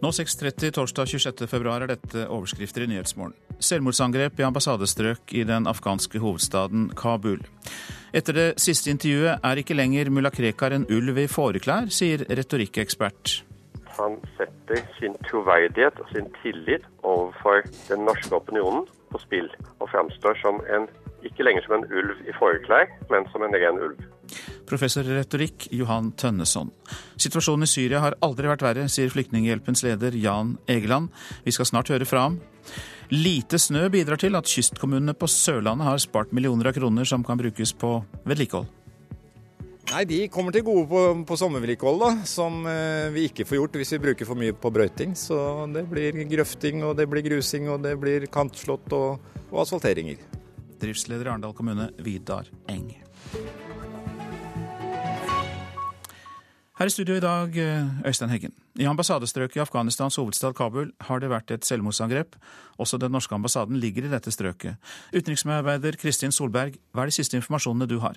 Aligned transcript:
Nå 0.00 0.08
6.30 0.16 0.70
torsdag 0.72 1.10
26.2 1.12 1.58
er 1.74 1.90
dette 1.90 2.22
overskrifter 2.32 2.86
i 2.86 2.88
Nyhetsmorgen. 2.88 3.34
Selvmordsangrep 3.60 4.38
i 4.40 4.46
ambassadestrøk 4.46 5.34
i 5.36 5.42
den 5.44 5.66
afghanske 5.68 6.22
hovedstaden 6.22 6.86
Kabul. 6.96 7.42
Etter 8.16 8.38
det 8.38 8.46
siste 8.64 8.88
intervjuet 8.94 9.44
er 9.44 9.60
ikke 9.60 9.76
lenger 9.76 10.08
mulla 10.08 10.32
Krekar 10.32 10.72
en 10.72 10.86
ulv 10.88 11.20
i 11.20 11.26
fåreklær, 11.28 11.90
sier 11.92 12.24
retorikkekspert. 12.24 13.42
Han 13.98 14.16
setter 14.38 14.80
sin 14.96 15.18
troverdighet 15.28 16.00
og 16.00 16.08
sin 16.14 16.32
tillit 16.40 16.88
overfor 17.04 17.68
den 17.90 18.08
norske 18.08 18.32
opinionen 18.40 18.88
på 19.12 19.20
spill, 19.20 19.52
og 19.84 19.92
framstår 19.92 20.40
som 20.40 20.62
en, 20.72 20.88
ikke 21.28 21.44
lenger 21.44 21.68
som 21.68 21.76
en 21.76 21.88
ulv 21.92 22.24
i 22.24 22.32
fåreklær, 22.40 22.88
men 23.12 23.28
som 23.34 23.44
en 23.44 23.52
ren 23.52 23.84
ulv. 23.84 24.00
Professor 24.68 25.06
i 25.06 25.16
retorikk 25.18 25.68
Johan 25.74 26.12
Tønneson. 26.18 26.70
Situasjonen 27.20 27.66
i 27.66 27.70
Syria 27.70 28.02
har 28.04 28.18
aldri 28.24 28.50
vært 28.50 28.64
verre, 28.64 28.88
sier 28.88 29.12
Flyktninghjelpens 29.12 29.84
leder 29.86 30.16
Jan 30.18 30.56
Egeland. 30.70 31.10
Vi 31.44 31.54
skal 31.54 31.68
snart 31.70 31.92
høre 31.92 32.08
fra 32.08 32.28
ham. 32.28 32.40
Lite 33.10 33.58
snø 33.58 33.88
bidrar 33.90 34.20
til 34.22 34.38
at 34.38 34.46
kystkommunene 34.46 35.16
på 35.18 35.26
Sørlandet 35.30 35.88
har 35.88 36.02
spart 36.02 36.30
millioner 36.36 36.70
av 36.70 36.76
kroner 36.76 37.08
som 37.08 37.24
kan 37.26 37.40
brukes 37.40 37.74
på 37.74 37.96
vedlikehold. 38.22 38.68
Nei, 39.90 40.04
De 40.06 40.18
kommer 40.30 40.54
til 40.54 40.62
gode 40.62 40.86
på, 40.86 41.00
på 41.26 41.38
sommervedlikehold, 41.38 42.22
som 42.28 42.62
eh, 42.70 43.08
vi 43.10 43.26
ikke 43.26 43.46
får 43.48 43.58
gjort 43.58 43.78
hvis 43.80 43.94
vi 43.96 44.02
bruker 44.04 44.28
for 44.28 44.38
mye 44.38 44.54
på 44.54 44.70
brøyting. 44.70 45.16
Så 45.18 45.36
det 45.74 45.82
blir 45.90 46.14
grøfting, 46.30 46.84
og 46.86 46.94
det 47.00 47.08
blir 47.10 47.26
grusing, 47.26 47.66
og 47.72 47.82
det 47.82 47.96
blir 47.98 48.28
kantslått 48.30 48.94
og, 48.94 49.32
og 49.50 49.64
asfalteringer. 49.64 50.22
Driftsleder 50.80 51.26
i 51.26 51.34
Arendal 51.34 51.56
kommune, 51.58 51.90
Vidar 52.06 52.46
Eng. 52.70 52.92
Her 56.80 56.88
i 56.88 56.92
studio 56.94 57.18
i 57.18 57.20
dag, 57.20 57.56
Øystein 58.08 58.30
Heggen. 58.32 58.52
I 58.80 58.86
ambassadestrøket 58.88 59.58
i 59.58 59.60
Afghanistans 59.60 60.16
hovedstad 60.16 60.54
Kabul 60.56 60.94
har 61.04 61.20
det 61.20 61.28
vært 61.28 61.52
et 61.52 61.66
selvmordsangrep. 61.68 62.38
Også 62.80 62.96
den 62.96 63.12
norske 63.12 63.36
ambassaden 63.36 63.76
ligger 63.76 64.06
i 64.06 64.12
dette 64.14 64.32
strøket. 64.32 64.78
Utenriksmedarbeider 65.12 65.98
Kristin 66.00 66.32
Solberg, 66.32 66.78
hva 66.96 67.04
er 67.04 67.12
de 67.12 67.16
siste 67.18 67.36
informasjonene 67.36 67.84
du 67.84 67.98
har? 68.00 68.16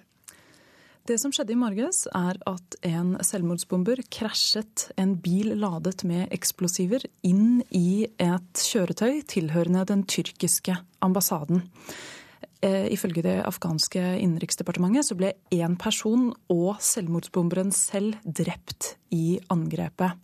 Det 1.04 1.20
som 1.20 1.36
skjedde 1.36 1.52
i 1.52 1.60
morges, 1.60 2.06
er 2.16 2.40
at 2.48 2.80
en 2.88 3.18
selvmordsbomber 3.20 4.00
krasjet 4.08 4.88
en 4.96 5.18
bil 5.20 5.58
ladet 5.60 6.08
med 6.08 6.32
eksplosiver 6.32 7.04
inn 7.28 7.66
i 7.68 8.08
et 8.16 8.68
kjøretøy 8.72 9.26
tilhørende 9.28 9.84
den 9.92 10.08
tyrkiske 10.08 10.80
ambassaden. 11.04 11.66
Eh, 12.64 12.88
ifølge 12.96 13.26
det 13.26 13.42
afghanske 13.44 14.00
innenriksdepartementet 14.24 15.10
så 15.10 15.18
ble 15.20 15.34
én 15.52 15.76
person 15.76 16.30
og 16.54 16.78
selvmordsbomberen 16.80 17.74
selv 17.76 18.16
drept 18.24 18.94
i 19.12 19.42
angrepet. 19.52 20.16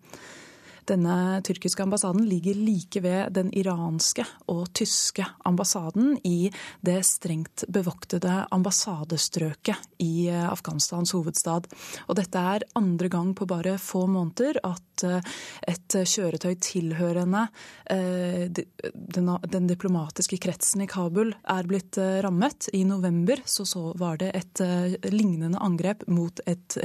Denne 0.89 1.41
tyrkiske 1.45 1.83
ambassaden 1.83 2.25
ligger 2.25 2.57
like 2.57 3.01
ved 3.03 3.33
den 3.35 3.51
iranske 3.53 4.23
og 4.49 4.71
tyske 4.73 5.25
ambassaden 5.45 6.15
i 6.25 6.49
det 6.85 7.03
strengt 7.05 7.65
bevoktede 7.69 8.47
ambassadestrøket 8.55 10.01
i 10.01 10.29
eh, 10.31 10.47
Afghanistans 10.49 11.13
hovedstad. 11.13 11.67
Og 12.07 12.17
dette 12.17 12.41
er 12.53 12.65
andre 12.79 13.09
gang 13.11 13.35
på 13.37 13.45
bare 13.49 13.77
få 13.81 14.05
måneder 14.09 14.57
at 14.65 15.03
eh, 15.05 15.35
et 15.69 15.97
kjøretøy 16.09 16.55
tilhørende 16.63 17.45
eh, 17.89 18.47
den 18.49 19.69
diplomatiske 19.69 20.39
kretsen 20.41 20.85
i 20.85 20.89
Kabul 20.89 21.35
er 21.43 21.69
blitt 21.69 21.99
rammet. 22.25 22.71
I 22.73 22.81
november 22.87 23.43
så, 23.45 23.65
var 23.99 24.17
det 24.21 24.31
et 24.37 24.61
lignende 25.11 25.59
angrep 25.61 26.07
mot 26.09 26.41
et, 26.49 26.77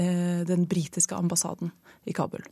den 0.48 0.68
britiske 0.68 1.16
ambassaden 1.16 1.72
i 2.04 2.12
Kabul. 2.16 2.44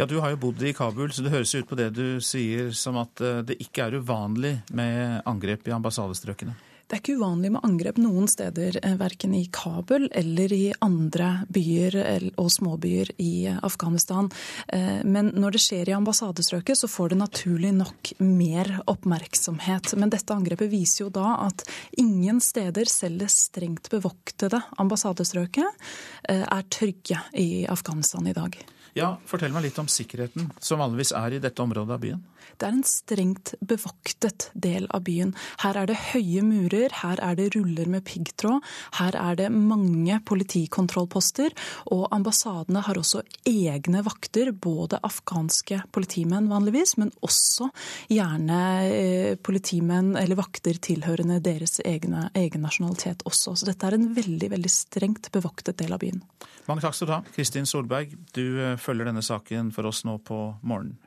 Ja, 0.00 0.06
Du 0.06 0.18
har 0.20 0.32
jo 0.32 0.40
bodd 0.40 0.62
i 0.62 0.72
Kabul, 0.72 1.12
så 1.12 1.22
det 1.22 1.34
høres 1.34 1.54
ut 1.54 1.68
på 1.68 1.76
det 1.76 1.90
du 1.92 2.20
sier 2.24 2.70
som 2.72 2.96
at 3.00 3.20
eh, 3.20 3.42
det 3.44 3.58
ikke 3.60 3.84
er 3.84 4.00
uvanlig 4.00 4.56
med 4.72 5.20
angrep 5.28 5.68
i 5.68 5.74
ambassadestrøkene? 5.76 6.56
Det 6.90 6.96
er 6.96 7.02
ikke 7.04 7.18
uvanlig 7.20 7.50
med 7.54 7.62
angrep 7.68 8.00
noen 8.02 8.24
steder, 8.26 8.78
eh, 8.82 8.96
verken 8.98 9.34
i 9.36 9.44
Kabul 9.52 10.08
eller 10.08 10.54
i 10.56 10.72
andre 10.82 11.44
byer 11.52 11.98
og 12.40 12.48
småbyer 12.50 13.12
i 13.22 13.44
Afghanistan. 13.52 14.30
Eh, 14.66 15.04
men 15.04 15.30
når 15.36 15.54
det 15.58 15.62
skjer 15.66 15.92
i 15.92 15.96
ambassadestrøket, 15.98 16.80
så 16.80 16.88
får 16.88 17.12
det 17.12 17.20
naturlig 17.20 17.74
nok 17.76 18.14
mer 18.24 18.72
oppmerksomhet. 18.90 19.94
Men 20.00 20.16
dette 20.16 20.34
angrepet 20.34 20.72
viser 20.72 21.04
jo 21.04 21.12
da 21.14 21.36
at 21.44 21.62
ingen 22.00 22.40
steder, 22.40 22.88
selv 22.88 23.20
det 23.20 23.30
strengt 23.36 23.92
bevoktede 23.92 24.64
ambassadestrøket, 24.80 25.88
er 26.24 26.68
trygge 26.72 27.20
i 27.36 27.66
Afghanistan 27.68 28.26
i 28.26 28.32
dag. 28.32 28.56
Ja, 28.98 29.14
Fortell 29.28 29.52
meg 29.54 29.68
litt 29.68 29.78
om 29.78 29.88
sikkerheten 29.90 30.50
som 30.58 30.80
vanligvis 30.82 31.12
er 31.16 31.36
i 31.36 31.42
dette 31.42 31.62
området 31.62 31.94
av 31.94 32.02
byen. 32.02 32.22
Det 32.58 32.66
er 32.66 32.74
en 32.74 32.86
strengt 32.86 33.52
bevoktet 33.64 34.48
del 34.58 34.88
av 34.90 35.04
byen. 35.06 35.32
Her 35.62 35.78
er 35.80 35.90
det 35.90 35.98
høye 36.10 36.42
murer, 36.44 36.92
her 37.02 37.20
er 37.22 37.36
det 37.38 37.50
ruller 37.54 37.88
med 37.90 38.04
piggtråd, 38.08 38.64
her 38.98 39.16
er 39.16 39.38
det 39.38 39.48
mange 39.54 40.18
politikontrollposter, 40.26 41.54
og 41.94 42.08
ambassadene 42.14 42.82
har 42.86 42.98
også 42.98 43.22
egne 43.48 44.02
vakter, 44.06 44.50
både 44.52 45.00
afghanske 45.06 45.82
politimenn 45.94 46.50
vanligvis, 46.50 46.96
men 47.00 47.12
også 47.24 47.70
gjerne 48.10 48.60
eh, 48.88 49.36
politimenn 49.40 50.16
eller 50.20 50.40
vakter 50.40 50.80
tilhørende 50.82 51.40
deres 51.44 51.78
egne, 51.84 52.28
egen 52.34 52.66
nasjonalitet 52.66 53.24
også. 53.28 53.54
Så 53.54 53.68
dette 53.68 53.86
er 53.86 53.96
en 53.96 54.10
veldig, 54.16 54.50
veldig 54.56 54.72
strengt 54.72 55.30
bevoktet 55.34 55.78
del 55.80 55.94
av 55.94 56.02
byen. 56.02 56.24
Mange 56.68 56.84
takk 56.84 56.94
skal 56.94 57.08
du 57.08 57.14
ha. 57.16 57.20
Kristin 57.34 57.66
Solberg, 57.68 58.12
du 58.36 58.44
eh, 58.60 58.76
følger 58.82 59.10
denne 59.10 59.24
saken 59.24 59.70
for 59.74 59.88
oss 59.90 60.04
nå 60.08 60.18
på 60.24 60.42
morgenen. 60.62 60.98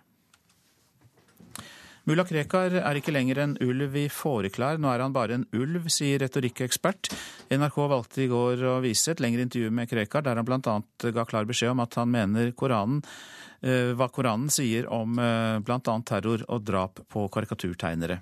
Mulla 2.03 2.25
Krekar 2.27 2.73
er 2.81 2.97
ikke 2.99 3.13
lenger 3.15 3.39
en 3.39 3.53
ulv 3.63 3.93
i 3.95 4.09
fåreklær, 4.11 4.75
nå 4.75 4.89
er 4.91 4.99
han 5.05 5.13
bare 5.15 5.37
en 5.37 5.45
ulv, 5.55 5.85
sier 5.87 6.19
retorikkekspert. 6.19 7.07
NRK 7.55 7.77
valgte 7.87 8.25
i 8.25 8.27
går 8.27 8.63
å 8.67 8.73
vise 8.83 9.13
et 9.13 9.23
lengre 9.23 9.45
intervju 9.45 9.69
med 9.71 9.87
Krekar, 9.87 10.25
der 10.25 10.35
han 10.35 10.47
bl.a. 10.47 10.75
ga 11.15 11.23
klar 11.29 11.47
beskjed 11.47 11.71
om 11.71 11.79
at 11.79 11.95
han 12.01 12.11
mener 12.11 12.51
Koranen, 12.59 12.99
eh, 13.63 13.93
hva 13.95 14.09
Koranen 14.11 14.51
sier 14.51 14.89
om 14.91 15.15
eh, 15.15 15.61
bl.a. 15.63 15.79
terror 16.03 16.43
og 16.49 16.67
drap 16.67 16.99
på 17.07 17.23
karikaturtegnere. 17.31 18.19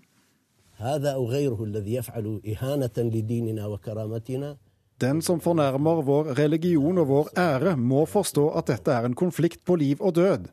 Den 5.01 5.21
som 5.21 5.39
fornærmer 5.41 6.03
vår 6.05 6.35
religion 6.37 6.99
og 7.01 7.07
vår 7.09 7.29
ære, 7.39 7.73
må 7.77 8.03
forstå 8.05 8.43
at 8.59 8.67
dette 8.69 8.93
er 8.93 9.07
en 9.07 9.17
konflikt 9.17 9.63
på 9.65 9.75
liv 9.81 10.01
og 10.01 10.13
død. 10.15 10.51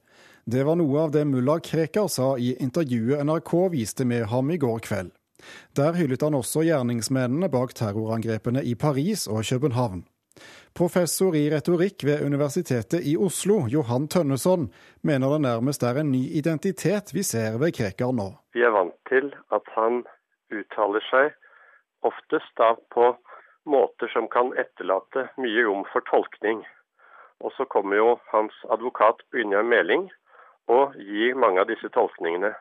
Det 0.49 0.63
var 0.65 0.79
noe 0.81 1.03
av 1.05 1.13
det 1.13 1.27
mulla 1.29 1.59
Krekar 1.61 2.09
sa 2.09 2.31
i 2.41 2.55
intervjuet 2.57 3.21
NRK 3.29 3.53
viste 3.75 4.07
med 4.09 4.25
ham 4.33 4.49
i 4.49 4.57
går 4.57 4.81
kveld. 4.87 5.11
Der 5.77 5.93
hyllet 5.93 6.25
han 6.25 6.39
også 6.39 6.65
gjerningsmennene 6.65 7.51
bak 7.53 7.77
terrorangrepene 7.77 8.65
i 8.65 8.73
Paris 8.75 9.27
og 9.29 9.45
København. 9.45 10.07
Professor 10.73 11.37
i 11.37 11.45
retorikk 11.53 12.07
ved 12.09 12.25
Universitetet 12.25 13.05
i 13.05 13.17
Oslo, 13.21 13.67
Johan 13.69 14.09
Tønneson, 14.09 14.71
mener 15.03 15.35
det 15.35 15.45
nærmest 15.45 15.85
er 15.85 16.01
en 16.01 16.13
ny 16.15 16.25
identitet 16.41 17.13
vi 17.13 17.27
ser 17.27 17.61
ved 17.61 17.77
Krekar 17.77 18.17
nå. 18.17 18.31
Vi 18.57 18.65
er 18.65 18.73
vant 18.73 18.97
til 19.13 19.35
at 19.53 19.73
han 19.77 20.07
uttaler 20.49 21.05
seg 21.13 21.35
oftest 22.09 22.55
da 22.57 22.73
på 22.95 23.13
måter 23.69 24.11
som 24.13 24.29
kan 24.33 24.55
etterlate 24.61 25.29
mye 25.37 25.65
rom 25.67 25.85
for 25.93 26.05
tolkning. 26.11 26.65
Og 27.45 27.53
så 27.57 27.65
kommer 27.71 28.01
jo 28.01 28.17
hans 28.33 28.55
advokat 28.75 29.23
Brynjar 29.31 29.63
Meling 29.63 30.09
og 30.69 30.97
gir 30.97 31.39
mange 31.39 31.63
av 31.63 31.69
disse 31.71 31.89
tolkningene. 31.95 32.53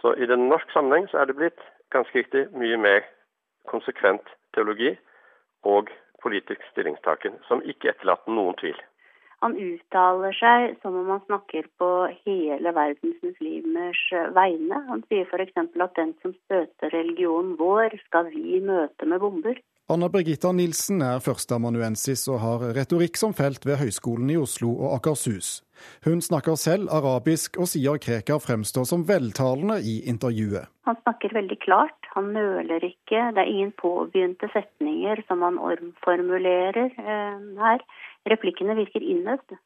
Så 0.00 0.14
i 0.14 0.26
den 0.30 0.48
norsk 0.50 0.70
sammenheng 0.74 1.08
så 1.10 1.22
er 1.22 1.30
det 1.30 1.38
blitt 1.38 1.62
ganske 1.94 2.18
riktig 2.18 2.46
mye 2.54 2.76
mer 2.76 3.06
konsekvent 3.70 4.28
teologi 4.54 4.94
og 5.66 5.90
politisk 6.22 6.62
stillingstaken, 6.72 7.38
som 7.48 7.64
ikke 7.64 7.92
etterlater 7.92 8.34
noen 8.34 8.56
tvil. 8.60 8.78
Han 9.42 9.54
uttaler 9.54 10.34
seg 10.34 10.72
som 10.82 10.96
om 10.98 11.10
han 11.12 11.20
snakker 11.28 11.68
på 11.78 11.88
hele 12.26 12.72
verdens 12.74 13.20
muslimers 13.22 14.00
vegne. 14.34 14.80
Han 14.88 15.04
sier 15.06 15.28
f.eks. 15.30 15.54
at 15.62 15.98
den 15.98 16.14
som 16.22 16.34
støter 16.34 16.90
religionen 16.94 17.54
vår, 17.60 17.94
skal 18.08 18.32
vi 18.34 18.58
møte 18.64 19.06
med 19.06 19.22
bomber. 19.22 19.60
Anna 19.88 20.10
Birgitta 20.12 20.50
Nilsen 20.52 20.98
er 21.00 21.22
førsteamanuensis 21.24 22.26
og 22.28 22.42
har 22.42 22.64
retorikk 22.76 23.16
som 23.16 23.30
felt 23.32 23.62
ved 23.64 23.78
Høgskolen 23.80 24.28
i 24.28 24.34
Oslo 24.36 24.74
og 24.74 24.98
Akershus. 24.98 25.62
Hun 26.04 26.20
snakker 26.20 26.58
selv 26.60 26.90
arabisk 26.92 27.56
og 27.56 27.70
sier 27.72 27.96
Krekar 28.04 28.42
fremstår 28.44 28.84
som 28.90 29.06
veltalende 29.08 29.78
i 29.80 29.94
intervjuet. 30.12 30.68
Han 30.84 30.98
snakker 31.00 31.32
veldig 31.38 31.56
klart, 31.62 32.10
han 32.12 32.28
nøler 32.36 32.84
ikke. 32.84 33.22
Det 33.32 33.40
er 33.40 33.48
ingen 33.48 33.72
påbegynte 33.80 34.50
setninger 34.52 35.22
som 35.24 35.40
han 35.46 35.56
omformulerer 35.56 36.92
eh, 36.92 37.38
her. 37.62 37.86
Replikkene 38.28 38.76
virker 38.76 39.00
innøvd. 39.00 39.56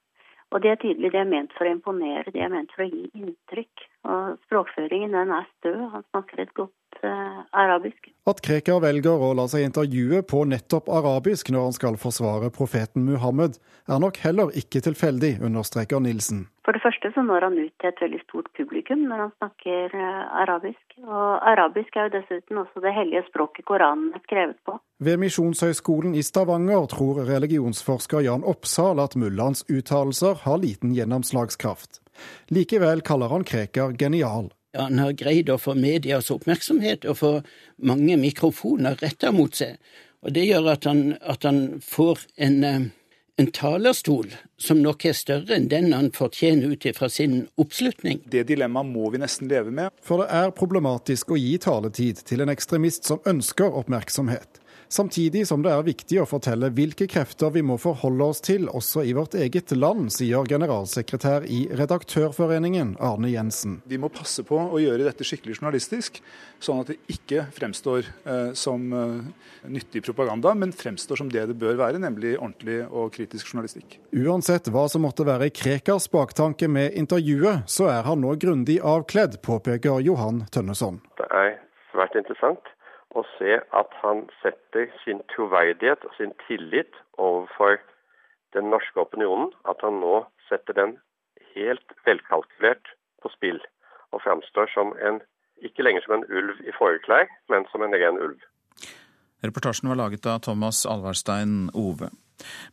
Og 0.52 0.62
det 0.62 0.70
er 0.70 0.78
tydelig 0.84 1.10
det 1.16 1.18
er 1.24 1.32
ment 1.32 1.50
for 1.56 1.66
å 1.66 1.74
imponere, 1.74 2.30
det 2.30 2.44
er 2.44 2.52
ment 2.52 2.70
for 2.76 2.86
å 2.86 2.92
gi 2.92 3.08
inntrykk. 3.18 3.88
Og 4.06 4.38
språkføringen 4.46 5.18
den 5.18 5.34
er 5.34 5.50
stø. 5.56 5.74
Han 5.96 6.06
snakker 6.12 6.44
et 6.44 6.54
godt 6.54 6.76
uh, 7.04 7.42
arabisk. 7.52 8.10
At 8.28 8.40
Krekar 8.44 8.80
velger 8.84 9.18
å 9.18 9.32
la 9.34 9.48
seg 9.50 9.66
intervjue 9.66 10.22
på 10.28 10.44
nettopp 10.46 10.90
arabisk 10.92 11.50
når 11.50 11.68
han 11.68 11.76
skal 11.76 11.98
forsvare 11.98 12.52
profeten 12.54 13.06
Muhammed, 13.08 13.58
er 13.90 14.02
nok 14.02 14.20
heller 14.22 14.52
ikke 14.58 14.82
tilfeldig, 14.84 15.38
understreker 15.42 16.02
Nilsen. 16.04 16.46
For 16.62 16.76
det 16.76 16.82
første 16.84 17.10
så 17.14 17.24
når 17.26 17.48
han 17.48 17.58
ut 17.58 17.74
til 17.82 17.90
et 17.90 18.02
veldig 18.04 18.20
stort 18.22 18.52
publikum 18.54 19.02
når 19.10 19.24
han 19.24 19.32
snakker 19.40 19.96
uh, 19.98 20.22
arabisk. 20.44 20.96
Og 21.02 21.42
arabisk 21.52 21.98
er 21.98 22.06
jo 22.06 22.14
dessuten 22.18 22.62
også 22.62 22.84
det 22.84 22.94
hellige 22.94 23.24
språket 23.30 23.66
Koranen 23.66 24.12
er 24.14 24.22
skrevet 24.28 24.60
på. 24.68 24.78
Ved 25.02 25.18
Misjonshøgskolen 25.18 26.14
i 26.14 26.22
Stavanger 26.22 26.86
tror 26.92 27.24
religionsforsker 27.26 28.22
Jan 28.28 28.46
Oppsal 28.46 29.02
at 29.02 29.18
mullaens 29.18 29.66
uttalelser 29.66 30.44
har 30.46 30.62
liten 30.62 30.94
gjennomslagskraft. 30.94 31.98
Likevel 32.54 33.02
kaller 33.02 33.32
han 33.34 33.46
Krekar 33.48 33.96
genial. 33.98 34.52
Ja, 34.72 34.86
han 34.86 35.02
har 35.02 35.12
greid 35.12 35.50
å 35.52 35.58
få 35.60 35.74
medias 35.76 36.30
oppmerksomhet 36.32 37.04
og 37.04 37.18
få 37.18 37.32
mange 37.84 38.16
mikrofoner 38.16 38.96
retta 39.02 39.32
mot 39.34 39.52
seg. 39.58 39.76
Og 40.24 40.32
Det 40.32 40.46
gjør 40.46 40.70
at 40.72 40.86
han, 40.88 41.18
at 41.20 41.44
han 41.44 41.80
får 41.84 42.22
en, 42.36 42.64
eh, 42.64 42.86
en, 43.36 43.50
talerstol 43.52 44.30
som 44.56 44.80
nok 44.80 45.04
er 45.04 45.18
større 45.18 45.56
enn 45.56 45.68
den 45.68 45.92
han 45.92 46.08
fortjener 46.14 46.72
ut 46.72 46.86
fra 46.96 47.10
sin 47.10 47.48
oppslutning. 47.58 48.22
Det 48.30 48.46
dilemmaet 48.48 48.86
må 48.86 49.10
vi 49.10 49.20
nesten 49.20 49.50
leve 49.50 49.70
med. 49.70 49.90
For 50.00 50.22
det 50.22 50.30
er 50.30 50.56
problematisk 50.56 51.34
å 51.34 51.40
gi 51.40 51.58
taletid 51.58 52.24
til 52.24 52.40
en 52.40 52.54
ekstremist 52.54 53.04
som 53.04 53.20
ønsker 53.26 53.76
oppmerksomhet. 53.82 54.61
Samtidig 54.92 55.46
som 55.48 55.62
det 55.64 55.70
er 55.72 55.86
viktig 55.86 56.18
å 56.20 56.26
fortelle 56.28 56.68
hvilke 56.76 57.06
krefter 57.08 57.48
vi 57.54 57.62
må 57.64 57.78
forholde 57.80 58.26
oss 58.28 58.42
til 58.44 58.66
også 58.68 59.00
i 59.08 59.14
vårt 59.16 59.32
eget 59.40 59.72
land, 59.72 60.10
sier 60.12 60.44
generalsekretær 60.44 61.46
i 61.48 61.62
Redaktørforeningen 61.80 62.90
Arne 63.00 63.30
Jensen. 63.32 63.78
Vi 63.88 63.96
må 63.96 64.10
passe 64.12 64.44
på 64.44 64.58
å 64.60 64.80
gjøre 64.82 65.06
dette 65.06 65.24
skikkelig 65.24 65.56
journalistisk, 65.56 66.18
sånn 66.60 66.82
at 66.82 66.90
det 66.92 66.98
ikke 67.14 67.46
fremstår 67.56 68.02
eh, 68.04 68.50
som 68.52 68.84
eh, 68.92 69.14
nyttig 69.72 70.04
propaganda, 70.04 70.52
men 70.60 70.76
fremstår 70.76 71.22
som 71.22 71.32
det 71.32 71.46
det 71.48 71.56
bør 71.64 71.80
være, 71.80 72.02
nemlig 72.04 72.34
ordentlig 72.36 72.82
og 72.90 73.16
kritisk 73.16 73.48
journalistikk. 73.54 73.96
Uansett 74.12 74.68
hva 74.76 74.84
som 74.92 75.06
måtte 75.08 75.24
være 75.24 75.48
Krekars 75.56 76.10
baktanke 76.12 76.68
med 76.68 77.00
intervjuet, 77.00 77.64
så 77.64 77.88
er 77.94 78.04
han 78.10 78.20
nå 78.20 78.36
grundig 78.44 78.76
avkledd, 78.84 79.40
påpeker 79.40 80.04
Johan 80.04 80.44
Tønneson. 80.52 81.00
Det 81.16 81.32
er 81.32 81.56
svært 81.96 82.20
interessant 82.20 82.74
å 83.18 83.24
se 83.36 83.58
at 83.80 83.96
han 84.02 84.24
setter 84.42 84.88
sin 85.04 85.20
troverdighet 85.34 86.04
og 86.08 86.14
sin 86.16 86.32
tillit 86.46 86.94
overfor 87.18 87.78
den 88.56 88.70
norske 88.72 89.00
opinionen, 89.00 89.52
at 89.68 89.80
han 89.84 90.00
nå 90.00 90.22
setter 90.48 90.76
den 90.76 90.96
helt 91.54 91.94
velkalkulert 92.06 92.94
på 93.22 93.32
spill, 93.32 93.60
og 94.12 94.22
framstår 94.24 94.72
som 94.74 94.96
en, 95.08 95.20
ikke 95.64 95.84
lenger 95.84 96.04
som 96.04 96.18
en 96.18 96.26
ulv 96.28 96.60
i 96.66 96.74
fåreklær, 96.76 97.28
men 97.52 97.68
som 97.72 97.84
en 97.84 97.94
ren 97.96 98.20
ulv. 98.20 98.40
Reportasjen 99.42 99.90
var 99.90 99.98
laget 99.98 100.26
av 100.30 100.42
Thomas 100.46 100.84
Alvarstein 100.86 101.70
Ove. 101.74 102.12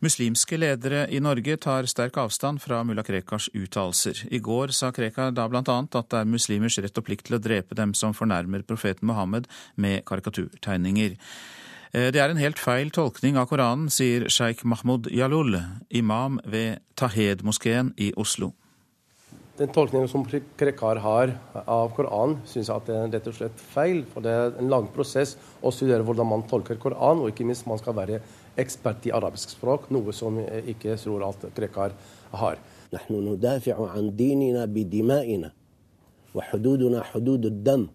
Muslimske 0.04 0.58
ledere 0.60 1.06
i 1.10 1.20
Norge 1.22 1.56
tar 1.60 1.88
sterk 1.90 2.18
avstand 2.22 2.62
fra 2.62 2.82
mulla 2.86 3.04
Krekars 3.06 3.48
uttalelser. 3.54 4.26
I 4.30 4.42
går 4.42 4.74
sa 4.76 4.92
Krekar 4.94 5.34
da 5.36 5.48
bl.a. 5.48 5.62
at 5.62 6.10
det 6.10 6.20
er 6.20 6.28
muslimers 6.28 6.78
rett 6.82 6.98
og 6.98 7.06
plikt 7.06 7.28
til 7.28 7.38
å 7.38 7.42
drepe 7.42 7.78
dem 7.78 7.94
som 7.94 8.16
fornærmer 8.16 8.66
profeten 8.66 9.10
Mohammed 9.10 9.48
med 9.76 10.04
karikaturtegninger. 10.08 11.16
Eh, 11.92 12.10
det 12.14 12.22
er 12.22 12.30
en 12.30 12.40
helt 12.40 12.60
feil 12.62 12.92
tolkning 12.94 13.38
av 13.40 13.50
Koranen, 13.50 13.90
sier 13.90 14.28
sjeik 14.30 14.62
Mahmoud 14.64 15.10
Jalul, 15.10 15.58
imam 15.90 16.38
ved 16.46 16.84
Tahed-moskeen 17.00 17.94
i 17.98 18.12
Oslo. 18.16 18.52
Den 19.60 19.68
tolkningen 19.74 20.08
som 20.08 20.22
Krekar 20.24 21.02
har 21.04 21.34
av 21.66 21.90
Koranen, 21.92 22.38
syns 22.48 22.70
jeg 22.70 22.76
at 22.78 22.86
det 22.88 22.94
er 22.96 23.10
rett 23.12 23.26
og 23.28 23.34
slett 23.36 23.64
feil. 23.74 23.98
For 24.08 24.24
det 24.24 24.32
er 24.32 24.54
en 24.56 24.70
lang 24.72 24.86
prosess 24.94 25.34
å 25.60 25.72
studere 25.74 26.06
hvordan 26.06 26.30
man 26.30 26.46
tolker 26.48 26.78
Koranen, 26.80 27.20
og 27.20 27.34
ikke 27.34 27.44
minst 27.44 27.66
man 27.68 27.80
skal 27.82 27.98
være 27.98 28.22
اكسبرت 28.60 29.04
في 29.04 29.36
سبروك 29.36 29.92
نو 29.92 30.10
سوم 30.10 30.38
ايكي 30.38 30.96
سرور 30.96 31.28
الت 31.28 31.46
كريكار 31.56 31.92
هار 32.32 32.58
نحن 32.94 33.14
ندافع 33.14 33.90
عن 33.90 34.16
ديننا 34.16 34.64
بدمائنا 34.64 35.52
وحدودنا 36.34 37.02
حدود 37.02 37.46
الدم. 37.46 37.86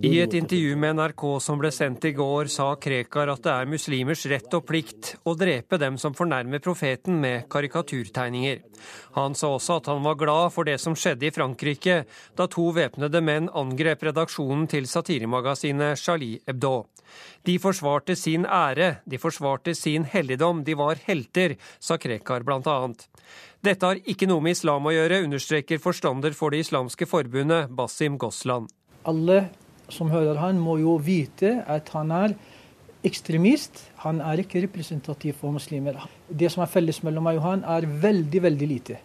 I 0.00 0.22
et 0.22 0.32
intervju 0.32 0.76
med 0.80 0.96
NRK 0.96 1.22
som 1.44 1.58
ble 1.60 1.68
sendt 1.74 2.06
i 2.08 2.14
går, 2.16 2.48
sa 2.48 2.70
Krekar 2.80 3.28
at 3.28 3.42
det 3.44 3.52
er 3.52 3.68
muslimers 3.68 4.22
rett 4.30 4.54
og 4.56 4.64
plikt 4.64 5.10
å 5.28 5.34
drepe 5.36 5.76
dem 5.76 5.98
som 6.00 6.14
fornærmer 6.16 6.62
profeten 6.64 7.18
med 7.20 7.44
karikaturtegninger. 7.52 8.62
Han 9.18 9.36
sa 9.36 9.50
også 9.52 9.76
at 9.82 9.92
han 9.92 10.00
var 10.06 10.16
glad 10.16 10.54
for 10.54 10.64
det 10.64 10.78
som 10.80 10.96
skjedde 10.96 11.28
i 11.28 11.34
Frankrike 11.36 11.98
da 12.38 12.48
to 12.48 12.70
væpnede 12.72 13.20
menn 13.20 13.52
angrep 13.52 14.08
redaksjonen 14.08 14.64
til 14.72 14.88
satiremagasinet 14.88 16.00
Charlie 16.00 16.40
Hebdo. 16.48 16.86
De 17.44 17.58
forsvarte 17.60 18.16
sin 18.16 18.48
ære, 18.48 19.02
de 19.04 19.20
forsvarte 19.20 19.76
sin 19.76 20.08
helligdom, 20.08 20.64
de 20.64 20.72
var 20.72 21.04
helter, 21.04 21.58
sa 21.76 22.00
Krekar 22.00 22.48
bl.a. 22.48 22.78
Dette 23.60 23.84
har 23.92 24.00
ikke 24.08 24.30
noe 24.30 24.40
med 24.40 24.56
islam 24.56 24.88
å 24.88 24.96
gjøre, 24.96 25.20
understreker 25.26 25.84
forstander 25.84 26.32
for 26.32 26.56
Det 26.56 26.64
islamske 26.64 27.04
forbundet, 27.04 27.68
Basim 27.68 28.16
Gosland. 28.16 28.72
Alle 29.04 29.50
som 29.92 30.10
hører 30.12 30.40
han, 30.40 30.58
må 30.60 30.78
jo 30.80 30.96
vite 31.02 31.60
at 31.70 31.92
han 31.94 32.12
er 32.16 32.36
ekstremist. 33.06 33.84
Han 34.04 34.20
er 34.24 34.42
ikke 34.42 34.64
representativ 34.64 35.38
for 35.40 35.54
muslimer. 35.54 36.00
Det 36.28 36.50
som 36.52 36.64
er 36.64 36.70
felles 36.70 37.02
mellom 37.06 37.26
meg 37.28 37.40
og 37.40 37.48
han, 37.48 37.64
er 37.66 37.88
veldig, 38.02 38.44
veldig 38.48 38.68
lite. 38.70 39.00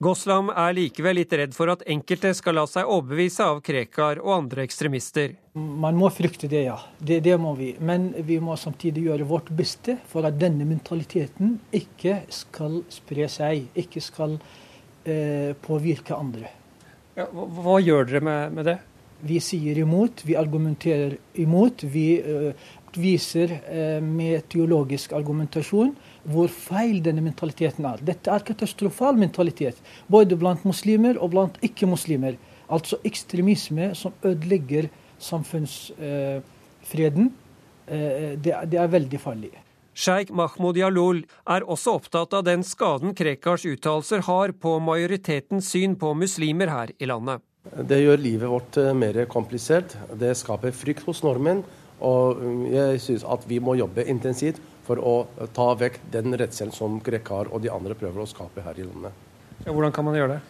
Goslam 0.00 0.46
er 0.48 0.72
likevel 0.72 1.18
litt 1.18 1.32
redd 1.36 1.52
for 1.52 1.68
at 1.68 1.82
enkelte 1.92 2.30
skal 2.32 2.56
la 2.56 2.62
seg 2.64 2.88
overbevise 2.88 3.44
av 3.44 3.58
Krekar 3.60 4.22
og 4.22 4.30
andre 4.32 4.64
ekstremister. 4.64 5.34
Man 5.52 5.98
må 6.00 6.08
frykte 6.08 6.48
det, 6.48 6.62
ja. 6.70 6.78
Det, 6.96 7.18
det, 7.26 7.34
må 7.36 7.52
vi. 7.58 7.74
Men 7.84 8.06
vi 8.24 8.38
må 8.40 8.56
samtidig 8.56 9.04
gjøre 9.10 9.26
vårt 9.28 9.50
beste 9.52 9.98
for 10.08 10.24
at 10.24 10.38
denne 10.40 10.64
mentaliteten 10.64 11.58
ikke 11.76 12.22
skal 12.32 12.80
spre 12.88 13.28
seg, 13.28 13.66
ikke 13.76 14.00
skal 14.00 14.38
eh, 15.04 15.52
påvirke 15.68 16.16
andre. 16.16 16.48
Ja, 17.18 17.28
hva, 17.28 17.44
hva, 17.60 17.76
gjør 17.84 18.08
dere 18.08 18.24
med, 18.24 18.56
med 18.56 18.70
det? 18.70 18.78
Vi 19.22 19.40
sier 19.44 19.78
imot, 19.78 20.24
vi 20.24 20.36
argumenterer 20.38 21.16
imot. 21.42 21.82
Vi 21.84 22.22
uh, 22.24 22.52
viser 22.96 23.52
uh, 23.52 24.02
med 24.04 24.48
teologisk 24.52 25.12
argumentasjon 25.16 25.94
hvor 26.30 26.48
feil 26.52 27.02
denne 27.04 27.22
mentaliteten 27.24 27.84
er. 27.88 27.98
Dette 28.04 28.30
er 28.32 28.40
katastrofal 28.46 29.16
mentalitet, 29.20 29.76
både 30.08 30.36
blant 30.40 30.64
muslimer 30.68 31.18
og 31.20 31.30
blant 31.34 31.58
ikke-muslimer. 31.64 32.34
Altså 32.70 32.96
ekstremisme 33.04 33.94
som 33.98 34.12
ødelegger 34.24 34.88
samfunnsfreden. 35.20 37.32
Uh, 37.90 38.32
det, 38.40 38.78
er 38.78 38.88
veldig 38.88 39.20
farlig. 39.20 39.50
Sheikh 40.00 40.32
Mahmoud 40.32 40.78
Jalul 40.78 41.24
er 41.50 41.66
også 41.68 41.98
opptatt 41.98 42.32
av 42.38 42.44
den 42.46 42.62
skaden 42.64 43.12
Krekars 43.18 43.66
uttalelser 43.68 44.22
har 44.24 44.54
på 44.56 44.78
majoritetens 44.80 45.68
syn 45.74 45.98
på 46.00 46.14
muslimer 46.16 46.72
her 46.72 46.88
i 46.96 47.08
landet. 47.10 47.44
Det 47.60 47.98
gjør 48.00 48.20
livet 48.20 48.48
vårt 48.48 48.76
eh, 48.80 48.94
mer 48.96 49.18
komplisert. 49.28 49.92
Det 50.16 50.32
skaper 50.38 50.72
frykt 50.72 51.04
hos 51.08 51.20
nordmenn. 51.26 51.60
Og 52.00 52.40
mm, 52.40 52.62
jeg 52.72 53.02
syns 53.04 53.26
at 53.28 53.44
vi 53.48 53.58
må 53.60 53.76
jobbe 53.76 54.06
intensivt 54.08 54.62
for 54.86 55.02
å 55.04 55.14
ta 55.54 55.68
vekk 55.78 56.00
den 56.14 56.32
redselen 56.40 56.72
som 56.74 56.96
Krekar 57.04 57.52
og 57.52 57.60
de 57.62 57.70
andre 57.72 57.96
prøver 57.98 58.24
å 58.24 58.28
skape 58.28 58.64
her 58.64 58.80
i 58.80 58.86
landet. 58.86 59.12
Ja, 59.66 59.74
hvordan 59.74 59.92
kan 59.92 60.08
man 60.08 60.16
gjøre 60.16 60.38
det? 60.38 60.40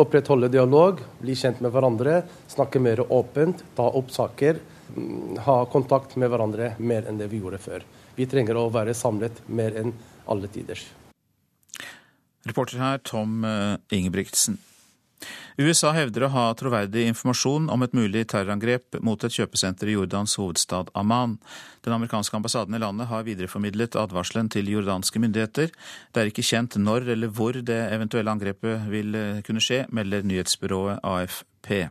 Opprettholde 0.00 0.48
dialog, 0.52 1.00
bli 1.20 1.36
kjent 1.36 1.60
med 1.64 1.72
hverandre, 1.72 2.22
snakke 2.48 2.80
mer 2.80 3.04
åpent, 3.04 3.62
ta 3.76 3.90
opp 3.92 4.10
saker. 4.12 4.60
Mm, 4.96 5.36
ha 5.44 5.60
kontakt 5.72 6.16
med 6.16 6.32
hverandre 6.32 6.72
mer 6.80 7.06
enn 7.08 7.20
det 7.20 7.28
vi 7.32 7.44
gjorde 7.44 7.60
før. 7.60 7.86
Vi 8.16 8.24
trenger 8.28 8.56
å 8.56 8.66
være 8.72 8.96
samlet 8.96 9.44
mer 9.52 9.76
enn 9.76 9.92
alle 10.32 10.48
tiders. 10.52 10.88
Reporter 12.48 12.80
her 12.80 13.00
Tom 13.04 13.44
eh, 13.44 13.76
Ingebrigtsen. 13.92 14.56
USA 15.60 15.92
hevder 15.96 16.26
å 16.26 16.32
ha 16.32 16.44
troverdig 16.58 17.04
informasjon 17.10 17.68
om 17.72 17.84
et 17.84 17.96
mulig 17.96 18.24
terrorangrep 18.32 18.98
mot 19.04 19.24
et 19.24 19.34
kjøpesenter 19.34 19.90
i 19.90 19.96
Jordans 19.96 20.36
hovedstad 20.40 20.92
Amman. 20.98 21.38
Den 21.84 21.96
amerikanske 21.96 22.36
ambassaden 22.38 22.76
i 22.76 22.80
landet 22.82 23.10
har 23.10 23.26
videreformidlet 23.26 23.98
advarselen 24.00 24.48
til 24.52 24.70
jordanske 24.72 25.20
myndigheter. 25.22 25.74
Det 26.12 26.22
er 26.22 26.30
ikke 26.30 26.46
kjent 26.46 26.78
når 26.80 27.10
eller 27.16 27.32
hvor 27.32 27.58
det 27.58 27.80
eventuelle 27.92 28.32
angrepet 28.32 28.88
vil 28.92 29.18
eh, 29.18 29.42
kunne 29.46 29.62
skje, 29.62 29.84
melder 29.90 30.24
nyhetsbyrået 30.26 31.02
AFP. 31.02 31.88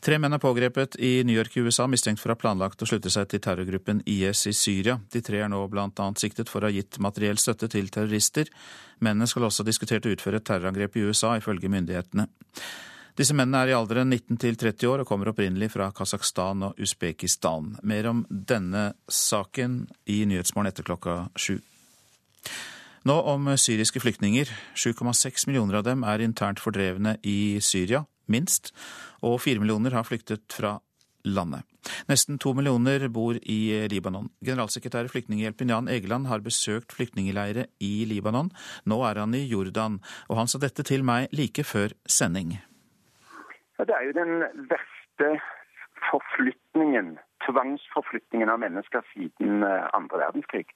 Tre 0.00 0.16
menn 0.16 0.32
er 0.32 0.40
pågrepet 0.40 0.94
i 1.04 1.20
New 1.28 1.36
York 1.36 1.58
i 1.58 1.60
USA, 1.60 1.84
mistenkt 1.84 2.22
for 2.22 2.32
å 2.32 2.34
ha 2.34 2.40
planlagt 2.40 2.80
å 2.80 2.86
slutte 2.88 3.10
seg 3.12 3.26
til 3.28 3.42
terrorgruppen 3.44 3.98
IS 4.08 4.46
i 4.48 4.52
Syria. 4.56 4.94
De 5.12 5.20
tre 5.20 5.42
er 5.44 5.50
nå 5.52 5.58
bl.a. 5.68 6.06
siktet 6.16 6.48
for 6.48 6.64
å 6.64 6.70
ha 6.70 6.72
gitt 6.72 6.96
materiell 7.04 7.36
støtte 7.36 7.68
til 7.68 7.90
terrorister. 7.92 8.48
Mennene 9.04 9.28
skal 9.28 9.44
også 9.44 9.60
ha 9.60 9.68
diskutert 9.68 10.08
å 10.08 10.14
utføre 10.14 10.40
et 10.40 10.46
terrorangrep 10.48 10.96
i 10.96 11.02
USA, 11.04 11.34
ifølge 11.36 11.68
myndighetene. 11.68 12.24
Disse 13.20 13.36
mennene 13.36 13.60
er 13.60 13.74
i 13.74 13.76
alderen 13.76 14.08
19 14.08 14.40
til 14.40 14.56
30 14.56 14.88
år 14.88 15.02
og 15.02 15.10
kommer 15.10 15.28
opprinnelig 15.34 15.68
fra 15.74 15.90
Kasakhstan 15.92 16.64
og 16.70 16.80
Usbekistan. 16.80 17.74
Mer 17.84 18.08
om 18.08 18.22
denne 18.30 18.94
saken 19.04 19.82
i 20.08 20.22
Nyhetsmorgen 20.30 20.70
etter 20.70 20.86
klokka 20.86 21.26
sju. 21.36 21.58
Nå 23.04 23.18
om 23.34 23.52
syriske 23.60 24.00
flyktninger. 24.00 24.48
7,6 24.72 25.44
millioner 25.50 25.82
av 25.82 25.84
dem 25.84 26.08
er 26.08 26.24
internt 26.24 26.64
fordrevne 26.64 27.18
i 27.20 27.60
Syria 27.60 28.06
minst, 28.30 28.70
og 29.26 29.40
fire 29.44 29.62
millioner 29.62 29.96
har 29.96 30.06
flyktet 30.08 30.46
fra 30.52 30.78
landet. 31.24 31.66
Nesten 32.08 32.38
to 32.40 32.52
millioner 32.56 33.06
bor 33.12 33.36
i 33.40 33.60
Libanon. 33.92 34.30
Generalsekretær 34.44 35.08
i 35.08 35.12
Flyktninghjelpen 35.12 35.72
Jan 35.72 35.88
Egeland 35.92 36.28
har 36.30 36.44
besøkt 36.44 36.94
flyktningleirer 36.96 37.68
i 37.84 37.92
Libanon. 38.08 38.50
Nå 38.88 39.00
er 39.08 39.20
han 39.20 39.36
i 39.36 39.44
Jordan, 39.48 40.00
og 40.28 40.40
han 40.40 40.50
sa 40.50 40.60
dette 40.60 40.84
til 40.86 41.04
meg 41.06 41.32
like 41.36 41.64
før 41.64 41.96
sending. 42.08 42.58
Ja, 43.78 43.88
det 43.88 43.96
er 43.96 44.08
jo 44.08 44.16
den 44.16 44.44
verste 44.68 45.32
forflytningen, 46.10 47.14
tvangsforflytningen 47.46 48.52
av 48.52 48.60
mennesker 48.60 49.04
siden 49.14 49.64
eh, 49.64 49.88
andre 49.96 50.20
verdenskrig. 50.26 50.68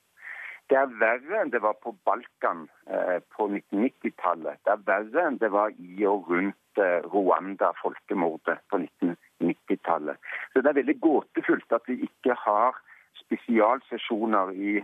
Det 0.72 0.78
er 0.80 0.92
verre 1.00 1.42
enn 1.42 1.52
det 1.52 1.60
var 1.60 1.76
på 1.84 1.92
Balkan 2.08 2.64
eh, 2.88 3.20
på 3.36 3.46
1990-tallet. 3.50 4.62
Det 4.64 4.72
er 4.72 4.86
verre 4.88 5.26
enn 5.28 5.40
det 5.42 5.50
var 5.52 5.74
i 5.76 6.06
og 6.08 6.30
rundt 6.32 6.80
eh, 6.80 7.04
Rwanda, 7.12 7.74
folkemordet 7.82 8.62
på 8.72 8.80
1990 8.80 9.20
90-tallet. 9.44 10.16
Så 10.52 10.60
det 10.60 10.70
er 10.70 10.80
veldig 10.80 11.00
gåtefullt 11.00 11.72
at 11.72 11.88
vi 11.88 12.00
ikke 12.06 12.36
har 12.46 12.76
spesialsesjoner 13.18 14.52
i 14.52 14.74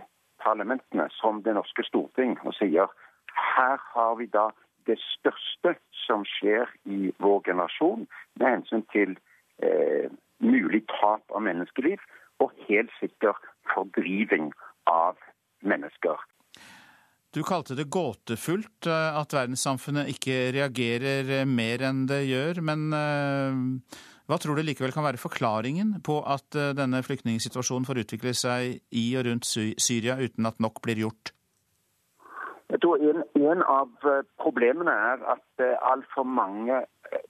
parlamentene 0.43 1.07
som 1.19 1.43
det 1.45 1.55
norske 1.55 1.85
storting 1.85 2.37
og 2.45 2.55
sier 2.57 2.89
her 3.55 3.77
har 3.93 4.15
vi 4.19 4.27
da 4.33 4.49
det 4.89 4.97
største 5.03 5.75
som 6.05 6.25
skjer 6.25 6.69
i 6.89 7.11
vår 7.21 7.43
generasjon 7.45 8.07
med 8.39 8.47
hensyn 8.47 8.85
til 8.93 9.13
eh, 9.61 10.09
mulig 10.41 10.83
tap 10.89 11.23
av 11.29 11.45
menneskeliv 11.45 12.01
og 12.41 12.55
helt 12.67 12.89
sikker 12.99 13.37
fordriving 13.73 14.49
av 14.89 15.19
mennesker. 15.61 16.19
Du 17.31 17.39
kalte 17.47 17.77
det 17.79 17.87
gåtefullt 17.87 18.87
eh, 18.91 19.15
at 19.15 19.31
verdenssamfunnet 19.31 20.09
ikke 20.11 20.49
reagerer 20.51 21.29
eh, 21.37 21.47
mer 21.47 21.83
enn 21.87 22.03
det 22.09 22.25
gjør, 22.27 22.59
men 22.67 22.89
eh, 22.91 24.01
hva 24.27 24.39
tror 24.39 24.59
du 24.59 24.65
likevel 24.67 24.91
kan 24.91 25.05
være 25.05 25.21
forklaringen 25.21 25.93
på 26.03 26.17
at 26.27 26.55
denne 26.75 26.99
flyktningsituasjonen 27.03 27.87
får 27.87 28.01
utvikle 28.03 28.33
seg 28.35 28.81
i 28.95 29.05
og 29.19 29.25
rundt 29.27 29.47
Syria 29.47 30.17
uten 30.19 30.47
at 30.47 30.59
nok 30.63 30.79
blir 30.83 30.99
gjort? 31.03 31.31
Jeg 32.71 32.79
tror 32.83 33.01
en, 33.03 33.25
en 33.35 33.63
av 33.67 33.89
problemene 34.39 34.93
er 35.11 35.25
at 35.33 35.63
altfor 35.83 36.23
mange 36.23 36.77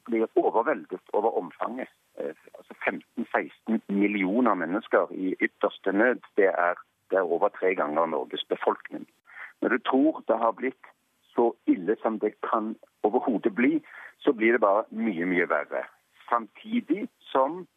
blir 0.05 0.27
overveldet 0.38 1.01
over 1.17 1.33
omfanget. 1.41 1.89
Altså 2.21 2.77
15-16 2.85 3.81
millioner 3.89 4.53
mennesker 4.53 5.09
i 5.13 5.33
ytterste 5.41 5.95
nød. 5.97 6.21
Det 6.38 6.51
er, 6.53 6.77
det 7.11 7.19
er 7.19 7.33
over 7.37 7.51
tre 7.53 7.75
ganger 7.75 8.09
Norges 8.09 8.43
befolkning. 8.49 9.05
Når 9.61 9.75
du 9.75 9.79
tror 9.89 10.23
det 10.27 10.37
har 10.41 10.57
blitt 10.57 10.91
så 11.35 11.51
ille 11.69 11.95
som 12.01 12.19
det 12.19 12.33
kan 12.47 12.73
overhodet 13.07 13.53
bli, 13.55 13.79
så 14.19 14.33
blir 14.33 14.55
det 14.55 14.63
bare 14.63 14.87
mye, 14.89 15.25
mye 15.25 15.47
verre 15.49 15.85
samtidig 16.31 17.07
som 17.19 17.67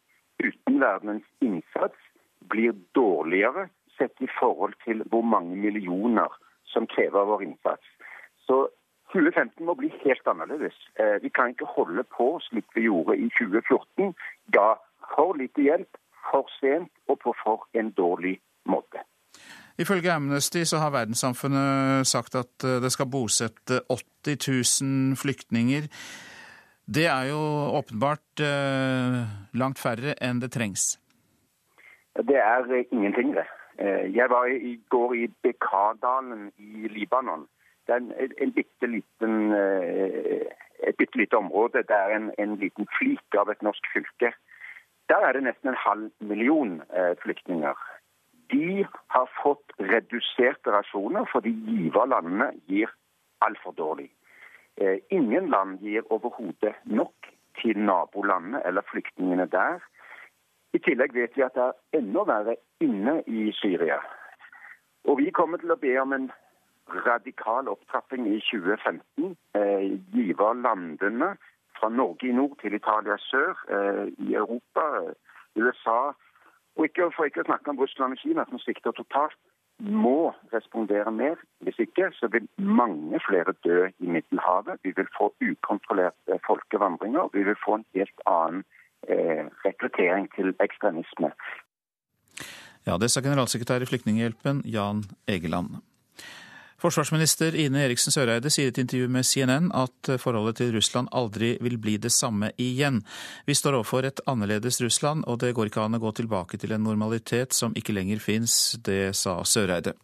utenverdenens 0.43 1.27
innsats 1.39 1.99
blir 2.39 2.73
dårligere 2.91 3.69
sett 3.97 4.21
i 4.21 4.27
forhold 4.39 4.73
til 4.85 5.03
hvor 5.11 5.21
mange 5.21 5.55
millioner 5.55 6.31
som 6.65 6.87
krever 6.87 7.27
vår 7.31 7.43
innsats. 7.43 7.85
Så 8.47 8.67
2015 9.13 9.65
må 9.65 9.75
bli 9.79 9.91
helt 10.03 10.27
annerledes. 10.27 10.75
Eh, 10.99 11.17
vi 11.23 11.29
kan 11.29 11.49
ikke 11.49 11.73
holde 11.77 12.03
på 12.17 12.27
slik 12.47 12.67
vi 12.75 12.87
gjorde 12.87 13.17
i 13.17 13.29
2014. 13.39 14.13
Ga 14.55 14.75
for 15.15 15.37
lite 15.39 15.61
hjelp, 15.67 15.97
for 16.31 16.49
sent 16.59 16.91
og 17.07 17.19
på 17.23 17.35
for 17.43 17.67
en 17.79 17.91
dårlig 17.91 18.39
måte. 18.65 19.03
Ifølge 19.77 20.11
Amnesty 20.11 20.63
så 20.63 20.77
har 20.79 20.93
verdenssamfunnet 20.95 22.07
sagt 22.07 22.35
at 22.35 22.63
eh, 22.63 22.79
det 22.83 22.91
skal 22.91 23.11
bosette 23.11 23.81
80 23.91 24.83
000 24.83 25.17
flyktninger. 25.19 25.89
Det 26.95 27.07
er 27.11 27.23
jo 27.31 27.41
åpenbart 27.79 28.39
eh, 28.39 29.17
langt 29.59 29.81
færre 29.81 30.15
enn 30.23 30.39
det 30.39 30.53
trengs. 30.55 30.95
Det 32.15 32.39
er 32.39 32.71
eh, 32.71 32.85
ingenting, 32.91 33.35
det. 33.35 33.47
Jeg 34.15 34.29
var 34.31 34.45
i 34.47 34.77
går 34.89 35.13
i 35.13 35.25
Bekardalen 35.43 36.51
i 36.57 36.87
Libanon. 36.87 37.43
Det 37.87 37.93
er 37.93 37.97
en, 37.99 38.13
en 38.41 38.53
bitte 38.55 38.87
liten, 38.87 39.51
et 40.87 40.95
bitte 40.97 41.19
lite 41.19 41.35
område. 41.35 41.83
Det 41.83 41.97
er 41.97 42.15
en, 42.15 42.29
en, 42.39 42.55
liten 42.55 42.87
flik 42.95 43.35
av 43.35 43.51
et 43.51 43.59
norsk 43.67 43.89
fylke. 43.91 44.31
Der 45.11 45.27
er 45.27 45.35
det 45.35 45.43
nesten 45.43 45.73
en 45.73 45.81
halv 45.83 46.07
million 46.23 46.79
flyktninger. 47.19 47.75
De 48.51 48.85
har 49.07 49.29
fått 49.43 49.73
reduserte 49.79 50.71
rasjoner 50.71 51.25
fordi 51.31 51.53
giverlandene 51.67 52.51
gir 52.67 52.91
altfor 53.45 53.73
dårlig. 53.77 54.11
Eh, 54.77 54.99
ingen 55.09 55.49
land 55.49 55.79
gir 55.79 56.03
overhodet 56.11 56.75
nok 56.83 57.31
til 57.61 57.79
nabolandene 57.79 58.61
eller 58.65 58.81
flyktningene 58.91 59.47
der. 59.51 59.79
I 60.73 60.79
tillegg 60.83 61.13
vet 61.15 61.37
vi 61.37 61.45
at 61.45 61.55
det 61.55 61.63
er 61.63 61.99
enda 61.99 62.25
verre 62.27 62.55
inne 62.83 63.21
i 63.27 63.51
Syria. 63.55 64.01
Og 65.05 65.21
vi 65.21 65.29
kommer 65.31 65.61
til 65.61 65.71
å 65.71 65.79
be 65.79 65.93
om 66.01 66.13
en 66.13 66.31
radikal 67.05 67.69
opptrapping 67.71 68.27
i 68.27 68.39
2015. 68.51 69.37
Eh, 69.55 69.95
giverlandene 70.13 71.35
fra 71.79 71.89
Norge 71.89 72.27
i 72.29 72.35
nord 72.35 72.57
til 72.61 72.73
Italia 72.73 73.17
sør, 73.29 73.55
eh, 73.69 74.05
i 74.27 74.35
Europa, 74.35 75.13
USA 75.55 76.13
og 76.75 76.85
ikke, 76.87 77.11
For 77.15 77.25
ikke 77.25 77.43
å 77.45 77.49
snakke 77.49 77.71
om 77.71 77.79
Russland 77.79 78.15
og 78.17 78.19
Kina, 78.23 78.45
som 78.49 78.59
svikter 78.59 78.95
totalt 78.95 79.37
må 79.79 80.31
respondere 80.53 81.11
mer. 81.11 81.35
Hvis 81.63 81.79
ikke 81.79 82.09
så 82.19 82.29
vil 82.31 82.47
mange 82.57 83.19
flere 83.27 83.53
dø 83.67 83.87
i 83.99 84.07
Middelhavet. 84.07 84.79
Vi 84.83 84.93
vil 84.95 85.09
få 85.17 85.33
ukontrollerte 85.43 86.39
folkevandringer. 86.47 87.29
Vi 87.33 87.43
vil 87.43 87.59
få 87.65 87.79
en 87.79 87.85
helt 87.95 88.23
annen 88.25 88.63
eh, 89.09 89.43
rekruttering 89.65 90.29
til 90.35 90.55
ekstremisme. 90.63 91.31
Ja, 92.87 92.97
Det 92.97 93.11
sa 93.11 93.21
generalsekretær 93.21 93.81
i 93.81 93.89
Flyktninghjelpen, 93.89 94.61
Jan 94.65 95.03
Egeland. 95.27 95.81
Forsvarsminister 96.85 97.55
Ine 97.57 97.79
Eriksen 97.87 98.13
Søreide 98.13 98.51
sier 98.53 98.67
i 98.67 98.69
et 98.69 98.77
intervju 98.77 99.07
med 99.09 99.25
CNN 99.25 99.71
at 99.73 100.09
forholdet 100.21 100.59
til 100.59 100.75
Russland 100.75 101.09
aldri 101.17 101.55
vil 101.65 101.79
bli 101.81 101.95
det 101.97 102.11
samme 102.13 102.51
igjen. 102.61 102.99
Vi 103.47 103.55
står 103.57 103.79
overfor 103.79 104.05
et 104.05 104.21
annerledes 104.29 104.77
Russland, 104.83 105.23
og 105.25 105.39
det 105.41 105.55
går 105.57 105.71
ikke 105.71 105.81
an 105.81 105.97
å 105.97 106.01
gå 106.03 106.11
tilbake 106.19 106.59
til 106.61 106.75
en 106.75 106.85
normalitet 106.85 107.57
som 107.57 107.73
ikke 107.73 107.95
lenger 107.97 108.21
fins. 108.21 108.75
Det 108.85 109.15
sa 109.17 109.39
Søreide. 109.41 109.95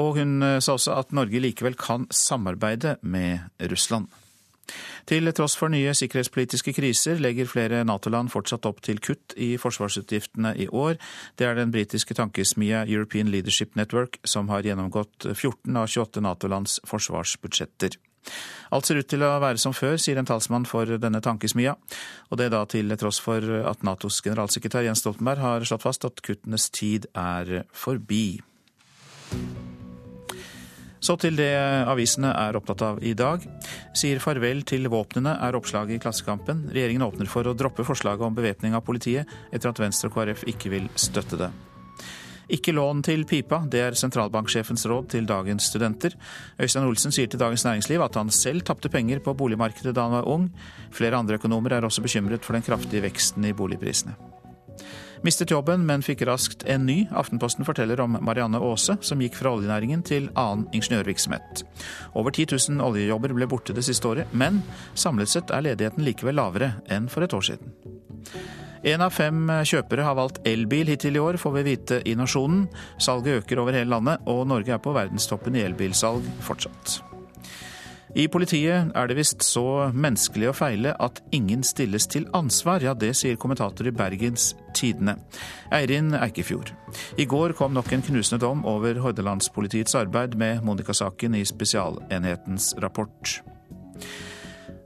Og 0.00 0.16
hun 0.16 0.40
sa 0.64 0.78
også 0.78 0.96
at 0.96 1.12
Norge 1.12 1.42
likevel 1.44 1.76
kan 1.76 2.08
samarbeide 2.08 2.96
med 3.02 3.44
Russland. 3.68 4.08
Til 5.08 5.32
tross 5.32 5.56
for 5.58 5.72
nye 5.72 5.94
sikkerhetspolitiske 5.96 6.74
kriser 6.76 7.20
legger 7.22 7.48
flere 7.48 7.84
Nato-land 7.88 8.32
fortsatt 8.32 8.66
opp 8.68 8.82
til 8.84 9.00
kutt 9.04 9.36
i 9.36 9.54
forsvarsutgiftene 9.60 10.54
i 10.60 10.68
år. 10.68 10.98
Det 11.38 11.48
er 11.48 11.56
den 11.58 11.72
britiske 11.74 12.16
tankesmia 12.18 12.84
European 12.86 13.32
Leadership 13.32 13.76
Network 13.78 14.20
som 14.24 14.50
har 14.52 14.66
gjennomgått 14.66 15.30
14 15.34 15.76
av 15.76 15.88
28 15.88 16.24
Nato-lands 16.24 16.80
forsvarsbudsjetter. 16.88 17.96
Alt 18.74 18.88
ser 18.88 19.00
ut 19.00 19.08
til 19.08 19.24
å 19.24 19.30
være 19.40 19.60
som 19.62 19.72
før, 19.76 19.96
sier 20.00 20.20
en 20.20 20.28
talsmann 20.28 20.66
for 20.68 20.98
denne 21.00 21.22
tankesmia. 21.24 21.76
Og 22.28 22.40
det 22.40 22.50
da 22.52 22.64
til 22.68 22.92
tross 23.00 23.20
for 23.24 23.44
at 23.70 23.86
Natos 23.86 24.20
generalsekretær 24.24 24.84
Jens 24.84 25.04
Stoltenberg 25.04 25.44
har 25.44 25.68
slått 25.68 25.86
fast 25.86 26.04
at 26.08 26.20
kuttenes 26.24 26.68
tid 26.74 27.08
er 27.16 27.62
forbi. 27.72 28.40
Så 31.00 31.14
til 31.20 31.38
det 31.38 31.52
avisene 31.88 32.32
er 32.34 32.58
opptatt 32.58 32.82
av 32.82 32.98
i 33.06 33.14
dag. 33.18 33.44
Sier 33.96 34.20
farvel 34.22 34.64
til 34.66 34.88
våpnene, 34.90 35.36
er 35.46 35.56
oppslaget 35.58 35.98
i 35.98 36.02
Klassekampen. 36.02 36.66
Regjeringen 36.74 37.06
åpner 37.06 37.30
for 37.30 37.46
å 37.46 37.54
droppe 37.58 37.86
forslaget 37.86 38.26
om 38.26 38.36
bevæpning 38.36 38.74
av 38.74 38.84
politiet, 38.86 39.30
etter 39.52 39.70
at 39.70 39.82
Venstre 39.82 40.10
og 40.10 40.18
KrF 40.18 40.46
ikke 40.50 40.74
vil 40.74 40.90
støtte 40.98 41.38
det. 41.40 41.52
Ikke 42.48 42.72
lån 42.72 43.02
til 43.04 43.26
pipa, 43.28 43.60
det 43.68 43.80
er 43.84 43.96
sentralbanksjefens 43.98 44.86
råd 44.88 45.10
til 45.12 45.26
dagens 45.28 45.68
studenter. 45.68 46.16
Øystein 46.56 46.88
Olsen 46.88 47.12
sier 47.12 47.28
til 47.28 47.40
Dagens 47.40 47.66
Næringsliv 47.66 48.00
at 48.06 48.16
han 48.16 48.32
selv 48.32 48.64
tapte 48.64 48.88
penger 48.88 49.20
på 49.20 49.36
boligmarkedet 49.36 49.92
da 49.92 50.06
han 50.06 50.16
var 50.16 50.30
ung. 50.32 50.48
Flere 50.90 51.20
andre 51.20 51.36
økonomer 51.36 51.76
er 51.76 51.84
også 51.84 52.02
bekymret 52.02 52.48
for 52.48 52.56
den 52.56 52.64
kraftige 52.64 53.04
veksten 53.04 53.44
i 53.44 53.52
boligprisene. 53.52 54.16
Mistet 55.26 55.50
jobben, 55.50 55.86
men 55.86 56.04
fikk 56.04 56.22
raskt 56.28 56.62
en 56.70 56.86
ny. 56.86 56.98
Aftenposten 57.10 57.66
forteller 57.66 58.00
om 58.00 58.18
Marianne 58.22 58.60
Aase, 58.62 58.98
som 59.02 59.22
gikk 59.22 59.38
fra 59.38 59.52
oljenæringen 59.56 60.04
til 60.06 60.28
annen 60.38 60.68
ingeniørvirksomhet. 60.76 61.64
Over 62.14 62.34
10 62.34 62.46
000 62.70 62.84
oljejobber 62.84 63.34
ble 63.34 63.48
borte 63.50 63.74
det 63.74 63.86
siste 63.86 64.08
året, 64.10 64.30
men 64.32 64.62
samlet 64.94 65.32
sett 65.32 65.50
er 65.54 65.66
ledigheten 65.66 66.06
likevel 66.06 66.38
lavere 66.38 66.76
enn 66.92 67.10
for 67.10 67.26
et 67.26 67.34
år 67.34 67.50
siden. 67.50 67.74
Én 68.86 69.02
av 69.02 69.10
fem 69.10 69.50
kjøpere 69.66 70.06
har 70.06 70.14
valgt 70.14 70.44
elbil 70.46 70.92
hittil 70.92 71.18
i 71.18 71.22
år, 71.22 71.40
får 71.42 71.56
vi 71.58 71.66
vite 71.66 72.00
i 72.06 72.14
Nasjonen. 72.18 72.68
Salget 73.02 73.42
øker 73.42 73.64
over 73.64 73.74
hele 73.74 73.90
landet, 73.90 74.22
og 74.30 74.46
Norge 74.46 74.76
er 74.76 74.82
på 74.82 74.94
verdenstoppen 74.94 75.58
i 75.58 75.66
elbilsalg 75.66 76.26
fortsatt. 76.46 77.00
I 78.18 78.24
politiet 78.26 78.88
er 78.98 79.06
det 79.06 79.14
visst 79.14 79.44
så 79.46 79.92
menneskelig 79.94 80.48
å 80.50 80.54
feile 80.56 80.90
at 80.98 81.20
ingen 81.36 81.60
stilles 81.62 82.08
til 82.10 82.24
ansvar. 82.34 82.82
Ja, 82.82 82.90
det 82.98 83.12
sier 83.14 83.38
kommentator 83.38 83.86
i 83.86 83.92
Bergens 83.94 84.56
Tidende, 84.74 85.14
Eirin 85.70 86.10
Eikefjord. 86.18 86.72
I 87.14 87.28
går 87.30 87.54
kom 87.58 87.76
nok 87.76 87.92
en 87.94 88.02
knusende 88.02 88.40
dom 88.42 88.64
over 88.66 88.98
Hordalandspolitiets 89.04 89.94
arbeid 90.00 90.34
med 90.40 90.66
Monica-saken 90.66 91.38
i 91.38 91.44
Spesialenhetens 91.46 92.72
rapport. 92.82 93.38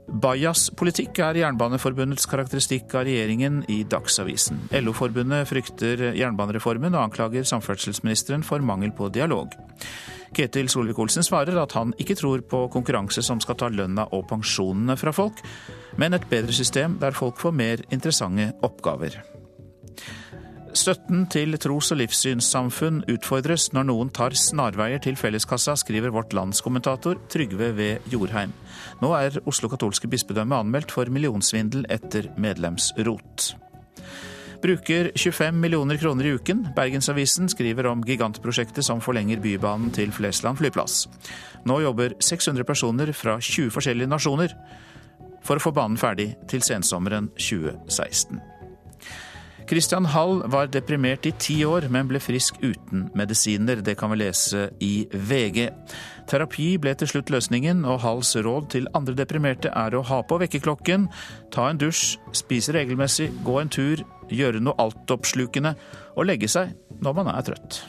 Bajas 0.07 0.67
politikk 0.75 1.21
er 1.23 1.37
Jernbaneforbundets 1.39 2.27
karakteristikk 2.29 2.91
av 2.99 3.05
regjeringen 3.07 3.61
i 3.71 3.81
Dagsavisen. 3.87 4.65
LO-forbundet 4.83 5.47
frykter 5.49 6.09
jernbanereformen 6.17 6.93
og 6.93 7.05
anklager 7.07 7.47
samferdselsministeren 7.47 8.43
for 8.45 8.63
mangel 8.65 8.91
på 8.95 9.07
dialog. 9.15 9.55
Ketil 10.33 10.69
Solvik-Olsen 10.71 11.25
svarer 11.25 11.57
at 11.61 11.75
han 11.77 11.93
ikke 12.01 12.17
tror 12.19 12.43
på 12.49 12.65
konkurranse 12.73 13.23
som 13.25 13.41
skal 13.43 13.57
ta 13.59 13.69
lønna 13.71 14.09
og 14.11 14.25
pensjonene 14.31 14.97
fra 14.99 15.13
folk, 15.15 15.43
men 16.01 16.17
et 16.17 16.27
bedre 16.29 16.55
system 16.55 16.97
der 17.01 17.15
folk 17.15 17.39
får 17.41 17.55
mer 17.55 17.85
interessante 17.93 18.51
oppgaver. 18.65 19.21
Støtten 20.73 21.27
til 21.29 21.53
tros- 21.61 21.91
og 21.93 21.99
livssynssamfunn 21.99 23.03
utfordres 23.13 23.67
når 23.75 23.85
noen 23.91 24.09
tar 24.09 24.33
snarveier 24.33 24.97
til 25.03 25.13
felleskassa, 25.19 25.75
skriver 25.77 26.09
Vårt 26.09 26.33
Lands 26.33 26.63
kommentator 26.65 27.19
Trygve 27.29 27.67
V. 27.77 27.89
Jorheim. 28.09 28.55
Nå 29.01 29.11
er 29.13 29.37
Oslo 29.45 29.69
katolske 29.69 30.09
bispedømme 30.09 30.57
anmeldt 30.63 30.89
for 30.95 31.11
millionsvindel 31.13 31.85
etter 31.93 32.31
medlemsrot. 32.41 33.51
Bruker 34.63 35.11
25 35.13 35.59
millioner 35.61 35.99
kroner 36.01 36.25
i 36.25 36.33
uken. 36.39 36.65
Bergensavisen 36.73 37.51
skriver 37.53 37.91
om 37.91 38.01
gigantprosjektet 38.07 38.87
som 38.87 39.03
forlenger 39.03 39.43
Bybanen 39.43 39.91
til 39.93 40.09
Flesland 40.15 40.57
flyplass. 40.57 41.03
Nå 41.69 41.83
jobber 41.83 42.15
600 42.17 42.65
personer 42.65 43.13
fra 43.13 43.37
20 43.37 43.69
forskjellige 43.75 44.09
nasjoner 44.09 44.57
for 45.43 45.59
å 45.59 45.65
få 45.67 45.75
banen 45.75 45.99
ferdig 46.01 46.31
til 46.49 46.65
sensommeren 46.65 47.29
2016. 47.37 48.41
Christian 49.69 50.05
Hall 50.05 50.41
var 50.51 50.67
deprimert 50.67 51.25
i 51.25 51.31
ti 51.39 51.55
år, 51.65 51.87
men 51.91 52.09
ble 52.09 52.19
frisk 52.19 52.57
uten 52.63 53.07
medisiner. 53.15 53.79
Det 53.85 53.95
kan 53.99 54.11
vi 54.11 54.19
lese 54.19 54.67
i 54.83 55.07
VG. 55.13 55.69
Terapi 56.27 56.67
ble 56.81 56.93
til 56.99 57.09
slutt 57.09 57.31
løsningen, 57.33 57.85
og 57.87 58.01
Halls 58.03 58.35
råd 58.35 58.69
til 58.75 58.89
andre 58.97 59.15
deprimerte 59.17 59.71
er 59.71 59.95
å 59.95 60.03
ha 60.07 60.21
på 60.27 60.39
vekkerklokken, 60.43 61.07
ta 61.55 61.69
en 61.69 61.79
dusj, 61.79 62.17
spise 62.35 62.75
regelmessig, 62.75 63.31
gå 63.47 63.57
en 63.61 63.71
tur, 63.71 64.03
gjøre 64.33 64.61
noe 64.63 64.77
altoppslukende 64.83 65.75
og 66.15 66.27
legge 66.27 66.51
seg 66.51 66.75
når 67.03 67.19
man 67.19 67.33
er 67.33 67.51
trøtt. 67.51 67.83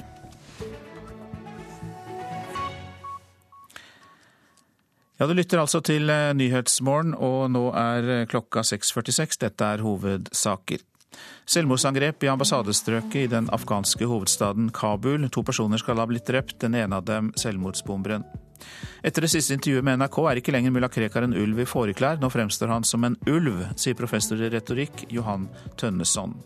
Ja, 5.19 5.29
Du 5.31 5.35
lytter 5.35 5.61
altså 5.63 5.79
til 5.81 6.11
Nyhetsmorgen, 6.11 7.15
og 7.15 7.47
nå 7.55 7.69
er 7.79 8.27
klokka 8.27 8.65
6.46. 8.67 9.39
Dette 9.47 9.69
er 9.77 9.83
hovedsaker. 9.87 10.83
Selvmordsangrep 11.45 12.25
i 12.25 12.31
ambassadestrøket 12.33 13.19
i 13.21 13.31
den 13.31 13.51
afghanske 13.53 14.09
hovedstaden 14.09 14.71
Kabul. 14.75 15.29
To 15.29 15.45
personer 15.45 15.81
skal 15.83 16.01
ha 16.01 16.07
blitt 16.09 16.27
drept, 16.29 16.59
den 16.65 16.77
ene 16.79 17.01
av 17.01 17.07
dem 17.09 17.33
selvmordsbomberen. 17.41 18.25
Etter 19.05 19.27
det 19.27 19.33
siste 19.35 19.57
intervjuet 19.57 19.85
med 19.85 20.01
NRK 20.01 20.19
er 20.31 20.41
ikke 20.41 20.55
lenger 20.55 20.73
mulla 20.73 20.89
Krekar 20.89 21.27
en 21.27 21.37
ulv 21.37 21.61
i 21.61 21.69
fåreklær. 21.69 22.21
Nå 22.23 22.31
fremstår 22.33 22.73
han 22.73 22.87
som 22.89 23.05
en 23.05 23.19
ulv, 23.29 23.67
sier 23.77 23.99
professor 23.99 24.41
i 24.41 24.49
retorikk 24.53 25.05
Johan 25.13 25.51
Tønneson. 25.81 26.39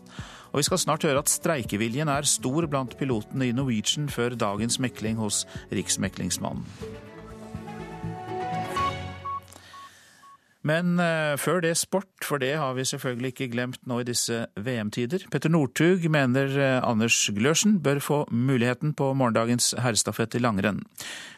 Og 0.49 0.59
vi 0.59 0.65
skal 0.65 0.81
snart 0.81 1.05
høre 1.05 1.21
at 1.21 1.31
streikeviljen 1.31 2.09
er 2.11 2.27
stor 2.27 2.67
blant 2.67 2.97
pilotene 2.99 3.49
i 3.49 3.55
Norwegian 3.55 4.09
før 4.11 4.35
dagens 4.35 4.81
mekling 4.81 5.21
hos 5.21 5.45
Riksmeklingsmannen. 5.71 7.08
Men 10.67 10.97
uh, 10.99 11.39
før 11.39 11.61
det 11.63 11.77
sport, 11.79 12.09
for 12.25 12.41
det 12.41 12.51
har 12.59 12.73
vi 12.75 12.83
selvfølgelig 12.87 13.31
ikke 13.31 13.47
glemt 13.53 13.79
nå 13.87 14.01
i 14.01 14.07
disse 14.07 14.41
VM-tider. 14.59 15.23
Petter 15.31 15.51
Northug 15.53 16.03
mener 16.11 16.51
uh, 16.51 16.83
Anders 16.83 17.15
Glørsen 17.35 17.77
bør 17.83 18.01
få 18.03 18.19
muligheten 18.27 18.91
på 18.91 19.13
morgendagens 19.15 19.71
herrestafett 19.79 20.35
i 20.35 20.43
langrenn. 20.43 20.81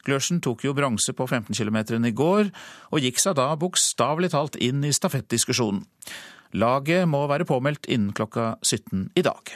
Glørsen 0.07 0.41
tok 0.41 0.65
jo 0.65 0.73
bronse 0.73 1.13
på 1.13 1.27
15 1.29 1.53
km 1.53 2.01
i 2.01 2.15
går, 2.17 2.49
og 2.89 3.05
gikk 3.05 3.21
seg 3.21 3.37
da 3.37 3.51
bokstavelig 3.61 4.31
talt 4.33 4.57
inn 4.57 4.81
i 4.87 4.93
stafettdiskusjonen. 4.95 5.85
Laget 6.57 7.05
må 7.07 7.21
være 7.29 7.45
påmeldt 7.47 7.85
innen 7.93 8.15
klokka 8.17 8.55
17 8.65 9.11
i 9.15 9.23
dag. 9.23 9.53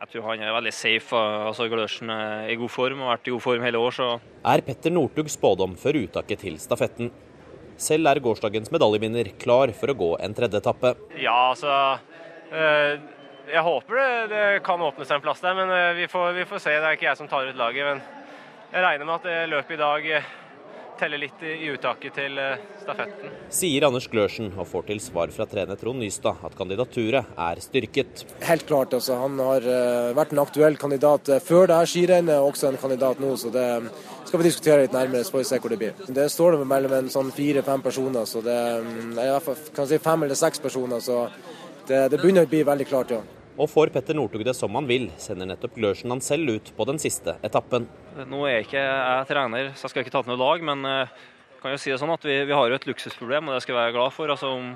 Jeg 0.00 0.14
tror 0.14 0.30
han 0.30 0.40
er 0.40 0.54
veldig 0.54 0.72
safe. 0.72 1.16
altså 1.18 1.66
Glørsen 1.68 2.08
er 2.14 2.46
i 2.48 2.56
god 2.56 2.70
form 2.72 3.02
og 3.02 3.10
har 3.10 3.18
vært 3.18 3.26
i 3.28 3.34
god 3.34 3.42
form 3.44 3.66
hele 3.66 3.82
år. 3.82 3.90
så... 3.90 4.06
Er 4.48 4.62
Petter 4.64 4.94
Northugs 4.94 5.34
spådom 5.36 5.74
før 5.76 5.98
uttaket 6.06 6.46
til 6.46 6.56
stafetten. 6.62 7.10
Selv 7.80 8.10
er 8.10 8.20
gårsdagens 8.20 8.68
medaljevinner 8.74 9.30
klar 9.40 9.72
for 9.76 9.92
å 9.92 9.96
gå 9.96 10.10
en 10.20 10.36
tredje 10.36 10.60
etappe. 10.60 10.92
Ja, 11.16 11.52
altså 11.54 11.72
eh, 12.52 12.98
Jeg 13.48 13.62
håper 13.64 13.96
det, 13.96 14.10
det 14.34 14.42
kan 14.66 14.84
åpne 14.84 15.06
seg 15.08 15.16
en 15.16 15.24
plass 15.24 15.40
der, 15.40 15.56
men 15.56 15.72
eh, 15.72 15.94
vi 16.02 16.10
får, 16.12 16.34
vi 16.36 16.44
får, 16.50 16.60
se. 16.60 16.76
Det 16.76 16.90
er 16.90 16.98
ikke 16.98 17.08
jeg 17.08 17.20
som 17.22 17.30
tar 17.30 17.48
ut 17.48 17.56
laget. 17.56 17.88
Men 17.88 18.04
jeg 18.74 18.84
regner 18.84 19.08
med 19.08 19.16
at 19.16 19.48
løpet 19.54 19.78
i 19.78 19.80
dag 19.80 20.10
eh, 20.18 20.28
teller 21.00 21.22
litt 21.22 21.40
i 21.48 21.70
uttaket 21.72 22.18
til 22.20 22.36
stafetten. 22.82 23.32
Sier 23.56 23.88
Anders 23.88 24.10
Glørsen 24.12 24.52
og 24.52 24.68
får 24.68 24.90
til 24.90 25.00
svar 25.00 25.32
fra 25.32 25.48
trener 25.48 25.80
Trond 25.80 26.04
Nystad 26.04 26.44
at 26.44 26.58
kandidaturet 26.58 27.32
er 27.40 27.62
styrket. 27.64 28.26
Helt 28.44 28.68
klart, 28.68 28.92
altså. 28.92 29.16
Han 29.22 29.40
har 29.40 29.64
vært 30.18 30.36
en 30.36 30.44
aktuell 30.44 30.76
kandidat 30.76 31.32
før 31.46 31.70
det 31.70 31.80
her 31.80 31.88
skirennet, 31.88 32.36
og 32.36 32.52
også 32.52 32.68
en 32.68 32.82
kandidat 32.84 33.24
nå. 33.24 33.32
så 33.40 33.48
det 33.56 33.68
skal 34.30 34.38
vi 34.38 34.46
diskutere 34.46 34.84
litt 34.84 34.92
nærmere, 34.94 35.26
så 35.26 35.34
får 35.34 35.40
vi 35.40 35.46
se 35.48 35.58
hvor 35.58 35.72
det 35.72 35.78
blir. 35.80 36.02
Det 36.14 36.28
står 36.30 36.54
det 36.54 36.66
mellom 36.70 36.92
en 36.94 37.08
sånn 37.10 37.32
fire-fem 37.34 37.82
personer, 37.82 38.28
så 38.30 38.42
det 38.44 38.54
er 38.54 38.84
i 38.86 39.26
hvert 39.26 39.42
fall 39.42 39.56
kan 39.74 39.88
si 39.90 39.98
fem 39.98 40.22
eller 40.22 40.38
seks 40.38 40.62
personer. 40.62 41.02
Så 41.02 41.24
det, 41.88 42.04
det 42.12 42.20
begynner 42.20 42.46
å 42.46 42.50
bli 42.50 42.60
veldig 42.68 42.86
klart, 42.86 43.10
ja. 43.16 43.18
Og 43.60 43.66
får 43.68 43.90
Petter 43.90 44.14
Northug 44.14 44.44
det 44.46 44.54
som 44.54 44.78
han 44.78 44.86
vil, 44.86 45.08
sender 45.18 45.50
nettopp 45.50 45.74
Glørsen 45.74 46.14
han 46.14 46.22
selv 46.22 46.54
ut 46.54 46.70
på 46.76 46.86
den 46.88 47.02
siste 47.02 47.34
etappen. 47.44 47.88
Nå 48.30 48.44
er 48.46 48.60
jeg 48.60 48.68
ikke 48.68 48.86
jeg 48.86 49.28
trener, 49.32 49.72
så 49.74 49.88
jeg 49.88 49.94
skal 49.96 50.06
ikke 50.06 50.14
ta 50.14 50.22
til 50.22 50.32
noe 50.32 50.40
lag, 50.44 50.62
men 50.70 50.86
jeg 50.86 51.10
eh, 51.10 51.28
kan 51.60 51.74
jo 51.74 51.82
si 51.82 51.90
det 51.90 51.98
sånn 52.00 52.14
at 52.14 52.30
vi, 52.30 52.38
vi 52.46 52.56
har 52.56 52.70
jo 52.70 52.78
et 52.78 52.86
luksusproblem, 52.88 53.50
og 53.50 53.58
det 53.58 53.64
skal 53.66 53.74
jeg 53.74 53.82
være 53.82 53.96
glad 53.98 54.14
for. 54.14 54.30
altså 54.30 54.54
om 54.54 54.70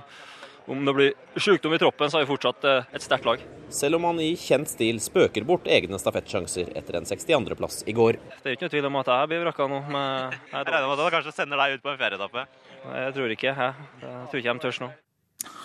om 0.67 0.85
det 0.85 0.95
blir 0.97 1.41
sykdom 1.41 1.75
i 1.77 1.79
troppen, 1.83 2.11
så 2.11 2.19
har 2.19 2.25
vi 2.25 2.31
fortsatt 2.31 2.67
eh, 2.69 2.91
et 2.97 3.05
sterkt 3.05 3.29
lag. 3.29 3.43
Selv 3.75 3.99
om 3.99 4.09
han 4.09 4.21
i 4.23 4.33
kjent 4.39 4.71
stil 4.71 5.01
spøker 5.03 5.47
bort 5.49 5.69
egne 5.69 5.99
stafettsjanser 6.01 6.73
etter 6.79 6.99
en 7.01 7.09
62.-plass 7.09 7.83
i 7.91 7.97
går. 7.97 8.21
Det 8.43 8.53
er 8.53 8.59
ikke 8.59 8.69
noe 8.69 8.75
tvil 8.77 8.91
om 8.91 9.01
at 9.01 9.13
jeg 9.13 9.33
blir 9.33 9.45
vrakka 9.45 9.69
nå. 9.71 9.81
jeg, 9.85 10.43
jeg 10.53 10.69
regner 10.69 10.89
med 10.89 10.97
at 10.97 11.05
han 11.07 11.17
kanskje 11.19 11.37
sender 11.37 11.65
deg 11.65 11.77
ut 11.77 11.85
på 11.85 11.95
en 11.95 12.03
ferieetappe? 12.05 12.47
Jeg 12.85 13.17
tror 13.17 13.35
ikke 13.37 13.51
jeg. 13.51 13.89
jeg 14.05 14.31
tror 14.31 14.43
ikke 14.45 14.55
de 14.55 14.65
tør 14.67 14.81
nå. 14.85 14.93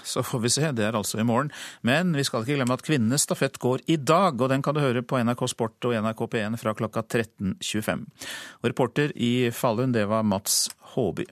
Så 0.03 0.23
får 0.23 0.39
vi 0.43 0.49
se, 0.51 0.71
det 0.75 0.85
er 0.87 0.97
altså 0.97 1.19
i 1.21 1.25
morgen. 1.27 1.51
Men 1.85 2.11
vi 2.17 2.25
skal 2.27 2.43
ikke 2.43 2.57
glemme 2.57 2.75
at 2.75 2.85
kvinnenes 2.85 3.23
stafett 3.27 3.59
går 3.61 3.85
i 3.87 3.99
dag, 4.01 4.39
og 4.41 4.51
den 4.51 4.63
kan 4.65 4.75
du 4.75 4.81
høre 4.83 5.03
på 5.05 5.19
NRK 5.21 5.45
Sport 5.51 5.89
og 5.89 5.95
NRK 5.95 6.25
P1 6.33 6.59
fra 6.59 6.75
klokka 6.77 7.05
13.25. 7.05 8.07
Og 8.61 8.71
reporter 8.73 9.13
i 9.15 9.33
Falun, 9.55 9.93
det 9.95 10.07
var 10.09 10.27
Mats 10.27 10.67
Håby. 10.95 11.27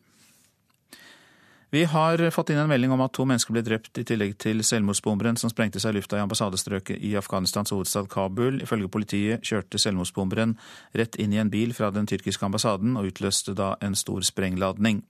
Vi 1.70 1.84
har 1.84 2.22
fått 2.32 2.54
inn 2.54 2.62
en 2.62 2.70
melding 2.72 2.94
om 2.96 3.02
at 3.04 3.12
to 3.18 3.26
mennesker 3.28 3.52
ble 3.52 3.62
drept 3.66 4.00
i 4.00 4.06
tillegg 4.08 4.38
til 4.40 4.62
selvmordsbomberen 4.64 5.36
som 5.36 5.52
sprengte 5.52 5.82
seg 5.84 5.92
i 5.92 5.98
lufta 5.98 6.16
i 6.16 6.22
ambassadestrøket 6.24 7.02
i 7.04 7.12
Afghanistans 7.20 7.74
hovedstad 7.76 8.08
Kabul. 8.12 8.62
Ifølge 8.64 8.88
politiet 8.88 9.44
kjørte 9.44 9.82
selvmordsbomberen 9.84 10.54
rett 10.96 11.18
inn 11.20 11.34
i 11.36 11.42
en 11.42 11.52
bil 11.52 11.74
fra 11.76 11.90
den 11.92 12.08
tyrkiske 12.08 12.48
ambassaden 12.48 12.96
og 12.96 13.10
utløste 13.10 13.52
da 13.58 13.74
en 13.84 14.00
stor 14.00 14.24
sprengladning. 14.24 15.02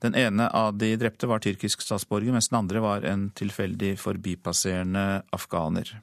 Den 0.00 0.16
ene 0.16 0.46
av 0.56 0.78
de 0.80 0.94
drepte 0.96 1.28
var 1.28 1.42
tyrkisk 1.44 1.84
statsborger, 1.84 2.32
mens 2.32 2.48
den 2.48 2.62
andre 2.62 2.80
var 2.80 3.04
en 3.04 3.26
tilfeldig 3.36 3.98
forbipasserende 4.00 5.20
afghaner. 5.36 5.98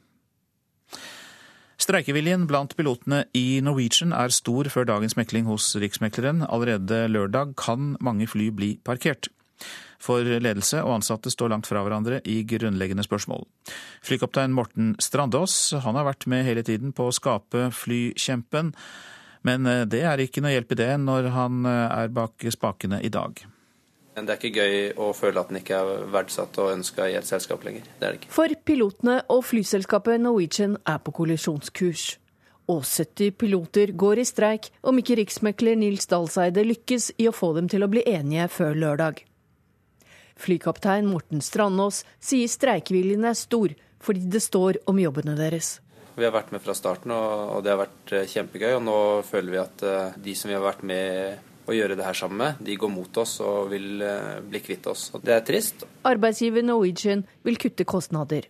Streikeviljen 1.82 2.46
blant 2.50 2.76
pilotene 2.78 3.24
i 3.38 3.64
Norwegian 3.66 4.14
er 4.14 4.30
stor 4.34 4.70
før 4.70 4.86
dagens 4.92 5.18
mekling 5.18 5.50
hos 5.50 5.72
Riksmekleren. 5.78 6.46
Allerede 6.46 7.08
lørdag 7.10 7.56
kan 7.58 7.96
mange 7.98 8.30
fly 8.30 8.52
bli 8.54 8.72
parkert. 8.86 9.32
For 10.02 10.22
ledelse 10.22 10.84
og 10.86 11.00
ansatte 11.00 11.32
står 11.34 11.52
langt 11.54 11.70
fra 11.70 11.82
hverandre 11.86 12.22
i 12.30 12.44
grunnleggende 12.48 13.06
spørsmål. 13.06 13.46
Flykaptein 14.06 14.54
Morten 14.56 14.94
Strandås 15.02 15.74
han 15.84 15.98
har 15.98 16.08
vært 16.08 16.28
med 16.30 16.46
hele 16.48 16.64
tiden 16.66 16.94
på 16.96 17.10
å 17.10 17.16
skape 17.16 17.70
flykjempen, 17.74 18.74
men 19.48 19.70
eh, 19.70 19.86
det 19.90 20.04
er 20.06 20.22
ikke 20.22 20.44
noe 20.44 20.54
hjelp 20.54 20.74
i 20.76 20.82
det 20.84 20.92
når 21.02 21.32
han 21.36 21.66
eh, 21.66 21.86
er 22.04 22.14
bak 22.14 22.46
spakene 22.54 23.02
i 23.02 23.14
dag. 23.14 23.42
Det 24.18 24.34
er 24.34 24.40
ikke 24.40 24.64
gøy 24.64 24.78
å 24.98 25.12
føle 25.14 25.42
at 25.42 25.52
den 25.52 25.60
ikke 25.60 25.78
er 25.78 26.06
verdsatt 26.10 26.56
og 26.62 26.72
ønska 26.74 27.06
i 27.06 27.18
et 27.20 27.28
selskap 27.28 27.62
lenger. 27.68 27.86
Det 28.00 28.08
er 28.08 28.16
det 28.16 28.22
ikke. 28.24 28.32
For 28.34 28.54
pilotene 28.66 29.20
og 29.34 29.44
flyselskapet 29.46 30.24
Norwegian 30.24 30.74
er 30.90 30.98
på 31.06 31.14
kollisjonskurs. 31.20 32.08
Og 32.68 32.82
70 32.84 33.36
piloter 33.40 33.94
går 33.96 34.24
i 34.24 34.26
streik 34.28 34.72
om 34.82 34.98
ikke 35.00 35.20
riksmekler 35.22 35.78
Nils 35.80 36.10
Dalseide 36.10 36.66
lykkes 36.66 37.14
i 37.22 37.30
å 37.30 37.36
få 37.36 37.54
dem 37.56 37.70
til 37.72 37.86
å 37.86 37.92
bli 37.92 38.04
enige 38.10 38.50
før 38.52 38.76
lørdag. 38.76 39.22
Flykaptein 40.38 41.10
Morten 41.10 41.42
Strandås 41.44 42.04
sier 42.24 42.50
streikeviljen 42.52 43.26
er 43.28 43.38
stor 43.38 43.74
fordi 44.04 44.30
det 44.30 44.44
står 44.46 44.82
om 44.90 45.00
jobbene 45.02 45.36
deres. 45.38 45.78
Vi 46.18 46.26
har 46.26 46.34
vært 46.34 46.50
med 46.54 46.64
fra 46.64 46.74
starten, 46.78 47.14
og 47.14 47.60
det 47.66 47.74
har 47.74 47.84
vært 47.84 48.14
eh, 48.16 48.26
kjempegøy. 48.30 48.72
Og 48.80 48.84
nå 48.86 48.98
føler 49.28 49.54
vi 49.54 49.60
at 49.62 49.84
eh, 49.86 50.16
de 50.26 50.34
som 50.38 50.50
vi 50.50 50.56
har 50.58 50.64
vært 50.66 50.82
med 50.86 51.70
å 51.70 51.76
gjøre 51.76 51.98
det 52.00 52.06
her 52.08 52.18
sammen 52.18 52.42
med, 52.42 52.62
de 52.66 52.78
går 52.80 52.90
mot 52.90 53.20
oss 53.22 53.36
og 53.46 53.70
vil 53.74 54.02
eh, 54.02 54.40
bli 54.42 54.62
kvitt 54.64 54.88
oss. 54.90 55.12
Og 55.14 55.26
det 55.28 55.36
er 55.36 55.46
trist. 55.46 55.86
Arbeidsgiver 56.10 56.66
Norwegian 56.66 57.22
vil 57.46 57.60
kutte 57.62 57.86
kostnader. 57.86 58.48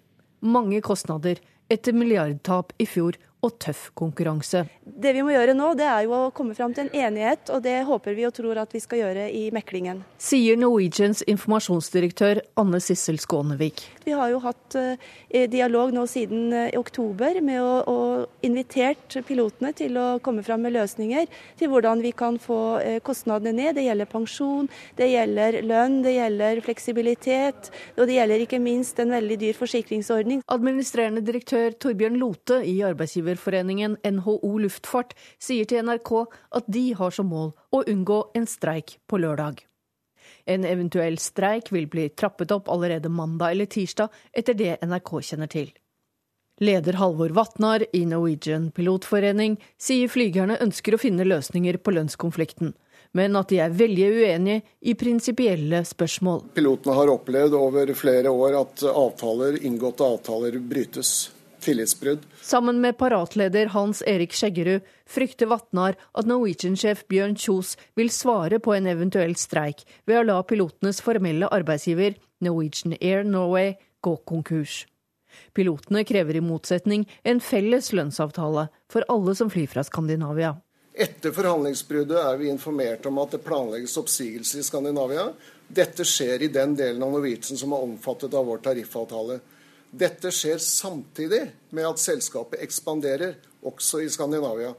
Mange 0.48 0.80
kostnader 0.86 1.42
etter 1.68 1.98
milliardtap 1.98 2.72
i 2.80 2.88
fjor 2.88 3.18
og 3.48 3.58
tøff 3.64 3.88
konkurranse. 3.98 4.66
Det 4.84 5.14
vi 5.16 5.24
må 5.26 5.34
gjøre 5.34 5.56
nå, 5.58 5.72
det 5.80 5.88
er 5.88 6.06
jo 6.06 6.16
å 6.16 6.32
komme 6.36 6.56
fram 6.58 6.74
til 6.76 6.88
en 6.88 7.08
enighet, 7.08 7.50
og 7.54 7.64
det 7.66 7.80
håper 7.88 8.16
vi 8.18 8.28
og 8.28 8.36
tror 8.36 8.60
at 8.62 8.74
vi 8.76 8.82
skal 8.84 9.02
gjøre 9.02 9.28
i 9.34 9.48
meklingen. 9.56 10.04
Sier 10.22 10.60
Norwegians 10.60 11.24
informasjonsdirektør 11.30 12.42
Anne 12.60 12.82
Sissel 12.84 13.20
Skånevik. 13.22 13.84
Vi 14.08 14.16
har 14.16 14.32
jo 14.32 14.42
hatt 14.44 14.78
uh, 14.80 14.96
dialog 15.52 15.94
nå 15.96 16.06
siden 16.10 16.54
uh, 16.56 16.68
oktober 16.80 17.40
med 17.44 17.62
å, 17.62 17.74
å 17.84 17.98
invitert 18.48 19.20
pilotene 19.28 19.74
til 19.78 19.98
å 20.00 20.08
komme 20.24 20.46
fram 20.48 20.64
med 20.66 20.76
løsninger 20.78 21.28
til 21.60 21.72
hvordan 21.72 22.04
vi 22.06 22.14
kan 22.18 22.40
få 22.42 22.62
uh, 22.80 22.98
kostnadene 23.06 23.56
ned. 23.58 23.76
Det 23.78 23.88
gjelder 23.88 24.12
pensjon, 24.12 24.72
det 24.98 25.12
gjelder 25.12 25.60
lønn, 25.68 26.00
det 26.06 26.16
gjelder 26.18 26.64
fleksibilitet, 26.66 27.72
og 27.98 28.08
det 28.08 28.18
gjelder 28.18 28.46
ikke 28.46 28.62
minst 28.64 29.00
en 29.04 29.14
veldig 29.16 29.40
dyr 29.44 29.58
forsikringsordning. 29.58 30.44
Administrerende 30.54 31.24
direktør 31.26 31.76
Torbjørn 31.78 32.20
Lote 32.22 32.62
i 32.66 32.78
Arbeidsgiverforeningen 33.38 33.98
NHO 34.04 34.58
Luftfart 34.60 35.14
sier 35.40 35.66
til 35.66 35.86
NRK 35.86 36.28
at 36.58 36.66
de 36.68 36.94
har 36.98 37.12
som 37.12 37.28
mål 37.30 37.54
å 37.72 37.84
unngå 37.88 38.32
en 38.36 38.48
streik 38.48 39.00
på 39.08 39.18
lørdag. 39.18 39.64
En 40.46 40.66
eventuell 40.66 41.18
streik 41.18 41.72
vil 41.72 41.88
bli 41.88 42.10
trappet 42.10 42.52
opp 42.52 42.70
allerede 42.70 43.10
mandag 43.10 43.52
eller 43.52 43.66
tirsdag, 43.66 44.10
etter 44.34 44.54
det 44.54 44.78
NRK 44.82 45.22
kjenner 45.22 45.48
til. 45.48 45.72
Leder 46.60 46.98
Halvor 46.98 47.30
Vatnar 47.30 47.86
i 47.94 48.06
Norwegian 48.06 48.72
Pilotforening 48.72 49.60
sier 49.78 50.10
flygerne 50.10 50.58
ønsker 50.60 50.96
å 50.96 50.98
finne 51.02 51.28
løsninger 51.28 51.78
på 51.78 51.94
lønnskonflikten, 51.94 52.74
men 53.14 53.36
at 53.38 53.52
de 53.52 53.62
er 53.62 53.76
veldig 53.78 54.10
uenige 54.18 54.64
i 54.82 54.96
prinsipielle 54.98 55.84
spørsmål. 55.86 56.48
Pilotene 56.58 56.98
har 56.98 57.14
opplevd 57.14 57.54
over 57.54 57.94
flere 57.94 58.34
år 58.34 58.58
at 58.64 58.84
avtaler, 58.90 59.62
inngåtte 59.64 60.08
avtaler 60.08 60.58
brytes. 60.58 61.37
Tillitsbrudd. 61.68 62.24
Sammen 62.42 62.80
med 62.82 62.98
paratleder 62.98 63.74
Hans 63.76 64.02
Erik 64.08 64.36
Skjeggerud 64.36 64.86
frykter 65.10 65.50
Vatnar 65.52 65.98
at 66.16 66.30
Norwegian-sjef 66.30 67.04
Bjørn 67.12 67.36
Kjos 67.36 67.76
vil 68.00 68.12
svare 68.14 68.62
på 68.64 68.76
en 68.78 68.88
eventuell 68.88 69.36
streik 69.36 69.84
ved 70.08 70.22
å 70.22 70.28
la 70.30 70.38
pilotenes 70.48 71.02
formelle 71.04 71.50
arbeidsgiver, 71.52 72.16
Norwegian 72.40 72.96
Air 73.02 73.28
Norway, 73.28 73.76
gå 74.00 74.16
konkurs. 74.30 74.86
Pilotene 75.54 76.06
krever 76.08 76.40
i 76.40 76.46
motsetning 76.46 77.04
en 77.28 77.42
felles 77.44 77.92
lønnsavtale 77.94 78.70
for 78.92 79.06
alle 79.12 79.36
som 79.36 79.52
flyr 79.52 79.68
fra 79.74 79.84
Skandinavia. 79.84 80.56
Etter 80.98 81.36
forhandlingsbruddet 81.36 82.18
er 82.18 82.40
vi 82.40 82.48
informert 82.50 83.06
om 83.06 83.20
at 83.22 83.36
det 83.36 83.44
planlegges 83.46 84.00
oppsigelse 84.02 84.64
i 84.64 84.66
Skandinavia. 84.66 85.28
Dette 85.68 86.06
skjer 86.08 86.48
i 86.48 86.50
den 86.54 86.74
delen 86.80 87.04
av 87.06 87.12
Norwegian 87.14 87.60
som 87.60 87.76
er 87.76 87.86
omfattet 87.86 88.34
av 88.34 88.48
vår 88.50 88.64
tariffavtale. 88.66 89.38
Dette 89.92 90.32
skjer 90.36 90.60
samtidig 90.62 91.44
med 91.76 91.88
at 91.88 92.02
selskapet 92.02 92.62
ekspanderer, 92.66 93.38
også 93.68 94.02
i 94.04 94.10
Skandinavia. 94.12 94.74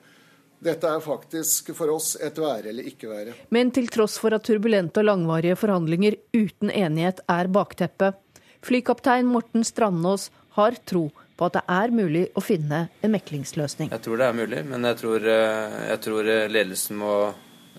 Dette 0.59 0.91
er 0.91 1.03
faktisk 1.03 1.71
for 1.77 1.93
oss 1.95 2.17
et 2.25 2.39
være 2.39 2.73
eller 2.73 2.87
ikke 2.91 3.11
være. 3.11 3.35
Men 3.55 3.71
til 3.75 3.89
tross 3.93 4.19
for 4.19 4.35
at 4.35 4.45
turbulente 4.47 5.01
og 5.01 5.07
langvarige 5.07 5.57
forhandlinger 5.59 6.19
uten 6.35 6.73
enighet 6.73 7.23
er 7.31 7.51
bakteppet, 7.55 8.19
flykaptein 8.67 9.29
Morten 9.31 9.65
Strandås 9.67 10.29
har 10.59 10.79
tro 10.89 11.09
på 11.39 11.47
at 11.47 11.55
det 11.55 11.65
er 11.71 11.95
mulig 11.95 12.25
å 12.35 12.43
finne 12.43 12.89
en 12.99 13.15
meklingsløsning. 13.15 13.93
Jeg 13.95 14.03
tror 14.03 14.19
det 14.19 14.27
er 14.27 14.39
mulig, 14.41 14.65
men 14.67 14.87
jeg 14.91 14.99
tror, 14.99 15.29
jeg 15.29 16.01
tror 16.03 16.33
ledelsen 16.51 16.99
må 16.99 17.13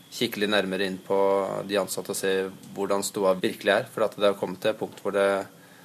kikke 0.09 0.41
litt 0.41 0.53
nærmere 0.53 0.87
inn 0.87 0.97
på 1.03 1.19
de 1.67 1.77
ansatte 1.81 2.15
og 2.15 2.17
se 2.17 2.33
hvordan 2.75 3.03
stoda 3.05 3.35
virkelig 3.37 3.75
er. 3.75 3.89
For 3.91 4.07
at 4.07 4.15
det 4.17 4.29
har 4.31 4.39
kommet 4.39 4.63
til 4.63 4.71
et 4.71 4.79
punkt 4.79 5.03
hvor, 5.03 5.13
det, 5.13 5.27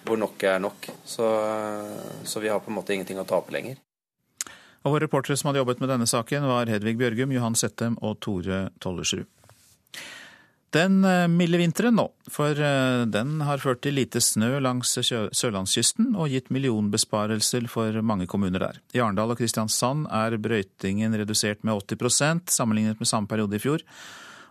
hvor 0.05 0.21
nok 0.21 0.43
er 0.47 0.61
nok. 0.63 0.89
Så, 1.05 1.29
så, 2.25 2.41
vi 2.41 2.53
har 2.53 2.63
på 2.63 2.73
en 2.73 2.79
måte 2.79 2.95
ingenting 2.95 3.21
å 3.21 3.29
tape 3.29 3.55
lenger. 3.55 3.81
Og 4.85 4.93
Våre 4.93 5.07
reportere 5.07 5.39
som 5.41 5.49
hadde 5.49 5.63
jobbet 5.63 5.81
med 5.81 5.93
denne 5.95 6.09
saken, 6.09 6.45
var 6.49 6.69
Hedvig 6.69 6.99
Bjørgum, 7.01 7.33
Johan 7.33 7.57
Settem 7.57 7.97
og 8.05 8.19
Tore 8.25 8.69
Tollersrud. 8.85 9.25
Den 10.75 11.05
milde 11.31 11.61
vinteren 11.61 11.95
nå, 11.95 12.09
for 12.35 12.59
den 13.07 13.37
har 13.47 13.61
ført 13.63 13.85
til 13.87 13.95
lite 13.95 14.19
snø 14.19 14.57
langs 14.59 14.91
sørlandskysten 14.99 16.17
og 16.19 16.33
gitt 16.33 16.51
millionbesparelser 16.51 17.69
for 17.71 18.01
mange 18.03 18.27
kommuner 18.27 18.59
der. 18.59 18.81
I 18.91 18.99
Arendal 19.05 19.31
og 19.31 19.39
Kristiansand 19.39 20.09
er 20.11 20.35
brøytingen 20.43 21.15
redusert 21.15 21.63
med 21.63 21.79
80 21.79 22.51
sammenlignet 22.51 22.99
med 22.99 23.11
samme 23.11 23.31
periode 23.31 23.55
i 23.55 23.63
fjor. 23.63 23.87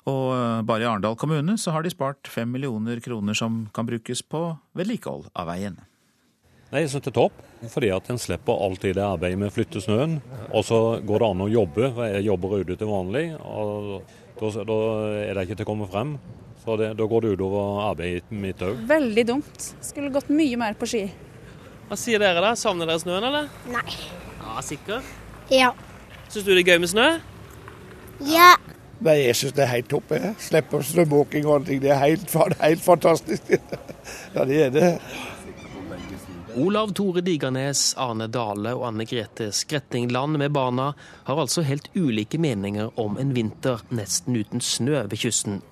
Og 0.09 0.65
bare 0.67 0.83
i 0.83 0.87
Arendal 0.89 1.15
kommune 1.19 1.55
så 1.61 1.71
har 1.71 1.83
de 1.85 1.91
spart 1.93 2.27
fem 2.27 2.49
millioner 2.51 2.99
kroner 3.03 3.37
som 3.37 3.63
kan 3.73 3.87
brukes 3.87 4.21
på 4.27 4.41
vedlikehold 4.75 5.29
av 5.33 5.47
veien. 5.47 5.77
Nei, 6.73 6.81
Jeg 6.81 6.89
syns 6.89 7.05
det 7.05 7.11
er 7.13 7.19
topp, 7.19 7.35
fordi 7.69 7.91
at 7.93 8.07
en 8.09 8.17
slipper 8.19 8.63
alltid 8.65 8.95
det 8.97 9.05
arbeidet 9.05 9.37
med 9.39 9.51
å 9.51 9.53
flytte 9.53 9.81
snøen. 9.83 10.17
Og 10.51 10.65
så 10.65 10.79
går 11.05 11.21
det 11.21 11.27
an 11.29 11.43
å 11.45 11.49
jobbe, 11.53 11.91
for 11.93 12.09
jeg 12.09 12.25
jobber 12.25 12.55
ute 12.63 12.77
til 12.79 12.89
vanlig. 12.89 13.25
og 13.39 14.01
da, 14.41 14.49
da 14.65 14.77
er 15.21 15.37
det 15.37 15.43
ikke 15.45 15.59
til 15.59 15.67
å 15.67 15.69
komme 15.69 15.87
frem. 15.91 16.15
Så 16.63 16.77
det, 16.79 16.89
da 16.97 17.05
går 17.11 17.21
det 17.21 17.33
utover 17.37 17.83
arbeidet 17.91 18.31
mitt 18.31 18.61
òg. 18.65 18.81
Veldig 18.89 19.25
dumt. 19.29 19.69
Skulle 19.85 20.09
gått 20.15 20.31
mye 20.33 20.57
mer 20.57 20.75
på 20.79 20.87
ski. 20.89 21.03
Hva 21.89 21.97
sier 21.99 22.23
dere 22.23 22.41
da? 22.41 22.53
Savner 22.57 22.89
dere 22.89 23.03
snøen, 23.03 23.23
eller? 23.29 23.49
Nei. 23.69 23.85
Ja, 24.41 24.61
Sikker? 24.65 25.03
Ja. 25.53 25.73
Syns 26.31 26.47
du 26.47 26.53
det 26.55 26.63
er 26.63 26.71
gøy 26.73 26.81
med 26.81 26.89
snø? 26.89 27.07
Ja. 28.25 28.53
Nei, 29.03 29.17
jeg 29.25 29.35
syns 29.35 29.55
det 29.57 29.65
er 29.65 29.71
helt 29.73 29.89
topp. 29.91 30.13
Jeg 30.15 30.33
slipper 30.39 30.83
strømåking 30.87 31.47
og 31.49 31.67
ting. 31.67 31.81
Det 31.83 31.91
er 31.91 31.99
helt, 31.99 32.35
helt 32.61 32.83
fantastisk. 32.83 33.51
ja, 34.35 34.45
det 34.47 34.59
er 34.69 34.73
det. 34.73 34.91
Olav 36.55 36.93
Tore 36.93 37.23
Digernes, 37.25 37.95
Arne 37.97 38.27
Dale 38.29 38.75
og 38.77 38.85
Anne 38.91 39.07
Grete 39.09 39.49
Skrettingland 39.51 40.37
med 40.37 40.53
barna 40.53 40.91
har 41.25 41.39
altså 41.41 41.63
helt 41.65 41.89
ulike 41.97 42.37
meninger 42.37 42.93
om 43.01 43.17
en 43.17 43.33
vinter 43.33 43.81
nesten 43.89 44.37
uten 44.37 44.61
snø 44.61 45.01
ved 45.09 45.17
kysten. 45.17 45.63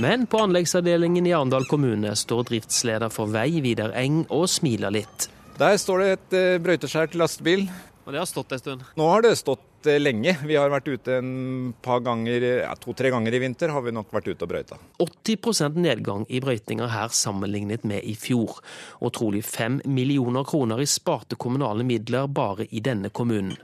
Men 0.00 0.24
på 0.30 0.40
anleggsavdelingen 0.46 1.26
i 1.26 1.34
Arendal 1.36 1.66
kommune 1.68 2.14
står 2.16 2.46
driftsleder 2.48 3.12
for 3.12 3.28
vei, 3.34 3.60
Vidar 3.60 3.92
Eng, 3.98 4.22
og 4.30 4.46
smiler 4.48 4.94
litt. 4.94 5.28
Der 5.58 5.76
står 5.76 6.04
det 6.04 6.10
et 6.14 6.36
uh, 6.38 6.62
brøyteskjær 6.62 7.10
til 7.12 7.20
lastebil. 7.24 7.64
Og 8.08 8.14
det 8.14 8.22
har 8.22 8.28
stått 8.30 8.54
en 8.56 8.60
stund? 8.62 8.84
Nå 8.96 9.04
har 9.04 9.20
det 9.20 9.34
stått 9.36 9.84
uh, 9.84 9.98
lenge. 10.00 10.32
Vi 10.48 10.56
har 10.56 10.70
vært 10.72 10.86
ute 10.88 11.18
en 11.20 11.74
par 11.84 12.00
ganger, 12.00 12.46
ja, 12.62 12.72
to-tre 12.80 13.10
ganger 13.12 13.36
i 13.36 13.40
vinter 13.42 13.68
har 13.74 13.84
vi 13.84 13.92
nok 13.92 14.08
vært 14.16 14.30
ute 14.30 14.46
og 14.46 14.48
brøyta. 14.48 14.78
80% 15.04 15.76
nedgang 15.76 16.24
i 16.32 16.40
brøytinga 16.40 16.88
her 16.88 17.12
sammenlignet 17.12 17.84
med 17.84 18.08
i 18.08 18.16
fjor. 18.16 18.62
Og 19.04 19.12
trolig 19.12 19.44
fem 19.44 19.82
millioner 19.84 20.48
kroner 20.48 20.80
i 20.80 20.88
sparte 20.88 21.36
kommunale 21.36 21.84
midler 21.84 22.32
bare 22.32 22.64
i 22.72 22.80
denne 22.80 23.12
kommunen. 23.12 23.58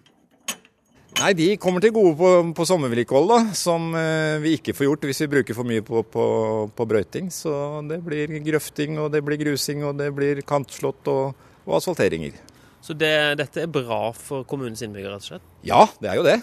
Nei, 1.22 1.32
De 1.32 1.50
kommer 1.56 1.80
til 1.80 1.94
gode 1.96 2.12
på, 2.20 2.36
på 2.58 2.68
sommervedlikehold, 2.68 3.30
da, 3.30 3.56
som 3.56 3.94
eh, 3.96 4.36
vi 4.44 4.58
ikke 4.58 4.74
får 4.76 4.90
gjort 4.90 5.06
hvis 5.08 5.24
vi 5.24 5.32
bruker 5.38 5.56
for 5.56 5.72
mye 5.72 5.84
på, 5.86 6.04
på, 6.04 6.24
på, 6.68 6.86
brøyting. 6.90 7.32
Så 7.32 7.54
det 7.88 8.02
blir 8.04 8.42
grøfting, 8.44 8.98
og 9.00 9.14
det 9.14 9.24
blir 9.24 9.40
grusing, 9.40 9.86
og 9.88 9.96
det 10.02 10.12
blir 10.12 10.44
kantslått 10.44 11.08
og, 11.08 11.46
og 11.64 11.78
asfalteringer. 11.78 12.52
Så 12.84 12.92
det, 13.00 13.14
dette 13.40 13.62
er 13.64 13.70
bra 13.72 14.10
for 14.12 14.44
kommunens 14.44 14.82
innbyggere, 14.84 15.14
rett 15.16 15.24
og 15.24 15.30
slett? 15.30 15.44
Ja, 15.64 15.86
det 16.02 16.10
er 16.10 16.18
jo 16.20 16.26
det. 16.26 16.36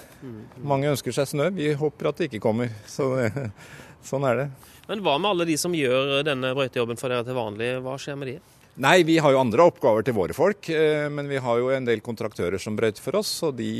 Mange 0.65 0.89
ønsker 0.89 1.13
seg 1.13 1.29
snø. 1.29 1.51
Vi 1.53 1.67
håper 1.77 2.09
at 2.09 2.17
det 2.17 2.31
ikke 2.31 2.41
kommer. 2.47 2.71
Så, 2.89 3.11
sånn 4.09 4.25
er 4.25 4.39
det. 4.39 4.47
Men 4.89 5.03
hva 5.05 5.19
med 5.21 5.35
alle 5.35 5.45
de 5.51 5.59
som 5.61 5.75
gjør 5.77 6.23
denne 6.25 6.55
brøytejobben 6.57 6.97
for 6.97 7.13
dere 7.13 7.27
til 7.27 7.37
vanlig? 7.37 7.69
Hva 7.85 7.93
skjer 8.01 8.17
med 8.17 8.31
de? 8.31 8.39
Nei, 8.79 9.03
vi 9.03 9.17
har 9.19 9.33
jo 9.33 9.39
andre 9.41 9.65
oppgaver 9.67 10.05
til 10.07 10.15
våre 10.15 10.35
folk. 10.35 10.69
Men 11.11 11.27
vi 11.27 11.39
har 11.43 11.59
jo 11.59 11.71
en 11.75 11.87
del 11.87 11.99
kontraktører 12.03 12.61
som 12.61 12.77
brøyter 12.77 13.03
for 13.03 13.19
oss. 13.19 13.31
Og 13.43 13.57
de 13.59 13.71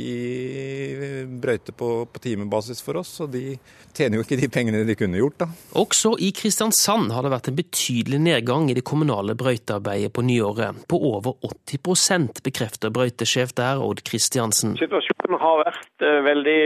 brøyter 1.42 1.72
på, 1.76 1.88
på 2.12 2.22
timebasis 2.22 2.82
for 2.84 3.00
oss. 3.00 3.14
Og 3.24 3.32
de 3.32 3.56
tjener 3.96 4.18
jo 4.18 4.26
ikke 4.26 4.38
de 4.40 4.50
pengene 4.52 4.84
de 4.88 4.96
kunne 4.98 5.20
gjort, 5.20 5.38
da. 5.40 5.48
Også 5.80 6.14
i 6.20 6.28
Kristiansand 6.36 7.12
har 7.14 7.24
det 7.24 7.32
vært 7.32 7.48
en 7.50 7.58
betydelig 7.58 8.20
nedgang 8.22 8.68
i 8.70 8.76
det 8.76 8.84
kommunale 8.88 9.36
brøytearbeidet 9.38 10.12
på 10.12 10.24
nyåret. 10.28 10.84
På 10.92 11.00
over 11.12 11.38
80 11.48 12.42
bekrefter 12.44 12.92
brøytesjef 12.92 13.56
der, 13.58 13.80
Odd 13.82 14.04
Kristiansen. 14.06 14.76
Situasjonen 14.80 15.40
har 15.40 15.64
vært 15.64 16.04
uh, 16.04 16.18
veldig 16.28 16.60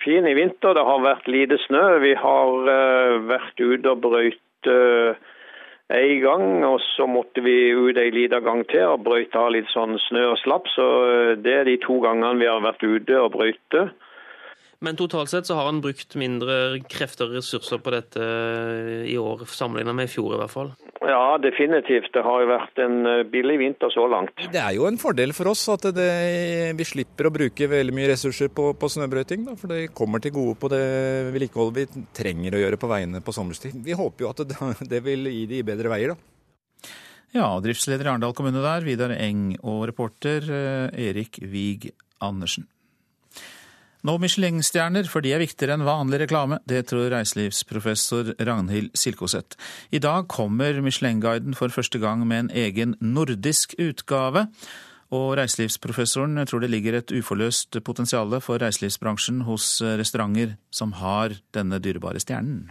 fin 0.00 0.24
i 0.24 0.36
vinter. 0.36 0.76
Det 0.76 0.86
har 0.88 1.04
vært 1.04 1.28
lite 1.28 1.60
snø. 1.66 1.84
Vi 2.04 2.14
har 2.16 2.72
vært 3.28 3.60
ute 3.60 3.92
og 3.92 4.00
brøyte 4.06 4.78
en 5.90 6.20
gang, 6.22 6.44
og 6.68 6.78
så 6.94 7.06
måtte 7.10 7.42
vi 7.42 7.72
ut 7.74 7.98
en 7.98 8.14
liten 8.14 8.44
gang 8.46 8.62
til 8.70 8.86
og 8.92 9.02
brøyte 9.06 9.38
av 9.40 9.50
litt 9.54 9.70
sånn 9.72 9.98
snø 10.06 10.28
og 10.32 10.38
slapp. 10.42 10.70
Så 10.70 10.86
det 11.42 11.56
er 11.56 11.66
de 11.66 11.76
to 11.82 11.98
gangene 12.04 12.38
vi 12.38 12.48
har 12.50 12.62
vært 12.64 12.84
ute 12.86 13.18
og 13.18 13.32
brøyte. 13.34 13.88
Men 14.80 14.96
totalt 14.96 15.28
sett 15.28 15.48
så 15.48 15.58
har 15.58 15.66
han 15.68 15.82
brukt 15.84 16.14
mindre 16.16 16.80
krefter 16.88 17.28
og 17.28 17.40
ressurser 17.40 17.82
på 17.84 17.92
dette 17.92 18.28
i 19.10 19.18
år, 19.20 19.44
sammenlignet 19.50 19.98
med 19.98 20.08
i 20.08 20.12
fjor 20.14 20.36
i 20.36 20.40
hvert 20.40 20.54
fall? 20.54 20.72
Ja, 21.10 21.38
definitivt. 21.42 22.12
Det 22.14 22.22
har 22.22 22.42
jo 22.42 22.48
vært 22.50 22.80
en 22.84 22.98
billig 23.32 23.56
vinter 23.60 23.90
så 23.90 24.04
langt. 24.10 24.44
Det 24.52 24.60
er 24.60 24.76
jo 24.76 24.86
en 24.86 24.98
fordel 25.00 25.34
for 25.34 25.50
oss 25.50 25.64
at 25.72 25.88
det, 25.96 26.10
vi 26.78 26.86
slipper 26.86 27.26
å 27.26 27.34
bruke 27.34 27.70
veldig 27.70 27.94
mye 27.96 28.12
ressurser 28.12 28.52
på, 28.54 28.70
på 28.78 28.90
snøbrøyting. 28.94 29.48
Da, 29.48 29.56
for 29.58 29.74
det 29.74 29.90
kommer 29.96 30.22
til 30.22 30.34
gode 30.36 30.58
på 30.60 30.70
det 30.70 30.84
vedlikeholdet 31.34 31.80
vi 31.80 32.04
trenger 32.16 32.54
å 32.54 32.62
gjøre 32.62 32.78
på 32.80 32.90
veiene 32.90 33.22
på 33.24 33.34
sommerstid. 33.34 33.80
Vi 33.84 33.96
håper 33.98 34.26
jo 34.26 34.30
at 34.30 34.44
det, 34.52 34.58
det 34.92 35.02
vil 35.06 35.30
gi 35.32 35.46
de 35.50 35.64
bedre 35.66 35.92
veier, 35.92 36.14
da. 36.14 36.30
Ja, 37.30 37.46
driftsleder 37.62 38.08
i 38.08 38.10
Arendal 38.10 38.34
kommune 38.34 38.62
der, 38.62 38.82
Vidar 38.82 39.12
Eng, 39.14 39.52
og 39.62 39.84
reporter 39.86 40.46
eh, 40.50 41.10
Erik 41.10 41.38
Wiig 41.46 41.92
Andersen. 42.26 42.66
Nå 44.00 44.14
Michelin-stjerner, 44.16 45.04
for 45.12 45.20
de 45.20 45.34
er 45.36 45.42
viktigere 45.42 45.74
enn 45.76 45.84
vanlig 45.84 46.22
reklame. 46.22 46.56
Det 46.64 46.86
tror 46.88 47.10
reiselivsprofessor 47.12 48.32
Ragnhild 48.48 48.94
Silkoseth. 48.96 49.58
I 49.92 50.00
dag 50.00 50.24
kommer 50.32 50.80
Michelin-guiden 50.80 51.52
for 51.58 51.68
første 51.74 52.00
gang 52.00 52.24
med 52.24 52.46
en 52.46 52.50
egen 52.62 52.96
nordisk 53.04 53.76
utgave. 53.76 54.46
Og 55.12 55.34
reiselivsprofessoren 55.36 56.40
tror 56.48 56.64
det 56.64 56.72
ligger 56.72 56.96
et 56.96 57.12
uforløst 57.12 57.76
potensial 57.84 58.32
for 58.40 58.62
reiselivsbransjen 58.62 59.44
hos 59.44 59.82
restauranter 60.00 60.56
som 60.72 60.96
har 60.96 61.36
denne 61.52 61.82
dyrebare 61.82 62.22
stjernen. 62.24 62.70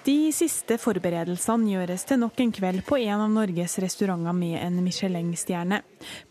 De 0.00 0.30
siste 0.32 0.78
forberedelsene 0.80 1.74
gjøres 1.74 2.06
til 2.08 2.22
nok 2.22 2.38
en 2.40 2.52
kveld 2.56 2.80
på 2.88 2.96
en 3.02 3.20
av 3.20 3.32
Norges 3.34 3.74
restauranter 3.84 4.32
med 4.32 4.56
en 4.56 4.78
Michelin-stjerne. 4.80 5.82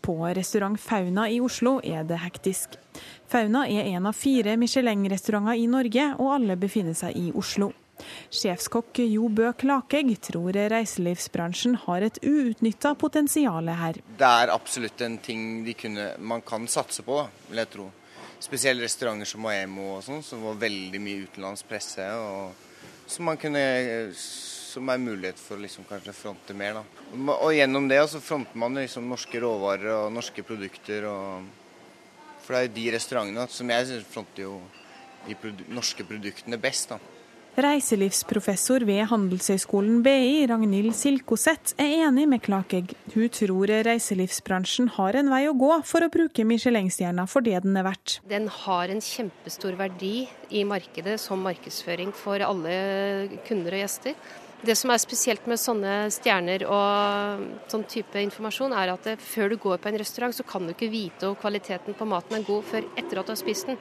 På 0.02 0.16
restaurant 0.26 0.80
Fauna 0.82 1.28
i 1.30 1.36
Oslo 1.38 1.76
er 1.86 2.02
det 2.08 2.18
hektisk. 2.18 2.72
Fauna 3.30 3.68
er 3.70 3.92
en 3.92 4.08
av 4.10 4.16
fire 4.18 4.56
Michelin-restauranter 4.58 5.60
i 5.62 5.68
Norge, 5.70 6.06
og 6.18 6.32
alle 6.34 6.56
befinner 6.58 6.96
seg 6.98 7.14
i 7.14 7.30
Oslo. 7.30 7.68
Sjefskokk 8.34 8.98
Jo 9.04 9.28
Bø 9.30 9.52
Klakegg 9.60 10.16
tror 10.26 10.56
reiselivsbransjen 10.72 11.76
har 11.84 12.06
et 12.08 12.18
uutnytta 12.26 12.96
potensial 12.98 13.70
her. 13.70 14.00
Det 14.18 14.32
er 14.40 14.50
absolutt 14.50 15.04
en 15.06 15.20
ting 15.22 15.62
kunne, 15.78 16.08
man 16.18 16.42
kan 16.42 16.66
satse 16.66 17.06
på, 17.06 17.20
vil 17.52 17.62
jeg 17.62 17.70
tro. 17.76 17.86
Spesielt 18.42 18.82
restauranter 18.82 19.30
som 19.30 19.46
Moemo 19.46 19.92
og 20.00 20.02
sånn, 20.08 20.24
som 20.26 20.42
var 20.48 20.58
veldig 20.58 21.02
mye 21.04 21.28
utenlandsk 21.28 21.70
presse. 21.70 22.08
og 22.18 22.66
som 23.10 23.26
man 23.26 23.40
kunne 23.40 23.64
som 24.70 24.90
er 24.92 25.02
mulighet 25.02 25.38
for 25.40 25.58
å 25.58 25.64
liksom 25.64 25.86
kanskje 25.88 26.14
fronte 26.14 26.54
mer. 26.54 26.78
Da. 26.78 27.36
Og 27.40 27.54
gjennom 27.56 27.88
det 27.90 27.98
så 28.12 28.20
fronter 28.22 28.58
man 28.60 28.78
liksom 28.78 29.08
norske 29.10 29.40
råvarer 29.42 29.90
og 29.96 30.12
norske 30.14 30.44
produkter. 30.46 31.08
Og, 31.10 31.48
for 32.44 32.54
det 32.54 32.60
er 32.60 32.68
jo 32.68 32.76
de 32.76 32.84
restaurantene 32.94 33.46
som 33.50 33.72
jeg 33.74 34.04
fronter 34.10 34.46
jo 34.46 34.60
de 35.26 35.36
produ 35.36 35.64
norske 35.74 36.06
produktene 36.06 36.60
best. 36.60 36.94
da. 36.94 37.19
Reiselivsprofessor 37.60 38.86
ved 38.88 39.02
Handelshøyskolen 39.10 39.98
BI, 40.04 40.46
Ragnhild 40.48 40.94
Silkoseth, 40.96 41.74
er 41.80 42.06
enig 42.06 42.24
med 42.30 42.40
Klakegg. 42.44 42.94
Hun 43.12 43.26
tror 43.36 43.72
reiselivsbransjen 43.84 44.88
har 44.94 45.18
en 45.20 45.28
vei 45.28 45.42
å 45.50 45.56
gå 45.58 45.72
for 45.84 46.06
å 46.06 46.10
bruke 46.12 46.46
Michelin-stjerna 46.48 47.26
for 47.28 47.44
det 47.44 47.58
den 47.66 47.76
er 47.76 47.84
verdt. 47.84 48.20
Den 48.30 48.46
har 48.62 48.92
en 48.92 49.02
kjempestor 49.04 49.76
verdi 49.76 50.28
i 50.56 50.62
markedet 50.64 51.18
som 51.20 51.42
markedsføring 51.44 52.14
for 52.16 52.40
alle 52.46 52.76
kunder 53.48 53.76
og 53.76 53.84
gjester. 53.84 54.16
Det 54.64 54.76
som 54.76 54.92
er 54.92 55.00
spesielt 55.00 55.44
med 55.48 55.60
sånne 55.60 55.98
stjerner 56.12 56.64
og 56.68 57.44
sånn 57.72 57.84
type 57.88 58.24
informasjon, 58.24 58.72
er 58.76 58.92
at 58.92 59.12
før 59.20 59.52
du 59.52 59.58
går 59.60 59.80
på 59.80 59.92
en 59.92 60.00
restaurant, 60.00 60.36
så 60.36 60.44
kan 60.48 60.64
du 60.64 60.72
ikke 60.72 60.88
vite 60.92 61.28
om 61.28 61.36
kvaliteten 61.36 61.96
på 61.96 62.08
maten 62.08 62.36
er 62.40 62.48
god 62.48 62.64
før 62.72 62.88
etter 62.94 63.20
at 63.20 63.28
du 63.28 63.34
har 63.34 63.40
spist 63.40 63.68
den. 63.68 63.80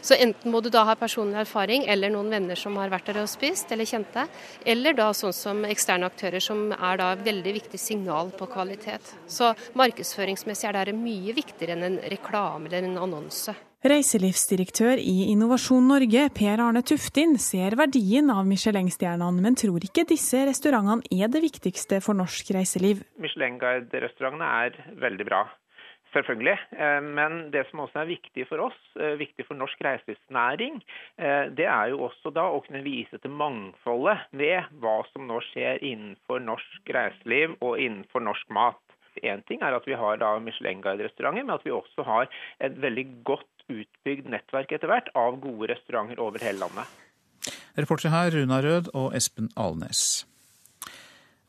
Så 0.00 0.16
enten 0.18 0.52
må 0.52 0.62
du 0.64 0.70
da 0.72 0.84
ha 0.88 0.96
personlig 0.98 1.40
erfaring, 1.42 1.86
eller 1.90 2.12
noen 2.14 2.30
venner 2.32 2.58
som 2.58 2.76
har 2.80 2.92
vært 2.92 3.10
der 3.10 3.22
og 3.22 3.30
spist, 3.30 3.72
eller 3.74 3.88
kjente. 3.88 4.26
Eller 4.66 4.96
da 4.98 5.10
sånn 5.16 5.36
som 5.36 5.64
eksterne 5.68 6.08
aktører, 6.08 6.42
som 6.42 6.72
er 6.72 7.00
da 7.00 7.12
veldig 7.20 7.54
viktig 7.60 7.80
signal 7.80 8.32
på 8.36 8.50
kvalitet. 8.50 9.14
Så 9.26 9.52
markedsføringsmessig 9.78 10.70
er 10.70 10.92
det 10.92 10.98
mye 10.98 11.36
viktigere 11.36 11.76
enn 11.76 11.88
en 11.88 12.02
reklame 12.12 12.70
eller 12.70 12.86
en 12.88 13.00
annonse. 13.08 13.54
Reiselivsdirektør 13.86 14.98
i 14.98 15.28
Innovasjon 15.30 15.84
Norge, 15.86 16.24
Per 16.34 16.58
Arne 16.64 16.80
Tuftin, 16.82 17.36
ser 17.38 17.76
verdien 17.78 18.26
av 18.34 18.42
Michelin-stjernene, 18.48 19.44
men 19.44 19.54
tror 19.54 19.84
ikke 19.86 20.02
disse 20.10 20.40
restaurantene 20.48 21.06
er 21.14 21.30
det 21.30 21.44
viktigste 21.44 22.00
for 22.02 22.18
norsk 22.18 22.50
reiseliv. 22.56 23.04
Michelin-guide-restaurantene 23.22 24.50
er 24.64 24.80
veldig 24.98 25.28
bra. 25.30 25.44
Selvfølgelig. 26.18 26.56
Eh, 26.74 27.00
men 27.04 27.38
det 27.54 27.62
som 27.68 27.84
også 27.84 28.02
er 28.02 28.10
viktig 28.10 28.46
for 28.48 28.64
oss, 28.68 28.78
eh, 28.98 29.14
viktig 29.20 29.44
for 29.46 29.58
norsk 29.58 29.78
reiselivsnæring, 29.86 30.80
eh, 31.18 31.46
det 31.54 31.68
er 31.70 31.92
jo 31.92 32.00
også 32.08 32.32
da 32.34 32.48
å 32.50 32.62
kunne 32.64 32.82
vise 32.82 33.20
til 33.22 33.30
mangfoldet 33.30 34.26
ved 34.32 34.66
hva 34.82 34.96
som 35.12 35.28
nå 35.30 35.38
skjer 35.52 35.78
innenfor 35.78 36.42
norsk 36.42 36.90
reiseliv 36.96 37.54
og 37.60 37.78
innenfor 37.78 38.24
norsk 38.24 38.50
mat. 38.50 38.80
Én 39.22 39.44
ting 39.46 39.62
er 39.62 39.74
at 39.74 39.86
vi 39.86 39.94
har 39.98 40.18
da 40.18 40.38
Michelin-guide-restauranter, 40.38 41.44
men 41.44 41.54
at 41.54 41.64
vi 41.66 41.74
også 41.74 42.04
har 42.06 42.28
et 42.60 42.74
veldig 42.82 43.06
godt 43.24 43.66
utbygd 43.68 44.30
nettverk 44.30 44.72
etter 44.72 44.90
hvert 44.90 45.10
av 45.14 45.38
gode 45.42 45.70
restauranter 45.70 46.18
over 46.22 46.42
hele 46.42 46.62
landet. 46.64 46.86
Reportere 47.78 48.10
her 48.10 48.34
Runa 48.34 48.60
Rød 48.62 48.90
og 48.94 49.14
Espen 49.14 49.50
Alnes. 49.56 50.26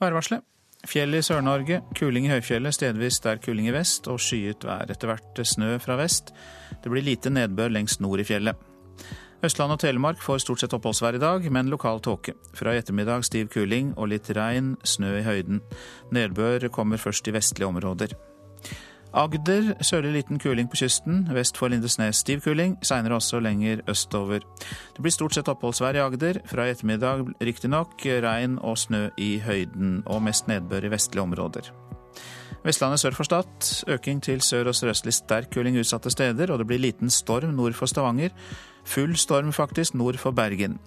Værvarselet. 0.01 0.45
Fjell 0.87 1.17
i 1.17 1.19
Sør-Norge, 1.19 1.81
kuling 1.97 2.29
i 2.29 2.31
høyfjellet, 2.31 2.77
stedvis 2.77 3.17
sterk 3.19 3.43
kuling 3.43 3.67
i 3.67 3.73
vest 3.75 4.07
og 4.07 4.21
skyet 4.23 4.63
vær. 4.63 4.87
Etter 4.87 5.11
hvert 5.11 5.41
snø 5.43 5.73
fra 5.83 5.97
vest. 5.99 6.31
Det 6.79 6.91
blir 6.91 7.03
lite 7.03 7.31
nedbør 7.33 7.73
lengst 7.75 7.99
nord 7.99 8.23
i 8.23 8.27
fjellet. 8.27 8.55
Østland 9.43 9.75
og 9.75 9.79
Telemark 9.79 10.19
får 10.23 10.41
stort 10.43 10.63
sett 10.63 10.73
oppholdsvær 10.75 11.15
i 11.15 11.21
dag, 11.21 11.45
men 11.51 11.71
lokal 11.71 11.99
tåke. 12.03 12.33
Fra 12.55 12.73
i 12.75 12.79
ettermiddag 12.79 13.27
stiv 13.27 13.51
kuling 13.51 13.91
og 13.97 14.11
litt 14.11 14.31
regn, 14.35 14.73
snø 14.83 15.13
i 15.19 15.23
høyden. 15.27 15.61
Nedbør 16.15 16.69
kommer 16.75 16.99
først 16.99 17.27
i 17.27 17.35
vestlige 17.35 17.67
områder. 17.67 18.15
Agder 19.13 19.71
sørlig 19.81 20.11
liten 20.13 20.37
kuling 20.37 20.67
på 20.69 20.77
kysten. 20.83 21.23
Vest 21.33 21.57
for 21.57 21.71
Lindesnes 21.73 22.21
stiv 22.21 22.43
kuling, 22.45 22.75
seinere 22.85 23.17
også 23.17 23.39
lenger 23.41 23.81
østover. 23.89 24.43
Det 24.93 25.01
blir 25.01 25.13
stort 25.13 25.33
sett 25.33 25.49
oppholdsvær 25.49 25.97
i 25.97 26.03
Agder. 26.03 26.41
Fra 26.45 26.67
i 26.67 26.75
ettermiddag 26.75 27.25
riktignok 27.41 28.05
regn 28.05 28.59
og 28.61 28.77
snø 28.77 29.07
i 29.17 29.39
høyden, 29.41 30.03
og 30.05 30.21
mest 30.21 30.47
nedbør 30.47 30.85
i 30.85 30.91
vestlige 30.93 31.25
områder. 31.25 31.71
Vestlandet 32.63 33.01
sør 33.01 33.15
for 33.17 33.23
Stad. 33.23 33.71
Øking 33.87 34.21
til 34.21 34.41
sør- 34.45 34.67
og 34.67 34.75
sørøstlig 34.75 35.13
sterk 35.13 35.49
kuling 35.53 35.79
utsatte 35.79 36.11
steder, 36.11 36.51
og 36.51 36.59
det 36.59 36.67
blir 36.67 36.79
liten 36.79 37.09
storm 37.09 37.55
nord 37.57 37.73
for 37.73 37.89
Stavanger. 37.89 38.29
Full 38.85 39.15
storm 39.17 39.51
faktisk 39.53 39.95
nord 39.95 40.17
for 40.17 40.31
Bergen. 40.31 40.77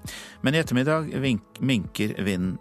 Men 0.42 0.54
i 0.54 0.58
ettermiddag 0.58 1.11
minker 1.61 2.22
vinden. 2.22 2.58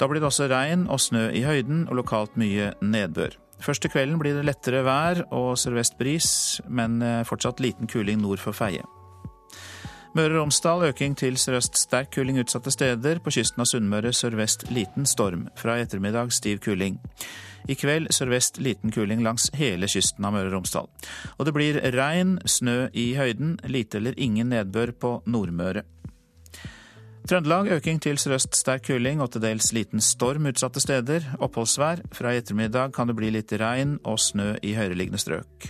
Da 0.00 0.08
blir 0.08 0.18
det 0.18 0.26
også 0.26 0.50
regn 0.50 0.88
og 0.88 1.00
snø 1.00 1.28
i 1.30 1.42
høyden, 1.46 1.88
og 1.88 1.96
lokalt 2.02 2.36
mye 2.36 2.72
nedbør. 2.82 3.41
Først 3.62 3.84
til 3.84 3.92
kvelden 3.92 4.18
blir 4.18 4.34
det 4.34 4.46
lettere 4.48 4.82
vær 4.86 5.22
og 5.30 5.54
sørvest 5.60 5.94
bris, 6.00 6.26
men 6.66 6.98
eh, 7.02 7.22
fortsatt 7.28 7.62
liten 7.62 7.90
kuling 7.90 8.18
nord 8.22 8.42
for 8.42 8.56
Feie. 8.56 8.82
Møre 10.12 10.34
og 10.34 10.42
Romsdal 10.42 10.82
øking 10.90 11.14
til 11.16 11.38
sørøst 11.40 11.78
sterk 11.80 12.10
kuling 12.12 12.36
utsatte 12.42 12.68
steder. 12.74 13.22
På 13.24 13.32
kysten 13.32 13.62
av 13.64 13.70
Sunnmøre 13.70 14.10
sørvest 14.12 14.66
liten 14.68 15.06
storm. 15.08 15.46
Fra 15.56 15.78
i 15.78 15.86
ettermiddag 15.86 16.34
stiv 16.36 16.60
kuling. 16.66 16.98
I 17.64 17.78
kveld 17.78 18.10
sørvest 18.12 18.58
liten 18.60 18.92
kuling 18.92 19.22
langs 19.24 19.48
hele 19.56 19.88
kysten 19.88 20.26
av 20.28 20.34
Møre 20.34 20.50
og 20.50 20.58
Romsdal. 20.58 20.90
Og 21.38 21.48
det 21.48 21.54
blir 21.56 21.80
regn, 21.94 22.36
snø 22.44 22.90
i 22.92 23.14
høyden, 23.16 23.56
lite 23.64 24.02
eller 24.02 24.18
ingen 24.20 24.52
nedbør 24.52 24.92
på 24.92 25.14
Nordmøre. 25.24 25.86
Trøndelag 27.22 27.68
øking 27.70 28.00
til 28.02 28.18
sørøst 28.18 28.56
sterk 28.58 28.88
kuling 28.88 29.20
og 29.22 29.30
til 29.30 29.44
dels 29.44 29.70
liten 29.72 30.02
storm 30.02 30.48
utsatte 30.50 30.80
steder. 30.82 31.22
Oppholdsvær. 31.38 32.02
Fra 32.12 32.32
i 32.34 32.40
ettermiddag 32.40 32.90
kan 32.96 33.06
det 33.06 33.14
bli 33.16 33.30
litt 33.30 33.52
regn 33.62 34.00
og 34.02 34.18
snø 34.18 34.56
i 34.62 34.74
høyereliggende 34.74 35.20
strøk. 35.22 35.68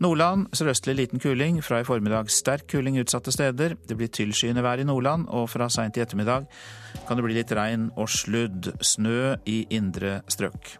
Nordland 0.00 0.46
sørøstlig 0.56 0.94
liten 0.96 1.20
kuling. 1.20 1.60
Fra 1.62 1.82
i 1.82 1.84
formiddag 1.84 2.30
sterk 2.32 2.64
kuling 2.72 2.96
utsatte 3.02 3.34
steder. 3.34 3.76
Det 3.88 3.96
blir 4.00 4.08
tilskyende 4.08 4.64
vær 4.64 4.80
i 4.80 4.86
Nordland, 4.88 5.28
og 5.28 5.50
fra 5.52 5.68
seint 5.68 6.00
i 6.00 6.02
ettermiddag 6.02 6.48
kan 7.06 7.20
det 7.20 7.26
bli 7.26 7.36
litt 7.36 7.52
regn 7.52 7.90
og 7.92 8.08
sludd. 8.08 8.72
Snø 8.80 9.36
i 9.44 9.66
indre 9.76 10.22
strøk. 10.32 10.78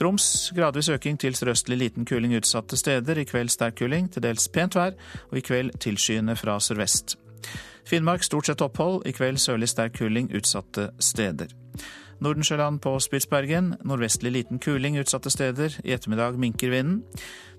Troms 0.00 0.48
gradvis 0.56 0.88
øking 0.88 1.20
til 1.20 1.36
sørøstlig 1.36 1.76
liten 1.76 2.08
kuling 2.08 2.32
utsatte 2.40 2.80
steder. 2.80 3.20
I 3.20 3.28
kveld 3.28 3.52
sterk 3.52 3.76
kuling, 3.84 4.08
til 4.08 4.24
dels 4.24 4.48
pent 4.48 4.80
vær, 4.80 4.96
og 5.28 5.36
i 5.38 5.44
kveld 5.44 5.76
tilskyende 5.84 6.38
fra 6.40 6.56
sørvest. 6.56 7.18
Finnmark 7.88 8.22
stort 8.24 8.46
sett 8.46 8.62
opphold, 8.64 9.06
i 9.06 9.12
kveld 9.12 9.40
sørlig 9.42 9.68
sterk 9.72 9.96
kuling 9.98 10.30
utsatte 10.34 10.90
steder. 11.02 11.50
Nordensjøland 12.22 12.78
på 12.84 12.94
Spitsbergen 13.02 13.72
nordvestlig 13.82 14.30
liten 14.30 14.60
kuling 14.62 14.98
utsatte 15.00 15.30
steder. 15.30 15.74
I 15.82 15.96
ettermiddag 15.96 16.38
minker 16.38 16.70
vinden. 16.70 17.02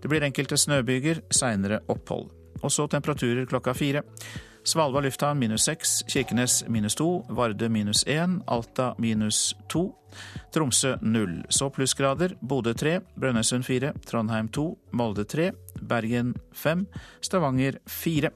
Det 0.02 0.08
blir 0.12 0.24
enkelte 0.24 0.58
snøbyger, 0.58 1.20
seinere 1.32 1.82
opphold. 1.92 2.30
Og 2.64 2.72
så 2.72 2.88
temperaturer 2.88 3.48
klokka 3.50 3.74
fire. 3.76 4.06
Svalbard 4.64 5.04
lufthavn 5.04 5.40
minus 5.40 5.66
seks, 5.68 5.98
Kirkenes 6.08 6.62
minus 6.72 6.96
to, 6.96 7.26
Varde 7.30 7.68
minus 7.70 8.06
én, 8.08 8.40
Alta 8.48 8.94
minus 8.98 9.52
to, 9.68 9.90
Tromsø 10.56 10.96
null. 11.02 11.42
Så 11.50 11.68
plussgrader. 11.70 12.38
Bodø 12.40 12.72
tre, 12.74 13.02
Brønnøysund 13.20 13.68
fire, 13.68 13.92
Trondheim 14.08 14.48
to, 14.48 14.78
Molde 14.94 15.26
tre, 15.28 15.52
Bergen 15.82 16.36
fem, 16.56 16.88
Stavanger 17.22 17.82
fire. 17.88 18.32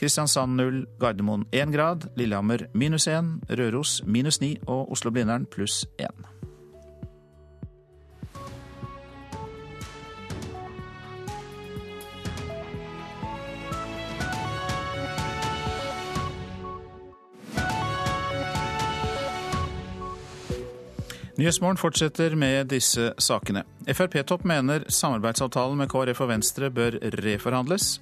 Kristiansand 0.00 0.56
0, 0.56 0.84
Gardermoen 1.00 1.46
1 1.52 1.72
grad, 1.74 2.10
Lillehammer 2.16 2.68
minus 2.74 3.08
1, 3.08 3.40
Røros 3.58 4.00
minus 4.06 4.40
9 4.40 4.56
og 4.66 4.92
Oslo-Blindern 4.92 5.46
pluss 5.50 5.86
1. 5.98 6.39
Nyhetsmorgen 21.40 21.78
fortsetter 21.80 22.34
med 22.36 22.68
disse 22.68 23.14
sakene. 23.16 23.62
Frp-topp 23.88 24.42
mener 24.44 24.82
samarbeidsavtalen 24.92 25.78
med 25.80 25.88
KrF 25.88 26.18
og 26.20 26.28
Venstre 26.28 26.68
bør 26.68 26.98
reforhandles. 27.22 27.94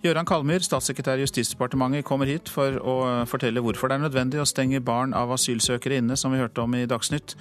Gøran 0.00 0.24
Kalmyr, 0.24 0.64
statssekretær 0.64 1.20
i 1.20 1.26
Justisdepartementet, 1.26 2.06
kommer 2.08 2.30
hit 2.30 2.48
for 2.48 2.78
å 2.80 2.94
fortelle 3.28 3.60
hvorfor 3.60 3.92
det 3.92 3.98
er 3.98 4.06
nødvendig 4.06 4.40
å 4.40 4.48
stenge 4.48 4.80
barn 4.80 5.12
av 5.12 5.34
asylsøkere 5.36 6.00
inne, 6.00 6.16
som 6.16 6.32
vi 6.32 6.40
hørte 6.40 6.64
om 6.64 6.78
i 6.78 6.86
Dagsnytt. 6.88 7.36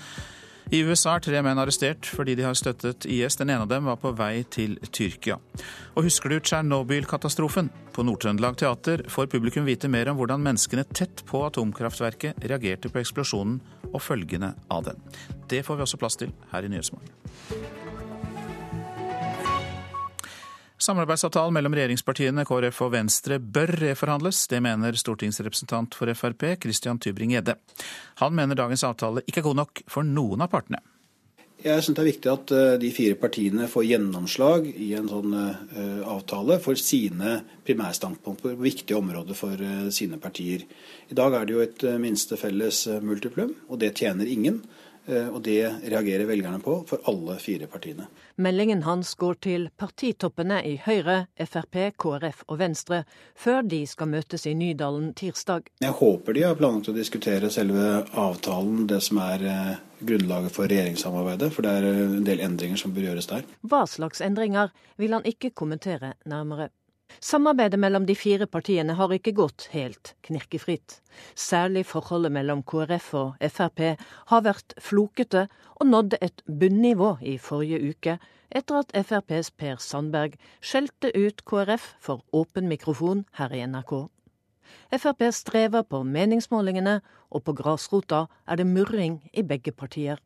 I 0.67 0.81
USA 0.83 1.13
er 1.15 1.23
tre 1.23 1.39
menn 1.39 1.61
arrestert 1.61 2.09
fordi 2.11 2.35
de 2.35 2.43
har 2.43 2.57
støttet 2.59 3.07
IS. 3.07 3.39
Den 3.39 3.53
ene 3.53 3.63
av 3.63 3.71
dem 3.71 3.87
var 3.87 4.01
på 4.03 4.11
vei 4.19 4.41
til 4.51 4.75
Tyrkia. 4.91 5.39
Og 5.95 6.09
husker 6.09 6.33
du 6.33 6.41
Tsjernobyl-katastrofen? 6.41 7.71
På 7.95 8.03
Nord-Trøndelag 8.03 8.59
Teater 8.59 9.05
får 9.07 9.31
publikum 9.31 9.63
vite 9.63 9.87
mer 9.87 10.11
om 10.11 10.19
hvordan 10.19 10.43
menneskene 10.43 10.83
tett 10.91 11.23
på 11.29 11.45
atomkraftverket 11.47 12.43
reagerte 12.43 12.91
på 12.91 12.99
eksplosjonen 12.99 13.61
og 13.93 14.01
følgene 14.03 14.53
av 14.73 14.87
den. 14.89 15.01
Det 15.49 15.63
får 15.65 15.79
vi 15.79 15.87
også 15.87 15.99
plass 16.01 16.19
til 16.19 16.33
her 16.51 16.65
i 16.65 16.71
Nyhetsmorgen. 16.71 17.13
Samarbeidsavtalen 20.77 21.55
mellom 21.55 21.73
regjeringspartiene 21.73 22.45
KrF 22.45 22.83
og 22.85 22.91
Venstre 22.93 23.39
bør 23.41 23.73
reforhandles. 23.81 24.43
Det 24.47 24.59
mener 24.61 24.95
stortingsrepresentant 24.99 25.97
for 25.97 26.11
Frp 26.13 26.45
Christian 26.61 26.99
Tybring-Gjedde. 27.01 27.57
Han 28.21 28.37
mener 28.37 28.59
dagens 28.59 28.85
avtale 28.85 29.25
ikke 29.25 29.41
er 29.41 29.47
god 29.49 29.59
nok 29.63 29.81
for 29.89 30.05
noen 30.05 30.45
av 30.45 30.53
partene. 30.53 30.83
Jeg 31.57 31.81
syns 31.81 31.95
det 31.97 32.03
er 32.03 32.11
viktig 32.11 32.29
at 32.29 32.51
eh, 32.53 32.75
de 32.77 32.89
fire 32.93 33.17
partiene 33.17 33.65
får 33.71 33.87
gjennomslag 33.87 34.67
i 34.69 34.91
en 34.93 35.07
sånn 35.09 35.31
uh, 35.33 36.03
avtale 36.05 36.59
for 36.61 36.77
sine 36.77 37.39
primærstandpunkter 37.65 38.53
på 38.53 38.61
viktige 38.61 38.99
områder 38.99 39.37
for 39.37 39.57
uh, 39.57 39.87
sine 39.89 40.19
partier. 40.21 40.67
I 41.09 41.17
dag 41.17 41.33
er 41.33 41.47
det 41.47 41.55
jo 41.55 41.63
et 41.65 41.87
minste 41.97 42.37
felles 42.37 42.83
multiplum, 43.01 43.55
og 43.71 43.81
det 43.81 43.95
tjener 43.97 44.29
ingen. 44.29 44.61
Eh, 45.07 45.27
og 45.31 45.41
det 45.41 45.61
reagerer 45.87 46.27
velgerne 46.27 46.59
på 46.59 46.81
for 46.87 47.03
alle 47.07 47.37
fire 47.39 47.67
partiene. 47.71 48.09
Meldingen 48.43 48.83
hans 48.83 49.13
går 49.15 49.39
til 49.45 49.69
partitoppene 49.79 50.59
i 50.67 50.75
Høyre, 50.83 51.27
Frp, 51.39 51.77
KrF 51.95 52.43
og 52.47 52.59
Venstre, 52.59 53.03
før 53.35 53.63
de 53.63 53.85
skal 53.87 54.11
møtes 54.11 54.45
i 54.49 54.55
Nydalen 54.57 55.13
tirsdag. 55.17 55.71
Jeg 55.83 55.95
håper 56.01 56.35
de 56.35 56.43
har 56.43 56.57
planlagt 56.59 56.91
å 56.91 56.97
diskutere 56.97 57.51
selve 57.53 58.03
avtalen, 58.19 58.83
det 58.91 58.99
som 59.07 59.21
er 59.23 59.47
eh, 59.47 59.77
grunnlaget 60.03 60.55
for 60.57 60.67
regjeringssamarbeidet, 60.67 61.53
for 61.55 61.63
det 61.63 61.77
er 61.77 61.87
eh, 61.93 62.03
en 62.19 62.27
del 62.27 62.43
endringer 62.43 62.83
som 62.83 62.95
bør 62.95 63.11
gjøres 63.11 63.31
der. 63.31 63.47
Hva 63.63 63.85
slags 63.87 64.21
endringer 64.25 64.75
vil 64.99 65.15
han 65.15 65.25
ikke 65.29 65.55
kommentere 65.55 66.17
nærmere. 66.27 66.67
Samarbeidet 67.21 67.79
mellom 67.79 68.05
de 68.05 68.15
fire 68.15 68.45
partiene 68.47 68.93
har 68.97 69.13
ikke 69.15 69.33
gått 69.37 69.69
helt 69.73 70.13
knirkefritt. 70.27 70.99
Særlig 71.35 71.85
forholdet 71.89 72.31
mellom 72.35 72.63
KrF 72.67 73.07
og 73.17 73.45
Frp 73.49 73.81
har 74.31 74.43
vært 74.45 74.75
flokete, 74.81 75.47
og 75.79 75.87
nådde 75.87 76.19
et 76.21 76.43
bunnivå 76.45 77.15
i 77.21 77.37
forrige 77.37 77.79
uke, 77.89 78.17
etter 78.51 78.79
at 78.81 78.93
FrPs 78.93 79.51
Per 79.51 79.81
Sandberg 79.83 80.37
skjelte 80.61 81.11
ut 81.15 81.43
KrF 81.45 81.89
for 81.99 82.23
åpen 82.33 82.69
mikrofon 82.69 83.25
her 83.39 83.53
i 83.55 83.63
NRK. 83.65 84.07
Frp 84.91 85.27
strever 85.33 85.83
på 85.83 86.03
meningsmålingene, 86.03 86.99
og 87.31 87.43
på 87.43 87.53
grasrota 87.53 88.25
er 88.47 88.59
det 88.59 88.67
murring 88.67 89.21
i 89.33 89.43
begge 89.43 89.71
partier. 89.71 90.19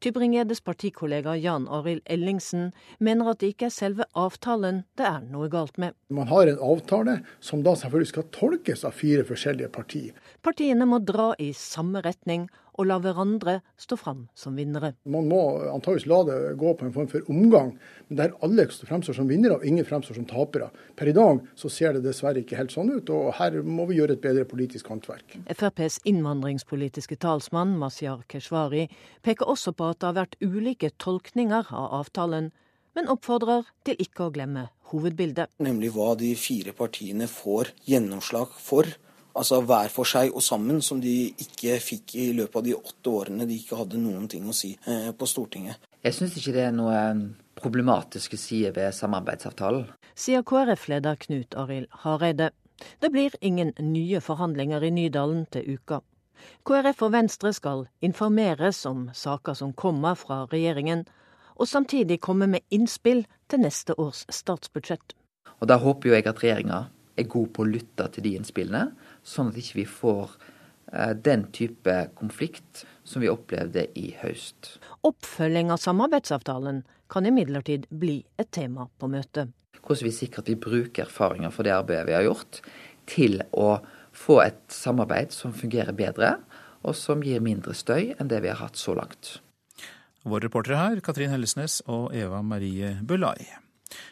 Tybring-Gjeddes 0.00 0.62
partikollega 0.64 1.34
Jan 1.36 1.66
Arild 1.68 2.00
Ellingsen 2.08 2.70
mener 3.04 3.28
at 3.28 3.42
det 3.42 3.50
ikke 3.52 3.66
er 3.68 3.74
selve 3.74 4.06
avtalen 4.16 4.78
det 4.96 5.04
er 5.04 5.26
noe 5.28 5.50
galt 5.52 5.76
med. 5.76 5.92
Man 6.08 6.30
har 6.30 6.48
en 6.48 6.62
avtale 6.64 7.18
som 7.44 7.60
da 7.66 7.74
selvfølgelig 7.76 8.08
skal 8.14 8.28
tolkes 8.32 8.86
av 8.88 8.96
fire 8.96 9.26
forskjellige 9.28 9.68
partier. 9.74 10.16
Partiene 10.40 10.88
må 10.88 11.02
dra 11.04 11.34
i 11.36 11.50
samme 11.52 12.00
retning 12.06 12.48
og 12.80 12.88
la 12.88 12.96
hverandre 13.02 13.58
stå 13.80 13.98
fram 14.00 14.24
som 14.34 14.56
vinnere. 14.56 14.94
Man 15.04 15.28
må 15.28 15.40
antageligvis 15.68 16.08
la 16.08 16.20
det 16.28 16.38
gå 16.60 16.72
på 16.78 16.86
en 16.86 16.94
form 16.94 17.08
for 17.12 17.28
omgang, 17.32 17.74
men 18.08 18.20
der 18.20 18.32
alle 18.44 18.66
fremstår 18.70 19.18
som 19.18 19.28
vinnere 19.28 19.58
og 19.58 19.66
ingen 19.68 19.86
fremstår 19.86 20.16
som 20.16 20.28
tapere. 20.30 20.70
Per 20.96 21.10
i 21.10 21.16
dag 21.16 21.42
så 21.60 21.70
ser 21.72 21.96
det 21.96 22.04
dessverre 22.06 22.40
ikke 22.42 22.58
helt 22.58 22.72
sånn 22.74 22.92
ut, 22.94 23.12
og 23.12 23.34
her 23.36 23.60
må 23.62 23.86
vi 23.90 24.00
gjøre 24.00 24.16
et 24.16 24.24
bedre 24.24 24.46
politisk 24.48 24.88
håndverk. 24.92 25.36
FrPs 25.52 26.00
innvandringspolitiske 26.08 27.20
talsmann 27.20 27.76
Mazyar 27.80 28.24
Keshvari 28.30 28.86
peker 29.26 29.50
også 29.50 29.76
på 29.76 29.92
at 29.92 30.00
det 30.00 30.10
har 30.10 30.18
vært 30.22 30.40
ulike 30.40 30.92
tolkninger 31.02 31.70
av 31.70 31.92
avtalen, 32.00 32.50
men 32.96 33.10
oppfordrer 33.12 33.68
til 33.86 34.00
ikke 34.02 34.26
å 34.26 34.32
glemme 34.34 34.66
hovedbildet. 34.90 35.52
Nemlig 35.62 35.92
hva 35.94 36.14
de 36.18 36.32
fire 36.38 36.74
partiene 36.76 37.28
får 37.30 37.70
gjennomslag 37.86 38.50
for 38.58 38.88
altså 39.40 39.60
hver 39.64 39.90
for 39.92 40.08
seg 40.08 40.34
og 40.34 40.44
sammen, 40.44 40.80
som 40.84 41.00
de 41.02 41.30
ikke 41.40 41.78
fikk 41.82 42.16
i 42.20 42.30
løpet 42.36 42.60
av 42.60 42.66
de 42.66 42.76
åtte 42.76 43.12
årene 43.12 43.46
de 43.48 43.56
ikke 43.58 43.78
hadde 43.80 44.00
noen 44.00 44.28
ting 44.30 44.48
å 44.48 44.56
si 44.56 44.74
eh, 44.86 45.10
på 45.16 45.28
Stortinget. 45.28 45.80
Jeg 46.04 46.16
syns 46.16 46.36
ikke 46.38 46.54
det 46.56 46.66
er 46.68 46.76
noen 46.76 47.24
problematiske 47.60 48.38
sider 48.40 48.74
ved 48.76 48.94
samarbeidsavtalen. 48.96 49.88
Sier 50.16 50.44
KrF-leder 50.46 51.18
Knut 51.20 51.56
Arild 51.58 51.88
Hareide. 52.04 52.50
Det 53.00 53.10
blir 53.12 53.34
ingen 53.40 53.74
nye 53.78 54.20
forhandlinger 54.24 54.84
i 54.84 54.92
Nydalen 54.94 55.44
til 55.52 55.76
uka. 55.76 56.00
KrF 56.64 57.02
og 57.04 57.12
Venstre 57.12 57.52
skal 57.52 57.86
informeres 58.04 58.84
om 58.88 59.08
saker 59.16 59.56
som 59.58 59.74
kommer 59.76 60.16
fra 60.16 60.46
regjeringen, 60.52 61.04
og 61.60 61.68
samtidig 61.68 62.20
komme 62.24 62.48
med 62.48 62.64
innspill 62.72 63.26
til 63.52 63.60
neste 63.60 63.96
års 64.00 64.24
statsbudsjett. 64.32 65.12
Og 65.60 65.68
Da 65.68 65.76
håper 65.76 66.08
jo 66.08 66.14
jeg 66.14 66.26
at 66.26 66.40
regjeringa 66.40 66.86
er 67.20 67.28
god 67.28 67.50
på 67.52 67.64
å 67.64 67.68
lytte 67.68 68.08
til 68.14 68.24
de 68.24 68.34
innspillene, 68.38 68.94
sånn 69.26 69.50
at 69.50 69.58
ikke 69.60 69.78
vi 69.78 69.84
ikke 69.86 69.98
får 69.98 70.34
eh, 70.92 71.12
den 71.28 71.46
type 71.54 71.96
konflikt 72.18 72.84
som 73.04 73.24
vi 73.24 73.30
opplevde 73.32 73.86
i 73.98 74.10
høst. 74.20 74.76
Oppfølging 75.06 75.72
av 75.74 75.82
samarbeidsavtalen 75.82 76.84
kan 77.10 77.26
imidlertid 77.26 77.88
bli 77.90 78.20
et 78.38 78.52
tema 78.54 78.86
på 78.98 79.10
møtet. 79.10 79.50
Hvordan 79.80 80.06
vi 80.06 80.14
sikrer 80.14 80.44
at 80.44 80.50
vi 80.52 80.58
bruker 80.60 81.06
erfaringer 81.06 81.52
fra 81.54 81.66
det 81.66 81.74
arbeidet 81.74 82.08
vi 82.10 82.16
har 82.18 82.26
gjort, 82.28 82.60
til 83.10 83.40
å 83.56 83.80
få 84.14 84.40
et 84.44 84.60
samarbeid 84.74 85.32
som 85.34 85.54
fungerer 85.56 85.96
bedre, 85.96 86.36
og 86.86 86.96
som 86.96 87.24
gir 87.24 87.42
mindre 87.44 87.74
støy 87.76 88.14
enn 88.16 88.30
det 88.30 88.40
vi 88.44 88.52
har 88.52 88.60
hatt 88.60 88.78
så 88.80 88.94
langt. 88.96 89.38
Våre 90.24 90.46
reportere 90.46 90.76
her, 90.76 91.00
Katrin 91.04 91.32
Hellesnes 91.32 91.80
og 91.88 92.14
Eva 92.16 92.42
Marie 92.44 92.94
Bulai. 93.02 93.48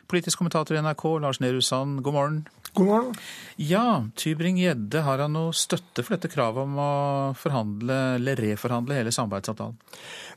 Politisk 0.08 0.40
kommentator 0.40 0.76
i 0.76 0.80
NRK, 0.82 1.04
Lars 1.22 1.40
Nehru 1.40 1.60
Sand, 1.64 2.00
god 2.02 2.16
morgen. 2.16 2.38
God 2.78 2.86
morgen. 2.86 3.14
Ja, 3.60 4.04
Tybring-Gjedde, 4.14 5.00
har 5.02 5.18
han 5.18 5.32
noe 5.34 5.50
støtte 5.50 6.04
for 6.06 6.14
dette 6.14 6.28
kravet 6.30 6.62
om 6.62 6.76
å 6.78 6.90
forhandle 7.34 7.94
eller 8.14 8.38
reforhandle 8.38 8.94
hele 8.94 9.10
samarbeidsavtalen? 9.10 9.74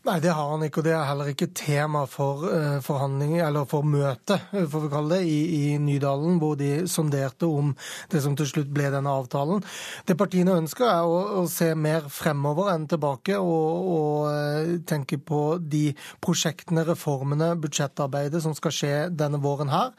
Nei, 0.08 0.16
det 0.24 0.32
har 0.34 0.48
han 0.50 0.66
ikke, 0.66 0.82
og 0.82 0.88
det 0.88 0.96
er 0.98 1.06
heller 1.06 1.30
ikke 1.30 1.52
tema 1.54 2.08
for 2.10 2.42
forhandling, 2.42 2.80
forhandlinger, 2.82 3.44
eller 3.46 3.68
for 3.70 3.86
møte, 3.86 4.40
eh, 4.50 4.66
får 4.66 4.82
vi 4.88 4.90
kalle 4.90 5.20
det, 5.20 5.28
i, 5.30 5.38
i, 5.60 5.78
Nydalen, 5.78 6.40
hvor 6.42 6.58
de 6.58 6.72
sonderte 6.90 7.46
om 7.46 7.76
det 8.10 8.24
som 8.26 8.34
til 8.38 8.50
slutt 8.50 8.72
ble 8.74 8.90
denne 8.90 9.14
avtalen. 9.14 9.62
Det 10.10 10.18
partiene 10.18 10.58
ønsker, 10.58 10.90
er 10.90 11.06
å, 11.06 11.44
å 11.44 11.46
se 11.46 11.70
mer 11.78 12.10
fremover 12.10 12.72
enn 12.74 12.90
tilbake, 12.90 13.38
og, 13.38 13.92
og 13.94 14.26
uh, 14.34 14.74
tenke 14.90 15.22
på 15.22 15.44
de 15.62 15.84
prosjektene, 16.26 16.88
reformene, 16.90 17.54
budsjettarbeidet 17.62 18.42
som 18.42 18.58
skal 18.58 18.74
skje 18.74 18.94
denne 19.14 19.38
våren 19.46 19.70
her. 19.70 19.94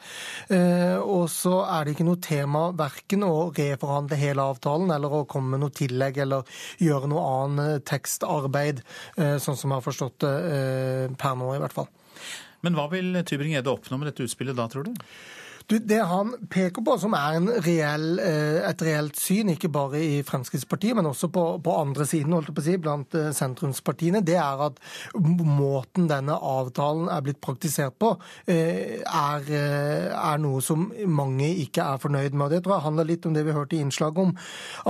Og 1.07 1.25
så 1.31 1.61
er 1.63 1.85
det 1.85 1.93
ikke 1.95 2.05
noe 2.07 2.19
tema 2.19 2.32
verken 2.79 3.25
å 3.27 3.49
reforhandle 3.55 4.19
hele 4.19 4.45
avtalen 4.53 4.93
eller 4.95 5.19
å 5.19 5.25
komme 5.29 5.53
med 5.55 5.63
noe 5.63 5.75
tillegg 5.75 6.17
eller 6.25 6.47
gjøre 6.83 7.11
noe 7.11 7.25
annet 7.43 7.85
tekstarbeid, 7.89 8.81
sånn 9.15 9.57
som 9.59 9.69
jeg 9.69 9.77
har 9.77 9.85
forstått 9.85 10.19
det 10.23 10.33
eh, 10.55 11.13
per 11.19 11.37
nå, 11.39 11.53
i 11.55 11.61
hvert 11.61 11.75
fall. 11.75 11.89
Men 12.63 12.77
hva 12.77 12.87
vil 12.91 13.17
Tybring-Gjedde 13.27 13.71
oppnå 13.71 13.99
med 13.99 14.11
dette 14.11 14.23
utspillet 14.25 14.55
da, 14.55 14.69
tror 14.71 14.87
du? 14.87 14.93
Du, 15.67 15.77
det 15.79 16.01
han 16.03 16.33
peker 16.51 16.83
på, 16.83 16.95
som 16.99 17.13
er 17.15 17.37
reell, 17.63 18.19
eh, 18.19 18.59
et 18.67 18.81
reelt 18.83 19.19
syn, 19.19 19.53
ikke 19.53 19.71
bare 19.71 20.01
i 20.03 20.19
Fremskrittspartiet, 20.27 20.95
men 20.97 21.07
også 21.07 21.29
på, 21.31 21.43
på 21.63 21.75
andre 21.79 22.07
siden, 22.09 22.33
holdt 22.35 22.49
jeg 22.51 22.57
på 22.57 22.63
å 22.63 22.65
si, 22.65 22.75
blant 22.83 23.15
eh, 23.15 23.29
sentrumspartiene, 23.35 24.23
det 24.25 24.35
er 24.41 24.63
at 24.67 24.81
måten 25.15 26.09
denne 26.11 26.35
avtalen 26.35 27.07
er 27.13 27.23
blitt 27.23 27.39
praktisert 27.43 27.95
på, 28.01 28.11
eh, 28.51 28.99
er, 29.07 29.47
er 29.53 30.41
noe 30.43 30.59
som 30.63 30.89
mange 31.07 31.47
ikke 31.63 31.85
er 31.93 32.03
fornøyd 32.03 32.35
med. 32.35 32.51
Det 32.51 32.63
tror 32.65 32.77
jeg 32.77 32.87
handler 32.89 33.09
litt 33.13 33.29
om 33.29 33.37
det 33.37 33.45
vi 33.47 33.55
hørte 33.55 33.79
i 33.79 33.81
innslaget 33.85 34.23
om, 34.25 34.35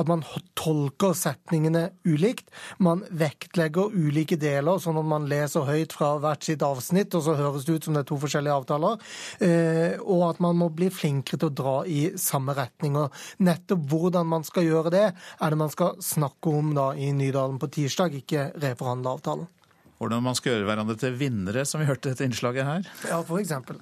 at 0.02 0.10
man 0.10 0.26
tolker 0.58 1.14
setningene 1.18 1.86
ulikt. 2.08 2.50
Man 2.82 3.06
vektlegger 3.14 3.94
ulike 3.94 4.40
deler, 4.42 4.82
sånn 4.82 4.98
at 5.00 5.10
man 5.14 5.30
leser 5.30 5.70
høyt 5.70 5.94
fra 5.94 6.16
hvert 6.24 6.50
sitt 6.50 6.66
avsnitt, 6.66 7.14
og 7.14 7.28
så 7.28 7.38
høres 7.38 7.68
det 7.68 7.78
ut 7.78 7.88
som 7.88 7.98
det 7.98 8.04
er 8.04 8.10
to 8.10 8.20
forskjellige 8.22 8.58
avtaler. 8.64 9.14
Og 10.02 10.28
at 10.32 10.42
man 10.44 10.58
må 10.60 10.73
bli 10.76 10.90
flinkere 10.94 11.42
til 11.42 11.50
å 11.52 11.56
dra 11.62 11.76
i 11.90 12.02
samme 12.20 12.56
retning. 12.58 12.98
Og 13.00 13.16
nettopp 13.46 13.88
hvordan 13.92 14.30
man 14.30 14.46
skal 14.48 14.68
gjøre 14.68 14.94
det, 14.94 15.06
er 15.14 15.54
det 15.54 15.62
man 15.62 15.74
skal 15.74 15.98
snakke 16.04 16.54
om 16.54 16.74
da 16.78 16.92
i 16.98 17.12
Nydalen 17.16 17.60
på 17.62 17.72
tirsdag, 17.74 18.18
ikke 18.24 18.52
reforhandle 18.64 19.18
avtalen. 19.18 19.50
Hvordan 20.02 20.26
man 20.26 20.36
skal 20.36 20.58
gjøre 20.58 20.68
hverandre 20.68 21.00
til 21.00 21.16
vinnere, 21.16 21.64
som 21.70 21.80
vi 21.80 21.88
hørte 21.88 22.12
dette 22.12 22.26
innslaget 22.28 22.68
her. 22.68 22.94
Ja, 23.08 23.22
for 23.24 23.40
eksempel. 23.40 23.80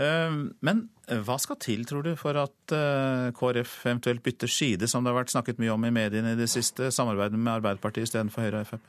Ehm, 0.00 0.52
men 0.64 0.84
hva 1.26 1.36
skal 1.42 1.58
til, 1.60 1.82
tror 1.88 2.04
du, 2.06 2.12
for 2.18 2.38
at 2.38 2.74
eh, 2.76 3.32
KrF 3.36 3.74
eventuelt 3.88 4.22
bytter 4.22 4.50
side, 4.50 4.88
som 4.88 5.02
det 5.02 5.12
har 5.12 5.22
vært 5.22 5.34
snakket 5.34 5.60
mye 5.62 5.74
om 5.74 5.88
i 5.88 5.92
mediene 5.94 6.36
i 6.36 6.38
det 6.38 6.48
siste, 6.52 6.92
samarbeidet 6.94 7.40
med 7.40 7.56
Arbeiderpartiet 7.58 8.08
istedenfor 8.08 8.46
Høyre 8.46 8.62
og 8.62 8.70
Frp? 8.70 8.88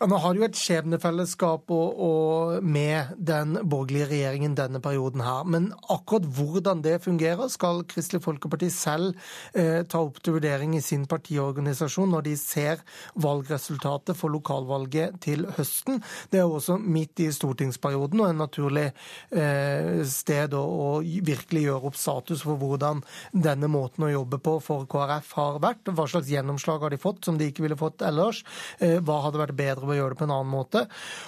Ja, 0.00 0.08
Nå 0.10 0.18
har 0.22 0.34
du 0.34 0.42
et 0.44 0.58
skjebnefellesskap 0.58 1.70
og, 1.72 2.00
og 2.02 2.64
med 2.64 3.12
den 3.16 3.56
borgerlige 3.62 4.08
regjeringen 4.10 4.56
denne 4.58 4.80
perioden 4.82 5.22
her. 5.24 5.46
Men 5.48 5.70
akkurat 5.92 6.26
hvordan 6.36 6.82
det 6.84 6.98
fungerer, 7.04 7.50
skal 7.52 7.84
Kristelig 7.88 8.22
Folkeparti 8.24 8.68
selv 8.72 9.16
eh, 9.54 9.82
ta 9.88 10.02
opp 10.02 10.20
til 10.22 10.36
vurdering 10.38 10.76
i 10.76 10.82
sin 10.84 11.06
partiorganisasjon 11.10 12.12
når 12.12 12.26
de 12.28 12.34
ser 12.40 12.82
valgresultatet 13.22 14.18
for 14.18 14.32
lokalvalget 14.34 15.20
til 15.24 15.46
høsten. 15.56 16.02
Det 16.30 16.40
er 16.40 16.46
jo 16.46 16.58
også 16.58 16.78
midt 16.82 17.24
i 17.24 17.30
stortingsperioden 17.34 18.22
og 18.22 18.30
en 18.30 18.42
naturlig 18.42 18.88
eh, 18.88 20.02
sted 20.08 20.56
å, 20.58 20.62
å, 20.62 20.90
virkelig 21.02 21.66
gjøre 21.66 21.92
opp 21.92 21.98
status 21.98 22.44
for 22.46 22.60
hvordan 22.60 23.02
denne 23.32 23.70
måten 23.70 24.06
å 24.06 24.12
jobbe 24.12 24.40
på 24.42 24.58
for 24.64 24.86
KrF 24.90 25.34
har 25.38 25.60
vært. 25.62 25.92
Hva 25.92 26.08
slags 26.10 26.30
gjennomslag 26.32 26.84
har 26.84 26.94
de 26.94 27.00
fått 27.00 27.26
som 27.26 27.38
de 27.38 27.50
ikke 27.50 27.66
ville 27.66 27.78
fått 27.78 28.04
ellers? 28.06 28.42
Eh, 28.82 28.98
hva 29.02 29.20
hadde 29.26 29.40
vært 29.40 29.56
bedre 29.56 29.61
ved 29.62 29.94
å 29.94 29.98
gjøre 29.98 30.14
det 30.14 30.20
på 30.20 30.26
en 30.28 30.34
annen 30.34 30.52
måte. 30.52 30.84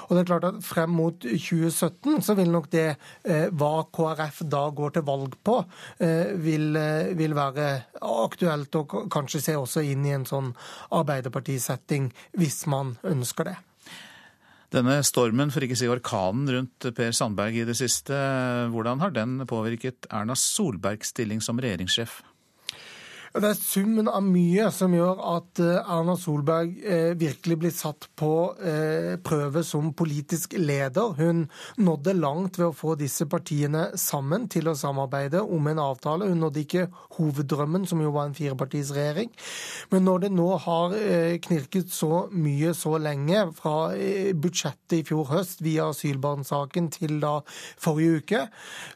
Og 0.06 0.14
det 0.14 0.22
er 0.22 0.30
klart 0.30 0.48
at 0.48 0.60
Frem 0.64 0.94
mot 0.94 1.18
2017 1.20 2.22
så 2.24 2.36
vil 2.38 2.52
nok 2.52 2.70
det 2.72 2.86
eh, 2.90 3.46
hva 3.52 3.86
KrF 3.94 4.42
da 4.50 4.64
går 4.74 4.96
til 4.96 5.06
valg 5.06 5.36
på, 5.44 5.58
eh, 6.04 6.34
vil, 6.40 6.70
eh, 6.80 7.12
vil, 7.18 7.36
være 7.36 7.68
aktuelt 8.00 8.80
og 8.80 8.96
kanskje 9.12 9.42
se 9.42 9.56
også 9.58 9.84
inn 9.84 10.04
i 10.06 10.14
en 10.16 10.26
sånn 10.28 10.52
Arbeiderpartisetting, 10.94 12.10
hvis 12.38 12.64
man 12.70 12.96
ønsker 13.06 13.50
det. 13.50 13.56
Denne 14.74 14.98
stormen, 15.06 15.52
for 15.54 15.62
ikke 15.62 15.76
å 15.76 15.78
si 15.78 15.90
orkanen, 15.90 16.48
rundt 16.50 16.88
Per 16.96 17.14
Sandberg 17.14 17.60
i 17.60 17.66
det 17.68 17.76
siste, 17.78 18.16
hvordan 18.74 19.02
har 19.04 19.12
den 19.14 19.36
påvirket 19.46 20.08
Erna 20.10 20.34
Solbergs 20.38 21.12
stilling 21.14 21.42
som 21.44 21.60
regjeringssjef? 21.62 22.22
Det 23.34 23.48
er 23.48 23.56
summen 23.58 24.06
av 24.06 24.22
mye 24.22 24.68
som 24.70 24.92
gjør 24.94 25.18
at 25.26 25.58
eh, 25.58 25.88
Erna 25.90 26.14
Solberg 26.14 26.76
eh, 26.86 27.16
virkelig 27.18 27.56
blir 27.58 27.72
satt 27.74 28.06
på 28.14 28.28
eh, 28.62 29.16
prøve 29.26 29.64
som 29.66 29.88
politisk 29.98 30.52
leder. 30.54 31.16
Hun 31.18 31.40
nådde 31.82 32.14
langt 32.14 32.60
ved 32.60 32.68
å 32.68 32.76
få 32.78 32.94
disse 33.00 33.26
partiene 33.26 33.88
sammen 33.98 34.46
til 34.46 34.70
å 34.70 34.76
samarbeide 34.78 35.42
om 35.42 35.66
en 35.66 35.80
avtale. 35.82 36.28
Hun 36.30 36.44
nådde 36.44 36.62
ikke 36.62 36.84
hoveddrømmen, 37.16 37.88
som 37.90 38.04
jo 38.04 38.12
var 38.14 38.28
en 38.28 38.36
firepartisregjering. 38.38 39.32
Men 39.90 40.06
når 40.06 40.22
det 40.28 40.30
nå 40.36 40.46
har 40.68 40.94
knirket 41.42 41.90
så 41.90 42.28
mye 42.30 42.70
så 42.78 42.94
lenge, 43.02 43.48
fra 43.58 43.90
budsjettet 44.38 45.00
i 45.00 45.02
fjor 45.10 45.26
høst 45.32 45.62
via 45.66 45.88
asylbarnsaken 45.90 46.86
til 46.94 47.18
da 47.22 47.34
forrige 47.50 48.22
uke, 48.22 48.44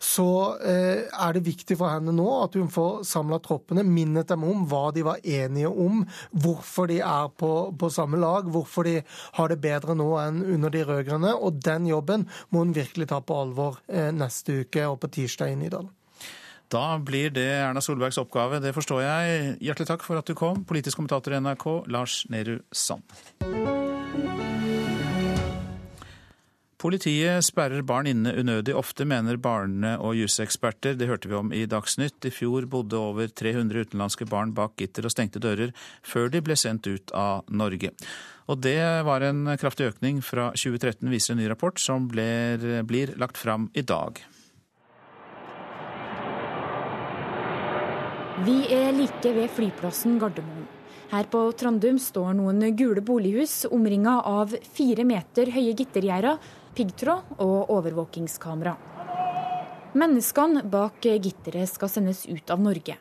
så 0.03 0.31
er 0.63 1.35
det 1.35 1.47
viktig 1.47 1.79
for 1.79 1.91
henne 1.91 2.15
nå 2.15 2.27
at 2.45 2.59
hun 2.59 2.71
får 2.71 3.03
samla 3.09 3.43
troppene. 3.43 3.83
minnet 3.87 4.28
dem 4.33 4.47
om 4.49 4.65
hva 4.71 4.89
de 4.95 5.05
var 5.07 5.23
enige 5.25 5.71
om, 5.71 6.05
hvorfor 6.31 6.89
de 6.91 7.01
er 7.05 7.29
på, 7.39 7.53
på 7.79 7.91
samme 7.93 8.21
lag, 8.21 8.49
hvorfor 8.49 8.89
de 8.89 8.99
har 9.39 9.53
det 9.53 9.61
bedre 9.65 9.97
nå 9.99 10.09
enn 10.23 10.43
under 10.57 10.73
de 10.75 10.85
rød-grønne. 10.89 11.35
Og 11.37 11.61
den 11.65 11.89
jobben 11.91 12.29
må 12.51 12.65
hun 12.65 12.75
virkelig 12.77 13.11
ta 13.13 13.21
på 13.21 13.39
alvor 13.43 13.81
eh, 13.87 14.11
neste 14.15 14.63
uke 14.65 14.87
og 14.89 15.01
på 15.03 15.13
tirsdag 15.21 15.55
i 15.55 15.61
Nydalen. 15.61 15.93
Da 16.69 16.99
blir 17.01 17.33
det 17.33 17.49
Erna 17.63 17.81
Solbergs 17.81 18.21
oppgave, 18.21 18.61
det 18.61 18.75
forstår 18.77 19.01
jeg. 19.01 19.57
Hjertelig 19.65 19.89
takk 19.89 20.05
for 20.05 20.21
at 20.21 20.29
du 20.29 20.37
kom, 20.37 20.67
politisk 20.69 21.01
kommentator 21.01 21.33
i 21.33 21.41
NRK, 21.41 21.67
Lars 21.89 22.21
Nehru 22.29 22.59
Sand. 22.73 23.09
Politiet 26.79 27.43
sperrer 27.43 27.83
barn 27.83 28.07
inne 28.07 28.31
unødig 28.39 28.71
ofte, 28.79 29.03
mener 29.03 29.35
barne- 29.43 29.97
og 29.99 30.15
juseksperter. 30.15 30.95
Det 30.95 31.09
hørte 31.11 31.27
vi 31.27 31.35
om 31.35 31.51
i 31.51 31.65
Dagsnytt. 31.67 32.23
I 32.23 32.31
fjor 32.31 32.69
bodde 32.71 32.95
over 32.95 33.27
300 33.27 33.83
utenlandske 33.83 34.29
barn 34.31 34.53
bak 34.55 34.77
gitter 34.79 35.09
og 35.09 35.11
stengte 35.11 35.43
dører 35.43 35.73
før 36.07 36.31
de 36.31 36.39
ble 36.41 36.55
sendt 36.55 36.87
ut 36.87 37.11
av 37.11 37.43
Norge. 37.51 37.91
Og 38.47 38.63
det 38.63 38.79
var 39.03 39.27
en 39.27 39.57
kraftig 39.59 39.91
økning 39.91 40.23
fra 40.23 40.53
2013, 40.55 41.11
viser 41.11 41.35
en 41.35 41.43
ny 41.43 41.49
rapport 41.51 41.83
som 41.83 42.07
blir, 42.07 42.63
blir 42.87 43.17
lagt 43.19 43.43
fram 43.43 43.73
i 43.75 43.83
dag. 43.83 44.23
Vi 48.47 48.59
er 48.71 48.93
like 48.95 49.35
ved 49.35 49.51
flyplassen 49.51 50.21
Gardermoen. 50.23 50.69
Her 51.09 51.25
på 51.25 51.41
Trandum 51.57 51.97
står 51.99 52.35
noen 52.37 52.61
gule 52.77 53.01
bolighus 53.01 53.63
omringa 53.73 54.19
av 54.29 54.53
fire 54.77 55.07
meter 55.09 55.49
høye 55.55 55.73
gittergjerder 55.73 56.37
piggtråd 56.79 57.41
og 57.43 57.73
overvåkingskamera. 57.75 58.77
Menneskene 59.99 60.63
bak 60.69 61.03
gitteret 61.03 61.71
skal 61.71 61.91
sendes 61.91 62.23
ut 62.29 62.51
av 62.55 62.61
Norge. 62.63 62.95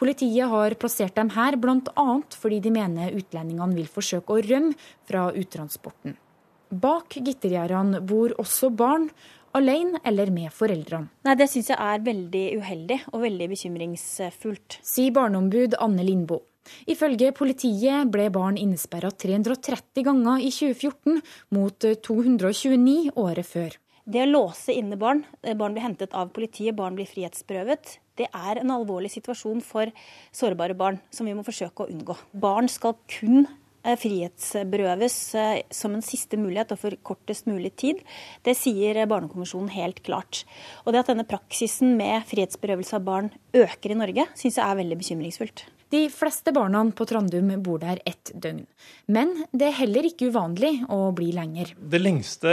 Politiet 0.00 0.50
har 0.50 0.74
plassert 0.80 1.14
dem 1.14 1.30
her 1.36 1.54
bl.a. 1.60 2.06
fordi 2.34 2.58
de 2.64 2.72
mener 2.74 3.14
utlendingene 3.14 3.76
vil 3.76 3.90
forsøke 3.92 4.34
å 4.34 4.42
rømme 4.42 4.74
fra 5.06 5.28
uttransporten. 5.30 6.16
Bak 6.70 7.18
gittergjerdene 7.18 8.00
bor 8.06 8.34
også 8.40 8.72
barn, 8.74 9.08
alene 9.54 10.00
eller 10.06 10.30
med 10.34 10.50
foreldrene. 10.54 11.10
Nei, 11.26 11.34
Det 11.38 11.50
syns 11.50 11.70
jeg 11.70 11.78
er 11.78 12.06
veldig 12.06 12.44
uheldig 12.58 13.00
og 13.12 13.26
veldig 13.26 13.50
bekymringsfullt. 13.54 14.80
Sier 14.82 15.14
barneombud 15.14 15.78
Anne 15.78 16.06
Lindboe. 16.06 16.49
Ifølge 16.90 17.32
politiet 17.36 18.10
ble 18.12 18.28
barn 18.34 18.58
innesperra 18.60 19.10
330 19.10 20.06
ganger 20.06 20.42
i 20.44 20.50
2014, 20.54 21.22
mot 21.56 21.88
229 22.08 23.14
året 23.16 23.48
før. 23.48 23.78
Det 24.10 24.24
å 24.24 24.30
låse 24.30 24.74
inne 24.74 24.96
barn, 24.98 25.24
eh, 25.42 25.54
barn 25.54 25.74
blir 25.74 25.84
hentet 25.84 26.14
av 26.14 26.32
politiet, 26.34 26.74
barn 26.74 26.96
blir 26.96 27.06
frihetsberøvet, 27.06 27.98
det 28.20 28.28
er 28.34 28.60
en 28.60 28.72
alvorlig 28.74 29.10
situasjon 29.12 29.62
for 29.64 29.92
sårbare 30.32 30.76
barn 30.76 31.00
som 31.10 31.28
vi 31.28 31.34
må 31.36 31.44
forsøke 31.46 31.84
å 31.84 31.90
unngå. 31.90 32.16
Barn 32.34 32.68
skal 32.68 32.96
kun 33.08 33.46
eh, 33.84 33.96
frihetsberøves 33.96 35.18
eh, 35.40 35.62
som 35.70 35.94
en 35.94 36.04
siste 36.04 36.36
mulighet 36.40 36.74
og 36.74 36.82
for 36.82 36.96
kortest 37.06 37.46
mulig 37.46 37.72
tid. 37.80 38.02
Det 38.44 38.56
sier 38.58 38.98
Barnekonvensjonen 39.06 39.72
helt 39.76 40.02
klart. 40.02 40.44
Og 40.84 40.92
det 40.92 41.04
at 41.04 41.12
denne 41.12 41.28
praksisen 41.28 41.96
med 42.00 42.26
frihetsberøvelse 42.28 42.98
av 42.98 43.06
barn 43.06 43.30
øker 43.54 43.94
i 43.94 43.98
Norge, 43.98 44.26
syns 44.38 44.58
jeg 44.58 44.66
er 44.66 44.80
veldig 44.80 44.98
bekymringsfullt. 45.02 45.66
De 45.90 46.04
fleste 46.06 46.52
barna 46.54 46.84
på 46.94 47.02
Trandum 47.10 47.48
bor 47.64 47.80
der 47.82 47.98
ett 48.06 48.30
døgn. 48.30 48.62
Men 49.10 49.32
det 49.50 49.66
er 49.66 49.78
heller 49.80 50.06
ikke 50.06 50.28
uvanlig 50.30 50.84
å 50.86 51.08
bli 51.18 51.32
lenger. 51.34 51.72
Det 51.74 51.98
lengste 51.98 52.52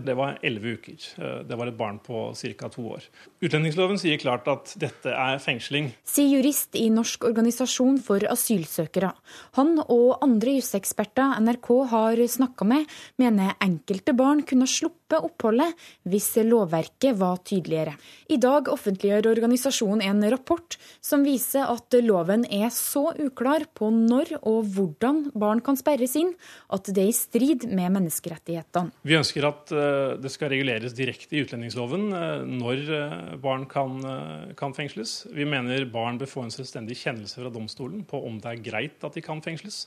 det 0.00 0.14
var 0.16 0.38
elleve 0.40 0.78
uker. 0.78 0.96
Det 1.44 1.58
var 1.60 1.68
et 1.68 1.76
barn 1.76 1.98
på 2.00 2.30
ca. 2.32 2.70
to 2.72 2.86
år. 2.96 3.04
Utlendingsloven 3.44 4.00
sier 4.00 4.16
klart 4.16 4.48
at 4.48 4.72
dette 4.80 5.12
er 5.12 5.42
fengsling. 5.44 5.90
Sier 6.08 6.38
jurist 6.38 6.78
i 6.80 6.86
Norsk 6.88 7.26
organisasjon 7.28 8.00
for 8.00 8.24
asylsøkere. 8.32 9.12
Han 9.60 9.76
og 9.84 10.24
andre 10.24 10.56
juseksperter 10.56 11.36
NRK 11.44 11.70
har 11.92 12.24
snakka 12.32 12.64
med, 12.64 12.88
mener 13.20 13.60
enkelte 13.60 14.16
barn 14.16 14.40
kunne 14.48 14.68
sluppe 14.70 15.20
oppholdet 15.20 15.76
hvis 16.08 16.32
lovverket 16.48 17.18
var 17.20 17.44
tydeligere. 17.44 17.98
I 18.32 18.40
dag 18.40 18.72
offentliggjør 18.72 19.34
organisasjonen 19.34 20.06
en 20.06 20.29
rapport 20.32 20.76
som 21.04 21.24
viser 21.26 21.66
at 21.68 21.94
loven 22.04 22.44
er 22.46 22.70
så 22.74 23.10
uklar 23.20 23.66
på 23.76 23.90
når 23.94 24.36
og 24.40 24.68
hvordan 24.74 25.22
barn 25.38 25.62
kan 25.64 25.78
sperres 25.78 26.16
inn, 26.18 26.32
at 26.72 26.88
det 26.90 27.02
er 27.02 27.10
i 27.10 27.16
strid 27.16 27.66
med 27.70 27.94
menneskerettighetene. 27.96 28.94
Vi 29.06 29.18
ønsker 29.18 29.46
at 29.48 29.72
eh, 29.74 30.14
det 30.20 30.32
skal 30.32 30.52
reguleres 30.52 30.94
direkte 30.96 31.36
i 31.36 31.44
utlendingsloven 31.44 32.08
eh, 32.16 32.46
når 32.46 32.94
eh, 32.96 33.18
barn 33.42 33.66
kan, 33.70 33.98
kan 34.58 34.76
fengsles. 34.76 35.24
Vi 35.34 35.46
mener 35.48 35.88
barn 35.90 36.20
bør 36.20 36.30
få 36.30 36.46
en 36.46 36.54
selvstendig 36.54 36.98
kjennelse 37.00 37.40
fra 37.40 37.52
domstolen 37.52 38.04
på 38.08 38.22
om 38.26 38.40
det 38.40 38.54
er 38.54 38.64
greit 38.64 39.06
at 39.06 39.16
de 39.16 39.24
kan 39.24 39.42
fengsles. 39.44 39.86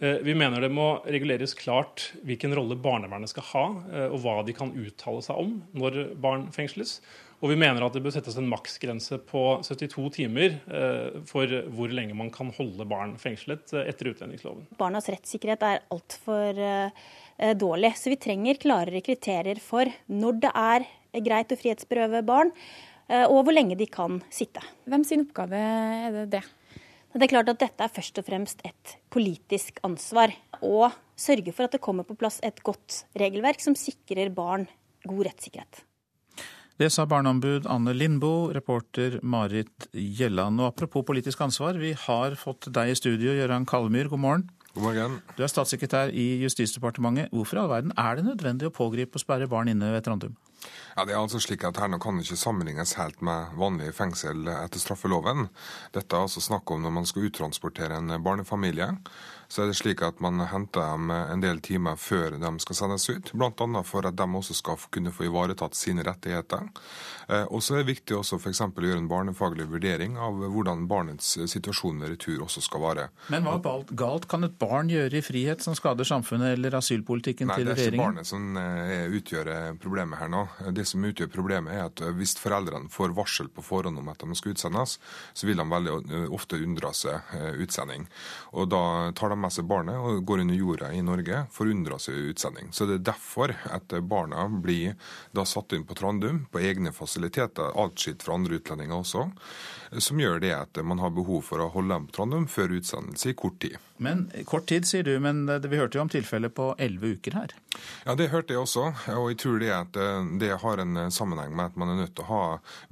Vi 0.00 0.32
mener 0.32 0.62
det 0.64 0.70
må 0.72 1.02
reguleres 1.04 1.52
klart 1.52 2.06
hvilken 2.24 2.54
rolle 2.56 2.78
barnevernet 2.80 3.28
skal 3.28 3.44
ha, 3.50 3.64
og 4.06 4.14
hva 4.22 4.38
de 4.46 4.54
kan 4.56 4.70
uttale 4.72 5.20
seg 5.26 5.36
om 5.42 5.58
når 5.76 5.98
barn 6.24 6.46
fengsles. 6.54 6.94
Og 7.40 7.48
vi 7.48 7.56
mener 7.56 7.80
at 7.80 7.94
det 7.96 8.02
bør 8.04 8.12
settes 8.12 8.36
en 8.36 8.48
maksgrense 8.50 9.16
på 9.24 9.42
72 9.64 10.10
timer 10.18 10.58
eh, 10.60 11.20
for 11.28 11.48
hvor 11.72 11.92
lenge 11.92 12.16
man 12.16 12.28
kan 12.34 12.52
holde 12.56 12.84
barn 12.88 13.14
fengslet 13.20 13.72
eh, 13.72 13.88
etter 13.88 14.10
utlendingsloven. 14.12 14.66
Barnas 14.80 15.08
rettssikkerhet 15.08 15.64
er 15.64 15.80
altfor 15.94 16.60
eh, 16.60 17.08
dårlig, 17.56 17.94
så 17.96 18.12
vi 18.12 18.20
trenger 18.20 18.60
klarere 18.60 19.00
kriterier 19.04 19.60
for 19.64 19.88
når 20.12 20.40
det 20.44 20.52
er 20.52 20.86
greit 21.24 21.52
å 21.54 21.58
frihetsberøve 21.58 22.20
barn, 22.28 22.52
og 23.10 23.40
hvor 23.42 23.50
lenge 23.50 23.74
de 23.74 23.88
kan 23.90 24.20
sitte. 24.30 24.60
Hvem 24.86 25.02
sin 25.08 25.24
oppgave 25.24 25.58
er 25.58 26.12
det 26.14 26.26
det? 26.36 26.42
Det 27.10 27.24
er 27.26 27.32
klart 27.32 27.50
at 27.50 27.58
Dette 27.58 27.82
er 27.82 27.90
først 27.90 28.20
og 28.22 28.28
fremst 28.28 28.62
et 28.68 28.94
politisk 29.10 29.80
ansvar. 29.88 30.30
Å 30.62 30.92
sørge 31.18 31.50
for 31.56 31.66
at 31.66 31.74
det 31.74 31.82
kommer 31.82 32.06
på 32.06 32.14
plass 32.20 32.38
et 32.46 32.62
godt 32.62 33.02
regelverk 33.18 33.64
som 33.64 33.74
sikrer 33.74 34.30
barn 34.30 34.68
god 35.02 35.26
rettssikkerhet. 35.32 35.82
Det 36.80 36.86
sa 36.88 37.04
barneombud 37.04 37.66
Anne 37.68 37.92
Lindboe, 37.92 38.54
reporter 38.56 39.18
Marit 39.20 39.90
Gjelland. 39.92 40.62
Og 40.62 40.70
apropos 40.70 41.04
politisk 41.04 41.42
ansvar, 41.44 41.76
vi 41.76 41.90
har 42.06 42.38
fått 42.40 42.70
deg 42.72 42.88
i 42.88 42.94
studio, 42.96 43.34
Gøran 43.36 43.66
Kallemyr, 43.68 44.08
god 44.08 44.22
morgen. 44.22 44.46
God 44.72 44.86
morgen. 44.86 45.18
Du 45.36 45.42
er 45.44 45.52
statssekretær 45.52 46.08
i 46.08 46.38
Justisdepartementet. 46.40 47.28
Hvorfor 47.36 47.58
i 47.58 47.60
all 47.60 47.68
verden 47.74 47.92
er 48.00 48.16
det 48.16 48.24
nødvendig 48.30 48.70
å 48.70 48.72
pågripe 48.72 49.20
og 49.20 49.24
sperre 49.26 49.50
barn 49.50 49.68
inne 49.68 49.92
ved 49.92 50.06
Trandum? 50.08 50.38
Ja, 50.94 51.04
det 51.04 51.12
er 51.12 51.20
altså 51.20 51.40
slik 51.44 51.66
at 51.68 51.76
Her 51.80 51.92
kan 52.00 52.22
ikke 52.22 52.40
sammenlignes 52.40 52.96
helt 52.96 53.20
med 53.24 53.52
vanlig 53.60 53.92
fengsel 53.96 54.48
etter 54.48 54.80
straffeloven. 54.80 55.50
Dette 55.92 56.16
er 56.16 56.24
altså 56.24 56.40
snakk 56.40 56.72
om 56.72 56.80
når 56.80 56.96
man 56.96 57.08
skal 57.08 57.28
uttransportere 57.28 58.00
en 58.00 58.16
barnefamilie 58.24 58.88
så 59.50 59.64
er 59.64 59.70
det 59.70 59.78
slik 59.80 60.02
at 60.06 60.20
man 60.22 60.38
henter 60.46 60.92
dem 60.92 61.10
en 61.10 61.42
del 61.42 61.58
timer 61.64 61.98
før 61.98 62.36
de 62.38 62.50
skal 62.62 62.78
sendes 62.78 63.08
ut. 63.10 63.32
Bl.a. 63.34 63.82
for 63.82 64.06
at 64.06 64.14
de 64.18 64.26
også 64.38 64.54
skal 64.54 64.78
kunne 64.94 65.10
få 65.10 65.26
ivaretatt 65.26 65.74
sine 65.74 66.04
rettigheter. 66.06 66.68
Eh, 67.30 67.46
og 67.54 67.62
så 67.62 67.76
er 67.76 67.84
det 67.84 67.92
viktig 67.92 68.16
også 68.18 68.38
f.eks. 68.40 68.62
å 68.66 68.70
gjøre 68.74 68.98
en 68.98 69.08
barnefaglig 69.10 69.68
vurdering 69.70 70.16
av 70.20 70.40
hvordan 70.50 70.86
barnets 70.90 71.36
situasjon 71.50 72.00
ved 72.02 72.14
retur 72.16 72.42
også 72.46 72.62
skal 72.64 72.82
være. 72.82 73.06
Men 73.30 73.46
hva 73.46 73.76
galt 73.98 74.26
kan 74.30 74.46
et 74.46 74.56
barn 74.60 74.90
gjøre 74.90 75.20
i 75.20 75.24
frihet 75.24 75.62
som 75.62 75.76
skader 75.78 76.08
samfunnet 76.08 76.56
eller 76.56 76.78
asylpolitikken 76.80 77.50
Nei, 77.50 77.60
til 77.60 77.70
regjeringen? 77.70 77.76
Nei, 77.76 77.84
det 77.84 77.86
er 77.86 77.94
ikke 77.94 78.04
barnet 78.04 78.30
som 78.30 78.58
eh, 78.60 79.18
utgjør 79.20 79.52
problemet 79.82 80.22
her 80.22 80.32
nå. 80.32 80.42
Det 80.80 80.86
som 80.88 81.06
utgjør 81.06 81.30
problemet 81.32 81.76
er 81.76 81.86
at 81.86 82.04
hvis 82.18 82.34
foreldrene 82.40 82.90
får 82.92 83.14
varsel 83.16 83.50
på 83.54 83.64
forhånd 83.64 84.00
om 84.02 84.10
at 84.10 84.24
de 84.24 84.38
skal 84.38 84.56
utsendes, 84.56 84.96
så 85.34 85.48
vil 85.48 85.60
de 85.60 85.68
veldig 85.70 85.96
eh, 86.00 86.26
ofte 86.34 86.58
unndra 86.60 86.92
seg 86.96 87.34
utsending. 87.60 88.08
Og 88.58 88.68
da 88.72 88.82
tar 89.16 89.32
de 89.32 89.38
med 89.38 89.54
seg 89.54 89.68
barnet 89.70 89.98
og 90.00 90.24
går 90.26 90.42
under 90.42 90.58
jorda 90.58 90.90
i 90.94 91.02
Norge 91.04 91.44
for 91.54 91.68
å 91.68 91.74
unndra 91.74 92.00
seg 92.02 92.32
utsending. 92.32 92.74
Så 92.74 92.88
det 92.88 92.98
er 92.98 93.08
derfor 93.12 93.54
at 93.70 93.94
barna 94.10 94.48
blir 94.50 94.96
da 95.36 95.44
satt 95.46 95.74
inn 95.76 95.86
på 95.86 95.94
Trandum 95.98 96.44
på 96.50 96.62
egne 96.64 96.92
fasiliteter, 96.94 97.19
atskilt 97.28 98.22
fra 98.24 98.34
andre 98.34 98.60
utlendinger 98.60 98.96
også, 98.96 99.26
som 99.98 100.20
gjør 100.20 100.40
det 100.42 100.52
at 100.54 100.80
man 100.86 101.02
har 101.02 101.10
behov 101.14 101.42
for 101.48 101.62
å 101.62 101.70
holde 101.74 101.94
dem 101.94 102.08
på 102.08 102.18
Trandum 102.18 102.46
før 102.50 102.76
utsendelse 102.78 103.32
i 103.32 103.38
kort 103.38 103.58
tid. 103.62 103.78
Men 104.00 104.30
Kort 104.48 104.66
tid, 104.70 104.86
sier 104.88 105.04
du, 105.04 105.12
men 105.20 105.44
vi 105.44 105.76
hørte 105.76 105.98
jo 105.98 106.04
om 106.06 106.10
tilfellet 106.10 106.54
på 106.56 106.70
elleve 106.80 107.18
uker 107.18 107.34
her? 107.36 107.52
Ja, 108.06 108.14
det 108.16 108.30
hørte 108.32 108.54
jeg 108.54 108.62
også, 108.62 108.86
og 109.12 109.26
jeg 109.28 109.38
tror 109.42 109.58
det 109.60 109.68
at 109.74 109.98
eh, 110.00 110.30
det 110.40 110.54
har 110.62 110.80
en 110.80 110.96
sammenheng 111.12 111.52
med 111.56 111.70
at 111.70 111.76
man 111.80 111.92
er 111.92 111.98
nødt 112.00 112.14
til 112.16 112.24
å 112.24 112.30
ha 112.30 112.44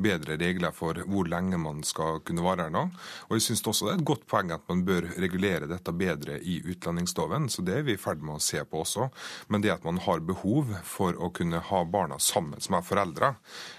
bedre 0.04 0.36
regler 0.40 0.74
for 0.76 1.00
hvor 1.08 1.30
lenge 1.30 1.56
man 1.60 1.80
skal 1.86 2.20
kunne 2.28 2.44
være 2.44 2.66
her 2.66 2.74
nå. 2.74 2.84
Og 3.28 3.38
jeg 3.38 3.46
syns 3.46 3.64
også 3.64 3.88
det 3.88 3.94
er 3.94 4.02
et 4.02 4.10
godt 4.10 4.26
poeng 4.28 4.52
at 4.54 4.66
man 4.68 4.84
bør 4.88 5.08
regulere 5.16 5.70
dette 5.70 5.94
bedre 5.96 6.36
i 6.42 6.58
utlendingsloven, 6.60 7.48
så 7.48 7.64
det 7.64 7.78
er 7.78 7.88
vi 7.88 7.96
i 7.96 8.00
ferd 8.00 8.20
med 8.20 8.36
å 8.36 8.44
se 8.44 8.60
på 8.68 8.84
også. 8.84 9.08
Men 9.48 9.64
det 9.64 9.72
at 9.78 9.88
man 9.88 10.02
har 10.04 10.24
behov 10.28 10.76
for 10.86 11.16
å 11.16 11.32
kunne 11.34 11.62
ha 11.70 11.82
barna 11.88 12.20
sammen 12.22 12.60
med 12.68 12.84
foreldre, 12.84 13.32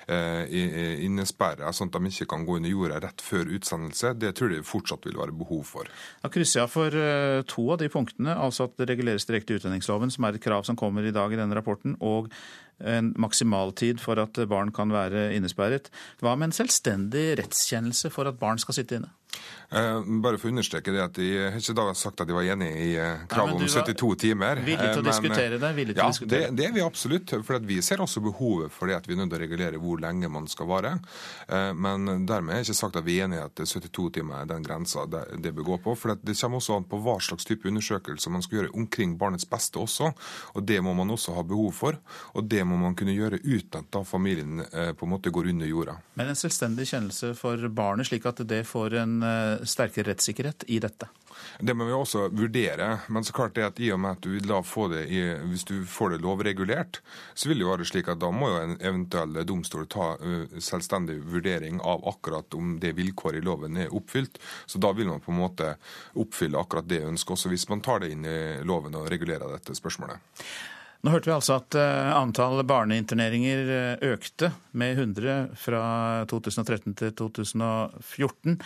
eh, 0.10 1.06
innesperra 1.06 1.70
sånn 1.76 1.94
at 1.94 2.00
de 2.00 2.10
ikke 2.10 2.30
kan 2.34 2.46
gå 2.48 2.58
under 2.58 2.74
jorda 2.74 3.00
rett 3.10 3.26
før 3.26 3.50
utsendelse, 3.58 4.14
det 4.22 4.36
tror 4.38 4.54
jeg 4.54 4.68
fortsatt 4.68 5.10
vil 5.10 5.20
være 5.20 5.36
behov 5.36 5.66
for. 5.68 5.90
Da 6.24 6.32
krysser 6.32 6.64
jeg 6.64 6.74
for 6.74 6.96
eh, 6.96 7.42
to 7.50 7.68
av 7.74 7.82
de 7.82 7.92
punktene, 7.92 8.38
altså 8.38 8.70
at 8.70 8.78
det 8.80 8.90
reguleres 8.94 9.28
direkte 9.28 9.56
i 9.56 9.60
utlendingsloven, 9.60 10.14
som 10.14 10.28
er 10.30 10.38
et 10.38 10.46
krav 10.46 10.66
som 10.68 10.80
kommer 10.80 11.06
i 11.06 11.16
dag 11.16 11.34
i 11.34 11.40
denne 11.40 11.58
rapporten, 11.58 11.98
og 12.00 12.30
en 12.80 13.14
maksimaltid 13.20 14.02
for 14.04 14.22
at 14.22 14.40
barn 14.50 14.74
kan 14.76 14.94
være 14.94 15.30
innesperret. 15.36 15.90
Hva 16.24 16.36
med 16.36 16.50
en 16.50 16.60
selvstendig 16.62 17.32
rettskjennelse 17.42 18.12
for 18.14 18.30
at 18.30 18.40
barn 18.42 18.62
skal 18.62 18.80
sitte 18.80 19.00
inne? 19.00 19.14
Eh, 19.70 20.00
bare 20.24 20.40
for 20.42 20.50
å 20.50 20.54
understreke 20.56 20.90
det 20.90 21.02
at 21.04 21.18
De 21.20 21.28
har 21.38 21.58
ikke 21.60 21.76
da 21.78 21.84
sagt 21.94 22.24
at 22.24 22.30
de 22.30 22.34
var 22.34 22.48
enig 22.56 22.70
i 22.82 22.88
eh, 22.98 23.26
kravet 23.30 23.54
om 23.54 23.68
72 23.70 24.16
timer. 24.24 24.62
Villig 24.66 24.88
til 24.88 25.02
å 25.02 25.04
men, 25.04 25.10
diskutere 25.12 25.60
det? 25.62 25.70
Til 25.78 25.92
ja, 25.94 26.08
diskutere. 26.10 26.48
Det, 26.48 26.56
det 26.58 26.66
er 26.66 26.74
vi 26.74 26.82
absolutt. 26.82 27.34
For 27.46 27.68
vi 27.70 27.78
ser 27.86 28.02
også 28.02 28.24
behovet 28.26 28.74
for 28.74 28.90
det 28.90 28.98
at 28.98 29.06
vi 29.10 29.14
er 29.14 29.22
nødt 29.22 29.30
til 29.30 29.38
å 29.38 29.44
regulere 29.44 29.82
hvor 29.82 30.02
lenge 30.02 30.32
man 30.34 30.50
skal 30.50 30.70
vare. 30.72 30.96
Eh, 31.46 31.70
men 31.78 32.26
dermed 32.26 32.56
er 32.56 32.64
jeg 32.64 32.72
ikke 32.72 32.80
sagt 32.82 32.98
at 32.98 33.06
vi 33.06 33.20
er 33.20 33.30
enig 33.30 33.38
i 33.38 33.46
at 33.46 33.62
72 33.62 34.08
timer 34.18 34.42
er 34.42 34.50
den 34.50 34.66
grensa 34.66 35.06
det, 35.10 35.26
det 35.44 35.54
bør 35.58 35.70
gå 35.70 35.80
på. 35.86 35.96
For 36.00 36.18
det 36.18 36.38
kommer 36.40 36.64
også 36.64 36.80
an 36.80 36.90
på 36.90 37.02
hva 37.06 37.20
slags 37.22 37.46
type 37.46 37.70
undersøkelser 37.70 38.34
man 38.34 38.46
skal 38.46 38.62
gjøre 38.62 38.74
omkring 38.82 39.18
barnets 39.22 39.46
beste 39.50 39.82
også. 39.84 40.10
Og 40.58 40.66
det 40.66 40.82
må 40.86 40.96
man 40.98 41.14
også 41.14 41.38
ha 41.38 41.46
behov 41.46 41.76
for. 41.78 42.02
Og 42.34 42.50
det 42.50 42.66
må 42.66 42.69
man 42.78 42.94
kunne 43.00 43.16
gjøre 43.16 43.40
uten 43.42 43.80
at 43.82 43.90
da 43.96 44.04
familien 44.06 44.62
på 44.70 45.08
en 45.08 45.14
måte 45.14 45.34
går 45.34 45.50
under 45.50 45.66
jorda. 45.66 45.96
Men 46.20 46.30
en 46.30 46.38
selvstendig 46.38 46.86
kjennelse 46.92 47.34
for 47.40 47.58
barnet, 47.74 48.10
slik 48.12 48.28
at 48.30 48.44
det 48.46 48.62
får 48.70 49.00
en 49.02 49.16
sterkere 49.66 50.12
rettssikkerhet 50.12 50.68
i 50.68 50.78
dette? 50.84 51.10
Det 51.60 51.74
må 51.78 51.86
vi 51.88 51.94
også 51.96 52.26
vurdere. 52.36 52.88
Men 53.08 53.24
så 53.24 53.34
klart 53.34 53.56
det 53.56 53.64
at 53.64 53.80
i 53.80 53.92
og 53.96 54.00
med 54.04 54.18
at 54.18 54.24
du 54.26 54.34
vil 54.34 54.52
få 54.68 54.88
det 54.92 55.06
i, 55.08 55.22
hvis 55.48 55.64
du 55.70 55.86
får 55.88 56.16
det 56.16 56.22
lovregulert, 56.24 57.00
så 57.34 57.50
vil 57.50 57.62
det 57.62 57.70
være 57.70 57.88
slik 57.88 58.10
at 58.12 58.20
da 58.20 58.32
må 58.34 58.50
jo 58.52 58.62
en 58.64 58.76
eventuell 58.80 59.40
domstol 59.48 59.88
ta 59.88 60.12
selvstendig 60.60 61.20
vurdering 61.32 61.80
av 61.80 62.04
akkurat 62.12 62.58
om 62.60 62.76
det 62.82 62.96
vilkåret 62.98 63.40
i 63.40 63.46
loven 63.46 63.80
er 63.80 63.94
oppfylt. 63.96 64.42
Så 64.66 64.82
da 64.84 64.92
vil 64.98 65.08
man 65.12 65.24
på 65.24 65.32
en 65.32 65.40
måte 65.40 65.76
oppfylle 66.20 66.60
akkurat 66.60 66.90
det 66.90 67.06
ønsket, 67.08 67.38
også 67.38 67.54
hvis 67.54 67.70
man 67.72 67.86
tar 67.86 68.04
det 68.04 68.12
inn 68.16 68.28
i 68.28 68.40
loven 68.68 68.98
og 69.00 69.08
regulerer 69.12 69.56
dette 69.56 69.78
spørsmålet. 69.78 70.20
Nå 71.00 71.14
hørte 71.14 71.30
vi 71.30 71.36
altså 71.36 71.56
at 71.62 71.76
antall 71.80 72.60
barneinterneringer 72.68 74.02
økte 74.04 74.50
med 74.76 74.98
100 75.00 75.36
fra 75.56 75.84
2013 76.28 76.98
til 77.00 77.14
2014. 77.22 78.58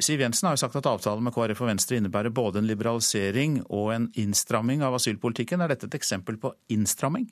Siv 0.00 0.22
Jensen 0.24 0.48
har 0.48 0.56
jo 0.56 0.62
sagt 0.64 0.78
at 0.80 0.88
avtalen 0.88 1.26
med 1.26 1.34
KrF 1.36 1.60
og 1.60 1.68
Venstre 1.68 1.98
innebærer 2.00 2.32
både 2.34 2.62
en 2.62 2.70
liberalisering 2.70 3.60
og 3.68 3.92
en 3.94 4.08
innstramming 4.18 4.80
av 4.82 4.96
asylpolitikken. 4.96 5.60
Er 5.60 5.74
dette 5.74 5.90
et 5.90 5.98
eksempel 6.00 6.40
på 6.40 6.54
innstramming? 6.72 7.28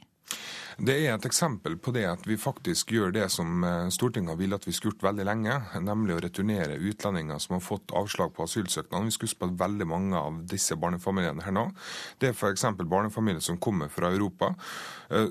Det 0.81 0.95
er 0.95 1.13
et 1.13 1.27
eksempel 1.29 1.75
på 1.77 1.93
det 1.93 2.05
at 2.09 2.25
vi 2.27 2.39
faktisk 2.41 2.93
gjør 2.95 3.13
det 3.13 3.27
som 3.35 3.65
Stortinget 3.93 4.33
har 4.33 4.39
villet 4.41 4.63
at 4.63 4.69
vi 4.69 4.73
skulle 4.73 4.95
gjort 4.95 5.05
veldig 5.11 5.27
lenge, 5.29 5.57
nemlig 5.85 6.17
å 6.17 6.23
returnere 6.25 6.79
utlendinger 6.81 7.41
som 7.43 7.57
har 7.59 7.65
fått 7.65 7.93
avslag 7.97 8.33
på 8.37 8.47
asylsøknaden. 8.47 9.11
Vi 9.11 9.17
skal 9.17 9.29
huske 9.29 9.41
på 9.43 9.51
at 9.51 9.59
veldig 9.61 9.89
mange 9.91 10.17
av 10.17 10.41
disse 10.49 10.77
barnefamiliene 10.81 11.45
her 11.45 11.55
nå, 11.55 11.67
det 12.23 12.31
er 12.31 12.37
f.eks. 12.37 12.65
barnefamilier 12.81 13.45
som 13.45 13.61
kommer 13.61 13.93
fra 13.93 14.13
Europa, 14.15 14.55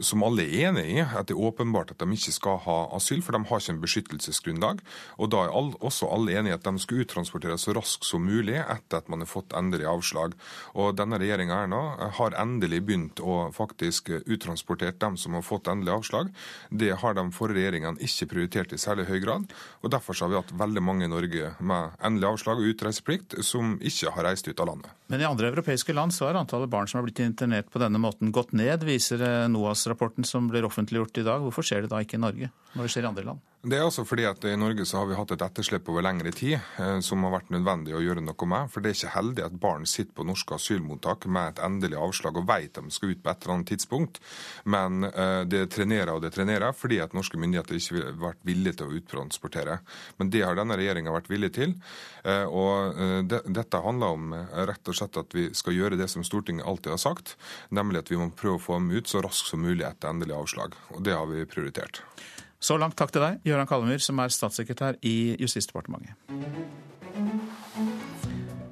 som 0.05 0.21
alle 0.27 0.45
er 0.45 0.69
enig 0.69 0.85
i 0.93 0.99
at 1.01 1.31
det 1.31 1.33
er 1.33 1.41
åpenbart 1.41 1.95
at 1.95 2.03
de 2.03 2.13
ikke 2.13 2.35
skal 2.35 2.59
ha 2.67 2.77
asyl, 2.97 3.23
for 3.25 3.33
de 3.33 3.41
har 3.49 3.63
ikke 3.63 3.73
en 3.73 3.81
beskyttelsesgrunnlag. 3.81 4.83
Og 5.17 5.31
da 5.33 5.47
er 5.47 5.55
også 5.81 6.09
alle 6.13 6.37
enige 6.37 6.59
at 6.59 6.67
de 6.67 6.75
skal 6.83 7.01
uttransporteres 7.01 7.65
så 7.65 7.73
raskt 7.77 8.05
som 8.05 8.27
mulig 8.27 8.59
etter 8.61 9.01
at 9.01 9.09
man 9.09 9.25
har 9.25 9.31
fått 9.31 9.55
endelig 9.57 9.89
avslag. 9.89 10.37
Og 10.77 10.93
denne 10.99 11.17
regjeringa 11.21 11.63
nå 11.71 11.81
har 12.19 12.37
endelig 12.37 12.83
begynt 12.85 13.23
å 13.25 13.47
faktisk 13.55 14.13
uttransportere 14.21 14.93
dem 15.01 15.17
som 15.17 15.30
har 15.37 15.45
fått 15.45 15.69
endelig 15.71 15.93
avslag. 15.93 16.31
Det 16.69 16.91
har 17.01 17.15
de 17.17 17.27
forrige 17.35 17.61
regjeringene 17.61 18.01
ikke 18.01 18.29
prioritert 18.31 18.73
i 18.73 18.79
særlig 18.81 19.07
høy 19.09 19.19
grad. 19.23 19.51
og 19.81 19.93
Derfor 19.93 20.17
har 20.21 20.31
vi 20.31 20.39
hatt 20.39 20.55
veldig 20.63 20.83
mange 20.83 21.05
i 21.05 21.11
Norge 21.11 21.53
med 21.59 21.97
endelig 22.03 22.29
avslag 22.31 22.61
og 22.61 22.71
utreiseplikt 22.73 23.37
som 23.45 23.77
ikke 23.79 24.15
har 24.15 24.29
reist 24.29 24.47
ut 24.47 24.59
av 24.59 24.71
landet. 24.73 24.91
Men 25.11 25.21
i 25.21 25.27
andre 25.27 25.51
europeiske 25.51 25.93
land 25.93 26.15
så 26.15 26.29
har 26.29 26.39
antallet 26.39 26.71
barn 26.71 26.87
som 26.87 27.01
har 27.01 27.07
blitt 27.07 27.19
internert 27.23 27.71
på 27.71 27.81
denne 27.81 27.99
måten 28.01 28.31
gått 28.31 28.53
ned, 28.55 28.85
viser 28.87 29.23
NOAS-rapporten 29.51 30.27
som 30.27 30.47
blir 30.51 30.67
offentliggjort 30.67 31.17
i 31.17 31.27
dag. 31.27 31.43
Hvorfor 31.43 31.65
skjer 31.65 31.85
det 31.85 31.93
da 31.93 32.01
ikke 32.03 32.19
i 32.19 32.25
Norge, 32.25 32.51
når 32.75 32.87
det 32.87 32.93
skjer 32.95 33.07
i 33.07 33.11
andre 33.11 33.27
land? 33.31 33.50
Det 33.61 33.77
er 33.77 33.83
altså 33.85 34.01
fordi 34.09 34.23
at 34.25 34.41
I 34.49 34.55
Norge 34.57 34.87
så 34.89 34.97
har 34.97 35.05
vi 35.11 35.13
hatt 35.13 35.31
et 35.35 35.43
etterslep 35.45 35.89
over 35.93 36.01
lengre 36.01 36.31
tid 36.33 36.55
eh, 36.81 36.95
som 37.05 37.21
har 37.27 37.35
vært 37.35 37.51
nødvendig 37.53 37.93
å 37.93 37.99
gjøre 38.01 38.23
noe 38.25 38.47
med. 38.49 38.71
For 38.73 38.81
Det 38.81 38.89
er 38.89 38.97
ikke 38.97 39.11
heldig 39.13 39.43
at 39.45 39.59
barn 39.61 39.85
sitter 39.85 40.15
på 40.17 40.25
norske 40.25 40.57
asylmottak 40.57 41.27
med 41.29 41.51
et 41.51 41.61
endelig 41.67 41.99
avslag 42.01 42.39
og 42.41 42.47
vet 42.49 42.79
de 42.79 42.89
skal 42.95 43.13
ut 43.13 43.21
på 43.21 43.29
et 43.29 43.45
eller 43.45 43.53
annet 43.53 43.69
tidspunkt. 43.69 44.17
Men 44.65 45.05
eh, 45.11 45.43
det 45.45 45.67
trenerer 45.77 46.15
og 46.15 46.25
det 46.25 46.33
trenerer 46.33 46.73
fordi 46.73 47.03
at 47.05 47.13
norske 47.13 47.37
myndigheter 47.37 47.77
ikke 47.77 48.01
har 48.01 48.17
vært 48.25 48.41
villige 48.49 48.79
til 48.81 48.89
å 48.89 48.97
uttransportere. 48.97 49.77
Men 50.17 50.33
det 50.33 50.41
har 50.41 50.57
denne 50.57 50.81
regjeringa 50.81 51.13
vært 51.13 51.29
villig 51.29 51.53
til. 51.61 51.77
Eh, 52.25 52.49
og 52.49 52.97
Dette 53.29 53.85
handler 53.85 54.17
om 54.17 54.33
rett 54.71 54.89
og 54.89 54.97
slett 54.97 55.21
at 55.21 55.37
vi 55.37 55.51
skal 55.53 55.77
gjøre 55.77 56.01
det 56.01 56.09
som 56.09 56.25
Stortinget 56.25 56.65
alltid 56.65 56.95
har 56.95 57.05
sagt, 57.05 57.37
nemlig 57.69 58.01
at 58.01 58.09
vi 58.09 58.17
må 58.17 58.31
prøve 58.33 58.57
å 58.57 58.65
få 58.71 58.81
dem 58.81 58.89
ut 58.89 59.11
så 59.11 59.21
raskt 59.21 59.53
som 59.53 59.61
mulig 59.61 59.85
etter 59.85 60.09
endelig 60.09 60.39
avslag. 60.39 60.73
Og 60.95 61.05
det 61.05 61.13
har 61.13 61.29
vi 61.29 61.45
prioritert. 61.45 62.01
Så 62.61 62.77
langt 62.77 62.97
takk 62.99 63.09
til 63.13 63.23
deg, 63.25 63.41
Gøran 63.47 63.69
Kallemyr, 63.69 64.01
som 64.03 64.21
er 64.21 64.33
statssekretær 64.33 64.99
i 65.01 65.33
Justisdepartementet. 65.41 66.13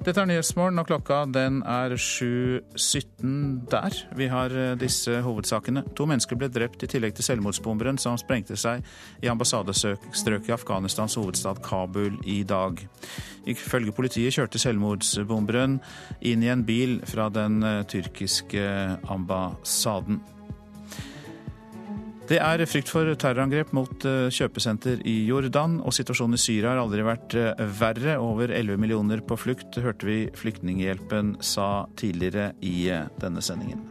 Dette 0.00 0.22
er 0.22 0.28
Nyhetsmorgen, 0.30 0.80
og 0.80 0.86
klokka 0.88 1.18
den 1.28 1.58
er 1.68 1.92
7.17 1.92 3.66
der. 3.68 3.98
Vi 4.16 4.30
har 4.32 4.54
disse 4.80 5.18
hovedsakene. 5.26 5.82
To 5.98 6.06
mennesker 6.08 6.38
ble 6.40 6.48
drept 6.48 6.86
i 6.86 6.88
tillegg 6.88 7.18
til 7.18 7.26
selvmordsbomberen 7.26 8.00
som 8.00 8.16
sprengte 8.16 8.56
seg 8.56 8.86
i 9.20 9.28
ambassadestrøket 9.28 10.48
i 10.48 10.56
Afghanistans 10.56 11.18
hovedstad 11.20 11.60
Kabul 11.66 12.16
i 12.24 12.40
dag. 12.48 12.80
Ifølge 13.44 13.92
politiet 13.92 14.38
kjørte 14.38 14.62
selvmordsbomberen 14.62 15.80
inn 16.24 16.46
i 16.46 16.52
en 16.54 16.64
bil 16.64 17.02
fra 17.10 17.28
den 17.28 17.60
tyrkiske 17.90 18.64
ambassaden. 19.12 20.22
Det 22.30 22.38
er 22.38 22.62
frykt 22.70 22.92
for 22.92 23.08
terrorangrep 23.18 23.72
mot 23.74 24.04
kjøpesenter 24.30 25.00
i 25.02 25.16
Jordan, 25.26 25.80
og 25.82 25.90
situasjonen 25.96 26.38
i 26.38 26.38
Syria 26.38 26.70
har 26.70 26.78
aldri 26.84 27.02
vært 27.02 27.34
verre. 27.80 28.20
Over 28.22 28.52
11 28.54 28.78
millioner 28.78 29.18
på 29.26 29.34
flukt, 29.34 29.80
hørte 29.82 30.06
vi 30.06 30.18
Flyktninghjelpen 30.38 31.40
sa 31.42 31.88
tidligere 31.98 32.52
i 32.62 32.86
denne 33.18 33.42
sendingen. 33.42 33.82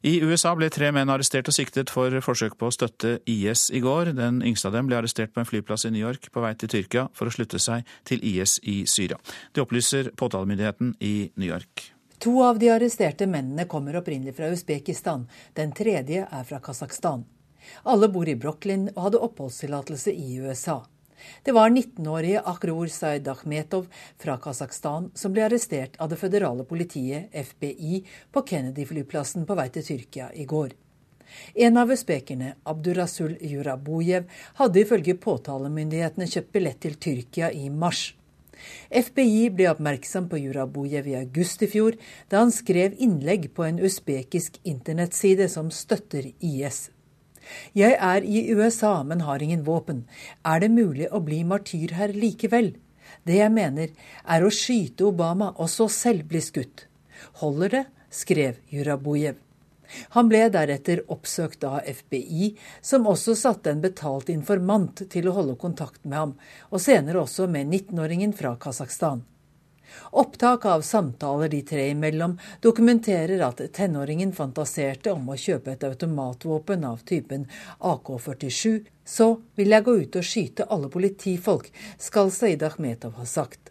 I 0.00 0.14
USA 0.24 0.54
ble 0.56 0.70
tre 0.72 0.88
menn 0.96 1.12
arrestert 1.12 1.48
og 1.48 1.56
siktet 1.56 1.90
for 1.92 2.14
forsøk 2.24 2.54
på 2.60 2.70
å 2.70 2.72
støtte 2.72 3.18
IS 3.28 3.66
i 3.76 3.82
går. 3.84 4.14
Den 4.16 4.40
yngste 4.44 4.70
av 4.70 4.78
dem 4.78 4.88
ble 4.88 4.96
arrestert 4.96 5.32
på 5.32 5.40
en 5.42 5.48
flyplass 5.48 5.84
i 5.84 5.92
New 5.92 6.00
York 6.00 6.28
på 6.32 6.44
vei 6.44 6.54
til 6.56 6.72
Tyrkia 6.72 7.06
for 7.16 7.28
å 7.28 7.34
slutte 7.34 7.60
seg 7.60 7.88
til 8.08 8.24
IS 8.24 8.58
i 8.64 8.82
Syria. 8.88 9.20
Det 9.52 9.64
opplyser 9.64 10.12
påtalemyndigheten 10.16 10.94
i 11.04 11.14
New 11.36 11.48
York. 11.48 11.90
To 12.20 12.42
av 12.44 12.58
de 12.58 12.68
arresterte 12.68 13.24
mennene 13.26 13.64
kommer 13.64 13.96
opprinnelig 13.96 14.34
fra 14.36 14.50
Usbekistan, 14.52 15.22
den 15.56 15.70
tredje 15.72 16.26
er 16.30 16.42
fra 16.44 16.58
Kasakhstan. 16.60 17.22
Alle 17.88 18.10
bor 18.12 18.28
i 18.28 18.34
Brooklyn 18.36 18.90
og 18.90 19.06
hadde 19.06 19.22
oppholdstillatelse 19.24 20.12
i 20.12 20.34
USA. 20.36 20.82
Det 21.42 21.54
var 21.56 21.72
19-årige 21.72 22.42
Akror 22.52 22.92
Said 22.92 23.28
Akhmetov 23.28 23.88
fra 24.20 24.36
Kasakhstan 24.36 25.08
som 25.16 25.32
ble 25.32 25.46
arrestert 25.46 25.96
av 25.96 26.12
det 26.12 26.20
føderale 26.20 26.68
politiet, 26.68 27.32
FBI, 27.32 28.04
på 28.28 28.44
Kennedy-flyplassen 28.52 29.48
på 29.48 29.56
vei 29.56 29.70
til 29.72 29.88
Tyrkia 29.88 30.28
i 30.36 30.44
går. 30.44 30.76
En 31.64 31.80
av 31.80 31.88
usbekerne, 31.88 32.52
Abdurasul 32.68 33.38
Jurabujev, 33.40 34.28
hadde 34.60 34.84
ifølge 34.84 35.16
påtalemyndighetene 35.24 36.28
kjøpt 36.28 36.52
billett 36.52 36.84
til 36.84 37.00
Tyrkia 37.00 37.48
i 37.48 37.70
mars. 37.72 38.10
FBI 38.90 39.50
ble 39.56 39.68
oppmerksom 39.70 40.28
på 40.30 40.40
Jurabujev 40.42 41.08
i 41.10 41.16
august 41.20 41.62
i 41.62 41.68
fjor, 41.70 41.98
da 42.28 42.44
han 42.44 42.54
skrev 42.54 42.96
innlegg 42.98 43.50
på 43.56 43.66
en 43.66 43.80
usbekisk 43.82 44.60
internettside 44.64 45.48
som 45.52 45.72
støtter 45.74 46.32
IS. 46.38 46.88
Jeg 47.74 47.96
er 47.96 48.22
i 48.22 48.44
USA, 48.52 49.02
men 49.02 49.24
har 49.26 49.42
ingen 49.42 49.64
våpen. 49.66 50.04
Er 50.44 50.60
det 50.62 50.70
mulig 50.70 51.08
å 51.10 51.22
bli 51.24 51.42
martyr 51.44 51.96
her 51.98 52.14
likevel? 52.14 52.74
Det 53.26 53.40
jeg 53.40 53.52
mener, 53.52 53.90
er 54.24 54.44
å 54.44 54.52
skyte 54.54 55.08
Obama 55.08 55.52
og 55.56 55.70
så 55.72 55.88
selv 55.90 56.28
bli 56.30 56.42
skutt. 56.44 56.86
Holder 57.42 57.76
det? 57.76 57.84
skrev 58.10 58.58
Jurabujev. 58.70 59.38
Han 60.16 60.30
ble 60.30 60.46
deretter 60.52 61.02
oppsøkt 61.12 61.64
av 61.64 61.80
FBI, 61.86 62.52
som 62.82 63.08
også 63.10 63.36
satte 63.38 63.72
en 63.72 63.82
betalt 63.84 64.30
informant 64.32 65.04
til 65.10 65.28
å 65.28 65.34
holde 65.40 65.58
kontakt 65.60 66.04
med 66.04 66.18
ham, 66.18 66.36
og 66.70 66.84
senere 66.84 67.24
også 67.24 67.48
med 67.50 67.68
19-åringen 67.68 68.36
fra 68.36 68.56
Kasakhstan. 68.60 69.24
Opptak 70.10 70.64
av 70.64 70.82
samtaler 70.82 71.48
de 71.48 71.62
tre 71.62 71.88
imellom 71.90 72.36
dokumenterer 72.62 73.42
at 73.46 73.62
tenåringen 73.74 74.32
fantaserte 74.32 75.12
om 75.12 75.28
å 75.30 75.38
kjøpe 75.38 75.74
et 75.74 75.86
automatvåpen 75.86 76.86
av 76.86 77.02
typen 77.06 77.46
AK-47. 77.78 78.86
Så 79.04 79.28
vil 79.58 79.74
jeg 79.74 79.86
gå 79.86 79.96
ut 80.04 80.20
og 80.20 80.26
skyte 80.26 80.68
alle 80.70 80.90
politifolk, 80.92 81.70
skal 81.98 82.30
Saeed 82.34 82.62
Akhmetov 82.66 83.18
ha 83.18 83.26
sagt. 83.26 83.69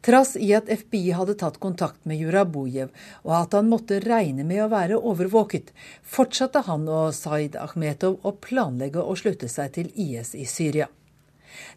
Trass 0.00 0.36
i 0.36 0.52
at 0.54 0.68
FBI 0.70 1.10
hadde 1.10 1.34
tatt 1.34 1.58
kontakt 1.58 2.04
med 2.06 2.20
Jurabujev 2.22 2.92
og 3.24 3.32
at 3.34 3.56
han 3.58 3.70
måtte 3.70 3.98
regne 4.04 4.46
med 4.46 4.62
å 4.62 4.70
være 4.70 5.00
overvåket, 5.00 5.72
fortsatte 6.06 6.62
han 6.68 6.86
og 6.86 7.10
Said 7.16 7.58
Akhmetov 7.58 8.20
å 8.22 8.36
planlegge 8.38 9.02
å 9.02 9.16
slutte 9.18 9.50
seg 9.50 9.74
til 9.74 9.90
IS 9.94 10.36
i 10.38 10.46
Syria. 10.46 10.86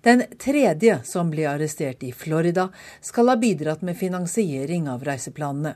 Den 0.05 0.23
tredje, 0.37 0.99
som 1.03 1.31
ble 1.33 1.47
arrestert 1.49 2.03
i 2.03 2.11
Florida, 2.13 2.69
skal 3.01 3.31
ha 3.31 3.37
bidratt 3.41 3.81
med 3.81 3.97
finansiering 3.97 4.89
av 4.91 5.05
reiseplanene. 5.07 5.75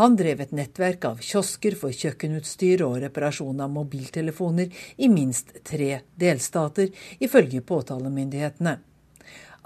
Han 0.00 0.16
drev 0.16 0.40
et 0.40 0.52
nettverk 0.56 1.04
av 1.08 1.20
kiosker 1.24 1.76
for 1.78 1.94
kjøkkenutstyr 1.94 2.82
og 2.84 2.98
reparasjon 3.04 3.60
av 3.64 3.72
mobiltelefoner 3.72 4.84
i 4.96 5.08
minst 5.12 5.54
tre 5.64 6.02
delstater, 6.20 6.90
ifølge 7.20 7.62
påtalemyndighetene. 7.66 8.78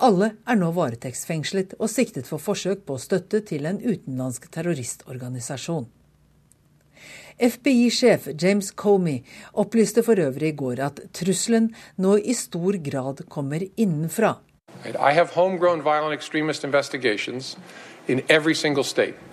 Alle 0.02 0.32
er 0.42 0.56
nå 0.58 0.72
varetektsfengslet 0.74 1.76
og 1.78 1.86
siktet 1.90 2.26
for 2.26 2.42
forsøk 2.42 2.82
på 2.86 2.96
støtte 2.98 3.40
til 3.46 3.66
en 3.70 3.78
utenlandsk 3.78 4.48
terroristorganisasjon. 4.50 5.86
FBI-sjef 7.38 8.28
James 8.42 8.70
Comey 8.74 9.22
opplyste 9.52 10.02
for 10.06 10.18
øvrig 10.18 10.52
i 10.52 10.56
går 10.56 10.82
at 10.82 11.00
trusselen 11.14 11.70
nå 11.98 12.16
i 12.18 12.34
stor 12.34 12.78
grad 12.82 13.24
kommer 13.28 13.62
innenfra. 13.76 14.36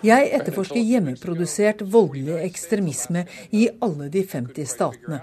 Jeg 0.03 0.29
etterforsker 0.37 0.79
hjemmeprodusert 0.79 1.81
voldelig 1.91 2.37
ekstremisme 2.45 3.25
i 3.51 3.67
alle 3.81 4.09
de 4.13 4.25
50 4.25 4.69
statene. 4.77 5.21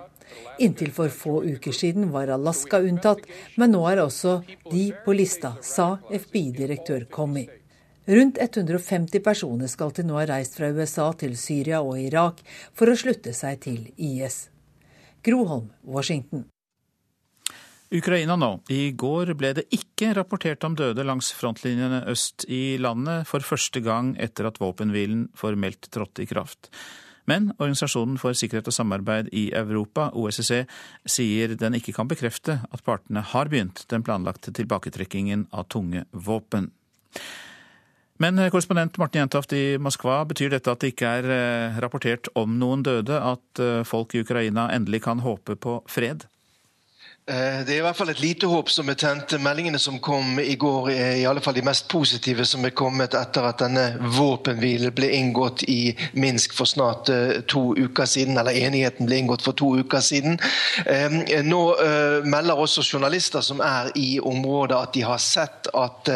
Inntil 0.58 0.90
for 0.94 1.12
få 1.12 1.42
uker 1.44 1.72
siden 1.72 2.10
var 2.14 2.32
Alaska 2.34 2.80
unntatt, 2.82 3.24
men 3.56 3.72
nå 3.74 3.84
er 3.90 4.02
også 4.02 4.40
de 4.70 4.90
på 5.04 5.14
lista, 5.16 5.54
sa 5.62 5.94
FBI-direktør 6.10 7.06
Comey. 7.12 7.48
Rundt 8.08 8.38
150 8.40 9.20
personer 9.20 9.68
skal 9.68 9.90
til 9.92 10.06
nå 10.08 10.16
ha 10.16 10.28
reist 10.30 10.54
fra 10.56 10.70
USA 10.72 11.10
til 11.20 11.34
Syria 11.36 11.82
og 11.84 11.98
Irak 12.00 12.40
for 12.72 12.88
å 12.88 12.96
slutte 12.96 13.34
seg 13.36 13.60
til 13.66 13.90
IS. 13.96 14.46
Groholm, 15.24 15.68
Washington. 15.84 16.46
Ukraina 17.88 18.36
nå. 18.36 18.50
I 18.68 18.92
går 18.96 19.32
ble 19.36 19.54
det 19.56 19.64
ikke 19.72 20.14
rapportert 20.16 20.64
om 20.64 20.74
døde 20.76 21.04
langs 21.08 21.30
frontlinjene 21.36 22.02
øst 22.12 22.44
i 22.52 22.76
landet 22.80 23.28
for 23.28 23.44
første 23.44 23.80
gang 23.84 24.14
etter 24.20 24.48
at 24.48 24.60
våpenhvilen 24.60 25.28
formelt 25.36 25.88
trådte 25.92 26.24
i 26.24 26.28
kraft. 26.28 26.68
Men 27.28 27.50
Organisasjonen 27.58 28.16
for 28.20 28.36
sikkerhet 28.36 28.70
og 28.70 28.74
samarbeid 28.74 29.28
i 29.36 29.48
Europa, 29.56 30.08
OSSE, 30.16 30.62
sier 31.08 31.52
den 31.60 31.76
ikke 31.76 31.92
kan 31.96 32.08
bekrefte 32.08 32.60
at 32.64 32.84
partene 32.86 33.24
har 33.34 33.50
begynt 33.52 33.84
den 33.92 34.06
planlagte 34.06 34.54
tilbaketrekkingen 34.56 35.46
av 35.52 35.68
tunge 35.72 36.06
våpen. 36.12 36.70
Men 38.18 38.40
korrespondent 38.50 38.96
Morten 38.98 39.20
Jentoft 39.20 39.52
i 39.54 39.78
Moskva, 39.78 40.24
betyr 40.26 40.50
dette 40.56 40.72
at 40.72 40.82
det 40.82 40.90
ikke 40.90 41.12
er 41.20 41.28
eh, 41.30 41.76
rapportert 41.84 42.26
om 42.38 42.56
noen 42.58 42.82
døde, 42.82 43.14
at 43.14 43.62
eh, 43.62 43.84
folk 43.86 44.16
i 44.16 44.24
Ukraina 44.24 44.66
endelig 44.74 45.04
kan 45.04 45.22
håpe 45.22 45.54
på 45.54 45.78
fred? 45.90 46.26
Eh, 47.28 47.66
det 47.66 47.74
er 47.74 47.82
i 47.82 47.84
hvert 47.84 47.96
fall 47.96 48.08
et 48.08 48.22
lite 48.22 48.48
håp 48.48 48.70
som 48.72 48.88
er 48.88 48.96
tent. 48.96 49.34
Meldingene 49.44 49.78
som 49.82 49.98
kom 50.00 50.38
i 50.40 50.54
går 50.56 50.86
er 50.94 51.16
i 51.20 51.26
alle 51.28 51.42
fall 51.44 51.58
de 51.58 51.64
mest 51.66 51.84
positive 51.92 52.46
som 52.48 52.64
er 52.64 52.72
kommet 52.72 53.12
etter 53.18 53.44
at 53.44 53.60
denne 53.60 53.84
våpenhvilen 54.16 54.94
ble 54.96 55.10
inngått 55.18 55.66
i 55.68 55.92
Minsk 56.16 56.56
for 56.56 56.70
snart 56.70 57.10
eh, 57.12 57.42
to 57.44 57.74
uker 57.76 58.08
siden. 58.08 58.38
Eller 58.40 58.56
enigheten 58.56 59.08
ble 59.08 59.20
inngått 59.20 59.44
for 59.44 59.58
to 59.58 59.74
uker 59.76 60.00
siden. 60.04 60.38
Eh, 60.88 61.18
nå 61.44 61.60
melder 62.24 62.58
også 62.62 62.82
journalister 62.86 63.44
som 63.44 63.60
er 63.64 63.90
i 63.98 64.16
området 64.24 64.78
at 64.78 64.94
de 64.96 65.04
har 65.04 65.20
sett 65.20 65.68
at 65.76 66.08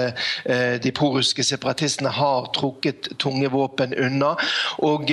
de 0.82 0.92
prorussiske 0.96 1.44
separatistene 1.44 2.10
har 2.12 2.48
trukket 2.56 3.10
tunge 3.20 3.50
våpen 3.52 3.92
unna. 3.98 4.32
Og 4.86 5.10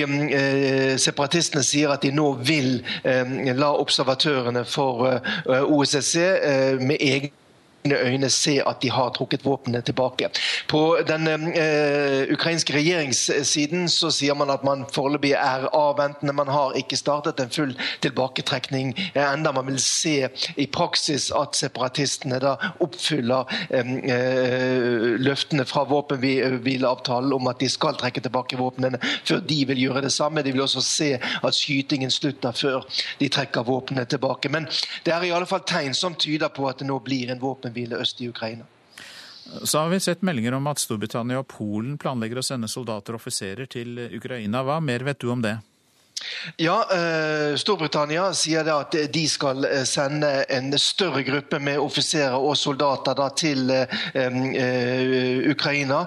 separatistene 1.00 1.62
sier 1.66 1.92
at 1.92 2.04
de 2.06 2.12
nå 2.14 2.30
vil 2.46 2.80
la 3.04 3.70
observatørene 3.82 4.64
for 4.68 5.20
OSSE 5.60 5.89
OSSE 5.96 6.26
eh, 6.42 6.80
med 6.80 6.96
egne 7.00 7.30
øyne 7.86 8.30
se 8.30 8.60
at 8.66 8.82
de 8.82 8.90
har 8.90 9.10
trukket 9.16 9.44
våpnene 9.44 9.80
tilbake. 9.80 10.28
På 10.68 10.98
den 11.08 11.28
eh, 11.28 12.32
ukrainske 12.32 12.74
regjeringssiden 12.74 13.88
så 13.88 14.10
sier 14.14 14.34
man 14.34 14.50
at 14.50 14.64
man 14.64 14.84
foreløpig 14.92 15.32
er 15.32 15.68
avventende. 15.72 16.32
Man 16.32 16.48
har 16.48 16.76
ikke 16.76 16.96
startet 16.96 17.40
en 17.40 17.50
full 17.50 17.74
tilbaketrekning 18.02 18.92
enda. 19.14 19.52
Man 19.52 19.66
vil 19.66 19.80
se 19.80 20.28
i 20.56 20.66
praksis 20.66 21.30
at 21.36 21.56
separatistene 21.56 22.40
da 22.42 22.56
oppfyller 22.80 23.48
eh, 23.70 23.94
uh, 24.10 25.16
løftene 25.20 25.64
fra 25.68 25.84
våpenhvileavtalen 25.88 27.32
om 27.32 27.50
at 27.50 27.60
de 27.60 27.68
skal 27.70 27.96
trekke 27.98 28.22
tilbake 28.24 28.58
våpnene 28.60 29.00
før 29.24 29.40
de 29.46 29.60
vil 29.70 29.84
gjøre 29.86 30.04
det 30.06 30.12
samme. 30.12 30.44
De 30.44 30.52
vil 30.52 30.64
også 30.64 30.84
se 30.84 31.10
at 31.18 31.56
skytingen 31.56 32.12
slutter 32.12 32.52
før 32.56 32.86
de 33.20 33.28
trekker 33.32 33.66
våpnene 33.66 34.04
tilbake. 34.04 34.52
Men 34.52 34.68
det 35.04 35.14
er 35.14 35.26
i 35.26 35.32
alle 35.34 35.48
fall 35.48 35.64
tegn 35.66 35.94
som 35.96 36.14
tyder 36.14 36.52
på 36.54 36.68
at 36.68 36.80
det 36.80 36.88
nå 36.88 36.98
blir 37.04 37.30
en 37.32 37.40
våpen 37.42 37.69
våpenhvile 37.70 38.00
øst 38.00 38.20
i 38.20 38.28
Ukraina. 38.28 38.64
Så 39.64 39.78
har 39.78 39.88
vi 39.88 40.00
sett 40.00 40.22
meldinger 40.22 40.52
om 40.52 40.66
at 40.66 40.78
Storbritannia 40.78 41.38
og 41.40 41.48
Polen 41.48 41.98
planlegger 41.98 42.38
å 42.38 42.42
sende 42.42 42.68
soldater 42.68 43.14
og 43.14 43.20
offiserer 43.20 43.66
til 43.66 43.98
Ukraina. 43.98 44.62
Hva 44.62 44.80
mer 44.80 45.00
vet 45.04 45.18
du 45.18 45.30
om 45.30 45.42
det? 45.42 45.58
Ja, 46.56 46.88
eh, 46.92 47.56
Storbritannia 47.56 48.26
sier 48.36 48.66
at 48.72 48.94
de 49.12 49.22
skal 49.28 49.64
eh, 49.64 49.84
sende 49.88 50.28
en 50.52 50.72
større 50.78 51.22
gruppe 51.24 51.58
med 51.62 51.80
offiserer 51.80 52.36
og 52.36 52.56
soldater 52.60 53.16
da, 53.16 53.28
til 53.36 53.70
uh, 53.70 55.50
Ukraina 55.50 56.00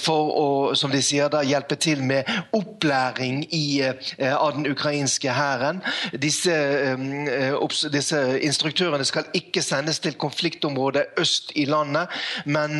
for 0.00 0.30
å 0.36 0.46
som 0.78 0.92
de 0.92 1.00
sier 1.04 1.30
da, 1.32 1.42
hjelpe 1.46 1.76
til 1.80 2.02
med 2.06 2.28
opplæring 2.56 3.42
i, 3.54 3.82
av 4.26 4.56
den 4.56 4.68
ukrainske 4.70 5.32
hæren. 5.34 5.80
Disse, 6.12 6.54
disse, 7.92 8.20
instruktørene 8.46 9.06
skal 9.08 9.30
ikke 9.36 9.64
sendes 9.64 10.00
til 10.04 10.18
konfliktområdet 10.20 11.06
øst 11.22 11.52
i 11.56 11.66
landet, 11.70 12.12
men 12.44 12.78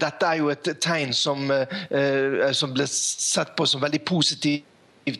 dette 0.00 0.30
er 0.30 0.40
jo 0.40 0.52
et 0.52 0.72
tegn 0.82 1.14
som, 1.16 1.50
som 2.52 2.74
ble 2.76 2.88
sett 2.90 3.54
på 3.56 3.68
som 3.68 3.84
veldig 3.84 4.02
positivt 4.06 4.72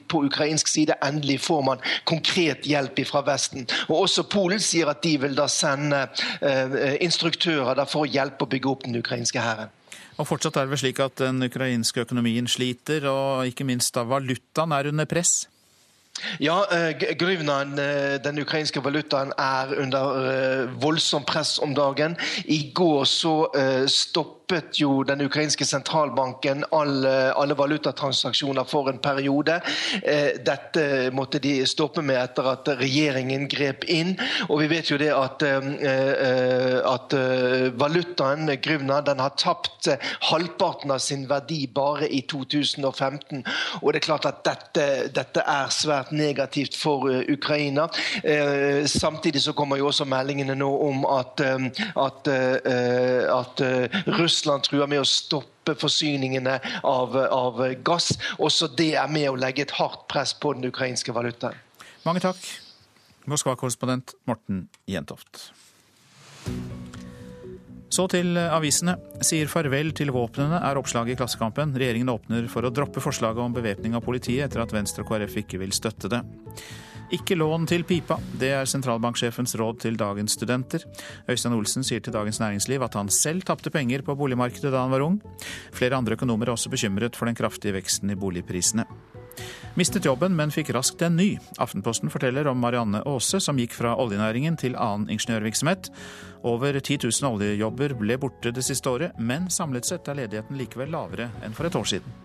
på 0.09 0.25
ukrainsk 0.27 0.69
side. 0.69 0.97
Endelig 1.05 1.41
får 1.47 1.63
man 1.63 1.83
konkret 2.05 2.67
hjelp 2.67 3.03
fra 3.07 3.23
Vesten. 3.27 3.67
Og 3.89 4.07
Også 4.07 4.27
Polen 4.31 4.63
sier 4.63 4.91
at 4.91 5.03
de 5.05 5.17
vil 5.23 5.35
da 5.37 5.49
sende 5.53 6.07
eh, 6.41 6.97
instruktører 7.05 7.85
for 7.89 8.05
å 8.05 8.11
hjelpe 8.11 8.47
å 8.47 8.51
bygge 8.51 8.71
opp 8.71 8.87
den 8.87 8.99
ukrainske 8.99 9.43
hæren. 9.43 9.73
Og 10.17 10.25
Fortsatt 10.25 10.57
er 10.57 10.65
det 10.65 10.73
vel 10.73 10.81
slik 10.81 11.01
at 11.05 11.19
den 11.21 11.45
ukrainske 11.45 12.07
økonomien 12.07 12.47
sliter, 12.49 13.05
og 13.11 13.51
ikke 13.51 13.67
minst 13.69 13.93
da 13.97 14.07
valutaen 14.09 14.73
er 14.73 14.89
under 14.89 15.09
press? 15.09 15.43
Ja, 16.41 16.67
eh, 16.73 16.89
eh, 16.89 18.23
den 18.25 18.39
ukrainske 18.39 18.81
valutaen, 18.81 19.33
er 19.39 19.75
under 19.81 20.31
eh, 20.31 20.83
voldsomt 20.83 21.27
press 21.27 21.59
om 21.59 21.75
dagen. 21.75 22.17
I 22.45 22.73
går 22.75 23.05
så 23.05 23.35
stoppet 23.87 24.36
stoppet 24.47 24.79
jo 24.81 25.03
den 25.03 25.21
ukrainske 25.27 25.65
sentralbanken 25.67 26.65
alle, 26.71 27.33
alle 27.35 27.55
valutatransaksjoner 27.59 28.65
for 28.65 28.89
en 28.89 28.99
periode. 29.03 29.61
Eh, 30.03 30.39
dette 30.39 31.11
måtte 31.13 31.41
de 31.43 31.67
stoppe 31.67 32.03
med 32.03 32.17
etter 32.21 32.47
at 32.53 32.69
regjeringen 32.79 33.49
grep 33.51 33.85
inn. 33.91 34.15
Og 34.49 34.61
vi 34.61 34.69
vet 34.71 34.91
jo 34.91 34.99
det 34.99 35.11
at, 35.11 35.43
eh, 35.43 36.79
at 36.87 37.17
valutaen, 37.75 38.47
gruvna, 38.63 39.01
den 39.01 39.19
har 39.19 39.35
tapt 39.37 39.89
halvparten 40.31 40.91
av 40.91 40.99
sin 40.99 41.27
verdi 41.29 41.67
bare 41.67 42.07
i 42.07 42.23
2015. 42.23 43.43
Og 43.83 43.93
det 43.93 44.03
er 44.03 44.07
klart 44.07 44.27
at 44.27 44.45
dette, 44.45 45.11
dette 45.11 45.43
er 45.43 45.75
svært 45.75 46.13
negativt 46.13 46.77
for 46.77 47.11
Ukraina. 47.29 47.89
Samtidig 48.87 49.43
så 49.43 49.53
kommer 49.53 49.77
jo 49.77 49.89
også 49.91 50.07
meldingene 50.07 50.55
nå 50.55 50.71
om 50.87 51.05
at, 51.11 51.43
at, 51.97 52.29
at 52.31 53.67
Russland 54.37 54.67
truer 54.69 54.89
med 54.91 55.01
å 55.01 55.09
stoppe 55.09 55.73
forsyningene 55.81 56.59
av, 56.85 57.17
av 57.17 57.63
gass. 57.87 58.11
Også 58.37 58.69
det 58.77 58.93
er 59.01 59.09
med 59.09 59.31
å 59.31 59.39
legge 59.41 59.65
et 59.65 59.77
hardt 59.79 60.05
press 60.13 60.35
på 60.37 60.53
den 60.59 60.69
ukrainske 60.69 61.15
valutaen. 61.17 61.57
Mange 62.05 62.21
takk, 62.21 62.43
Moskva-korrespondent 63.27 64.13
Morten 64.29 64.67
Jentoft. 64.87 65.49
Så 67.89 68.05
til 68.13 68.37
avisene. 68.37 68.99
Sier 69.25 69.49
farvel 69.49 69.95
til 69.97 70.13
våpnene, 70.13 70.61
er 70.69 70.77
oppslaget 70.77 71.15
i 71.15 71.19
Klassekampen. 71.23 71.73
Regjeringen 71.81 72.13
åpner 72.13 72.51
for 72.53 72.69
å 72.69 72.71
droppe 72.75 73.01
forslaget 73.01 73.41
om 73.41 73.57
bevæpning 73.57 73.97
av 73.97 74.05
politiet 74.05 74.51
etter 74.51 74.61
at 74.63 74.75
Venstre 74.75 75.07
og 75.07 75.09
KrF 75.09 75.41
ikke 75.47 75.63
vil 75.65 75.73
støtte 75.75 76.13
det. 76.13 76.21
Ikke 77.15 77.37
lån 77.39 77.69
til 77.71 77.85
pipa, 77.87 78.17
det 78.35 78.49
er 78.51 78.67
sentralbanksjefens 78.67 79.55
råd 79.61 79.79
til 79.85 79.99
dagens 79.99 80.35
studenter. 80.35 80.83
Øystein 81.31 81.55
Olsen 81.55 81.87
sier 81.87 82.03
til 82.03 82.15
Dagens 82.15 82.41
Næringsliv 82.43 82.83
at 82.83 82.97
han 82.99 83.09
selv 83.09 83.45
tapte 83.47 83.71
penger 83.71 84.03
på 84.03 84.17
boligmarkedet 84.19 84.73
da 84.75 84.83
han 84.83 84.91
var 84.91 85.05
ung. 85.07 85.21
Flere 85.73 85.95
andre 85.97 86.19
økonomer 86.19 86.49
er 86.49 86.57
også 86.57 86.73
bekymret 86.73 87.15
for 87.15 87.31
den 87.31 87.39
kraftige 87.39 87.77
veksten 87.79 88.11
i 88.11 88.19
boligprisene. 88.19 88.89
Mistet 89.77 90.09
jobben, 90.09 90.35
men 90.35 90.51
fikk 90.51 90.73
raskt 90.75 91.03
en 91.07 91.19
ny. 91.21 91.37
Aftenposten 91.63 92.11
forteller 92.11 92.49
om 92.51 92.59
Marianne 92.59 93.05
Aase, 93.07 93.39
som 93.45 93.59
gikk 93.61 93.77
fra 93.77 93.95
oljenæringen 94.01 94.57
til 94.59 94.75
annen 94.75 95.11
ingeniørvirksomhet. 95.13 95.93
Over 96.43 96.81
10 96.81 97.05
000 97.05 97.35
oljejobber 97.37 97.95
ble 98.01 98.19
borte 98.19 98.51
det 98.57 98.65
siste 98.67 98.91
året, 98.91 99.15
men 99.21 99.51
samlet 99.53 99.87
sett 99.87 100.09
er 100.09 100.25
ledigheten 100.25 100.59
likevel 100.59 100.91
lavere 100.97 101.31
enn 101.45 101.55
for 101.55 101.69
et 101.69 101.79
år 101.79 101.93
siden. 101.93 102.23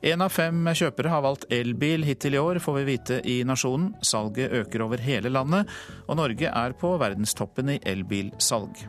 Én 0.00 0.22
av 0.24 0.32
fem 0.32 0.64
kjøpere 0.72 1.10
har 1.12 1.20
valgt 1.26 1.44
elbil 1.52 2.06
hittil 2.08 2.38
i 2.38 2.40
år, 2.40 2.58
får 2.64 2.78
vi 2.78 2.84
vite 2.88 3.18
i 3.28 3.42
Nasjonen. 3.44 3.90
Salget 4.00 4.54
øker 4.62 4.86
over 4.86 5.02
hele 5.04 5.28
landet, 5.28 5.68
og 6.08 6.16
Norge 6.16 6.48
er 6.48 6.72
på 6.80 6.94
verdenstoppen 7.02 7.74
i 7.74 7.80
elbilsalg. 7.84 8.80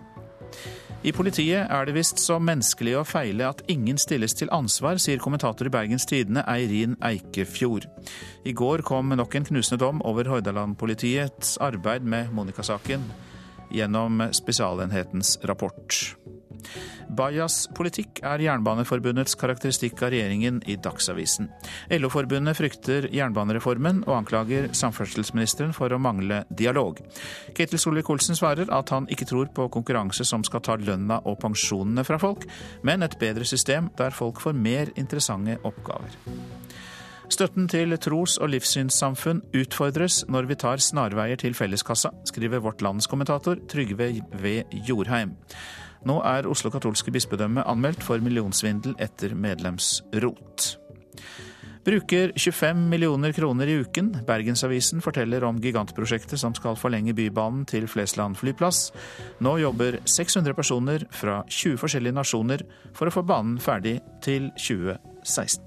I 1.03 1.12
politiet 1.12 1.66
er 1.66 1.88
det 1.88 1.95
visst 1.97 2.22
så 2.22 2.38
menneskelig 2.39 2.93
å 2.99 3.03
feile 3.07 3.47
at 3.49 3.64
ingen 3.74 3.97
stilles 3.99 4.38
til 4.38 4.51
ansvar, 4.53 5.01
sier 5.01 5.20
kommentator 5.20 5.68
i 5.68 5.74
Bergens 5.74 6.05
Tidende 6.07 6.45
Eirin 6.47 6.93
Eikefjord. 7.03 7.89
I 8.45 8.53
går 8.53 8.86
kom 8.88 9.12
nok 9.18 9.36
en 9.36 9.49
knusende 9.49 9.82
dom 9.82 10.03
over 10.07 10.30
Hordaland-politiets 10.32 11.57
arbeid 11.59 12.05
med 12.07 12.32
Monica-saken 12.38 13.03
gjennom 13.74 14.30
Spesialenhetens 14.36 15.39
rapport. 15.49 15.97
Bajas 17.12 17.66
politikk 17.76 18.22
er 18.26 18.43
Jernbaneforbundets 18.45 19.36
karakteristikk 19.39 20.01
av 20.05 20.14
regjeringen 20.14 20.62
i 20.70 20.78
Dagsavisen. 20.82 21.49
LO-forbundet 21.91 22.59
frykter 22.59 23.09
jernbanereformen 23.12 24.03
og 24.07 24.16
anklager 24.22 24.70
samferdselsministeren 24.78 25.76
for 25.76 25.91
å 25.91 25.99
mangle 26.01 26.43
dialog. 26.49 27.01
Ketil 27.57 27.82
Solvik-Olsen 27.82 28.39
svarer 28.39 28.72
at 28.72 28.93
han 28.95 29.09
ikke 29.12 29.28
tror 29.30 29.51
på 29.55 29.68
konkurranse 29.74 30.26
som 30.28 30.45
skal 30.47 30.64
ta 30.66 30.78
lønna 30.80 31.22
og 31.26 31.39
pensjonene 31.43 32.05
fra 32.07 32.20
folk, 32.22 32.47
men 32.88 33.03
et 33.03 33.20
bedre 33.22 33.47
system 33.47 33.91
der 33.99 34.16
folk 34.16 34.41
får 34.43 34.57
mer 34.57 34.93
interessante 34.95 35.59
oppgaver. 35.68 36.16
Støtten 37.32 37.70
til 37.72 37.95
tros- 37.95 38.36
og 38.43 38.49
livssynssamfunn 38.51 39.39
utfordres 39.55 40.26
når 40.28 40.49
vi 40.49 40.57
tar 40.59 40.82
snarveier 40.84 41.39
til 41.39 41.55
felleskassa, 41.55 42.12
skriver 42.28 42.59
Vårt 42.59 42.84
Lands 42.84 43.07
kommentator 43.07 43.62
Trygve 43.72 44.09
V. 44.36 44.57
Jorheim. 44.88 45.38
Nå 46.08 46.18
er 46.26 46.47
Oslo 46.49 46.72
katolske 46.74 47.14
bispedømme 47.14 47.66
anmeldt 47.70 48.02
for 48.06 48.22
millionsvindel 48.24 48.95
etter 49.02 49.36
medlemsrot. 49.38 50.72
Bruker 51.82 52.32
25 52.38 52.78
millioner 52.89 53.34
kroner 53.34 53.70
i 53.70 53.80
uken. 53.82 54.12
Bergensavisen 54.28 55.02
forteller 55.02 55.43
om 55.47 55.58
gigantprosjektet 55.62 56.38
som 56.38 56.54
skal 56.54 56.78
forlenge 56.78 57.16
Bybanen 57.18 57.66
til 57.66 57.88
Flesland 57.89 58.38
flyplass. 58.38 58.91
Nå 59.41 59.56
jobber 59.64 59.97
600 60.06 60.54
personer 60.54 61.08
fra 61.10 61.39
20 61.49 61.82
forskjellige 61.82 62.18
nasjoner 62.18 62.66
for 62.93 63.10
å 63.10 63.16
få 63.16 63.26
banen 63.26 63.58
ferdig 63.62 63.97
til 64.22 64.52
2016. 64.62 65.66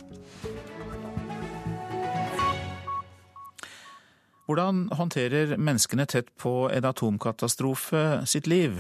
Hvordan 4.44 4.88
håndterer 4.92 5.56
menneskene 5.56 6.04
tett 6.06 6.28
på 6.38 6.68
en 6.68 6.84
atomkatastrofe 6.84 8.22
sitt 8.28 8.46
liv? 8.46 8.76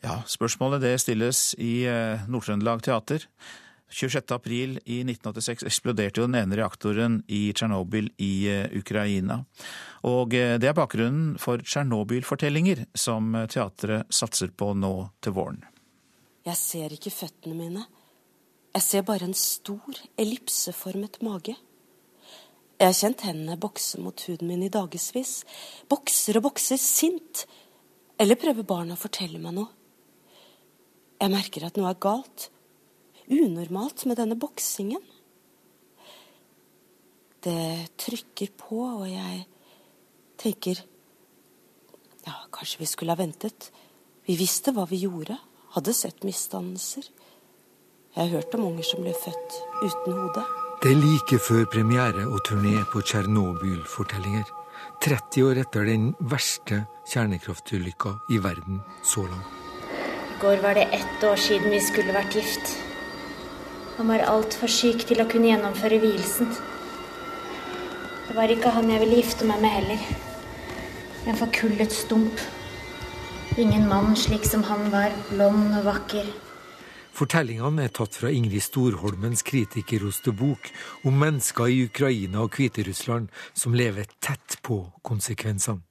Ja, 0.00 0.22
Spørsmålet 0.26 0.80
det 0.80 0.94
stilles 1.02 1.50
i 1.60 1.82
eh, 1.88 2.22
Nord-Trøndelag 2.28 2.80
Teater. 2.86 3.26
26.4 3.90 4.78
i 4.86 5.00
1986 5.02 5.64
eksploderte 5.66 6.22
jo 6.22 6.28
den 6.28 6.38
ene 6.38 6.56
reaktoren 6.56 7.18
i 7.28 7.50
Tsjernobyl 7.52 8.08
i 8.22 8.32
eh, 8.48 8.76
Ukraina. 8.78 9.42
Og 10.08 10.36
eh, 10.38 10.54
det 10.62 10.70
er 10.70 10.76
bakgrunnen 10.78 11.34
for 11.42 11.60
Tsjernobyl-fortellinger 11.60 12.86
som 12.96 13.34
teatret 13.50 14.08
satser 14.14 14.54
på 14.56 14.72
nå 14.78 14.94
til 15.20 15.34
våren. 15.36 15.66
Jeg 16.48 16.56
ser 16.56 16.94
ikke 16.96 17.12
føttene 17.12 17.58
mine. 17.58 17.82
Jeg 18.72 18.86
ser 18.86 19.04
bare 19.04 19.26
en 19.28 19.36
stor, 19.36 19.98
ellipseformet 20.16 21.18
mage. 21.26 21.56
Jeg 22.80 22.88
har 22.88 22.96
kjent 22.96 23.26
hendene 23.26 23.58
bokse 23.60 24.00
mot 24.00 24.24
huden 24.24 24.48
min 24.48 24.64
i 24.64 24.72
dagevis. 24.72 25.42
Bokser 25.90 26.38
og 26.40 26.46
bokser 26.46 26.80
sint. 26.80 27.44
Eller 28.16 28.40
prøver 28.40 28.64
barna 28.64 28.96
å 28.96 29.02
fortelle 29.02 29.42
meg 29.42 29.58
noe. 29.58 29.68
Jeg 31.20 31.32
merker 31.34 31.66
at 31.66 31.76
noe 31.76 31.90
er 31.92 32.00
galt, 32.00 32.46
unormalt 33.28 34.06
med 34.08 34.16
denne 34.16 34.38
boksingen. 34.40 35.02
Det 37.44 37.92
trykker 38.00 38.54
på, 38.56 38.80
og 39.02 39.04
jeg 39.08 39.42
tenker 40.40 40.80
ja, 42.24 42.34
kanskje 42.52 42.82
vi 42.82 42.88
skulle 42.88 43.12
ha 43.12 43.20
ventet. 43.20 43.68
Vi 44.24 44.36
visste 44.40 44.72
hva 44.76 44.86
vi 44.88 45.02
gjorde, 45.04 45.36
hadde 45.76 45.96
sett 45.96 46.24
misdannelser. 46.24 47.04
Jeg 48.16 48.20
har 48.22 48.32
hørt 48.40 48.56
om 48.56 48.66
unger 48.72 48.88
som 48.88 49.04
ble 49.04 49.12
født 49.14 49.60
uten 49.84 50.16
hode. 50.16 50.48
Det 50.80 50.94
er 50.94 51.00
like 51.04 51.38
før 51.44 51.68
premiere 51.68 52.24
og 52.24 52.40
turné 52.48 52.80
på 52.92 53.04
Tsjernobyl-fortellinger. 53.04 54.48
30 55.04 55.48
år 55.50 55.62
etter 55.66 55.88
den 55.88 56.12
verste 56.32 56.86
kjernekraftulykka 57.12 58.16
i 58.32 58.40
verden 58.40 58.80
så 59.04 59.28
langt 59.28 59.59
går 60.40 60.56
var 60.56 60.74
det 60.74 60.82
ett 60.82 61.24
år 61.24 61.36
siden 61.36 61.70
vi 61.70 61.80
skulle 61.80 62.14
vært 62.16 62.34
gift. 62.34 62.76
Han 63.96 64.08
var 64.08 64.24
altfor 64.24 64.70
syk 64.72 65.04
til 65.08 65.20
å 65.20 65.26
kunne 65.28 65.50
gjennomføre 65.50 65.98
vielsen. 66.00 66.48
Det 68.28 68.36
var 68.38 68.52
ikke 68.52 68.72
han 68.72 68.88
jeg 68.88 69.02
ville 69.02 69.18
gifte 69.20 69.48
meg 69.48 69.60
med 69.60 69.74
heller. 69.74 70.06
En 71.28 71.36
forkullet 71.36 71.92
stump. 71.92 72.40
Ingen 73.60 73.84
mann 73.90 74.16
slik 74.16 74.46
som 74.48 74.64
han 74.70 74.88
var, 74.94 75.12
blond 75.28 75.76
og 75.82 75.84
vakker. 75.90 76.32
Fortellingene 77.20 77.84
er 77.84 77.92
tatt 77.92 78.16
fra 78.16 78.30
Ingrid 78.32 78.64
Storholmens 78.64 79.44
kritikerroste 79.44 80.32
bok 80.32 80.70
om 81.04 81.20
mennesker 81.20 81.68
i 81.68 81.82
Ukraina 81.90 82.46
og 82.46 82.56
Hviterussland 82.56 83.28
som 83.52 83.76
lever 83.76 84.08
tett 84.24 84.56
på 84.64 84.86
konsekvensene 85.04 85.82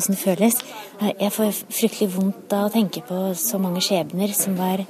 åssen 0.00 0.16
det 0.16 0.22
føles. 0.22 0.62
Jeg 1.00 1.32
får 1.32 1.54
fryktelig 1.72 2.10
vondt 2.12 2.52
av 2.52 2.66
å 2.68 2.72
tenke 2.74 3.00
på 3.08 3.18
så 3.38 3.56
mange 3.62 3.80
skjebner 3.80 4.34
som 4.36 4.58
var 4.58 4.82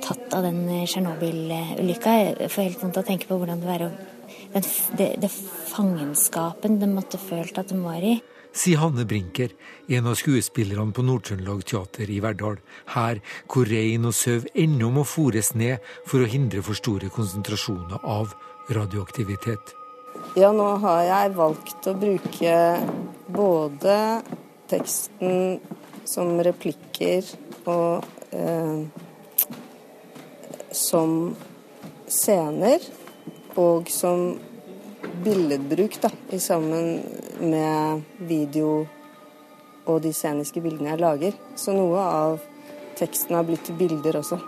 tatt 0.00 0.32
av 0.32 0.46
den 0.46 0.62
Tsjernobyl-ulykka. 0.88 2.14
Jeg 2.40 2.48
får 2.54 2.68
helt 2.70 2.80
vondt 2.80 2.96
av 2.96 3.04
å 3.04 3.08
tenke 3.10 3.28
på 3.28 3.36
hvordan 3.36 3.60
det 3.60 3.68
var 3.68 3.84
den, 3.84 4.64
det, 4.96 5.08
det 5.20 5.30
fangenskapen 5.74 6.80
de 6.80 6.88
måtte 6.88 7.20
følt 7.20 7.60
at 7.60 7.68
de 7.68 7.82
var 7.84 8.00
i. 8.00 8.16
Sier 8.52 8.80
Hanne 8.80 9.04
Brinker, 9.08 9.52
en 9.92 10.08
av 10.08 10.16
skuespillerne 10.20 10.92
på 10.96 11.04
Nord-Trøndelag 11.04 11.62
Teater 11.68 12.08
i 12.08 12.18
Verdal. 12.24 12.58
Her 12.96 13.20
hvor 13.52 13.68
rein 13.68 14.08
og 14.08 14.16
sau 14.16 14.40
ennå 14.56 14.88
må 14.92 15.04
fôres 15.08 15.52
ned 15.56 15.84
for 16.08 16.24
å 16.24 16.28
hindre 16.32 16.64
for 16.64 16.76
store 16.76 17.12
konsentrasjoner 17.12 18.00
av 18.04 18.32
radioaktivitet. 18.72 19.76
Ja, 20.36 20.52
nå 20.52 20.68
har 20.80 21.04
jeg 21.04 21.36
valgt 21.36 21.88
å 21.88 21.96
bruke 21.96 22.56
både 23.32 23.96
teksten 24.72 25.60
som 26.08 26.34
replikker 26.42 27.26
og 27.70 28.04
eh, 28.34 28.82
som 30.72 31.34
scener 32.08 32.82
og 33.60 33.90
som 33.92 34.32
billedbruk 35.22 35.98
da, 36.02 36.10
sammen 36.40 37.02
med 37.42 38.02
video 38.28 38.86
og 39.86 40.00
de 40.04 40.12
sceniske 40.14 40.62
bildene 40.62 40.92
jeg 40.92 41.02
lager. 41.02 41.38
Så 41.58 41.74
noe 41.76 42.00
av 42.00 42.42
teksten 42.98 43.36
har 43.36 43.46
blitt 43.46 43.66
til 43.66 43.78
bilder 43.78 44.20
også. 44.22 44.38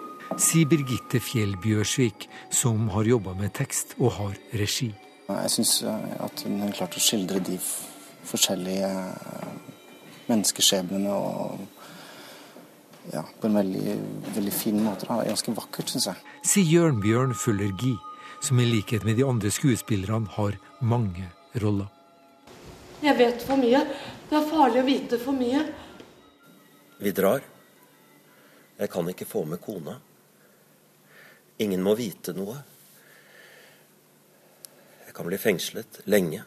Sier 0.41 0.69
Birgitte 0.71 1.21
Fjell 1.23 1.55
Bjørsvik, 1.63 2.29
som 2.51 2.89
har 2.95 3.07
jobba 3.07 3.35
med 3.39 3.53
tekst 3.55 3.97
og 4.01 4.15
har 4.19 4.39
regi. 4.57 4.93
Jeg 5.29 5.51
syns 5.53 5.79
at 5.85 6.45
hun 6.47 6.61
har 6.63 6.73
klart 6.77 6.97
å 6.99 7.03
skildre 7.03 7.43
de 7.45 7.59
forskjellige 8.25 8.91
menneskeskjebnene 10.31 11.15
og 11.15 11.65
ja, 13.13 13.23
på 13.41 13.49
en 13.49 13.59
veldig, 13.59 13.97
veldig 14.37 14.53
fin 14.55 14.81
måte. 14.85 15.09
Da. 15.09 15.21
Ganske 15.29 15.55
vakkert, 15.57 15.93
syns 15.93 16.09
jeg. 16.11 16.35
Sier 16.45 16.71
Jørnbjørn 16.79 17.35
Fuller 17.37 17.73
Gi, 17.81 17.95
som 18.45 18.61
i 18.61 18.69
likhet 18.69 19.05
med 19.05 19.19
de 19.21 19.27
andre 19.29 19.53
skuespillerne 19.53 20.33
har 20.37 20.57
mange 20.81 21.29
roller. 21.63 21.91
Jeg 23.05 23.19
vet 23.19 23.43
for 23.45 23.61
mye. 23.61 23.83
Det 24.31 24.39
er 24.39 24.47
farlig 24.49 24.81
å 24.81 24.87
vite 24.87 25.19
for 25.21 25.37
mye. 25.37 25.61
Vi 27.05 27.13
drar. 27.13 27.45
Jeg 28.79 28.91
kan 28.91 29.09
ikke 29.11 29.29
få 29.29 29.45
med 29.47 29.61
kona. 29.63 29.99
Ingen 31.63 31.85
må 31.85 31.93
vite 31.99 32.33
noe. 32.35 32.57
Jeg 35.05 35.15
kan 35.15 35.29
bli 35.29 35.39
fengslet 35.39 36.01
lenge. 36.11 36.41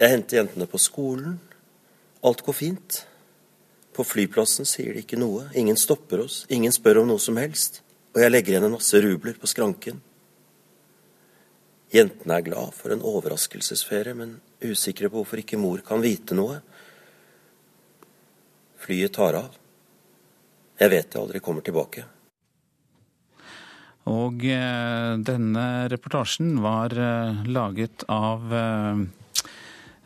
Jeg 0.00 0.12
henter 0.12 0.40
jentene 0.40 0.66
på 0.68 0.80
skolen. 0.80 1.38
Alt 2.22 2.42
går 2.46 2.56
fint. 2.56 3.06
På 3.96 4.04
flyplassen 4.04 4.68
sier 4.68 4.94
de 4.94 5.02
ikke 5.04 5.18
noe. 5.20 5.48
Ingen 5.56 5.78
stopper 5.80 6.24
oss. 6.26 6.44
Ingen 6.52 6.72
spør 6.72 7.02
om 7.02 7.10
noe 7.10 7.22
som 7.22 7.40
helst. 7.40 7.80
Og 8.14 8.22
jeg 8.22 8.32
legger 8.32 8.54
igjen 8.54 8.68
en 8.68 8.76
masse 8.76 9.00
rubler 9.02 9.38
på 9.40 9.48
skranken. 9.50 10.00
Jentene 11.90 12.36
er 12.38 12.46
glad 12.46 12.74
for 12.76 12.94
en 12.94 13.02
overraskelsesferie, 13.02 14.14
men 14.14 14.36
usikre 14.62 15.10
på 15.10 15.18
hvorfor 15.18 15.42
ikke 15.42 15.58
mor 15.58 15.82
kan 15.86 16.02
vite 16.04 16.36
noe. 16.38 16.60
Flyet 18.80 19.16
tar 19.16 19.40
av. 19.40 19.56
Jeg 20.80 20.92
vet 20.92 21.12
jeg 21.12 21.20
aldri 21.20 21.42
kommer 21.44 21.64
tilbake. 21.66 22.06
Og 24.10 24.44
eh, 24.48 25.14
denne 25.20 25.64
reportasjen 25.92 26.54
var 26.64 26.94
eh, 26.96 27.42
laget 27.52 28.06
av 28.08 28.54
eh, 28.54 29.02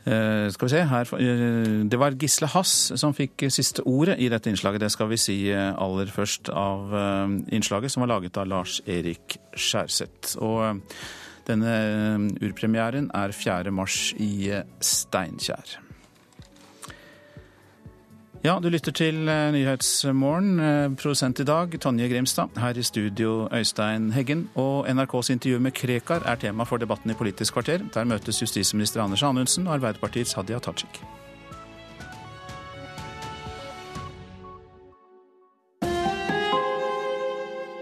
skal 0.05 0.67
vi 0.67 0.69
se 0.69 0.83
her, 0.85 1.09
eh, 1.17 1.85
Det 1.89 1.99
var 1.99 2.13
Gisle 2.13 2.47
Hass 2.47 2.93
som 2.97 3.15
fikk 3.15 3.47
siste 3.49 3.83
ordet 3.87 4.19
i 4.21 4.29
dette 4.29 4.51
innslaget. 4.51 4.81
Det 4.81 4.93
skal 4.93 5.09
vi 5.09 5.17
si 5.17 5.51
eh, 5.51 5.73
aller 5.73 6.07
først 6.07 6.51
av 6.51 6.93
innslaget, 7.51 7.91
som 7.91 8.03
var 8.03 8.13
laget 8.21 8.37
av 8.37 8.47
Lars 8.47 8.81
Erik 8.87 9.39
Skjærseth. 9.57 10.37
Og 10.43 10.83
denne 11.47 12.31
urpremieren 12.41 13.11
er 13.15 13.33
4. 13.33 13.71
mars 13.71 14.13
i 14.19 14.53
Steinkjer. 14.81 15.84
Ja, 18.45 18.59
du 18.61 18.67
lytter 18.69 18.93
til 18.93 19.25
eh, 19.25 19.47
Nyhetsmorgen. 19.55 20.59
Eh, 20.61 20.91
produsent 21.01 21.39
i 21.41 21.47
dag 21.49 21.73
Tonje 21.81 22.11
Grimstad. 22.11 22.51
Her 22.61 22.77
i 22.77 22.83
studio 22.85 23.49
Øystein 23.49 24.11
Heggen. 24.13 24.51
Og 24.61 24.85
NRKs 24.85 25.31
intervju 25.33 25.61
med 25.65 25.73
Krekar 25.73 26.21
er 26.29 26.37
tema 26.37 26.67
for 26.69 26.77
debatten 26.77 27.11
i 27.11 27.17
Politisk 27.17 27.57
kvarter. 27.57 27.81
Der 27.95 28.05
møtes 28.05 28.43
justisminister 28.43 29.01
Anders 29.01 29.23
Anundsen 29.25 29.65
og 29.67 29.79
Arbeiderpartiets 29.79 30.37
Hadia 30.37 30.59
Tajik. 30.61 31.01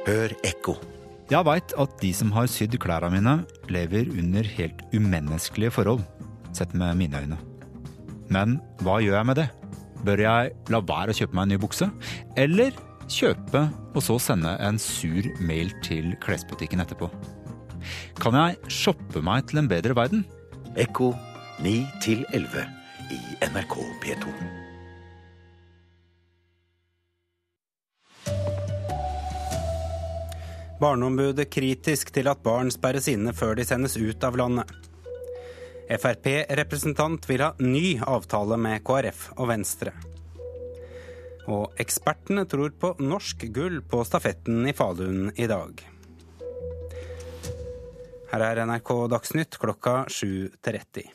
Hør 0.07 0.37
ekko. 0.47 0.77
Jeg 1.31 1.43
veit 1.49 1.75
at 1.75 1.97
de 2.03 2.13
som 2.15 2.31
har 2.37 2.47
sydd 2.47 2.79
klærne 2.79 3.11
mine, 3.11 3.35
lever 3.67 4.15
under 4.15 4.47
helt 4.47 4.87
umenneskelige 4.95 5.75
forhold, 5.75 6.07
sett 6.55 6.75
med 6.75 6.95
mine 6.95 7.19
øyne. 7.19 7.41
Men 8.31 8.61
hva 8.79 9.01
gjør 9.03 9.19
jeg 9.19 9.27
med 9.27 9.41
det? 9.43 9.49
Bør 10.03 10.19
jeg 10.19 10.55
la 10.75 10.81
være 10.83 11.13
å 11.13 11.17
kjøpe 11.17 11.37
meg 11.39 11.47
en 11.47 11.53
ny 11.55 11.59
bukse? 11.63 11.87
Eller 12.39 12.75
kjøpe 13.13 13.69
og 13.93 14.03
så 14.03 14.19
sende 14.23 14.57
en 14.65 14.81
sur 14.83 15.29
mail 15.45 15.71
til 15.87 16.17
klesbutikken 16.25 16.83
etterpå? 16.83 17.11
Kan 18.23 18.39
jeg 18.39 18.59
shoppe 18.71 19.23
meg 19.23 19.47
til 19.51 19.63
en 19.63 19.71
bedre 19.71 19.95
verden? 19.99 20.25
Ekko 20.79 21.13
9 21.63 21.77
11 22.35 22.67
i 23.15 23.21
NRK 23.53 23.79
P2. 24.03 24.35
Barneombudet 30.83 31.47
kritisk 31.47 32.11
til 32.11 32.27
at 32.27 32.43
barn 32.43 32.73
sperres 32.75 33.07
inne 33.13 33.31
før 33.37 33.55
de 33.55 33.67
sendes 33.69 33.95
ut 33.95 34.25
av 34.27 34.35
landet. 34.41 34.67
Frp-representant 35.93 37.29
vil 37.29 37.43
ha 37.45 37.51
ny 37.61 37.99
avtale 38.01 38.57
med 38.57 38.81
KrF 38.87 39.27
og 39.37 39.49
Venstre. 39.51 39.93
Og 41.53 41.75
ekspertene 41.83 42.47
tror 42.49 42.73
på 42.79 42.95
norsk 43.03 43.45
gull 43.53 43.83
på 43.85 44.01
stafetten 44.09 44.63
i 44.71 44.73
Falun 44.77 45.33
i 45.37 45.49
dag. 45.51 45.83
Her 48.33 48.47
er 48.47 48.63
NRK 48.65 48.95
Dagsnytt 49.13 49.59
klokka 49.61 50.07
7.30. 50.09 51.11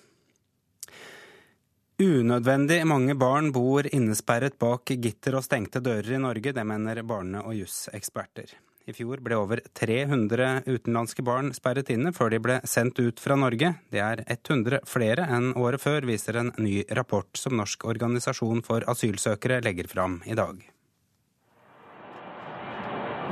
Unødvendig 1.98 2.84
mange 2.86 3.16
barn 3.18 3.50
bor 3.56 3.88
innesperret 3.90 4.60
bak 4.62 4.94
gitter 4.94 5.40
og 5.40 5.48
stengte 5.48 5.82
dører 5.82 6.14
i 6.14 6.22
Norge, 6.22 6.54
det 6.54 6.66
mener 6.70 7.02
barne- 7.02 7.42
og 7.42 7.58
juseksperter. 7.58 8.54
I 8.88 8.94
fjor 8.96 9.20
ble 9.20 9.36
over 9.36 9.60
300 9.76 10.62
utenlandske 10.64 11.24
barn 11.28 11.50
sperret 11.52 11.90
inne 11.92 12.14
før 12.16 12.32
de 12.32 12.38
ble 12.40 12.56
sendt 12.64 13.02
ut 13.04 13.20
fra 13.20 13.36
Norge. 13.36 13.74
Det 13.92 14.00
er 14.00 14.22
100 14.24 14.80
flere 14.88 15.26
enn 15.28 15.50
året 15.60 15.84
før, 15.84 16.08
viser 16.08 16.40
en 16.40 16.54
ny 16.56 16.86
rapport 16.96 17.28
som 17.36 17.58
Norsk 17.60 17.84
organisasjon 17.92 18.64
for 18.64 18.88
asylsøkere 18.88 19.60
legger 19.66 19.92
fram 19.92 20.22
i 20.24 20.38
dag. 20.40 20.64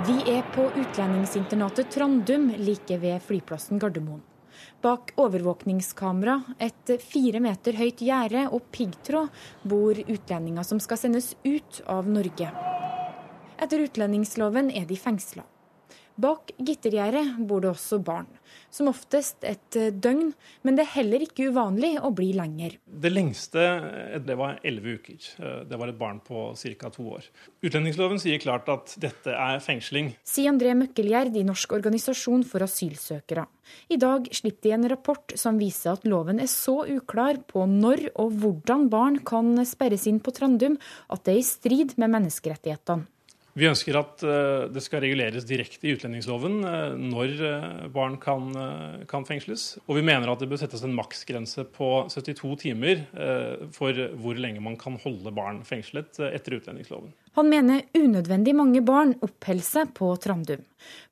Vi 0.05 0.17
er 0.27 0.43
på 0.51 0.67
utlendingsinternatet 0.75 1.87
Trandum 1.95 2.51
like 2.59 2.99
ved 2.99 3.23
flyplassen 3.23 3.79
Gardermoen. 3.79 4.19
Bak 4.83 5.13
overvåkningskamera, 5.19 6.41
et 6.59 6.97
fire 6.99 7.39
meter 7.39 7.79
høyt 7.79 8.03
gjerde 8.03 8.49
og 8.51 8.67
piggtråd 8.75 9.31
bor 9.63 10.03
utlendinger 10.03 10.67
som 10.67 10.83
skal 10.83 10.99
sendes 10.99 11.31
ut 11.47 11.79
av 11.87 12.11
Norge. 12.11 12.51
Etter 13.55 13.85
utlendingsloven 13.87 14.71
er 14.75 14.87
de 14.89 14.97
fengsla. 14.99 15.45
Bak 16.15 16.53
gittergjerdet 16.63 17.41
bor 17.43 17.59
det 17.59 17.73
også 17.73 17.97
barn. 17.99 18.27
Som 18.71 18.87
oftest 18.87 19.43
et 19.47 19.75
døgn, 19.99 20.29
men 20.63 20.77
det 20.77 20.85
er 20.85 20.93
heller 20.93 21.23
ikke 21.25 21.49
uvanlig 21.51 21.97
å 21.99 22.11
bli 22.15 22.29
lenger. 22.35 22.77
Det 22.87 23.11
lengste 23.11 23.63
det 24.23 24.37
var 24.39 24.61
elleve 24.63 24.93
uker. 24.95 25.25
Det 25.67 25.79
var 25.79 25.91
et 25.91 25.97
barn 25.99 26.21
på 26.23 26.45
ca. 26.55 26.91
to 26.93 27.07
år. 27.17 27.27
Utlendingsloven 27.67 28.21
sier 28.23 28.39
klart 28.39 28.71
at 28.71 28.95
dette 29.01 29.35
er 29.35 29.59
fengsling. 29.63 30.13
Sier 30.23 30.53
André 30.53 30.71
Møkkelgjerd 30.79 31.35
i 31.35 31.43
Norsk 31.47 31.75
organisasjon 31.75 32.45
for 32.47 32.63
asylsøkere. 32.63 33.43
I 33.91 33.99
dag 33.99 34.29
slipper 34.31 34.69
de 34.69 34.75
en 34.77 34.89
rapport 34.91 35.35
som 35.35 35.59
viser 35.59 35.97
at 35.97 36.07
loven 36.07 36.39
er 36.39 36.51
så 36.51 36.77
uklar 36.95 37.41
på 37.49 37.65
når 37.67 38.07
og 38.13 38.39
hvordan 38.39 38.87
barn 38.93 39.19
kan 39.27 39.51
sperres 39.67 40.07
inn 40.07 40.21
på 40.23 40.31
Trandum 40.35 40.79
at 41.11 41.27
det 41.27 41.35
er 41.35 41.41
i 41.41 41.49
strid 41.49 41.97
med 41.99 42.13
menneskerettighetene. 42.15 43.09
Vi 43.55 43.69
ønsker 43.69 43.95
at 43.95 44.23
eh, 44.27 44.65
det 44.67 44.81
skal 44.83 44.99
reguleres 45.05 45.45
direkte 45.47 45.87
i 45.87 45.93
utlendingsloven 45.95 46.57
eh, 46.67 46.95
når 46.99 47.35
eh, 47.47 47.67
barn 47.93 48.17
kan, 48.19 48.49
kan, 49.07 49.23
fengsles. 49.27 49.77
Og 49.87 49.95
vi 49.95 50.03
mener 50.03 50.27
at 50.27 50.41
det 50.43 50.49
bør 50.51 50.59
settes 50.59 50.83
en 50.83 50.95
maksgrense 50.95 51.63
på 51.75 51.89
72 52.11 52.51
timer 52.65 53.05
for 53.75 53.95
hvor 54.19 54.37
lenge 54.39 54.63
man 54.63 54.75
kan 54.79 54.97
holde 55.01 55.31
barn 55.35 55.61
fengslet 55.67 56.19
etter 56.27 56.57
utlendingsloven. 56.57 57.13
Han 57.39 57.49
mener 57.51 57.85
unødvendig 57.95 58.55
mange 58.55 58.81
barn 58.85 59.13
oppholder 59.23 59.65
seg 59.65 59.93
på 59.95 60.09
Trandum. 60.23 60.63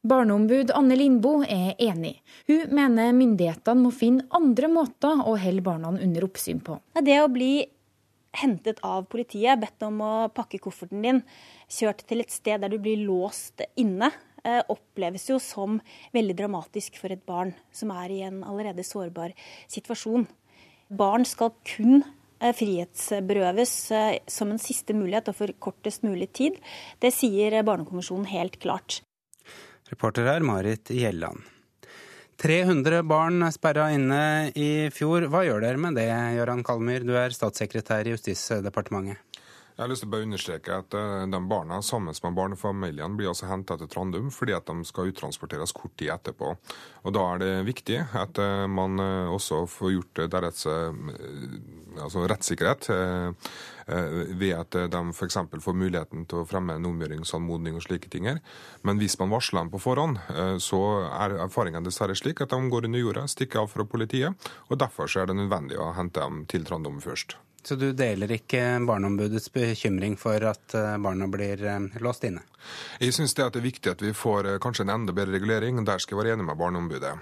Barneombud 0.03 0.73
Anne 0.75 0.97
Lindboe 0.99 1.47
er 1.47 1.79
enig. 1.83 2.17
Hun 2.49 2.75
mener 2.75 3.15
myndighetene 3.15 3.85
må 3.85 3.93
finne 3.95 4.27
andre 4.35 4.71
måter 4.71 5.23
å 5.23 5.37
holde 5.39 5.63
barna 5.63 5.95
under 5.95 6.27
oppsyn 6.27 6.59
på. 6.63 6.79
Det 6.99 7.21
å 7.23 7.31
bli 7.31 7.53
hentet 8.33 8.79
av 8.81 9.05
politiet, 9.09 9.59
bedt 9.61 9.83
om 9.85 10.01
å 10.01 10.13
pakke 10.33 10.59
kofferten 10.61 11.03
din, 11.05 11.21
kjørt 11.73 12.03
til 12.09 12.23
et 12.23 12.33
sted 12.33 12.63
der 12.63 12.71
du 12.71 12.79
blir 12.81 13.01
låst 13.05 13.63
inne, 13.79 14.11
eh, 14.43 14.61
oppleves 14.69 15.29
jo 15.29 15.39
som 15.41 15.79
veldig 16.13 16.35
dramatisk 16.43 16.99
for 17.01 17.13
et 17.13 17.23
barn 17.25 17.53
som 17.73 17.93
er 17.95 18.13
i 18.13 18.21
en 18.27 18.43
allerede 18.43 18.85
sårbar 18.85 19.33
situasjon. 19.71 20.27
Barn 20.93 21.25
skal 21.25 21.53
kun 21.65 22.03
eh, 22.39 22.53
frihetsberøves 22.53 23.73
eh, 23.91 24.19
som 24.27 24.51
en 24.53 24.61
siste 24.61 24.95
mulighet 24.97 25.31
og 25.31 25.39
for 25.39 25.55
kortest 25.59 26.05
mulig 26.05 26.31
tid. 26.33 26.59
Det 26.99 27.13
sier 27.15 27.63
Barnekonvensjonen 27.63 28.29
helt 28.33 28.59
klart. 28.61 29.01
Reporter 29.89 30.29
her 30.29 30.45
Marit 30.45 30.89
Gjelland. 30.93 31.43
300 32.41 33.03
barn 33.07 33.45
sperra 33.53 33.91
inne 33.93 34.51
i 34.57 34.89
fjor. 34.91 35.29
Hva 35.31 35.43
gjør 35.45 35.61
dere 35.63 35.79
med 35.79 35.95
det, 35.99 36.09
Gøran 36.37 36.63
Kalmyr? 36.65 37.05
Du 37.05 37.13
er 37.15 37.35
statssekretær 37.35 38.09
i 38.09 38.15
Justisdepartementet. 38.15 39.21
Jeg 39.73 39.81
har 39.81 39.89
lyst 39.89 40.03
til 40.03 40.09
å 40.11 40.13
bare 40.13 40.25
understreke 40.27 40.75
at 40.83 40.93
uh, 40.93 41.23
de 41.25 41.37
barna 41.49 41.79
sammen 41.81 42.13
med 42.13 42.35
barnefamiliene 42.37 43.17
blir 43.17 43.31
altså 43.31 43.47
henta 43.49 43.73
til 43.81 43.89
Trandum 43.89 44.27
fordi 44.33 44.53
at 44.53 44.67
de 44.69 44.85
skal 44.85 45.09
uttransporteres 45.09 45.73
kort 45.73 45.95
tid 45.97 46.11
etterpå. 46.13 46.51
Og 47.03 47.15
Da 47.15 47.23
er 47.31 47.41
det 47.41 47.53
viktig 47.71 47.97
at 48.21 48.37
uh, 48.37 48.67
man 48.69 49.01
uh, 49.01 49.33
også 49.33 49.63
får 49.65 49.95
gjort 49.95 50.21
deres 50.35 50.65
altså 52.03 52.23
rettssikkerhet 52.29 52.87
ved 54.39 54.53
at 54.55 54.75
de 54.91 55.01
f.eks. 55.11 55.37
får 55.65 55.77
muligheten 55.77 56.25
til 56.29 56.41
å 56.41 56.47
fremme 56.47 56.77
en 56.77 56.87
omgjøringsanmodning 56.89 57.77
og 57.77 57.85
slike 57.85 58.09
ting. 58.13 58.29
Men 58.81 59.01
hvis 59.01 59.17
man 59.21 59.33
varsler 59.33 59.61
dem 59.61 59.71
på 59.73 59.81
forhånd, 59.83 60.19
så 60.63 60.81
er 61.09 61.37
erfaringen 61.43 61.85
dessverre 61.85 62.17
slik 62.17 62.41
at 62.45 62.53
de 62.55 62.73
går 62.73 62.89
under 62.89 63.03
jorda, 63.03 63.25
stikker 63.29 63.63
av 63.63 63.73
fra 63.73 63.85
politiet. 63.85 64.51
og 64.69 64.79
Derfor 64.81 65.11
er 65.11 65.29
det 65.29 65.37
nødvendig 65.41 65.81
å 65.81 65.93
hente 65.97 66.23
dem 66.23 66.45
til 66.49 66.65
Trandum 66.69 67.01
først. 67.03 67.37
Så 67.63 67.75
du 67.79 67.85
deler 67.95 68.31
ikke 68.35 68.59
Barneombudets 68.83 69.47
bekymring 69.55 70.17
for 70.19 70.43
at 70.49 70.73
eh, 70.75 70.97
barna 70.99 71.29
blir 71.31 71.61
eh, 71.63 71.85
låst 72.03 72.25
inne? 72.27 72.43
Jeg 72.99 73.15
syns 73.15 73.35
det, 73.37 73.45
det 73.55 73.61
er 73.61 73.65
viktig 73.69 73.91
at 73.93 74.03
vi 74.03 74.11
får 74.15 74.49
eh, 74.51 74.57
kanskje 74.63 74.83
en 74.83 74.91
enda 74.97 75.15
bedre 75.15 75.37
regulering. 75.37 75.79
Der 75.87 76.03
skal 76.03 76.17
jeg 76.17 76.21
være 76.21 76.35
enig 76.35 76.47
med 76.49 76.59
Barneombudet. 76.59 77.13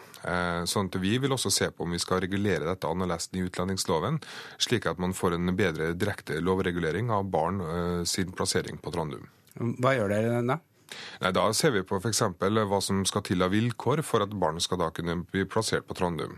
Sånn 0.69 0.89
at 0.89 0.97
Vi 1.01 1.15
vil 1.21 1.33
også 1.33 1.49
se 1.53 1.69
på 1.73 1.85
om 1.85 1.93
vi 1.93 2.01
skal 2.01 2.23
regulere 2.25 2.65
dette 2.65 2.89
annerledes 2.89 3.29
i 3.33 3.45
utlendingsloven, 3.45 4.19
slik 4.61 4.85
at 4.89 4.99
man 5.01 5.15
får 5.17 5.37
en 5.37 5.53
bedre 5.57 5.93
direkte 5.97 6.37
lovregulering 6.41 7.09
av 7.13 7.25
barn 7.33 7.57
sin 8.05 8.29
plassering 8.37 8.77
på 8.77 8.93
Trandum. 8.93 9.25
Hva 9.81 9.95
gjør 9.97 10.13
dere 10.13 10.43
da? 10.45 10.59
Nei, 11.23 11.31
Da 11.33 11.47
ser 11.57 11.73
vi 11.73 11.81
på 11.87 11.97
f.eks. 11.97 12.21
hva 12.37 12.81
som 12.85 13.01
skal 13.09 13.25
til 13.25 13.41
av 13.41 13.53
vilkår 13.55 14.03
for 14.05 14.21
at 14.25 14.33
barn 14.37 14.61
skal 14.61 14.81
da 14.83 14.91
kunne 14.93 15.23
bli 15.25 15.45
plassert 15.49 15.87
på 15.89 15.97
Trandum. 15.97 16.37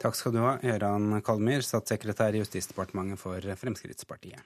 Takk 0.00 0.16
skal 0.18 0.34
du 0.34 0.40
ha, 0.44 0.56
Gøran 0.62 1.20
Kalmyr, 1.24 1.64
statssekretær 1.66 2.34
i 2.34 2.42
Justisdepartementet 2.42 3.20
for 3.20 3.52
Fremskrittspartiet. 3.60 4.40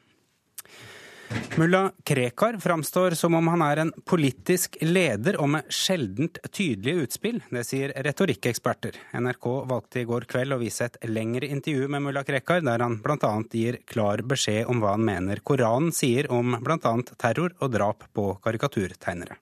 Mulla 1.56 1.92
Krekar 2.04 2.58
framstår 2.58 3.10
som 3.10 3.34
om 3.34 3.48
han 3.48 3.62
er 3.62 3.80
en 3.82 3.92
politisk 4.04 4.76
leder 4.80 5.38
og 5.40 5.48
med 5.54 5.70
sjeldent 5.72 6.38
tydelige 6.52 7.06
utspill. 7.06 7.40
Det 7.50 7.64
sier 7.66 7.94
retorikkeksperter. 8.06 8.98
NRK 9.16 9.48
valgte 9.70 10.02
i 10.02 10.06
går 10.08 10.28
kveld 10.30 10.54
å 10.54 10.60
vise 10.60 10.86
et 10.86 11.00
lengre 11.08 11.48
intervju 11.48 11.88
med 11.92 12.04
mulla 12.06 12.22
Krekar, 12.28 12.62
der 12.66 12.84
han 12.84 13.00
bl.a. 13.02 13.32
gir 13.52 13.80
klar 13.88 14.22
beskjed 14.22 14.70
om 14.70 14.84
hva 14.84 14.94
han 14.94 15.06
mener 15.08 15.42
Koranen 15.42 15.94
sier 15.96 16.30
om 16.32 16.58
bl.a. 16.60 16.94
terror 17.16 17.56
og 17.58 17.74
drap 17.74 18.06
på 18.14 18.28
karikaturtegnere. 18.44 19.40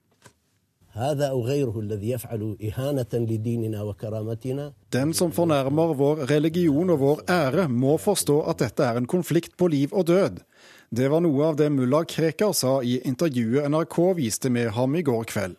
Den 4.92 5.14
som 5.18 5.32
fornærmer 5.34 5.94
vår 5.98 6.16
religion 6.30 6.90
og 6.94 6.98
vår 7.00 7.22
ære, 7.34 7.64
må 7.68 7.96
forstå 7.98 8.36
at 8.52 8.60
dette 8.62 8.86
er 8.86 9.00
en 9.00 9.08
konflikt 9.10 9.56
på 9.58 9.66
liv 9.72 9.90
og 9.90 10.06
død. 10.06 10.38
Det 10.94 11.08
var 11.10 11.24
noe 11.24 11.48
av 11.48 11.56
det 11.58 11.66
mulla 11.74 12.04
Krekar 12.06 12.52
sa 12.54 12.76
i 12.86 13.00
intervjuet 13.10 13.66
NRK 13.74 13.98
viste 14.20 14.52
med 14.54 14.70
ham 14.76 14.94
i 14.94 15.02
går 15.02 15.24
kveld. 15.32 15.56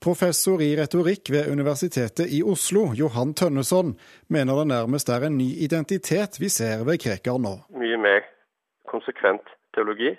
Professor 0.00 0.62
i 0.64 0.72
retorikk 0.80 1.28
ved 1.34 1.50
Universitetet 1.52 2.32
i 2.32 2.40
Oslo, 2.42 2.86
Johan 2.96 3.34
Tønneson, 3.36 3.92
mener 4.32 4.62
det 4.62 4.70
nærmest 4.72 5.12
er 5.12 5.26
en 5.28 5.36
ny 5.36 5.50
identitet 5.66 6.40
vi 6.40 6.48
ser 6.48 6.86
ved 6.88 6.96
Krekar 7.04 7.36
nå. 7.36 7.58
Mye 7.76 8.00
mer 8.00 8.24
konsekvent 8.88 9.52
teologi 9.76 10.14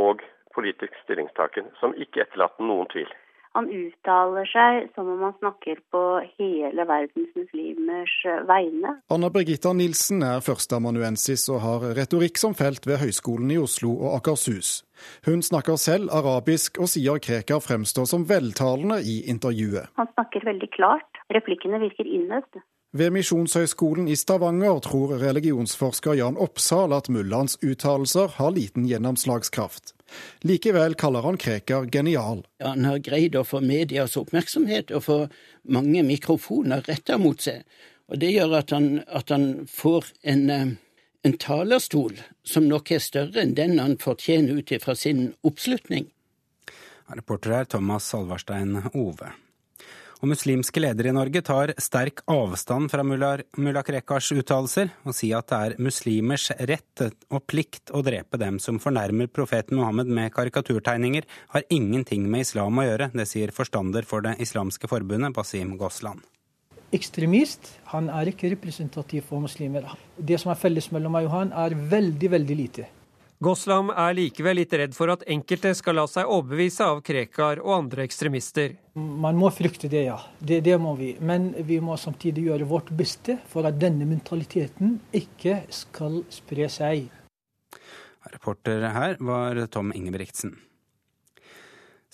og 0.00 0.24
politisk 0.56 0.96
stillingstaken, 1.04 1.68
som 1.82 1.92
ikke 2.00 2.24
etterlater 2.24 2.64
noen 2.64 2.88
tvil. 2.94 3.12
Han 3.54 3.68
uttaler 3.70 4.48
seg 4.50 4.88
som 4.96 5.08
om 5.12 5.20
han 5.22 5.34
snakker 5.38 5.78
på 5.94 6.02
hele 6.40 6.86
verdens 6.88 7.30
muslimers 7.38 8.14
vegne. 8.48 8.96
Anna 9.14 9.30
Birgitta 9.30 9.70
Nilsen 9.76 10.24
er 10.26 10.42
førsteamanuensis 10.42 11.46
og 11.54 11.62
har 11.62 11.86
retorikk 12.00 12.40
som 12.40 12.56
felt 12.58 12.88
ved 12.90 12.98
Høgskolen 13.04 13.52
i 13.54 13.60
Oslo 13.62 13.92
og 13.94 14.18
Akershus. 14.18 14.80
Hun 15.26 15.42
snakker 15.46 15.78
selv 15.78 16.10
arabisk 16.14 16.82
og 16.82 16.90
sier 16.90 17.22
Krekar 17.22 17.62
fremstår 17.62 18.10
som 18.10 18.26
veltalende 18.26 18.98
i 19.06 19.20
intervjuet. 19.30 19.90
Han 20.00 20.10
snakker 20.16 20.46
veldig 20.50 20.70
klart. 20.74 21.22
Replikkene 21.34 21.78
virker 21.82 22.10
innøvd. 22.10 22.62
Ved 22.94 23.10
Misjonshøgskolen 23.10 24.06
i 24.06 24.14
Stavanger 24.14 24.76
tror 24.78 25.16
religionsforsker 25.18 26.14
Jan 26.14 26.36
Oppsal 26.38 26.92
at 26.94 27.08
mullaens 27.10 27.56
uttalelser 27.58 28.36
har 28.36 28.54
liten 28.54 28.86
gjennomslagskraft. 28.86 29.96
Likevel 30.46 30.94
kaller 30.94 31.26
han 31.26 31.40
Krekar 31.42 31.88
genial. 31.90 32.44
Han 32.62 32.86
har 32.86 33.02
greid 33.02 33.34
å 33.34 33.42
få 33.42 33.58
medias 33.66 34.14
oppmerksomhet 34.20 34.94
og 34.94 35.06
få 35.08 35.18
mange 35.66 36.06
mikrofoner 36.06 36.86
retta 36.86 37.18
mot 37.18 37.42
seg. 37.42 37.66
Og 38.14 38.22
Det 38.22 38.30
gjør 38.30 38.58
at 38.60 38.70
han, 38.70 38.88
at 39.10 39.34
han 39.34 39.66
får 39.66 40.12
en, 40.22 40.50
eh, 40.50 40.66
en, 41.26 41.38
talerstol 41.48 42.20
som 42.46 42.68
nok 42.70 42.92
er 42.94 43.02
større 43.02 43.42
enn 43.42 43.58
den 43.58 43.80
han 43.82 43.98
fortjener 43.98 44.62
ut 44.62 44.70
ifra 44.70 44.94
sin 44.94 45.32
oppslutning. 45.42 46.12
Reporter 47.10 47.58
er 47.58 47.64
Thomas 47.64 48.06
Salvarstein 48.06 48.84
Ove. 48.94 49.34
Og 50.24 50.30
muslimske 50.30 50.80
ledere 50.80 51.10
i 51.10 51.12
Norge 51.12 51.42
tar 51.44 51.74
sterk 51.84 52.22
avstand 52.32 52.88
fra 52.88 53.02
mulla 53.04 53.82
Krekars 53.84 54.30
uttalelser, 54.32 54.88
og 55.04 55.12
sier 55.12 55.42
at 55.42 55.50
det 55.50 55.58
er 55.58 55.82
muslimers 55.84 56.46
rett 56.70 57.02
og 57.28 57.42
plikt 57.44 57.92
å 57.92 58.00
drepe 58.06 58.40
dem 58.40 58.56
som 58.56 58.78
fornærmer 58.80 59.28
profeten 59.28 59.76
Mohammed 59.76 60.08
med 60.08 60.32
karikaturtegninger, 60.32 61.28
har 61.52 61.68
ingenting 61.68 62.24
med 62.32 62.46
islam 62.46 62.80
å 62.80 62.86
gjøre. 62.88 63.10
Det 63.12 63.28
sier 63.28 63.52
forstander 63.52 64.08
for 64.08 64.24
Det 64.24 64.38
islamske 64.40 64.88
forbundet, 64.88 65.36
Basim 65.36 65.76
Gosland. 65.76 66.24
Ekstremist 66.96 67.74
han 67.92 68.08
er 68.08 68.32
ikke 68.32 68.54
representativ 68.54 69.28
for 69.28 69.44
muslimer. 69.44 69.92
Det 70.16 70.40
som 70.40 70.54
er 70.54 70.62
felles 70.64 70.88
mellom 70.88 71.18
meg 71.18 71.28
og 71.28 71.36
han, 71.36 71.52
er 71.52 71.76
veldig, 71.76 72.32
veldig 72.38 72.62
lite. 72.64 72.88
Goslam 73.44 73.90
er 73.92 74.14
likevel 74.16 74.56
litt 74.56 74.72
redd 74.72 74.94
for 74.96 75.12
at 75.12 75.24
enkelte 75.28 75.74
skal 75.76 75.98
la 75.98 76.04
seg 76.08 76.30
overbevise 76.32 76.86
av 76.86 77.02
Krekar 77.04 77.60
og 77.60 77.74
andre 77.76 78.06
ekstremister. 78.08 78.72
Man 78.96 79.36
må 79.36 79.50
frykte 79.52 79.90
det, 79.92 80.06
ja. 80.06 80.16
Det, 80.38 80.62
det, 80.64 80.78
må 80.80 80.94
vi. 80.96 81.10
Men 81.20 81.50
vi 81.68 81.76
må 81.84 81.98
samtidig 82.00 82.46
gjøre 82.46 82.68
vårt 82.70 82.88
beste 82.96 83.36
for 83.50 83.68
at 83.68 83.76
denne 83.80 84.08
mentaliteten 84.08 84.96
ikke 85.12 85.60
skal 85.68 86.22
spre 86.32 86.70
seg. 86.72 87.10
Reporter 88.32 88.88
her 88.94 89.20
var 89.20 89.60
Tom 89.68 89.92
Ingebrigtsen. 89.92 90.56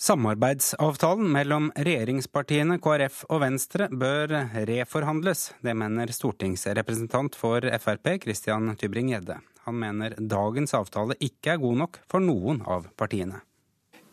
Samarbeidsavtalen 0.01 1.27
mellom 1.29 1.67
regjeringspartiene 1.77 2.79
KrF 2.81 3.19
og 3.27 3.43
Venstre 3.43 3.85
bør 3.93 4.31
reforhandles. 4.65 5.51
Det 5.61 5.75
mener 5.77 6.09
stortingsrepresentant 6.09 7.37
for 7.37 7.61
Frp 7.77 8.15
Christian 8.23 8.71
Tybring-Gjedde. 8.81 9.35
Han 9.67 9.77
mener 9.77 10.15
dagens 10.17 10.73
avtale 10.73 11.13
ikke 11.21 11.53
er 11.53 11.61
god 11.61 11.77
nok 11.83 11.99
for 12.09 12.23
noen 12.23 12.63
av 12.65 12.87
partiene. 12.97 13.43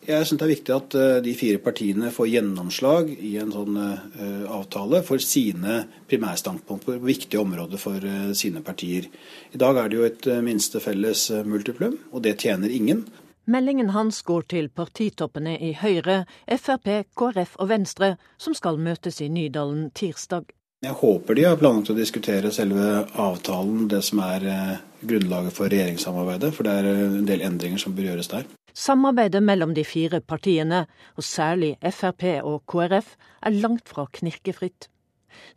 Jeg 0.05 0.27
syns 0.27 0.39
det 0.39 0.45
er 0.45 0.51
viktig 0.51 0.75
at 0.75 0.95
eh, 0.95 1.17
de 1.25 1.33
fire 1.35 1.59
partiene 1.63 2.11
får 2.13 2.29
gjennomslag 2.35 3.09
i 3.17 3.33
en 3.41 3.49
sånn 3.51 3.75
uh, 3.75 4.45
avtale 4.59 5.01
for 5.03 5.19
sine 5.19 5.81
primærstandpunkt 6.07 6.85
på 6.85 6.99
viktige 7.01 7.41
områder 7.41 7.81
for 7.81 7.97
uh, 8.05 8.29
sine 8.37 8.61
partier. 8.63 9.09
I 9.51 9.59
dag 9.59 9.81
er 9.81 9.89
det 9.89 9.99
jo 9.99 10.05
et 10.07 10.29
minste 10.45 10.79
felles 10.85 11.25
multiplum, 11.49 11.97
og 12.13 12.23
det 12.23 12.37
tjener 12.45 12.71
ingen. 12.71 13.03
Meldingen 13.49 13.89
hans 13.89 14.21
går 14.21 14.43
til 14.51 14.67
partitoppene 14.69 15.55
i 15.57 15.71
Høyre, 15.73 16.19
Frp, 16.53 16.89
KrF 17.17 17.55
og 17.57 17.71
Venstre, 17.71 18.09
som 18.37 18.53
skal 18.53 18.77
møtes 18.77 19.17
i 19.25 19.29
Nydalen 19.33 19.87
tirsdag. 19.97 20.51
Jeg 20.85 20.93
håper 20.99 21.33
de 21.33 21.47
har 21.47 21.57
planlagt 21.57 21.89
å 21.89 21.95
diskutere 21.97 22.51
selve 22.53 23.07
avtalen, 23.17 23.87
det 23.89 24.03
som 24.05 24.21
er 24.21 24.45
eh, 24.51 24.75
grunnlaget 25.01 25.57
for 25.57 25.73
regjeringssamarbeidet. 25.73 26.53
For 26.53 26.67
det 26.69 26.75
er 26.77 26.91
eh, 26.91 27.01
en 27.07 27.25
del 27.31 27.41
endringer 27.47 27.81
som 27.81 27.97
bør 27.97 28.11
gjøres 28.11 28.29
der. 28.35 28.45
Samarbeidet 28.69 29.41
mellom 29.41 29.73
de 29.73 29.87
fire 29.87 30.21
partiene, 30.21 30.85
og 31.17 31.25
særlig 31.25 31.73
Frp 31.81 32.29
og 32.45 32.61
KrF, 32.69 33.15
er 33.49 33.59
langt 33.65 33.89
fra 33.89 34.05
knirkefritt. 34.13 34.91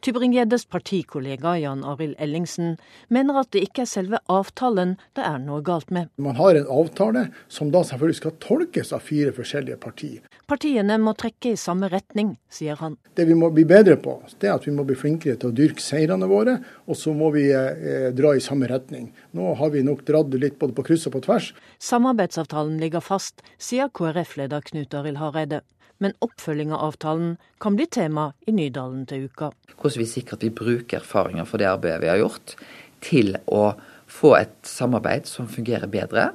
Tybring-Gjeddes 0.04 0.66
partikollega 0.72 1.54
Jan 1.60 1.84
Arild 1.84 2.16
Ellingsen 2.22 2.76
mener 3.08 3.40
at 3.42 3.50
det 3.54 3.64
ikke 3.66 3.84
er 3.84 3.90
selve 3.90 4.20
avtalen 4.32 4.96
det 5.16 5.24
er 5.26 5.38
noe 5.42 5.62
galt 5.64 5.90
med. 5.94 6.10
Man 6.16 6.38
har 6.38 6.58
en 6.58 6.68
avtale 6.70 7.26
som 7.52 7.72
da 7.74 7.82
selvfølgelig 7.86 8.18
skal 8.20 8.36
tolkes 8.42 8.92
av 8.96 9.04
fire 9.06 9.34
forskjellige 9.36 9.78
partier. 9.82 10.22
Partiene 10.48 10.98
må 11.00 11.14
trekke 11.18 11.54
i 11.54 11.60
samme 11.60 11.88
retning, 11.92 12.34
sier 12.52 12.76
han. 12.80 12.98
Det 13.16 13.26
vi 13.28 13.36
må 13.38 13.50
bli 13.54 13.64
bedre 13.68 13.96
på, 14.00 14.18
det 14.38 14.50
er 14.50 14.56
at 14.56 14.66
vi 14.68 14.74
må 14.74 14.84
bli 14.88 14.96
flinkere 14.98 15.38
til 15.40 15.52
å 15.52 15.56
dyrke 15.56 15.82
seirene 15.82 16.28
våre, 16.28 16.58
og 16.86 16.98
så 16.98 17.14
må 17.16 17.30
vi 17.34 17.46
eh, 17.56 18.08
dra 18.16 18.34
i 18.36 18.44
samme 18.44 18.68
retning. 18.70 19.10
Nå 19.38 19.54
har 19.60 19.72
vi 19.74 19.84
nok 19.86 20.04
dratt 20.08 20.34
litt 20.36 20.58
både 20.60 20.76
på 20.76 20.86
kryss 20.90 21.08
og 21.08 21.16
på 21.16 21.24
tvers. 21.28 21.52
Samarbeidsavtalen 21.82 22.80
ligger 22.82 23.04
fast, 23.04 23.44
sier 23.58 23.92
KrF-leder 23.92 24.64
Knut 24.68 24.98
Arild 24.98 25.22
Hareide 25.22 25.62
men 26.02 26.16
oppfølging 26.24 26.72
av 26.74 26.88
avtalen 26.88 27.36
kan 27.62 27.76
bli 27.78 27.86
tema 27.86 28.32
i 28.46 28.54
Nydalen 28.56 29.04
til 29.06 29.28
uka. 29.30 29.52
Hvordan 29.78 30.02
vi 30.02 30.08
sikrer 30.10 30.38
at 30.38 30.46
vi 30.46 30.54
bruker 30.62 30.98
erfaringer 30.98 31.46
fra 31.48 31.62
det 31.62 31.70
arbeidet 31.70 32.02
vi 32.02 32.10
har 32.10 32.22
gjort, 32.22 32.56
til 33.02 33.36
å 33.46 33.62
få 34.10 34.34
et 34.38 34.56
samarbeid 34.68 35.30
som 35.30 35.50
fungerer 35.50 35.90
bedre, 35.90 36.32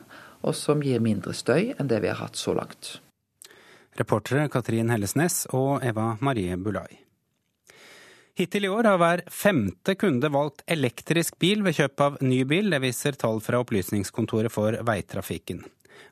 og 0.48 0.56
som 0.56 0.84
gir 0.86 1.04
mindre 1.04 1.34
støy 1.36 1.74
enn 1.76 1.90
det 1.92 2.00
vi 2.04 2.12
har 2.12 2.22
hatt 2.22 2.40
så 2.40 2.56
langt. 2.56 2.98
Reportere 3.98 4.46
Katrin 4.54 4.94
Hellesnes 4.94 5.46
og 5.58 5.84
Eva 5.86 6.14
Marie 6.22 6.56
Bulai. 6.62 7.02
Hittil 8.38 8.68
i 8.68 8.70
år 8.70 8.86
har 8.86 9.00
hver 9.02 9.22
femte 9.34 9.96
kunde 9.98 10.30
valgt 10.30 10.62
elektrisk 10.70 11.40
bil 11.42 11.64
ved 11.66 11.74
kjøp 11.80 12.04
av 12.06 12.20
ny 12.22 12.44
bil. 12.46 12.70
Det 12.70 12.84
viser 12.84 13.18
tall 13.18 13.42
fra 13.42 13.64
Opplysningskontoret 13.64 14.54
for 14.54 14.78
veitrafikken. 14.86 15.64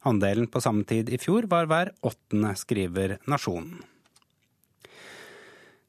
Andelen 0.05 0.47
på 0.51 0.61
samme 0.63 0.85
tid 0.87 1.09
i 1.09 1.19
fjor 1.21 1.49
var 1.51 1.69
hver 1.71 1.93
åttende, 2.05 2.55
skriver 2.59 3.17
Nasjonen. 3.29 3.83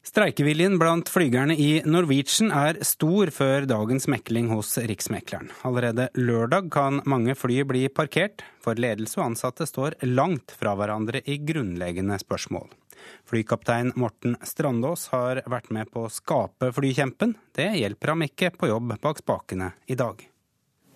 Streikeviljen 0.06 0.78
blant 0.78 1.10
flygerne 1.10 1.56
i 1.58 1.80
Norwegian 1.84 2.52
er 2.54 2.78
stor 2.86 3.32
før 3.34 3.66
dagens 3.66 4.06
mekling 4.08 4.46
hos 4.54 4.76
Riksmekleren. 4.78 5.50
Allerede 5.66 6.06
lørdag 6.14 6.70
kan 6.72 7.00
mange 7.10 7.34
fly 7.34 7.64
bli 7.66 7.82
parkert, 7.90 8.44
for 8.62 8.78
ledelse 8.78 9.18
og 9.18 9.32
ansatte 9.32 9.66
står 9.66 9.98
langt 10.06 10.54
fra 10.54 10.76
hverandre 10.78 11.24
i 11.26 11.40
grunnleggende 11.42 12.20
spørsmål. 12.22 12.70
Flykaptein 13.26 13.92
Morten 13.98 14.38
Strandås 14.46 15.08
har 15.10 15.42
vært 15.50 15.74
med 15.74 15.90
på 15.90 16.06
å 16.06 16.12
skape 16.12 16.70
flykjempen. 16.78 17.34
Det 17.52 17.72
hjelper 17.82 18.14
ham 18.14 18.24
ikke 18.30 18.54
på 18.54 18.70
jobb 18.70 18.96
bak 19.02 19.20
spakene 19.20 19.72
i 19.90 19.98
dag. 19.98 20.22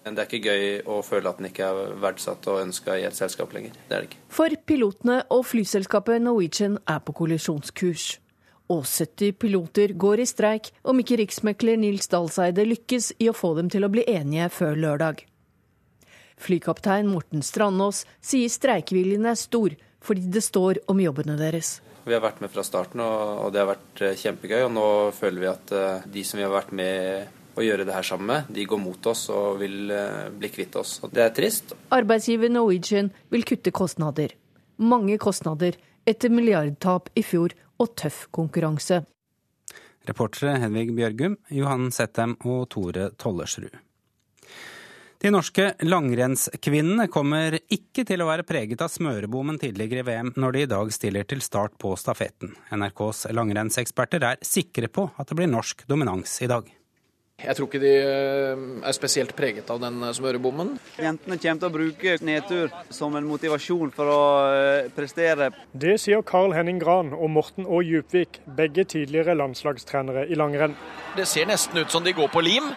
Det 0.05 0.16
er 0.16 0.26
ikke 0.26 0.48
gøy 0.48 0.64
å 0.88 1.03
føle 1.05 1.28
at 1.28 1.40
den 1.40 1.51
ikke 1.51 1.66
er 1.68 1.94
verdsatt 2.01 2.46
og 2.48 2.62
ønska 2.62 2.96
i 2.96 3.05
et 3.05 3.16
selskap 3.16 3.53
lenger. 3.53 3.74
Det 3.88 3.96
er 3.96 4.05
det 4.05 4.09
ikke. 4.11 4.22
For 4.32 4.57
pilotene 4.66 5.18
og 5.34 5.44
flyselskapet 5.51 6.24
Norwegian 6.24 6.78
er 6.88 7.03
på 7.05 7.14
kollisjonskurs. 7.18 8.07
Og 8.70 8.86
70 8.86 9.34
piloter 9.42 9.92
går 9.98 10.22
i 10.22 10.28
streik 10.30 10.70
om 10.88 11.03
ikke 11.03 11.18
riksmekler 11.20 11.76
Nils 11.80 12.09
Dalseide 12.09 12.64
lykkes 12.64 13.12
i 13.18 13.28
å 13.28 13.36
få 13.36 13.53
dem 13.59 13.68
til 13.72 13.84
å 13.84 13.90
bli 13.92 14.07
enige 14.09 14.48
før 14.55 14.78
lørdag. 14.78 15.24
Flykaptein 16.40 17.11
Morten 17.11 17.44
Strandås 17.44 18.07
sier 18.24 18.48
streikeviljen 18.48 19.28
er 19.28 19.36
stor 19.36 19.74
fordi 20.01 20.30
det 20.32 20.40
står 20.46 20.80
om 20.88 21.03
jobbene 21.03 21.36
deres. 21.36 21.80
Vi 22.07 22.14
har 22.16 22.22
vært 22.24 22.40
med 22.40 22.48
fra 22.48 22.64
starten, 22.64 23.03
og 23.05 23.51
det 23.53 23.61
har 23.61 23.68
vært 23.74 24.01
eh, 24.01 24.16
kjempegøy. 24.16 24.62
Og 24.64 24.72
nå 24.72 24.86
føler 25.12 25.42
vi 25.42 25.51
at 25.51 25.74
eh, 25.76 26.07
de 26.09 26.22
som 26.24 26.40
vi 26.40 26.46
har 26.46 26.55
vært 26.55 26.72
med 26.72 27.36
å 27.57 27.64
gjøre 27.64 27.86
det 27.88 27.94
her 27.94 28.07
sammen 28.07 28.30
med, 28.30 28.51
de 28.55 28.66
går 28.68 28.80
mot 28.80 29.11
oss 29.11 29.26
og 29.34 29.61
vil 29.62 29.90
eh, 29.94 30.28
bli 30.34 30.51
kvitt 30.53 30.76
oss. 30.80 30.98
Og 31.05 31.14
det 31.14 31.24
er 31.24 31.34
trist. 31.36 31.74
Arbeidsgiver 31.94 32.53
Norwegian 32.53 33.11
vil 33.32 33.46
kutte 33.48 33.72
kostnader. 33.74 34.34
Mange 34.80 35.18
kostnader 35.20 35.76
etter 36.09 36.32
milliardtap 36.32 37.11
i 37.18 37.24
fjor 37.26 37.55
og 37.80 37.94
tøff 37.98 38.26
konkurranse. 38.34 39.03
Reportere 40.09 40.57
Hedvig 40.62 40.94
Bjørgum, 40.96 41.36
Johan 41.53 41.90
Settem 41.92 42.38
og 42.48 42.66
Tore 42.72 43.11
Tollersrud. 43.20 43.76
De 45.20 45.28
norske 45.28 45.66
langrennskvinnene 45.84 47.05
kommer 47.12 47.59
ikke 47.68 48.07
til 48.09 48.22
å 48.24 48.28
være 48.30 48.46
preget 48.48 48.80
av 48.80 48.88
smørebommen 48.88 49.59
tidligere 49.61 50.01
i 50.01 50.07
VM 50.07 50.30
når 50.40 50.57
de 50.57 50.62
i 50.64 50.70
dag 50.70 50.92
stiller 50.96 51.28
til 51.28 51.44
start 51.44 51.76
på 51.76 51.92
stafetten. 52.01 52.55
NRKs 52.72 53.26
langrennseksperter 53.36 54.24
er 54.30 54.40
sikre 54.40 54.88
på 54.88 55.11
at 55.20 55.28
det 55.28 55.36
blir 55.36 55.53
norsk 55.53 55.84
dominans 55.92 56.38
i 56.40 56.48
dag. 56.48 56.64
Jeg 57.41 57.57
tror 57.57 57.68
ikke 57.70 57.80
de 57.80 57.93
eh, 57.97 58.62
er 58.84 58.97
spesielt 58.97 59.32
preget 59.36 59.70
av 59.72 59.80
den 59.80 60.03
eh, 60.05 60.12
smørebommen. 60.16 60.74
Jentene 61.01 61.38
kommer 61.41 61.62
til 61.62 61.68
å 61.68 61.72
bruke 61.72 62.16
nedtur 62.26 62.74
som 62.93 63.16
en 63.16 63.28
motivasjon 63.28 63.93
for 63.97 64.12
å 64.12 64.20
eh, 64.53 64.91
prestere. 64.97 65.51
Det 65.72 65.97
sier 66.03 66.24
Carl 66.26 66.53
Henning 66.57 66.80
Gran 66.82 67.14
og 67.16 67.32
Morten 67.32 67.64
Aa 67.64 67.80
Djupvik, 67.86 68.43
begge 68.59 68.84
tidligere 68.93 69.38
landslagstrenere 69.41 70.26
i 70.28 70.38
langrenn. 70.38 70.76
Det 71.16 71.28
ser 71.28 71.49
nesten 71.49 71.80
ut 71.80 71.93
som 71.93 72.05
de 72.05 72.14
går 72.16 72.28
på 72.32 72.45
lim. 72.45 72.72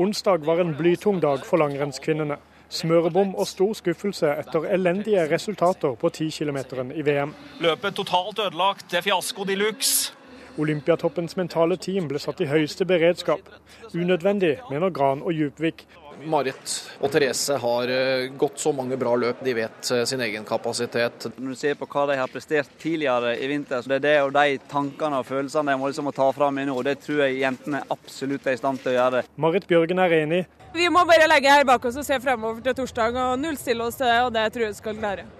Onsdag 0.00 0.44
var 0.44 0.60
en 0.60 0.76
blytung 0.76 1.20
dag 1.20 1.44
for 1.48 1.60
langrennskvinnene. 1.64 2.38
Smørebom 2.72 3.34
og 3.36 3.44
stor 3.48 3.74
skuffelse 3.76 4.30
etter 4.40 4.64
elendige 4.72 5.26
resultater 5.28 5.92
på 6.00 6.08
10 6.08 6.30
km 6.32 6.88
i 6.96 7.04
VM. 7.04 7.34
Løpet 7.60 7.96
totalt 7.96 8.40
ødelagt, 8.40 8.88
det 8.90 9.02
er 9.02 9.08
fiasko 9.08 9.44
de 9.44 9.58
luxe. 9.60 10.14
Olympiatoppens 10.60 11.36
mentale 11.36 11.76
team 11.80 12.08
ble 12.10 12.20
satt 12.20 12.40
i 12.44 12.48
høyeste 12.50 12.84
beredskap. 12.88 13.48
Unødvendig, 13.94 14.58
mener 14.70 14.92
Gran 14.92 15.24
og 15.24 15.32
Djupvik. 15.36 15.86
Marit 16.28 16.74
og 17.02 17.10
Therese 17.10 17.56
har 17.58 17.90
eh, 17.90 18.28
gått 18.38 18.60
så 18.62 18.72
mange 18.76 18.94
bra 19.00 19.14
løp, 19.18 19.40
de 19.42 19.54
vet 19.56 19.90
eh, 19.90 20.04
sin 20.06 20.22
egen 20.22 20.44
kapasitet. 20.46 21.26
Når 21.34 21.54
du 21.54 21.58
ser 21.58 21.74
på 21.80 21.88
hva 21.90 22.06
de 22.10 22.18
har 22.20 22.30
prestert 22.30 22.70
tidligere 22.78 23.34
i 23.42 23.48
vinter, 23.50 23.82
så 23.82 23.90
det 23.90 23.98
er 23.98 24.06
det 24.06 24.16
og 24.28 24.32
de 24.36 24.62
tankene 24.70 25.18
og 25.18 25.28
følelsene 25.28 25.72
de 25.72 25.80
må 25.80 25.90
liksom 25.90 26.12
ta 26.14 26.30
fram 26.36 26.62
i 26.62 26.66
nå. 26.68 26.78
Det 26.86 26.98
tror 27.02 27.24
jeg 27.24 27.42
jentene 27.42 27.82
absolutt 27.90 28.46
er 28.46 28.58
i 28.58 28.62
stand 28.62 28.82
til 28.82 28.94
å 28.94 28.98
gjøre. 29.00 29.26
Marit 29.42 29.68
Bjørgen 29.70 30.02
er 30.04 30.18
enig. 30.22 30.42
Vi 30.72 30.88
må 30.92 31.04
bare 31.08 31.28
legge 31.28 31.52
her 31.52 31.66
bak 31.68 31.84
oss 31.84 32.00
og 32.00 32.06
se 32.06 32.16
fremover 32.22 32.62
til 32.64 32.78
torsdag 32.82 33.18
og 33.26 33.38
nullstille 33.42 33.84
oss 33.84 33.98
til 34.00 34.08
det, 34.08 34.18
og 34.24 34.34
det 34.36 34.50
tror 34.54 34.70
jeg 34.70 34.78
skal 34.78 35.00
klare. 35.00 35.30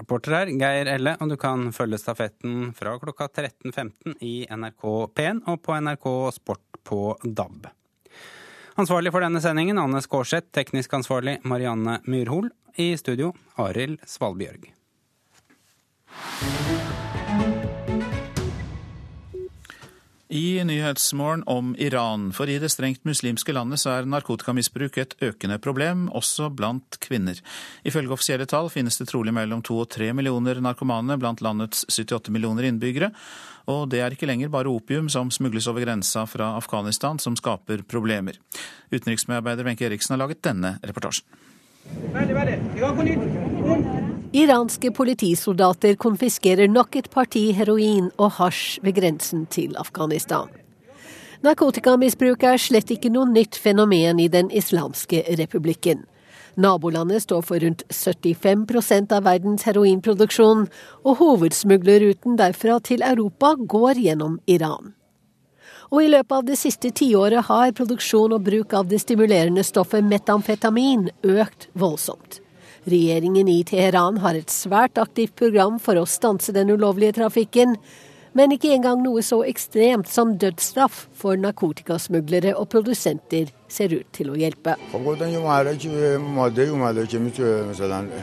Reporter 0.00 0.36
her, 0.36 0.52
Geir 0.60 0.88
Elle, 0.92 1.16
og 1.20 1.32
du 1.32 1.36
kan 1.40 1.68
følge 1.76 1.98
stafetten 2.00 2.70
fra 2.76 2.96
klokka 3.00 3.28
13.15 3.28 4.16
i 4.24 4.34
NRK 4.48 4.86
P1 5.16 5.44
og 5.50 5.60
på 5.64 5.76
NRK 5.80 6.08
Sport 6.36 6.80
på 6.84 7.02
DAB. 7.24 7.68
Ansvarlig 8.80 9.12
for 9.12 9.24
denne 9.24 9.42
sendingen 9.44 9.80
Anne 9.82 10.00
Skårseth, 10.04 10.52
teknisk 10.56 10.94
ansvarlig 10.96 11.38
Marianne 11.44 12.00
Myrhol. 12.08 12.48
I 12.78 12.94
studio 12.96 13.32
Arild 13.58 13.98
Svalbjørg. 14.06 14.70
I 20.32 20.64
Nyhetsmorgen 20.64 21.42
om 21.46 21.76
Iran, 21.78 22.32
for 22.32 22.46
i 22.48 22.58
det 22.62 22.68
strengt 22.70 23.02
muslimske 23.04 23.50
landet 23.50 23.80
så 23.82 23.96
er 23.96 24.06
narkotikamisbruk 24.06 24.98
et 25.02 25.16
økende 25.26 25.56
problem, 25.58 26.04
også 26.14 26.46
blant 26.54 27.00
kvinner. 27.02 27.40
Ifølge 27.82 28.14
offisielle 28.14 28.46
tall 28.46 28.70
finnes 28.70 28.94
det 29.00 29.08
trolig 29.10 29.34
mellom 29.34 29.58
to 29.66 29.80
og 29.82 29.88
tre 29.90 30.12
millioner 30.14 30.62
narkomane 30.62 31.16
blant 31.18 31.42
landets 31.42 31.82
78 31.90 32.30
millioner 32.30 32.68
innbyggere, 32.70 33.10
og 33.74 33.90
det 33.90 34.04
er 34.04 34.14
ikke 34.14 34.30
lenger 34.30 34.54
bare 34.54 34.70
opium 34.70 35.10
som 35.10 35.34
smugles 35.34 35.66
over 35.66 35.82
grensa 35.82 36.22
fra 36.30 36.52
Afghanistan 36.62 37.18
som 37.18 37.34
skaper 37.34 37.82
problemer. 37.82 38.38
Utenriksmedarbeider 38.94 39.66
Wenche 39.66 39.90
Eriksen 39.90 40.14
har 40.14 40.22
laget 40.28 40.44
denne 40.46 40.76
reportasjen. 40.86 41.26
Iranske 44.32 44.92
politisoldater 44.94 45.96
konfiskerer 45.98 46.68
nok 46.70 46.94
et 47.00 47.08
parti 47.10 47.48
heroin 47.50 48.12
og 48.14 48.36
hasj 48.36 48.78
ved 48.84 48.94
grensen 48.94 49.40
til 49.50 49.72
Afghanistan. 49.74 50.46
Narkotikamisbruk 51.42 52.44
er 52.46 52.60
slett 52.62 52.92
ikke 52.94 53.10
noe 53.10 53.26
nytt 53.26 53.56
fenomen 53.58 54.20
i 54.22 54.28
Den 54.30 54.52
islamske 54.54 55.24
republikken. 55.40 56.04
Nabolandet 56.54 57.24
står 57.24 57.42
for 57.42 57.58
rundt 57.58 57.82
75% 57.90 59.10
av 59.16 59.24
verdens 59.26 59.66
heroinproduksjon, 59.66 60.68
og 61.02 61.16
hovedsmuglerruten 61.18 62.36
derfra 62.38 62.76
til 62.86 63.02
Europa 63.02 63.56
går 63.58 63.98
gjennom 63.98 64.36
Iran. 64.46 64.92
Og 65.90 66.04
i 66.04 66.12
løpet 66.12 66.36
av 66.36 66.46
det 66.46 66.58
siste 66.60 66.92
tiåret 66.94 67.48
har 67.50 67.74
produksjon 67.74 68.36
og 68.36 68.46
bruk 68.46 68.78
av 68.78 68.86
det 68.86 69.02
stimulerende 69.02 69.66
stoffet 69.66 70.06
metamfetamin 70.06 71.08
økt 71.26 71.66
voldsomt. 71.74 72.38
Regjeringen 72.88 73.48
i 73.48 73.60
Teheran 73.64 74.22
har 74.22 74.38
et 74.38 74.52
svært 74.52 74.96
aktivt 75.00 75.34
program 75.36 75.76
for 75.82 76.00
å 76.00 76.06
stanse 76.08 76.54
den 76.56 76.70
ulovlige 76.72 77.18
trafikken, 77.18 77.76
men 78.32 78.54
ikke 78.54 78.70
engang 78.72 79.02
noe 79.02 79.20
så 79.26 79.40
ekstremt 79.44 80.08
som 80.08 80.36
dødsstraff 80.38 81.08
for 81.18 81.36
narkotikasmuglere 81.42 82.54
og 82.56 82.68
produsenter 82.72 83.50
ser 83.70 83.92
ut 83.92 84.06
til 84.16 84.30
å 84.30 84.38
hjelpe. 84.38 84.76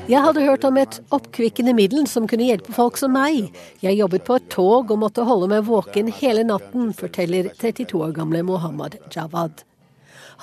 Jeg 0.08 0.24
hadde 0.26 0.48
hørt 0.48 0.68
om 0.72 0.82
et 0.82 1.00
oppkvikkende 1.20 1.76
middel 1.78 2.08
som 2.10 2.28
kunne 2.32 2.50
hjelpe 2.50 2.74
folk 2.76 2.98
som 2.98 3.14
meg. 3.14 3.52
Jeg 3.84 4.00
jobbet 4.00 4.26
på 4.28 4.40
et 4.40 4.50
tog 4.54 4.92
og 4.96 5.02
måtte 5.04 5.28
holde 5.28 5.52
meg 5.54 5.68
våken 5.68 6.10
hele 6.24 6.48
natten, 6.48 6.94
forteller 6.98 7.52
32 7.60 8.06
år 8.08 8.16
gamle 8.18 8.46
Mohammed 8.48 8.98
Jawad. 9.14 9.68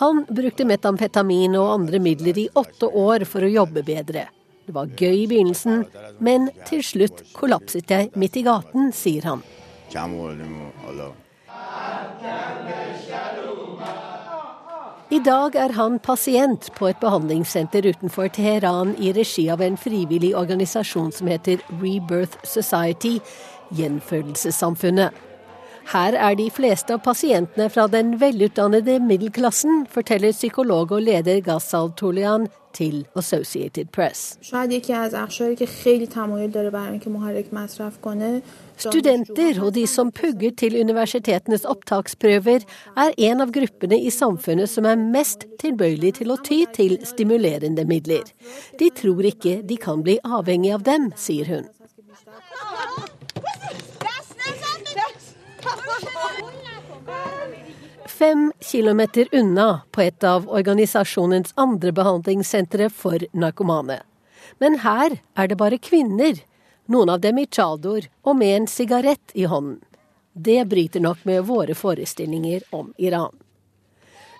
Han 0.00 0.24
brukte 0.28 0.66
metamfetamin 0.66 1.54
og 1.58 1.72
andre 1.78 2.00
midler 2.02 2.38
i 2.38 2.48
åtte 2.54 2.88
år 2.88 3.26
for 3.30 3.46
å 3.46 3.52
jobbe 3.52 3.84
bedre. 3.86 4.26
Det 4.66 4.72
var 4.74 4.88
gøy 4.96 5.24
i 5.24 5.26
begynnelsen, 5.28 5.84
men 6.24 6.48
til 6.68 6.80
slutt 6.82 7.20
kollapset 7.36 7.90
jeg 7.92 8.08
midt 8.18 8.38
i 8.40 8.44
gaten, 8.46 8.88
sier 8.96 9.28
han. 9.28 9.44
I 15.14 15.20
dag 15.22 15.54
er 15.60 15.74
han 15.76 15.98
pasient 16.02 16.70
på 16.74 16.88
et 16.88 16.98
behandlingssenter 17.02 17.86
utenfor 17.92 18.32
Teheran 18.34 18.96
i 18.98 19.12
regi 19.14 19.44
av 19.52 19.62
en 19.62 19.76
frivillig 19.78 20.32
organisasjon 20.34 21.12
som 21.14 21.28
heter 21.30 21.60
Rebirth 21.76 22.40
Society, 22.42 23.18
Gjenfødelsessamfunnet. 23.76 25.12
Her 25.92 26.16
er 26.16 26.34
de 26.38 26.48
fleste 26.50 26.94
av 26.96 27.02
pasientene 27.04 27.68
fra 27.72 27.86
den 27.92 28.16
velutdannede 28.20 28.98
middelklassen, 29.04 29.84
forteller 29.92 30.32
psykolog 30.32 30.92
og 30.96 31.04
leder 31.04 31.42
Ghazal 31.44 31.92
Tolian 31.98 32.48
til 32.74 33.04
Associated 33.14 33.90
Press. 33.94 34.38
Studenter 38.84 39.60
og 39.62 39.70
de 39.76 39.84
som 39.86 40.10
pugger 40.10 40.56
til 40.58 40.80
universitetenes 40.80 41.68
opptaksprøver, 41.70 42.66
er 42.96 43.14
en 43.28 43.44
av 43.44 43.54
gruppene 43.54 44.00
i 44.00 44.10
samfunnet 44.10 44.70
som 44.70 44.88
er 44.90 44.98
mest 44.98 45.46
tilbøyelig 45.62 46.16
til 46.18 46.34
å 46.34 46.40
ty 46.42 46.64
til 46.74 46.98
stimulerende 47.06 47.86
midler. 47.86 48.26
De 48.80 48.90
tror 48.90 49.30
ikke 49.30 49.60
de 49.62 49.78
kan 49.78 50.02
bli 50.02 50.18
avhengig 50.24 50.74
av 50.74 50.86
dem, 50.88 51.12
sier 51.14 51.54
hun. 51.54 51.70
Fem 58.18 58.52
kilometer 58.60 59.28
unna, 59.32 59.80
på 59.90 60.02
et 60.02 60.24
av 60.24 60.44
organisasjonens 60.48 61.50
andre 61.56 61.90
behandlingssentre 61.92 62.86
for 62.90 63.24
narkomane. 63.34 63.96
Men 64.62 64.76
her 64.84 65.16
er 65.34 65.50
det 65.50 65.56
bare 65.58 65.80
kvinner, 65.82 66.38
noen 66.86 67.10
av 67.10 67.24
dem 67.24 67.40
i 67.42 67.46
chador 67.50 68.06
og 68.22 68.38
med 68.38 68.52
en 68.58 68.68
sigarett 68.70 69.34
i 69.34 69.48
hånden. 69.50 69.80
Det 70.32 70.60
bryter 70.70 71.02
nok 71.02 71.24
med 71.26 71.42
våre 71.50 71.74
forestillinger 71.74 72.62
om 72.70 72.92
Iran. 73.02 73.34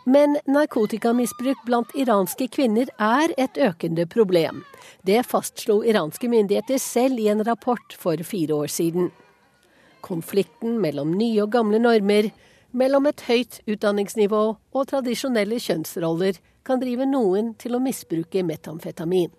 Men 0.06 0.38
narkotikamisbruk 0.46 1.66
blant 1.66 1.98
iranske 1.98 2.46
kvinner 2.54 2.94
er 3.02 3.34
et 3.38 3.58
økende 3.58 4.06
problem. 4.06 4.62
Det 5.02 5.26
fastslo 5.26 5.80
iranske 5.82 6.30
myndigheter 6.30 6.78
selv 6.78 7.18
i 7.18 7.26
en 7.32 7.42
rapport 7.42 7.98
for 7.98 8.22
fire 8.22 8.54
år 8.54 8.70
siden. 8.70 9.10
Konflikten 10.00 10.78
mellom 10.78 11.18
nye 11.18 11.42
og 11.42 11.56
gamle 11.58 11.82
normer, 11.82 12.30
mellom 12.74 13.06
et 13.06 13.22
høyt 13.28 13.60
utdanningsnivå 13.70 14.42
og 14.74 14.90
tradisjonelle 14.90 15.60
kjønnsroller 15.62 16.40
kan 16.66 16.82
drive 16.82 17.06
noen 17.08 17.52
til 17.60 17.76
å 17.76 17.82
misbruke 17.82 18.42
metamfetamin. 18.46 19.30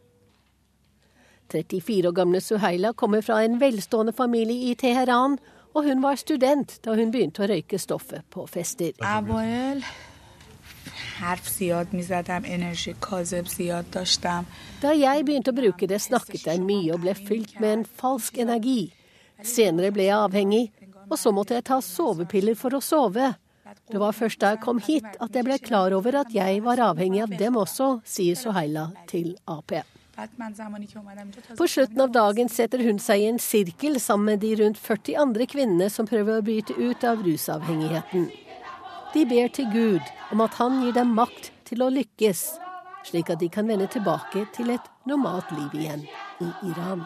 34 1.52 2.10
år 2.10 2.16
gamle 2.18 2.42
Suhaila 2.42 2.94
kommer 2.98 3.22
fra 3.22 3.44
en 3.46 3.60
velstående 3.62 4.16
familie 4.18 4.72
i 4.72 4.76
Teheran, 4.80 5.38
og 5.76 5.86
hun 5.86 6.02
var 6.02 6.18
student 6.18 6.80
da 6.86 6.96
hun 6.98 7.12
begynte 7.14 7.44
å 7.44 7.50
røyke 7.52 7.78
stoffet 7.82 8.26
på 8.34 8.48
fester. 8.50 8.96
Da 14.82 14.94
jeg 14.96 15.26
begynte 15.28 15.52
å 15.54 15.58
bruke 15.58 15.88
det, 15.88 16.02
snakket 16.04 16.48
jeg 16.48 16.64
mye 16.64 16.96
og 16.96 17.04
ble 17.04 17.16
fylt 17.18 17.60
med 17.60 17.72
en 17.72 17.86
falsk 17.86 18.40
energi. 18.44 18.90
Senere 19.44 19.92
ble 19.96 20.08
jeg 20.08 20.18
avhengig, 20.18 20.66
og 21.10 21.18
så 21.20 21.34
måtte 21.36 21.58
jeg 21.58 21.66
ta 21.68 21.80
sovepiller 21.84 22.58
for 22.60 22.78
å 22.78 22.84
sove. 22.84 23.34
Det 23.90 24.00
var 24.02 24.14
først 24.14 24.40
da 24.42 24.54
jeg 24.54 24.62
kom 24.64 24.80
hit 24.82 25.08
at 25.22 25.36
jeg 25.36 25.46
ble 25.46 25.58
klar 25.62 25.94
over 25.98 26.22
at 26.22 26.32
jeg 26.34 26.62
var 26.66 26.82
avhengig 26.92 27.24
av 27.26 27.36
dem 27.38 27.58
også, 27.58 28.00
sier 28.06 28.38
Sohaila 28.38 28.92
til 29.10 29.34
Ap. 29.50 29.74
På 31.58 31.68
slutten 31.68 32.02
av 32.02 32.12
dagen 32.16 32.50
setter 32.50 32.80
hun 32.86 33.02
seg 33.04 33.22
i 33.22 33.28
en 33.28 33.40
sirkel 33.42 34.00
sammen 34.00 34.32
med 34.32 34.44
de 34.46 34.54
rundt 34.62 34.80
40 34.80 35.18
andre 35.26 35.48
kvinnene 35.50 35.90
som 35.92 36.08
prøver 36.08 36.40
å 36.40 36.46
bryte 36.46 36.78
ut 36.78 37.04
av 37.04 37.26
rusavhengigheten. 37.26 38.30
De 39.16 39.26
ber 39.28 39.52
til 39.56 39.68
Gud 39.74 40.14
om 40.32 40.46
at 40.46 40.56
han 40.62 40.82
gir 40.84 40.96
dem 40.96 41.14
makt 41.18 41.52
til 41.68 41.84
å 41.84 41.92
lykkes, 41.92 42.46
slik 43.10 43.30
at 43.34 43.44
de 43.44 43.52
kan 43.52 43.68
vende 43.68 43.90
tilbake 43.92 44.48
til 44.56 44.72
et 44.76 44.90
normalt 45.10 45.52
liv 45.56 45.78
igjen 45.82 46.08
i 46.44 46.52
Iran. 46.72 47.04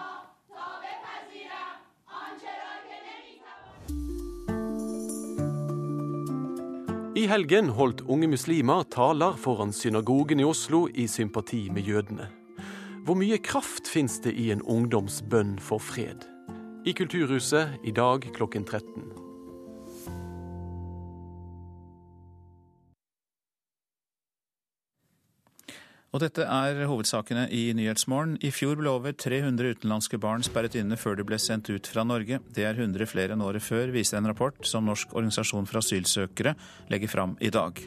I 7.20 7.26
helgen 7.28 7.68
holdt 7.76 8.00
unge 8.08 8.30
muslimer 8.32 8.86
taler 8.94 9.34
foran 9.36 9.74
synagogen 9.76 10.40
i 10.40 10.46
Oslo 10.48 10.86
i 10.88 11.04
sympati 11.08 11.66
med 11.68 11.84
jødene. 11.84 12.30
Hvor 13.04 13.18
mye 13.20 13.41
kraft 13.44 13.90
fins 13.91 14.22
det 14.24 14.38
i 14.40 14.46
en 14.54 14.62
ungdomsbønn 14.62 15.58
for 15.60 15.84
fred? 15.84 16.24
I 16.88 16.94
Kulturhuset 16.96 17.84
i 17.84 17.91
dag 17.91 18.24
klokken 18.38 18.64
13. 18.64 19.04
Og 26.10 26.23
dette 26.23 26.41
er 26.41 26.80
hovedsakene 26.90 27.44
i 27.53 27.68
Nyhetsmorgen. 27.77 28.40
I 28.41 28.49
fjor 28.49 28.80
ble 28.80 28.90
over 28.90 29.14
300 29.14 29.76
utenlandske 29.76 30.18
barn 30.22 30.41
sperret 30.45 30.73
inne 30.80 30.98
før 30.98 31.19
de 31.19 31.26
ble 31.27 31.38
sendt 31.38 31.69
ut 31.69 31.86
fra 31.86 32.02
Norge. 32.07 32.40
Det 32.56 32.65
er 32.65 32.73
100 32.73 33.06
flere 33.11 33.36
enn 33.36 33.44
året 33.45 33.61
før, 33.61 33.91
viser 33.94 34.18
en 34.18 34.30
rapport 34.31 34.57
som 34.65 34.90
Norsk 34.90 35.14
organisasjon 35.14 35.69
for 35.69 35.84
asylsøkere 35.84 36.56
legger 36.90 37.14
fram 37.14 37.36
i 37.45 37.52
dag. 37.53 37.77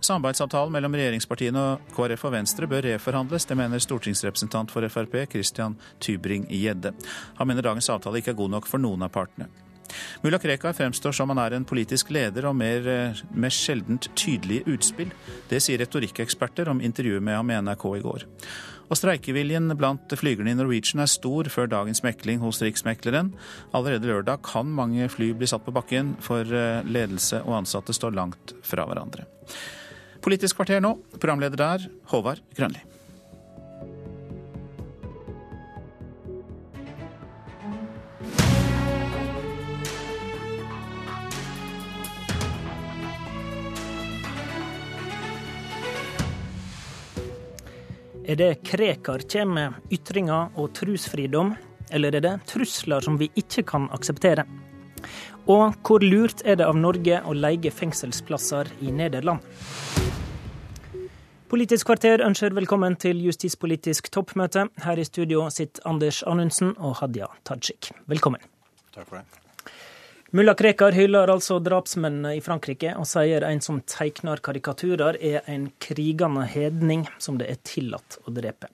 Samarbeidsavtalen 0.00 0.72
mellom 0.72 0.94
regjeringspartiene 0.96 1.64
og 1.72 1.90
KrF 1.96 2.22
og 2.28 2.36
Venstre 2.36 2.68
bør 2.70 2.86
reforhandles. 2.86 3.48
Det 3.50 3.58
mener 3.58 3.82
stortingsrepresentant 3.82 4.70
for 4.70 4.86
Frp 4.86 5.18
Christian 5.34 5.74
Tybring-Gjedde. 6.00 6.94
Han 7.42 7.50
mener 7.50 7.66
dagens 7.66 7.90
avtale 7.90 8.22
ikke 8.22 8.32
er 8.32 8.38
god 8.38 8.54
nok 8.54 8.70
for 8.70 8.80
noen 8.80 9.04
av 9.04 9.12
partene. 9.12 9.50
Mulla 10.24 10.40
Krekar 10.42 10.74
fremstår 10.76 11.14
som 11.16 11.32
han 11.32 11.40
er 11.42 11.56
en 11.56 11.68
politisk 11.68 12.12
leder 12.14 12.48
og 12.50 12.56
mer, 12.58 12.90
mer 13.30 13.54
sjeldent 13.54 14.10
tydelige 14.18 14.66
utspill. 14.70 15.14
Det 15.50 15.62
sier 15.62 15.80
retorikkeksperter 15.82 16.70
om 16.72 16.82
intervjuet 16.84 17.24
med 17.24 17.38
ham 17.38 17.50
i 17.50 17.58
NRK 17.60 17.88
i 17.96 18.04
går. 18.04 18.28
Og 18.90 18.98
streikeviljen 18.98 19.70
blant 19.78 20.10
flygerne 20.18 20.50
i 20.50 20.58
Norwegian 20.58 21.04
er 21.04 21.10
stor 21.10 21.46
før 21.52 21.70
dagens 21.70 22.02
mekling 22.02 22.40
hos 22.42 22.58
Riksmekleren. 22.64 23.30
Allerede 23.70 24.10
lørdag 24.10 24.42
kan 24.48 24.72
mange 24.74 25.06
fly 25.12 25.30
bli 25.38 25.46
satt 25.46 25.62
på 25.66 25.74
bakken, 25.74 26.16
for 26.18 26.42
eh, 26.42 26.82
ledelse 26.82 27.44
og 27.44 27.60
ansatte 27.62 27.94
står 27.94 28.18
langt 28.18 28.56
fra 28.66 28.88
hverandre. 28.90 29.28
Politisk 30.20 30.58
kvarter 30.58 30.82
nå, 30.82 30.96
programleder 31.16 31.62
der, 31.62 31.90
Håvard 32.10 32.42
Grønli. 32.58 32.89
Er 48.30 48.36
det 48.36 48.60
Krekar 48.62 49.24
kommer 49.26 49.54
med 49.54 49.90
ytringer 49.90 50.52
og 50.54 50.68
trosfridom, 50.78 51.48
eller 51.90 52.14
er 52.14 52.22
det 52.22 52.34
trusler 52.46 53.02
som 53.02 53.16
vi 53.18 53.26
ikke 53.34 53.64
kan 53.66 53.88
akseptere? 53.90 54.44
Og 55.50 55.74
hvor 55.82 56.04
lurt 56.04 56.44
er 56.46 56.60
det 56.60 56.68
av 56.68 56.78
Norge 56.78 57.18
å 57.26 57.34
leie 57.34 57.72
fengselsplasser 57.74 58.70
i 58.86 58.94
Nederland? 58.94 59.42
Politisk 61.50 61.90
kvarter 61.90 62.22
ønsker 62.22 62.54
velkommen 62.54 62.94
til 63.02 63.18
justispolitisk 63.26 64.12
toppmøte. 64.14 64.68
Her 64.86 65.02
i 65.02 65.10
studio 65.10 65.48
sitter 65.50 65.90
Anders 65.90 66.22
Anundsen 66.22 66.76
og 66.78 67.00
Hadia 67.02 67.32
Tajik. 67.42 67.90
Velkommen. 68.06 68.46
Takk 68.94 69.10
for 69.10 69.18
det. 69.18 69.49
Mulla 70.32 70.54
Krekar 70.54 70.92
hyller 70.92 71.26
altså 71.28 71.56
drapsmennene 71.58 72.36
i 72.38 72.40
Frankrike, 72.40 72.92
og 72.94 73.06
sier 73.10 73.42
en 73.42 73.58
som 73.64 73.80
tegner 73.82 74.38
karikaturer 74.38 75.16
er 75.18 75.40
en 75.50 75.64
krigende 75.82 76.44
hedning 76.46 77.02
som 77.18 77.40
det 77.40 77.48
er 77.50 77.58
tillatt 77.66 78.20
å 78.22 78.34
drepe. 78.36 78.68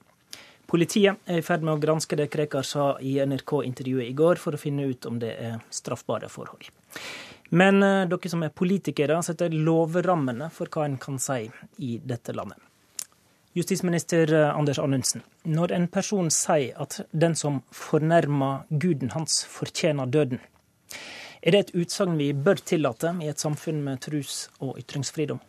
Politiet 0.69 1.17
er 1.25 1.39
i 1.39 1.45
ferd 1.47 1.63
med 1.65 1.73
å 1.73 1.81
granske 1.81 2.19
det 2.19 2.27
Krekar 2.29 2.61
sa 2.61 2.85
i 3.01 3.15
NRK-intervjuet 3.25 4.05
i 4.05 4.13
går, 4.13 4.37
for 4.37 4.53
å 4.53 4.59
finne 4.61 4.85
ut 4.85 5.07
om 5.09 5.17
det 5.17 5.31
er 5.33 5.55
straffbare 5.73 6.29
forhold. 6.29 6.69
Men 7.49 7.81
eh, 7.81 8.05
dere 8.11 8.29
som 8.29 8.45
er 8.45 8.53
politikere, 8.53 9.17
setter 9.25 9.49
lovrammene 9.49 10.51
for 10.53 10.69
hva 10.69 10.85
en 10.85 10.99
kan 11.01 11.17
si 11.17 11.47
i 11.81 11.95
dette 11.97 12.35
landet. 12.37 12.61
Justisminister 13.57 14.29
eh, 14.29 14.51
Anders 14.51 14.77
Anundsen, 14.83 15.25
når 15.49 15.73
en 15.79 15.89
person 15.89 16.29
sier 16.29 16.77
at 16.77 16.99
den 17.09 17.33
som 17.39 17.63
fornærmer 17.73 18.67
guden 18.69 19.15
hans, 19.15 19.41
fortjener 19.49 20.05
døden, 20.05 20.43
er 21.47 21.55
det 21.55 21.59
et 21.63 21.77
utsagn 21.79 22.17
vi 22.19 22.33
bør 22.35 22.59
tillate 22.59 23.13
i 23.23 23.29
et 23.31 23.39
samfunn 23.39 23.79
med 23.85 24.01
trus- 24.03 24.49
og 24.59 24.75
ytringsfridom? 24.81 25.39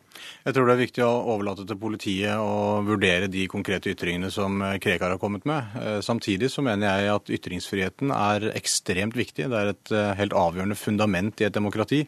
Jeg 0.47 0.57
tror 0.57 0.69
det 0.69 0.74
er 0.74 0.81
viktig 0.81 1.03
å 1.05 1.12
overlate 1.35 1.66
til 1.69 1.78
politiet 1.81 2.40
å 2.40 2.81
vurdere 2.86 3.28
de 3.31 3.45
konkrete 3.51 3.90
ytringene 3.93 4.31
som 4.32 4.62
Krekar 4.81 5.12
har 5.12 5.20
kommet 5.20 5.45
med. 5.49 5.74
Eh, 5.77 5.99
samtidig 6.05 6.51
så 6.53 6.62
mener 6.65 6.89
jeg 6.89 7.12
at 7.12 7.32
ytringsfriheten 7.39 8.12
er 8.15 8.49
ekstremt 8.57 9.16
viktig. 9.19 9.49
Det 9.51 9.59
er 9.59 9.73
et 9.73 9.93
eh, 9.95 10.12
helt 10.19 10.36
avgjørende 10.36 10.78
fundament 10.78 11.43
i 11.43 11.49
et 11.49 11.55
demokrati. 11.55 12.01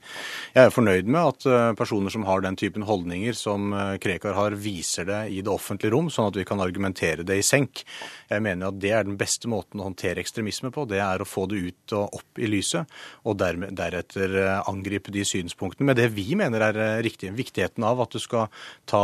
Jeg 0.55 0.69
er 0.69 0.75
fornøyd 0.75 1.11
med 1.11 1.21
at 1.21 1.49
eh, 1.51 1.73
personer 1.79 2.15
som 2.15 2.25
har 2.29 2.45
den 2.45 2.59
typen 2.61 2.87
holdninger 2.89 3.37
som 3.37 3.75
Krekar 4.01 4.37
har, 4.39 4.57
viser 4.61 5.09
det 5.09 5.21
i 5.35 5.43
det 5.45 5.53
offentlige 5.53 5.95
rom, 5.95 6.11
sånn 6.13 6.31
at 6.31 6.39
vi 6.41 6.47
kan 6.49 6.63
argumentere 6.63 7.27
det 7.27 7.41
i 7.41 7.47
senk. 7.47 7.85
Jeg 8.31 8.45
mener 8.45 8.71
at 8.71 8.81
det 8.83 8.95
er 8.97 9.07
den 9.07 9.19
beste 9.21 9.51
måten 9.51 9.83
å 9.83 9.89
håndtere 9.91 10.23
ekstremisme 10.23 10.73
på. 10.75 10.87
Det 10.91 11.01
er 11.03 11.23
å 11.23 11.29
få 11.29 11.47
det 11.51 11.61
ut 11.61 11.97
og 11.99 12.21
opp 12.21 12.41
i 12.41 12.49
lyset, 12.51 12.89
og 13.29 13.39
deretter 13.41 14.37
angripe 14.71 15.13
de 15.15 15.25
synspunktene 15.27 15.91
med 15.91 16.01
det 16.01 16.09
vi 16.15 16.33
mener 16.39 16.65
er 16.71 16.81
riktig. 17.05 17.33
Viktigheten 17.37 17.85
av 17.87 18.00
at 18.05 18.15
du 18.15 18.21
skal 18.23 18.49
ta 18.91 19.03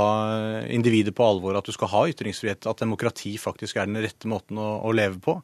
individet 0.73 1.14
på 1.16 1.24
alvor, 1.27 1.56
at 1.59 1.66
du 1.66 1.74
skal 1.74 1.90
ha 1.93 2.02
ytringsfrihet, 2.10 2.66
at 2.68 2.82
demokrati 2.82 3.36
faktisk 3.40 3.78
er 3.78 3.89
den 3.89 4.01
rette 4.02 4.28
måten 4.31 4.60
å, 4.60 4.68
å 4.86 4.93
leve 4.97 5.20
på. 5.23 5.36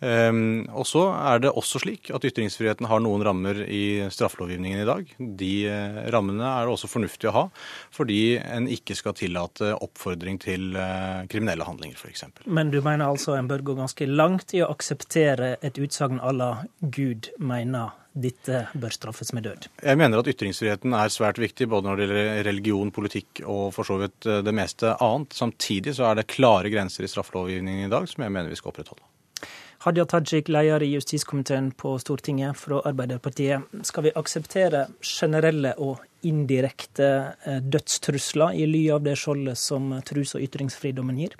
Um, 0.00 0.64
og 0.70 0.86
så 0.88 1.04
er 1.14 1.42
det 1.44 1.52
også 1.52 1.82
slik 1.82 2.10
at 2.14 2.24
ytringsfriheten 2.26 2.88
har 2.90 3.02
noen 3.04 3.24
rammer 3.26 3.62
i 3.66 4.08
straffelovgivningen 4.12 4.82
i 4.82 4.88
dag. 4.88 5.14
De 5.18 5.52
uh, 5.68 6.02
rammene 6.14 6.46
er 6.48 6.66
det 6.66 6.76
også 6.76 6.90
fornuftig 6.90 7.30
å 7.30 7.36
ha, 7.36 7.44
fordi 7.94 8.20
en 8.42 8.68
ikke 8.70 8.96
skal 8.98 9.16
tillate 9.18 9.72
oppfordring 9.78 10.40
til 10.42 10.72
uh, 10.76 11.24
kriminelle 11.32 11.66
handlinger, 11.68 11.98
f.eks. 11.98 12.26
Men 12.46 12.72
du 12.74 12.80
mener 12.82 13.08
altså 13.08 13.36
en 13.38 13.50
bør 13.50 13.66
gå 13.66 13.78
ganske 13.80 14.08
langt 14.10 14.54
i 14.56 14.62
å 14.64 14.70
akseptere 14.72 15.56
et 15.62 15.80
utsagn 15.82 16.22
à 16.22 16.34
la 16.36 16.52
Gud 16.80 17.30
mener 17.38 18.01
dette 18.12 18.66
bør 18.74 18.94
straffes 18.94 19.32
med 19.36 19.46
død? 19.48 19.68
Jeg 19.82 19.98
mener 20.00 20.20
at 20.20 20.28
ytringsfriheten 20.32 20.94
er 20.96 21.12
svært 21.12 21.40
viktig, 21.42 21.68
både 21.72 21.88
når 21.88 22.00
det 22.00 22.08
gjelder 22.08 22.44
religion, 22.48 22.92
politikk 22.94 23.42
og 23.46 23.72
for 23.76 23.88
så 23.88 23.98
vidt 24.02 24.28
eh, 24.28 24.42
det 24.44 24.54
meste 24.56 24.94
annet. 24.98 25.36
Samtidig 25.36 25.96
så 25.98 26.10
er 26.10 26.20
det 26.20 26.28
klare 26.32 26.72
grenser 26.72 27.06
i 27.06 27.10
straffelovgivningen 27.10 27.88
i 27.88 27.92
dag 27.92 28.08
som 28.10 28.24
jeg 28.24 28.34
mener 28.34 28.52
vi 28.52 28.60
skal 28.60 28.74
opprettholde. 28.74 29.08
Hadia 29.82 30.04
Tajik, 30.06 30.46
leder 30.46 30.82
i 30.86 30.92
justiskomiteen 30.92 31.72
på 31.74 31.96
Stortinget 31.98 32.54
fra 32.54 32.78
Arbeiderpartiet. 32.86 33.64
Skal 33.82 34.04
vi 34.06 34.12
akseptere 34.14 34.84
generelle 35.02 35.72
og 35.82 36.04
indirekte 36.22 37.08
eh, 37.42 37.58
dødstrusler 37.58 38.54
i 38.54 38.68
ly 38.70 38.84
av 38.94 39.02
det 39.02 39.16
skjoldet 39.18 39.58
som 39.58 39.90
trus- 40.06 40.36
og 40.38 40.44
ytringsfridommen 40.46 41.18
gir? 41.18 41.34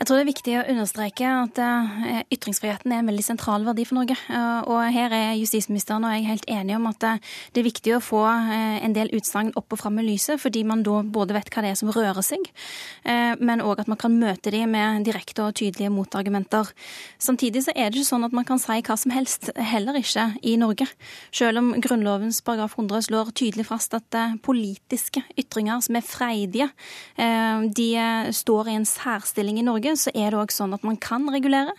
Jeg 0.00 0.06
tror 0.08 0.16
det 0.16 0.22
er 0.22 0.30
viktig 0.30 0.54
å 0.56 0.62
understreke 0.72 1.28
at 1.28 1.58
eh, 1.60 2.20
ytringsfriheten 2.32 2.92
er 2.94 3.02
en 3.02 3.10
veldig 3.10 3.24
sentral 3.24 3.66
verdi 3.66 3.84
for 3.84 3.98
Norge. 3.98 4.16
Eh, 4.32 4.68
og 4.70 4.80
her 4.94 5.12
er 5.12 5.34
justisministeren 5.36 6.06
og 6.08 6.14
jeg 6.14 6.24
helt 6.24 6.46
enige 6.48 6.78
om 6.78 6.88
at 6.88 7.04
eh, 7.04 7.20
det 7.52 7.60
er 7.60 7.66
viktig 7.66 7.94
å 7.96 8.00
få 8.04 8.22
en 8.30 8.94
del 8.96 9.10
utsagn 9.16 9.52
opp 9.58 9.74
og 9.74 9.80
fram 9.82 9.98
i 10.00 10.06
lyset, 10.06 10.40
fordi 10.40 10.62
man 10.66 10.84
da 10.86 11.00
både 11.04 11.36
vet 11.36 11.50
hva 11.52 11.64
det 11.64 11.72
er 11.74 11.78
som 11.78 11.90
rører 11.92 12.22
seg, 12.24 12.46
men 13.40 13.62
òg 13.64 13.82
at 13.82 13.88
man 13.90 13.98
kan 14.00 14.14
møte 14.16 14.52
dem 14.52 14.72
med 14.74 15.04
direkte 15.06 15.42
og 15.44 15.56
tydelige 15.58 15.90
motargumenter. 15.92 16.70
Samtidig 17.22 17.64
så 17.66 17.74
er 17.74 17.90
det 17.90 18.00
ikke 18.00 18.10
sånn 18.10 18.26
at 18.26 18.34
man 18.36 18.46
kan 18.48 18.60
si 18.62 18.78
hva 18.86 18.96
som 19.00 19.14
helst, 19.14 19.50
heller 19.56 19.98
ikke 20.00 20.26
i 20.46 20.56
Norge. 20.60 20.86
Selv 21.34 21.62
om 21.62 21.72
Grunnlovens 21.82 22.40
paragraf 22.46 22.76
100 22.78 23.08
slår 23.08 23.32
tydelig 23.36 23.66
fast 23.68 23.96
at 23.98 24.18
politiske 24.46 25.24
ytringer 25.40 25.82
som 25.84 25.98
er 25.98 26.06
freidige, 26.06 26.70
de 27.80 27.88
står 28.40 28.70
i 28.70 28.78
en 28.78 28.88
særstilling 28.88 29.59
i 29.60 29.66
Norge, 29.66 29.94
så 30.00 30.12
er 30.14 30.32
det 30.32 30.40
òg 30.40 30.54
sånn 30.54 30.74
at 30.76 30.84
man 30.86 30.98
kan 31.00 31.28
regulere 31.32 31.74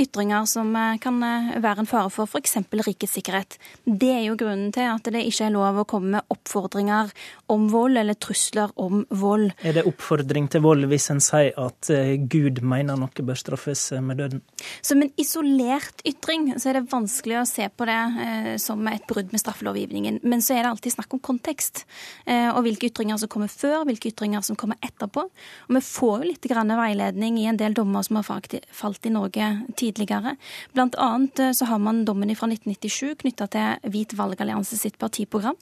ytringer 0.00 0.46
som 0.50 0.72
eh, 0.76 0.98
kan 1.02 1.20
eh, 1.24 1.52
være 1.62 1.84
en 1.84 1.90
fare 1.90 2.10
for 2.12 2.28
f.eks. 2.28 2.58
rikets 2.86 3.16
sikkerhet. 3.18 3.56
Det 3.84 4.10
er 4.14 4.24
jo 4.28 4.36
grunnen 4.40 4.72
til 4.74 4.88
at 4.90 5.10
det 5.12 5.22
ikke 5.28 5.48
er 5.48 5.54
lov 5.54 5.82
å 5.82 5.86
komme 5.88 6.16
med 6.16 6.34
oppfordringer 6.34 7.12
om 7.52 7.68
vold 7.72 8.00
eller 8.00 8.18
trusler 8.20 8.72
om 8.80 9.04
vold. 9.10 9.50
Er 9.66 9.76
det 9.78 9.86
oppfordring 9.88 10.48
til 10.52 10.64
vold 10.64 10.88
hvis 10.90 11.10
en 11.14 11.22
sier 11.24 11.56
at 11.60 11.90
eh, 11.94 12.16
Gud 12.20 12.62
mener 12.66 12.98
noe 13.00 13.26
bør 13.26 13.38
straffes 13.38 13.88
med 14.04 14.20
døden? 14.22 14.42
Som 14.84 15.04
en 15.04 15.12
isolert 15.20 16.04
ytring 16.08 16.52
så 16.56 16.70
er 16.70 16.80
det 16.80 16.90
vanskelig 16.92 17.40
å 17.40 17.46
se 17.48 17.66
på 17.68 17.88
det 17.88 18.00
eh, 18.26 18.52
som 18.62 18.86
et 18.90 19.06
brudd 19.08 19.32
med 19.34 19.42
straffelovgivningen. 19.42 20.20
Men 20.22 20.44
så 20.44 20.56
er 20.56 20.64
det 20.64 20.72
alltid 20.74 20.96
snakk 20.96 21.16
om 21.16 21.22
kontekst, 21.30 21.84
eh, 22.26 22.48
og 22.50 22.62
hvilke 22.66 22.90
ytringer 22.90 23.20
som 23.20 23.30
kommer 23.32 23.52
før, 23.52 23.84
hvilke 23.88 24.12
ytringer 24.12 24.44
som 24.46 24.58
kommer 24.60 24.80
etterpå. 24.84 25.26
Og 25.68 25.76
vi 25.76 25.84
får 25.84 26.16
jo 26.24 26.30
litt 26.32 26.50
veiledning 26.50 27.19
i 27.24 27.46
en 27.50 27.58
del 27.60 27.74
dommer 27.74 28.02
som 28.06 28.18
har 28.18 28.26
falt 28.26 29.06
i 29.06 29.12
Norge 29.12 29.48
tidligere. 29.76 30.36
Blant 30.74 30.96
annet 31.00 31.38
eh, 31.38 31.52
så 31.56 31.68
har 31.70 31.80
man 31.82 32.04
dommen 32.04 32.32
fra 32.36 32.48
1997 32.50 33.20
knytta 33.22 33.48
til 33.52 33.90
Hvit 33.92 34.14
valgallianse 34.18 34.78
sitt 34.78 34.98
partiprogram. 34.98 35.58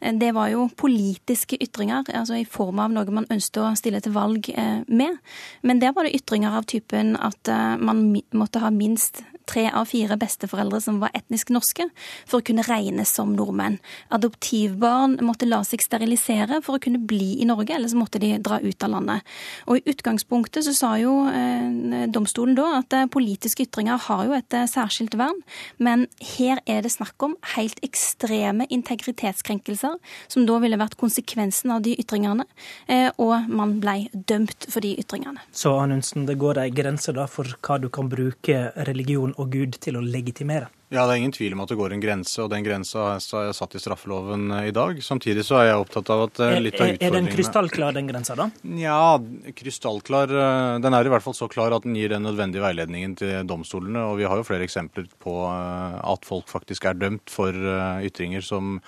Eh, 0.00 0.14
det 0.14 0.32
var 0.36 0.50
jo 0.52 0.68
politiske 0.76 1.58
ytringer, 1.60 2.04
altså 2.14 2.40
i 2.40 2.46
form 2.48 2.82
av 2.84 2.94
noe 2.94 3.16
man 3.16 3.28
ønsket 3.30 3.62
å 3.62 3.74
stille 3.78 4.02
til 4.04 4.14
valg 4.16 4.52
eh, 4.54 4.82
med. 4.88 5.18
Men 5.62 5.82
der 5.82 5.94
var 5.96 6.06
det 6.06 6.14
ytringer 6.20 6.58
av 6.60 6.68
typen 6.70 7.16
at 7.16 7.48
man 7.80 8.02
måtte 8.36 8.60
ha 8.62 8.70
minst 8.72 9.22
tre 9.48 9.66
av 9.74 9.88
fire 9.90 10.16
besteforeldre 10.20 10.80
som 10.82 11.00
var 11.02 11.14
etnisk 11.16 11.52
norske, 11.54 11.88
for 12.28 12.40
å 12.40 12.46
kunne 12.46 12.64
regnes 12.66 13.12
som 13.16 13.32
nordmenn. 13.36 13.78
Adoptivbarn 14.14 15.18
måtte 15.26 15.48
la 15.48 15.62
seg 15.66 15.82
sterilisere 15.84 16.60
for 16.64 16.76
å 16.76 16.82
kunne 16.82 17.00
bli 17.00 17.40
i 17.40 17.48
Norge, 17.48 17.74
eller 17.74 17.90
så 17.90 17.98
måtte 18.00 18.20
de 18.22 18.34
dra 18.38 18.60
ut 18.60 18.86
av 18.86 18.94
landet. 18.94 19.26
Og 19.66 19.80
I 19.80 19.94
utgangspunktet 19.94 20.66
så 20.66 20.74
sa 20.76 20.92
jo 21.00 21.14
eh, 21.30 22.06
domstolen 22.12 22.56
da 22.58 22.68
at 22.80 22.96
eh, 22.96 23.08
politiske 23.10 23.66
ytringer 23.66 24.00
har 24.06 24.26
jo 24.28 24.36
et 24.36 24.56
eh, 24.56 24.68
særskilt 24.70 25.16
vern, 25.18 25.40
men 25.78 26.06
her 26.36 26.60
er 26.66 26.84
det 26.84 26.92
snakk 26.94 27.20
om 27.26 27.36
helt 27.54 27.80
ekstreme 27.86 28.66
integritetskrenkelser, 28.70 29.96
som 30.30 30.46
da 30.48 30.58
ville 30.62 30.78
vært 30.80 30.98
konsekvensen 31.00 31.74
av 31.74 31.84
de 31.86 31.96
ytringene, 32.00 32.46
eh, 32.90 33.08
og 33.18 33.50
man 33.50 33.78
ble 33.82 34.08
dømt 34.14 34.68
for 34.70 34.84
de 34.84 34.94
ytringene. 35.00 35.42
Så 35.52 35.74
Anundsen, 35.80 36.26
det 36.28 36.38
går 36.40 36.62
ei 36.62 36.70
grense 36.74 37.14
da 37.16 37.26
for 37.30 37.48
hva 37.60 37.78
du 37.80 37.88
kan 37.92 38.10
bruke 38.10 38.70
religion 38.88 39.29
og 39.38 39.52
Gud 39.52 39.78
til 39.82 39.98
å 39.98 40.04
legitimere? 40.04 40.68
Ja, 40.90 41.04
det 41.06 41.12
er 41.12 41.20
ingen 41.20 41.30
tvil 41.30 41.52
om 41.54 41.60
at 41.62 41.70
det 41.70 41.76
går 41.78 41.92
en 41.94 42.00
grense, 42.02 42.34
og 42.42 42.48
den 42.50 42.64
grensa 42.66 43.12
er 43.14 43.52
satt 43.54 43.76
i 43.78 43.80
straffeloven 43.80 44.48
eh, 44.56 44.64
i 44.72 44.74
dag. 44.74 44.98
Samtidig 45.06 45.44
så 45.46 45.60
er 45.60 45.68
jeg 45.68 45.82
opptatt 45.84 46.08
av 46.10 46.24
at 46.24 46.40
eh, 46.42 46.54
litt 46.58 46.80
av 46.80 46.88
utfordringene 46.88 47.06
Er 47.06 47.14
den 47.14 47.28
krystallklar, 47.30 47.94
den 47.94 48.08
grensa, 48.10 48.34
da? 48.34 48.48
Ja, 48.74 49.14
krystallklar. 49.54 50.34
Eh, 50.34 50.78
den 50.82 50.96
er 50.98 51.06
i 51.06 51.12
hvert 51.12 51.22
fall 51.22 51.36
så 51.38 51.46
klar 51.52 51.76
at 51.76 51.86
den 51.86 51.94
gir 51.94 52.10
den 52.10 52.26
nødvendige 52.26 52.64
veiledningen 52.64 53.14
til 53.20 53.46
domstolene. 53.46 54.02
Og 54.10 54.18
vi 54.18 54.26
har 54.26 54.40
jo 54.40 54.46
flere 54.48 54.66
eksempler 54.66 55.06
på 55.22 55.36
at 55.46 56.26
folk 56.26 56.50
faktisk 56.50 56.88
er 56.90 56.98
dømt 56.98 57.30
for 57.30 57.54
ytringer 58.02 58.42
som 58.42 58.80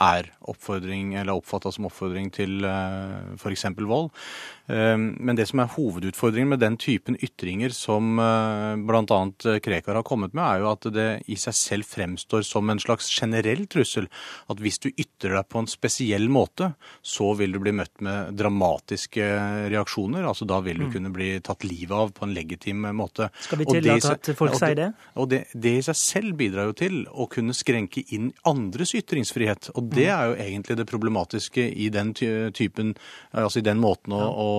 er 0.00 0.30
oppfordring, 0.48 1.12
eller 1.20 1.36
oppfatta 1.36 1.74
som 1.74 1.90
oppfordring 1.90 2.32
til 2.32 2.64
f.eks. 3.36 3.66
vold. 3.76 4.08
Men 4.70 5.36
det 5.36 5.48
som 5.50 5.62
er 5.62 5.72
hovedutfordringen 5.74 6.52
med 6.54 6.62
den 6.62 6.76
typen 6.80 7.18
ytringer 7.20 7.74
som 7.74 8.16
bl.a. 8.16 9.20
Krekar 9.64 9.98
har 9.98 10.06
kommet 10.06 10.34
med, 10.36 10.44
er 10.46 10.62
jo 10.62 10.70
at 10.72 10.90
det 10.94 11.08
i 11.30 11.38
seg 11.40 11.49
seg 11.50 11.70
selv 11.70 11.88
fremstår 11.90 12.44
som 12.46 12.70
en 12.70 12.80
slags 12.82 13.08
generell 13.10 13.66
trussel. 13.70 14.08
At 14.50 14.60
hvis 14.62 14.80
du 14.82 14.90
ytrer 14.90 15.36
deg 15.38 15.48
på 15.50 15.62
en 15.62 15.70
spesiell 15.70 16.28
måte, 16.32 16.72
så 17.02 17.32
vil 17.38 17.54
du 17.54 17.60
bli 17.62 17.74
møtt 17.76 18.02
med 18.04 18.34
dramatiske 18.38 19.26
reaksjoner. 19.72 20.26
altså 20.26 20.46
Da 20.48 20.60
vil 20.64 20.80
du 20.80 20.86
mm. 20.88 20.92
kunne 20.94 21.12
bli 21.14 21.30
tatt 21.44 21.64
livet 21.64 21.96
av 21.96 22.12
på 22.16 22.26
en 22.26 22.34
legitim 22.34 22.86
måte. 22.96 23.30
Skal 23.40 23.62
vi 23.62 23.68
tillate 23.70 24.14
at 24.16 24.32
folk 24.38 24.56
sier 24.58 24.76
det? 24.78 24.90
Og 25.20 25.30
det, 25.30 25.44
det, 25.54 25.76
i 25.80 25.86
seg 25.86 25.98
selv 25.98 26.36
bidrar 26.40 26.70
jo 26.70 26.76
til 26.80 27.00
å 27.10 27.26
kunne 27.30 27.56
skrenke 27.56 28.04
inn 28.14 28.30
andres 28.48 28.94
ytringsfrihet. 28.98 29.72
Og 29.76 29.90
det 29.92 30.08
mm. 30.08 30.14
er 30.16 30.30
jo 30.30 30.38
egentlig 30.46 30.78
det 30.80 30.88
problematiske 30.90 31.66
i 31.70 31.90
den 31.92 32.12
typen, 32.16 32.94
altså 33.30 33.60
i 33.60 33.66
den 33.66 33.80
måten 33.82 34.14
å, 34.16 34.20
å 34.20 34.50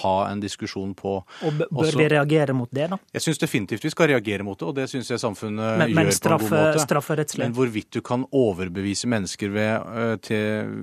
ha 0.00 0.16
en 0.30 0.42
diskusjon 0.42 0.94
på. 0.98 1.20
Og 1.46 1.60
Bør 1.60 1.84
Også, 1.84 1.98
vi 1.98 2.08
reagere 2.10 2.54
mot 2.56 2.70
det, 2.72 2.88
da? 2.92 2.98
Jeg 3.14 3.24
syns 3.24 3.40
definitivt 3.42 3.84
vi 3.84 3.92
skal 3.92 4.10
reagere 4.12 4.46
mot 4.46 4.58
det, 4.58 4.68
og 4.68 4.76
det 4.76 4.86
syns 4.90 5.10
jeg 5.12 5.20
samfunnet 5.22 5.80
men, 5.80 5.92
gjør 5.94 6.12
på 6.24 6.29
måte. 6.38 6.82
Strafferettslig. 6.84 7.44
Men 7.44 7.54
hvorvidt 7.56 7.90
du 7.96 8.00
kan 8.04 8.24
overbevise 8.36 9.10
mennesker 9.10 9.52
ved, 9.54 9.90
eh, 10.00 10.14
til, 10.24 10.74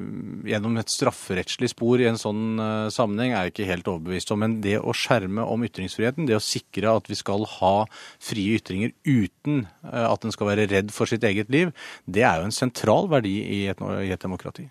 gjennom 0.48 0.78
et 0.82 0.91
strafferettslig 0.91 1.72
spor 1.74 2.03
i 2.03 2.10
en 2.10 2.19
sånn 2.19 2.61
uh, 2.61 2.88
sammenheng, 2.94 3.34
er 3.34 3.48
jeg 3.48 3.56
ikke 3.56 3.69
helt 3.72 3.91
overbevist 3.91 4.34
om. 4.36 4.44
Men 4.44 4.60
det 4.64 4.78
å 4.80 4.95
skjerme 4.95 5.45
om 5.48 5.65
ytringsfriheten, 5.68 6.30
det 6.30 6.38
å 6.38 6.44
sikre 6.44 6.98
at 6.99 7.10
vi 7.11 7.19
skal 7.19 7.48
ha 7.57 7.76
frie 8.24 8.57
ytringer 8.60 8.95
uten 9.07 9.65
uh, 9.88 10.07
at 10.11 10.26
en 10.28 10.36
skal 10.36 10.52
være 10.52 10.69
redd 10.72 10.94
for 10.95 11.10
sitt 11.10 11.26
eget 11.28 11.52
liv, 11.53 11.74
det 12.06 12.26
er 12.28 12.41
jo 12.41 12.49
en 12.49 12.56
sentral 12.56 13.10
verdi 13.11 13.40
i 13.44 13.61
et, 13.72 13.88
i 14.03 14.11
et 14.14 14.24
demokrati. 14.24 14.68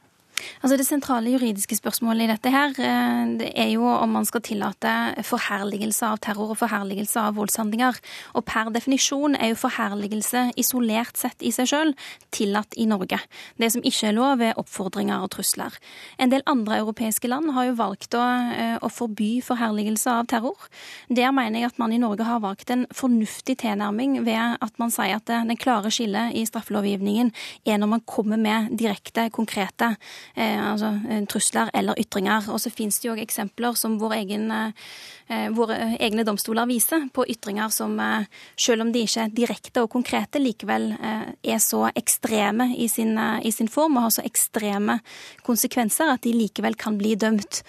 Altså 0.63 0.77
Det 0.77 0.87
sentrale 0.87 1.33
juridiske 1.33 1.77
spørsmålet 1.79 2.27
i 2.27 2.31
dette 2.33 2.51
her, 2.53 2.73
eh, 2.77 3.37
det 3.41 3.51
er 3.57 3.71
jo 3.73 3.87
om 3.87 4.09
man 4.09 4.25
skal 4.25 4.43
tillate 4.45 4.93
forherligelse 5.25 6.05
av 6.05 6.19
terror 6.19 6.53
og 6.53 6.59
forherligelse 6.61 7.21
av 7.21 7.37
voldshandlinger. 7.37 7.97
Og 8.35 8.45
per 8.45 8.71
definisjon 8.75 9.37
er 9.37 9.53
jo 9.53 9.61
forherligelse 9.61 10.53
isolert 10.57 11.17
sett 11.17 11.41
i 11.41 11.53
seg 11.55 11.71
sjøl 11.71 11.95
tillatt 12.33 12.77
i 12.77 12.87
Norge. 12.87 13.21
Det 13.57 13.73
som 13.73 13.83
ikke 13.83 14.11
er 14.11 14.17
lov, 14.17 14.43
er 14.43 14.59
oppfordringer 14.61 15.23
og 15.23 15.31
trusler. 15.31 15.73
En 16.19 16.31
del 16.31 16.43
andre 16.47 16.81
europeiske 16.83 17.29
land 17.29 17.53
har 17.53 17.71
jo 17.71 17.79
valgt 17.81 18.13
å, 18.15 18.25
eh, 18.53 18.79
å 18.79 18.91
forby 18.91 19.41
forherligelse 19.43 20.07
av 20.07 20.27
terror. 20.27 20.57
Der 21.09 21.33
mener 21.33 21.61
jeg 21.61 21.73
at 21.73 21.79
man 21.79 21.93
i 21.93 21.99
Norge 21.99 22.25
har 22.25 22.41
valgt 22.41 22.71
en 22.71 22.87
fornuftig 22.93 23.59
tilnærming 23.59 24.25
ved 24.25 24.59
at 24.61 24.79
man 24.79 24.91
sier 24.91 25.17
at 25.17 25.27
det 25.27 25.59
klare 25.59 25.91
skillet 25.91 26.35
i 26.35 26.45
straffelovgivningen 26.45 27.33
er 27.67 27.79
når 27.79 27.89
man 27.89 28.01
kommer 28.01 28.37
med 28.37 28.77
direkte, 28.77 29.31
konkrete 29.31 29.97
Eh, 29.97 30.26
altså, 30.45 30.91
eh, 31.09 31.25
trusler 31.25 31.71
eller 31.75 31.99
ytringer. 31.99 32.49
Og 32.53 32.61
så 32.61 32.71
finnes 32.71 32.99
det 33.01 33.09
jo 33.09 33.17
eksempler 33.17 33.77
som 33.77 33.99
vår 33.99 34.15
egen, 34.19 34.51
eh, 34.51 35.49
våre 35.57 35.97
egne 35.99 36.25
domstoler 36.25 36.67
viser, 36.67 37.09
på 37.13 37.25
ytringer 37.27 37.71
som 37.73 37.97
selv 38.57 38.83
om 38.83 38.93
de 38.93 39.01
ikke 39.01 39.25
er 39.25 39.29
direkte 39.35 39.83
og 39.83 39.91
konkrete, 39.91 40.39
likevel 40.39 40.93
er 41.43 41.59
så 41.59 41.91
ekstreme 41.97 42.77
i 42.77 42.87
sin, 42.89 43.19
i 43.19 43.51
sin 43.51 43.69
form 43.69 43.97
og 43.97 44.03
har 44.03 44.11
så 44.11 44.25
ekstreme 44.25 45.01
konsekvenser 45.43 46.13
at 46.13 46.23
de 46.23 46.33
likevel 46.33 46.77
kan 46.77 46.97
bli 46.99 47.15
dømt. 47.15 47.63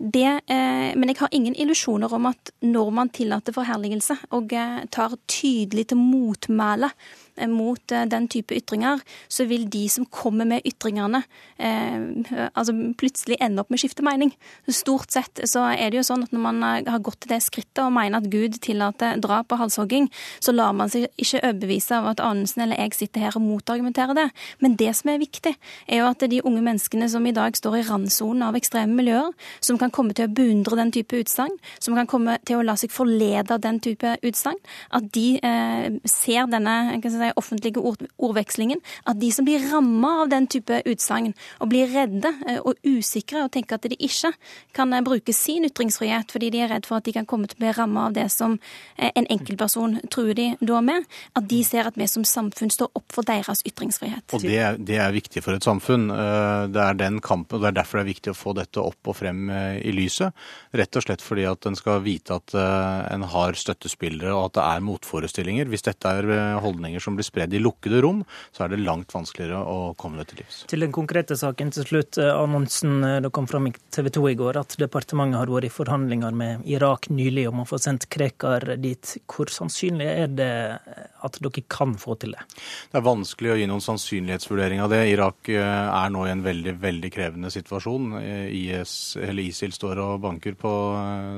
Det, 0.00 0.40
men 0.48 1.08
jeg 1.08 1.16
har 1.18 1.28
ingen 1.30 1.54
illusjoner 1.54 2.12
om 2.12 2.26
at 2.26 2.50
når 2.62 2.90
man 2.90 3.08
tillater 3.08 3.52
forherligelse 3.52 4.16
og 4.30 4.50
tar 4.90 5.16
tydelig 5.28 5.88
til 5.88 5.98
motmæle 5.98 6.90
Eh, 6.90 7.23
mot 7.50 7.92
eh, 7.92 8.06
den 8.10 8.28
type 8.30 8.54
ytringer, 8.54 9.02
så 9.28 9.46
vil 9.50 9.66
de 9.70 9.84
som 9.90 10.06
kommer 10.06 10.46
med 10.48 10.66
ytringene, 10.68 11.22
eh, 11.58 12.50
altså 12.54 12.74
plutselig 12.98 13.38
ende 13.42 13.62
opp 13.62 13.72
med 13.72 13.80
å 13.80 13.84
skifte 13.84 14.04
mening. 14.06 14.34
Stort 14.68 15.14
sett 15.14 15.42
så 15.50 15.66
er 15.72 15.90
det 15.90 16.00
jo 16.00 16.06
sånn 16.06 16.24
at 16.26 16.34
når 16.34 16.44
man 16.44 16.62
har 16.64 17.02
gått 17.04 17.22
til 17.24 17.34
det 17.34 17.42
skrittet 17.44 17.84
og 17.84 17.94
mener 17.96 18.20
at 18.20 18.30
Gud 18.32 18.58
tillater 18.64 19.18
drap 19.22 19.52
og 19.54 19.64
halshogging, 19.64 20.10
så 20.40 20.54
lar 20.54 20.74
man 20.76 20.92
seg 20.92 21.08
ikke 21.20 21.42
overbevise 21.42 21.98
av 21.98 22.10
at 22.12 22.22
Anundsen 22.24 22.64
eller 22.64 22.80
jeg 22.84 22.98
sitter 22.98 23.26
her 23.26 23.38
og 23.38 23.44
motargumenterer 23.46 24.16
det. 24.18 24.28
Men 24.62 24.76
det 24.80 24.92
som 24.98 25.12
er 25.12 25.22
viktig, 25.22 25.54
er 25.88 26.00
jo 26.00 26.08
at 26.10 26.24
de 26.30 26.42
unge 26.44 26.62
menneskene 26.64 27.08
som 27.10 27.26
i 27.26 27.34
dag 27.34 27.56
står 27.58 27.78
i 27.80 27.84
randsonen 27.88 28.46
av 28.46 28.58
ekstreme 28.58 28.94
miljøer, 28.96 29.32
som 29.64 29.78
kan 29.80 29.92
komme 29.94 30.14
til 30.16 30.28
å 30.28 30.34
beundre 30.34 30.78
den 30.80 30.92
type 30.94 31.18
utsagn, 31.24 31.56
som 31.82 31.96
kan 31.98 32.08
komme 32.10 32.38
til 32.46 32.60
å 32.60 32.66
la 32.66 32.76
seg 32.80 32.92
forlede 32.94 33.54
av 33.54 33.62
den 33.64 33.80
type 33.84 34.16
utsagn, 34.24 34.60
at 34.94 35.10
de 35.14 35.26
eh, 35.44 35.98
ser 36.08 36.48
denne 36.52 36.76
si, 37.04 37.23
si, 37.24 37.32
offentlige 37.40 37.82
ord, 37.82 38.04
ordvekslingen, 38.18 38.80
at 39.08 39.20
de 39.20 39.30
som 39.34 39.46
blir 39.46 39.62
ramma 39.70 40.22
av 40.24 40.30
den 40.32 40.48
type 40.50 40.80
utsagn, 40.88 41.32
og 41.60 41.70
blir 41.72 41.90
redde 41.92 42.30
eh, 42.48 42.60
og 42.60 42.78
usikre 42.84 43.44
og 43.44 43.52
tenker 43.54 43.78
at 43.78 43.88
de 43.88 43.98
ikke 43.98 44.32
kan 44.76 44.92
eh, 44.92 45.04
bruke 45.04 45.34
sin 45.36 45.66
ytringsfrihet 45.68 46.32
fordi 46.34 46.50
de 46.54 46.62
er 46.64 46.72
redd 46.72 46.88
for 46.88 46.98
at 46.98 47.08
de 47.08 47.14
kan 47.16 47.28
komme 47.28 47.48
til 47.50 47.58
å 47.58 47.64
bli 47.64 47.72
ramma 47.76 48.08
av 48.08 48.16
det 48.16 48.26
som 48.32 48.56
en 48.96 49.28
enkeltperson 49.30 49.98
truer 50.12 50.36
de 50.36 50.46
da 50.60 50.80
med, 50.84 51.04
at 51.36 51.48
de 51.50 51.60
ser 51.66 51.88
at 51.88 51.98
vi 51.98 52.06
som 52.10 52.24
samfunn 52.26 52.72
står 52.72 52.90
opp 52.98 53.14
for 53.14 53.26
deres 53.26 53.62
ytringsfrihet. 53.66 54.26
Og 54.36 54.44
det 54.44 54.58
er, 54.60 54.78
det 54.78 54.98
er 55.02 55.14
viktig 55.14 55.42
for 55.44 55.56
et 55.56 55.66
samfunn. 55.66 56.08
Det 56.72 56.80
er 56.80 56.98
den 56.98 57.20
kampen, 57.24 57.58
og 57.58 57.64
det 57.64 57.70
er 57.70 57.78
derfor 57.78 58.00
det 58.00 58.04
er 58.04 58.10
viktig 58.12 58.32
å 58.32 58.38
få 58.38 58.54
dette 58.56 58.82
opp 58.82 59.10
og 59.10 59.16
frem 59.18 59.48
i 59.50 59.92
lyset. 59.94 60.34
Rett 60.74 60.98
og 60.98 61.06
slett 61.06 61.24
fordi 61.24 61.46
at 61.48 61.68
en 61.68 61.78
skal 61.78 62.02
vite 62.04 62.38
at 62.38 62.54
en 62.54 63.26
har 63.34 63.58
støttespillere 63.58 64.34
og 64.34 64.50
at 64.50 64.58
det 64.58 64.64
er 64.66 64.84
motforestillinger. 64.84 65.70
Hvis 65.70 65.86
dette 65.86 66.10
er 66.10 66.28
eh, 66.34 66.58
holdninger 66.62 67.02
som 67.02 67.13
blir 67.18 67.26
spredd 67.26 67.54
i 67.54 67.60
lukkede 67.62 68.02
rom, 68.04 68.22
så 68.54 68.64
er 68.64 68.74
det 68.74 68.82
langt 68.84 69.14
vanskeligere 69.14 69.60
å 69.64 69.94
komme 69.98 70.20
det 70.20 70.30
til 70.30 70.42
livs. 70.42 70.62
Til 70.70 70.84
den 70.84 70.94
konkrete 70.94 71.36
saken 71.38 71.72
til 71.74 71.86
slutt. 71.88 72.18
Eh, 72.20 72.30
Annonsen 72.34 73.04
eh, 73.04 73.20
det 73.24 73.32
kom 73.34 73.48
fram 73.50 73.68
i 73.68 73.74
TV 73.94 74.10
2 74.14 74.24
i 74.32 74.36
går 74.38 74.58
at 74.60 74.76
departementet 74.80 75.40
har 75.40 75.52
vært 75.52 75.68
i 75.68 75.72
forhandlinger 75.72 76.36
med 76.36 76.66
Irak 76.70 77.10
nylig 77.12 77.46
om 77.50 77.62
å 77.64 77.68
få 77.68 77.80
sendt 77.82 78.08
Krekar 78.12 78.76
dit. 78.82 79.16
Hvor 79.30 79.50
sannsynlig 79.52 80.08
er 80.10 80.32
det 80.34 80.52
at 81.24 81.38
dere 81.40 81.64
kan 81.70 81.94
få 82.00 82.16
til 82.20 82.34
det? 82.36 82.44
Det 82.92 83.00
er 83.00 83.06
vanskelig 83.06 83.54
å 83.54 83.58
gi 83.58 83.68
noen 83.70 83.84
sannsynlighetsvurdering 83.84 84.82
av 84.84 84.92
det. 84.92 85.02
Irak 85.12 85.50
er 85.54 86.12
nå 86.12 86.26
i 86.26 86.32
en 86.32 86.44
veldig 86.44 86.76
veldig 86.82 87.10
krevende 87.12 87.50
situasjon. 87.52 88.18
IS, 88.52 89.16
ISIL 89.16 89.74
står 89.74 90.00
og 90.04 90.22
banker 90.24 90.56
på 90.58 90.72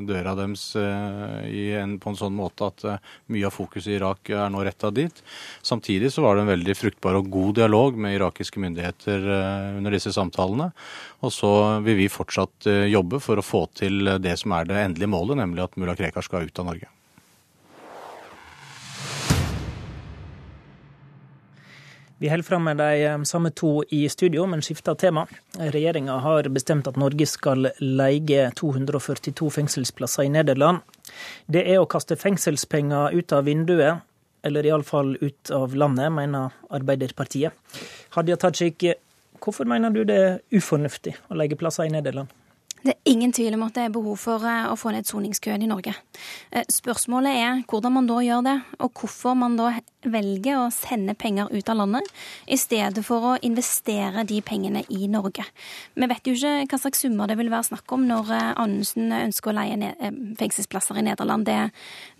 døra 0.08 0.34
deres 0.38 0.68
en, 0.76 1.96
på 2.02 2.12
en 2.12 2.18
sånn 2.18 2.36
måte 2.36 2.70
at 2.70 2.84
mye 3.32 3.46
av 3.48 3.54
fokuset 3.54 3.92
i 3.92 3.96
Irak 3.98 4.32
er 4.34 4.50
nå 4.52 4.64
retta 4.66 4.90
dit. 4.94 5.22
Samtidig 5.66 6.12
så 6.14 6.22
var 6.22 6.36
det 6.36 6.44
en 6.44 6.52
veldig 6.52 6.74
fruktbar 6.78 7.16
og 7.18 7.30
god 7.32 7.56
dialog 7.58 7.96
med 7.98 8.14
irakiske 8.14 8.60
myndigheter 8.62 9.24
eh, 9.36 9.78
under 9.80 9.96
disse 9.96 10.12
samtalene. 10.14 10.68
Og 11.26 11.34
så 11.34 11.50
vil 11.82 11.98
vi 12.04 12.12
fortsatt 12.12 12.68
eh, 12.70 12.84
jobbe 12.92 13.18
for 13.24 13.40
å 13.40 13.46
få 13.46 13.64
til 13.74 14.14
det 14.22 14.36
som 14.38 14.54
er 14.54 14.68
det 14.68 14.78
endelige 14.84 15.10
målet, 15.10 15.40
nemlig 15.42 15.66
at 15.66 15.74
mulla 15.80 15.96
Krekar 15.98 16.22
skal 16.22 16.46
ut 16.46 16.62
av 16.62 16.70
Norge. 16.70 16.92
Vi 22.18 22.28
holder 22.28 22.46
fram 22.46 22.64
med 22.64 22.78
de 22.78 23.02
eh, 23.04 23.22
samme 23.22 23.50
to 23.50 23.82
i 23.90 24.06
studio, 24.08 24.46
men 24.46 24.62
skifter 24.62 24.94
tema. 24.94 25.26
Regjeringa 25.58 26.22
har 26.24 26.46
bestemt 26.48 26.86
at 26.86 26.96
Norge 26.96 27.26
skal 27.26 27.72
leie 27.82 28.52
242 28.56 29.50
fengselsplasser 29.58 30.30
i 30.30 30.32
Nederland. 30.38 30.86
Det 31.50 31.66
er 31.66 31.82
å 31.82 31.90
kaste 31.90 32.16
fengselspenger 32.16 33.18
ut 33.18 33.34
av 33.34 33.50
vinduet, 33.50 34.06
eller 34.46 34.66
iallfall 34.66 35.16
ut 35.20 35.50
av 35.54 35.74
landet, 35.76 36.12
mener 36.14 36.54
Arbeiderpartiet. 36.70 37.52
Hadia 38.16 38.38
Tajik, 38.40 38.86
hvorfor 39.42 39.68
mener 39.68 39.92
du 39.94 40.04
det 40.06 40.18
er 40.22 40.40
ufornuftig 40.54 41.16
å 41.28 41.38
legge 41.38 41.58
plasser 41.58 41.88
i 41.88 41.94
Nederland? 41.94 42.30
Det 42.84 42.92
er 42.92 43.10
ingen 43.10 43.32
tvil 43.34 43.56
om 43.56 43.64
at 43.66 43.74
det 43.74 43.86
er 43.86 43.94
behov 43.94 44.18
for 44.20 44.44
eh, 44.46 44.68
å 44.70 44.76
få 44.78 44.92
ned 44.94 45.08
soningskøen 45.08 45.64
i 45.64 45.68
Norge. 45.70 45.94
Eh, 46.52 46.66
spørsmålet 46.70 47.38
er 47.40 47.62
hvordan 47.66 47.96
man 47.96 48.06
da 48.06 48.20
gjør 48.22 48.44
det, 48.46 48.56
og 48.84 49.00
hvorfor 49.00 49.34
man 49.38 49.56
da 49.58 49.72
velger 50.06 50.60
å 50.60 50.66
sende 50.70 51.16
penger 51.18 51.50
ut 51.50 51.70
av 51.72 51.80
landet, 51.80 52.06
i 52.46 52.58
stedet 52.60 53.02
for 53.02 53.32
å 53.32 53.32
investere 53.42 54.22
de 54.28 54.38
pengene 54.46 54.84
i 54.94 55.08
Norge. 55.10 55.42
Vi 55.98 56.08
vet 56.12 56.30
jo 56.30 56.36
ikke 56.36 56.76
hva 56.76 56.78
slags 56.84 57.02
summer 57.02 57.26
det 57.26 57.38
vil 57.40 57.50
være 57.50 57.66
snakk 57.72 57.96
om 57.96 58.04
når 58.06 58.30
eh, 58.36 58.52
Anundsen 58.62 59.10
ønsker 59.16 59.50
å 59.50 59.56
leie 59.56 59.90
fengselsplasser 60.38 61.00
i 61.00 61.06
Nederland. 61.08 61.48
Det, 61.48 61.58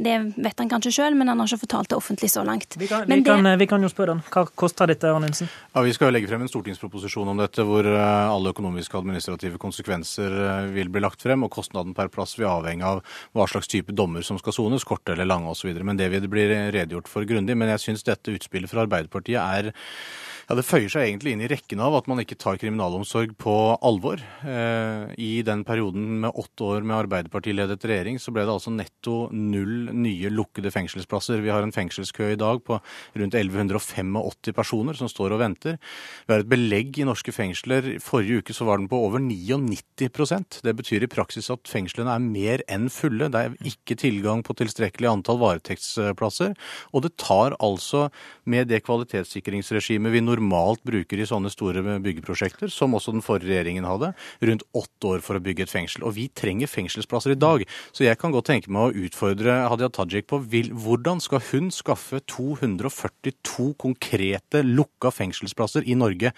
det 0.03 0.17
vet 0.35 0.65
han 0.65 0.73
kanskje 0.73 0.97
sjøl, 0.99 1.19
men 1.19 1.31
han 1.31 1.39
har 1.39 1.53
ikke 1.53 1.63
fortalt 1.67 1.93
det 1.93 2.01
offentlig 2.01 2.33
så 2.33 2.43
langt. 2.47 2.75
Vi 2.81 2.91
kan, 2.91 3.07
vi 3.07 3.21
det... 3.21 3.29
kan, 3.29 3.53
vi 3.61 3.71
kan 3.71 3.87
jo 3.87 3.93
spørre 3.93 4.17
han. 4.17 4.25
Hva 4.33 4.49
koster 4.51 4.91
dette, 4.91 5.13
Anundsen? 5.15 5.53
Ja, 5.77 5.85
Vi 5.87 5.95
skal 5.95 6.11
legge 6.17 6.33
frem 6.33 6.43
en 6.43 6.51
stortingsproposisjon 6.51 7.31
om 7.31 7.39
dette, 7.39 7.63
hvor 7.67 7.87
alle 7.87 8.51
økonomiske 8.51 8.97
og 8.97 9.05
administrative 9.05 9.63
konsekvenser 9.63 10.35
vil 10.75 10.91
bli 10.93 11.03
lagt 11.05 11.25
frem, 11.25 11.45
og 11.47 11.53
kostnaden 11.55 11.95
per 11.97 12.11
plass 12.13 12.37
vil 12.39 12.49
avhenge 12.51 12.87
av 12.87 13.03
hva 13.37 13.49
slags 13.51 13.71
type 13.73 13.95
dommer 13.97 14.27
som 14.27 14.41
skal 14.41 14.57
sones, 14.57 14.87
korte 14.87 15.15
eller 15.15 15.29
lange 15.29 15.53
osv. 15.53 15.73
Men 15.83 15.99
det 16.01 16.11
vil 16.13 16.25
det 16.25 16.33
bli 16.33 16.47
redegjort 16.51 17.11
for 17.11 17.29
grundig. 17.29 17.57
Men 17.59 17.73
jeg 17.75 17.85
syns 17.85 18.07
dette 18.07 18.35
utspillet 18.35 18.71
fra 18.73 18.87
Arbeiderpartiet 18.87 19.41
er 19.41 19.73
ja, 20.47 20.55
Det 20.55 20.63
føyer 20.63 20.87
seg 20.93 21.09
egentlig 21.09 21.33
inn 21.35 21.41
i 21.43 21.49
rekken 21.51 21.81
av 21.83 21.97
at 21.99 22.07
man 22.07 22.21
ikke 22.23 22.37
tar 22.39 22.59
kriminalomsorg 22.61 23.33
på 23.43 23.55
alvor. 23.83 24.21
Eh, 24.47 25.11
I 25.19 25.43
den 25.43 25.65
perioden 25.67 26.21
med 26.23 26.39
åtte 26.39 26.63
år 26.63 26.85
med 26.87 27.01
Arbeiderpartiledet 27.01 27.83
regjering, 27.83 28.21
så 28.23 28.31
ble 28.31 28.45
det 28.47 28.55
altså 28.55 28.71
netto 28.71 29.17
null 29.35 29.91
nye 29.91 30.31
lukkede 30.31 30.71
fengselsplasser. 30.71 31.43
Vi 31.43 31.51
har 31.51 31.67
en 31.67 31.75
fengselskø 31.75 32.29
i 32.31 32.39
dag 32.39 32.63
på 32.63 32.79
rundt 32.79 33.35
1185 33.35 34.55
personer 34.55 34.95
som 34.95 35.11
står 35.11 35.35
og 35.35 35.43
venter. 35.43 35.81
Vi 36.29 36.37
har 36.37 36.45
et 36.45 36.53
belegg 36.53 37.03
i 37.03 37.09
norske 37.11 37.35
fengsler. 37.35 37.97
Forrige 37.99 38.45
uke 38.45 38.55
så 38.55 38.69
var 38.71 38.79
den 38.79 38.87
på 38.87 39.03
over 39.03 39.19
99% 39.19 40.63
Det 40.63 40.77
betyr 40.79 41.03
i 41.03 41.11
praksis 41.11 41.51
at 41.51 41.67
fengslene 41.67 42.15
er 42.15 42.23
mer 42.23 42.63
enn 42.71 42.87
fulle. 42.87 43.33
Det 43.35 43.43
er 43.43 43.59
ikke 43.67 43.99
tilgang 43.99 44.47
på 44.47 44.55
tilstrekkelig 44.55 45.11
antall 45.11 45.43
varetektsplasser. 45.43 46.55
Og 46.95 47.03
det 47.03 47.17
tar 47.19 47.59
altså, 47.59 48.07
med 48.47 48.71
det 48.71 48.85
kvalitetssikringsregimet 48.87 50.15
vi 50.15 50.23
nå 50.23 50.36
normalt 50.37 50.83
bruker 50.87 51.21
i 51.21 51.29
sånne 51.29 51.51
store 51.53 51.83
byggeprosjekter, 52.05 52.71
som 52.73 52.95
også 52.97 53.15
den 53.17 53.25
forrige 53.25 53.55
regjeringen 53.55 53.87
hadde, 53.89 54.13
rundt 54.49 54.67
åtte 54.77 55.13
år 55.15 55.25
for 55.25 55.39
å 55.39 55.43
bygge 55.43 55.67
et 55.67 55.73
fengsel. 55.73 56.05
Og 56.07 56.17
vi 56.19 56.29
trenger 56.29 56.71
fengselsplasser 56.71 57.35
i 57.35 57.41
dag. 57.41 57.65
Så 57.97 58.07
jeg 58.07 58.19
kan 58.21 58.35
godt 58.35 58.49
tenke 58.51 58.73
meg 58.73 58.91
å 58.91 59.07
utfordre 59.07 59.63
Hadia 59.71 59.91
Tajik 59.93 60.29
på 60.31 60.43
hvordan 60.47 61.23
skal 61.25 61.43
hun 61.51 61.73
skaffe 61.75 62.23
242 62.31 63.73
konkrete 63.81 64.63
lukka 64.67 65.13
fengselsplasser 65.15 65.87
i 65.87 65.99
Norge 65.99 66.33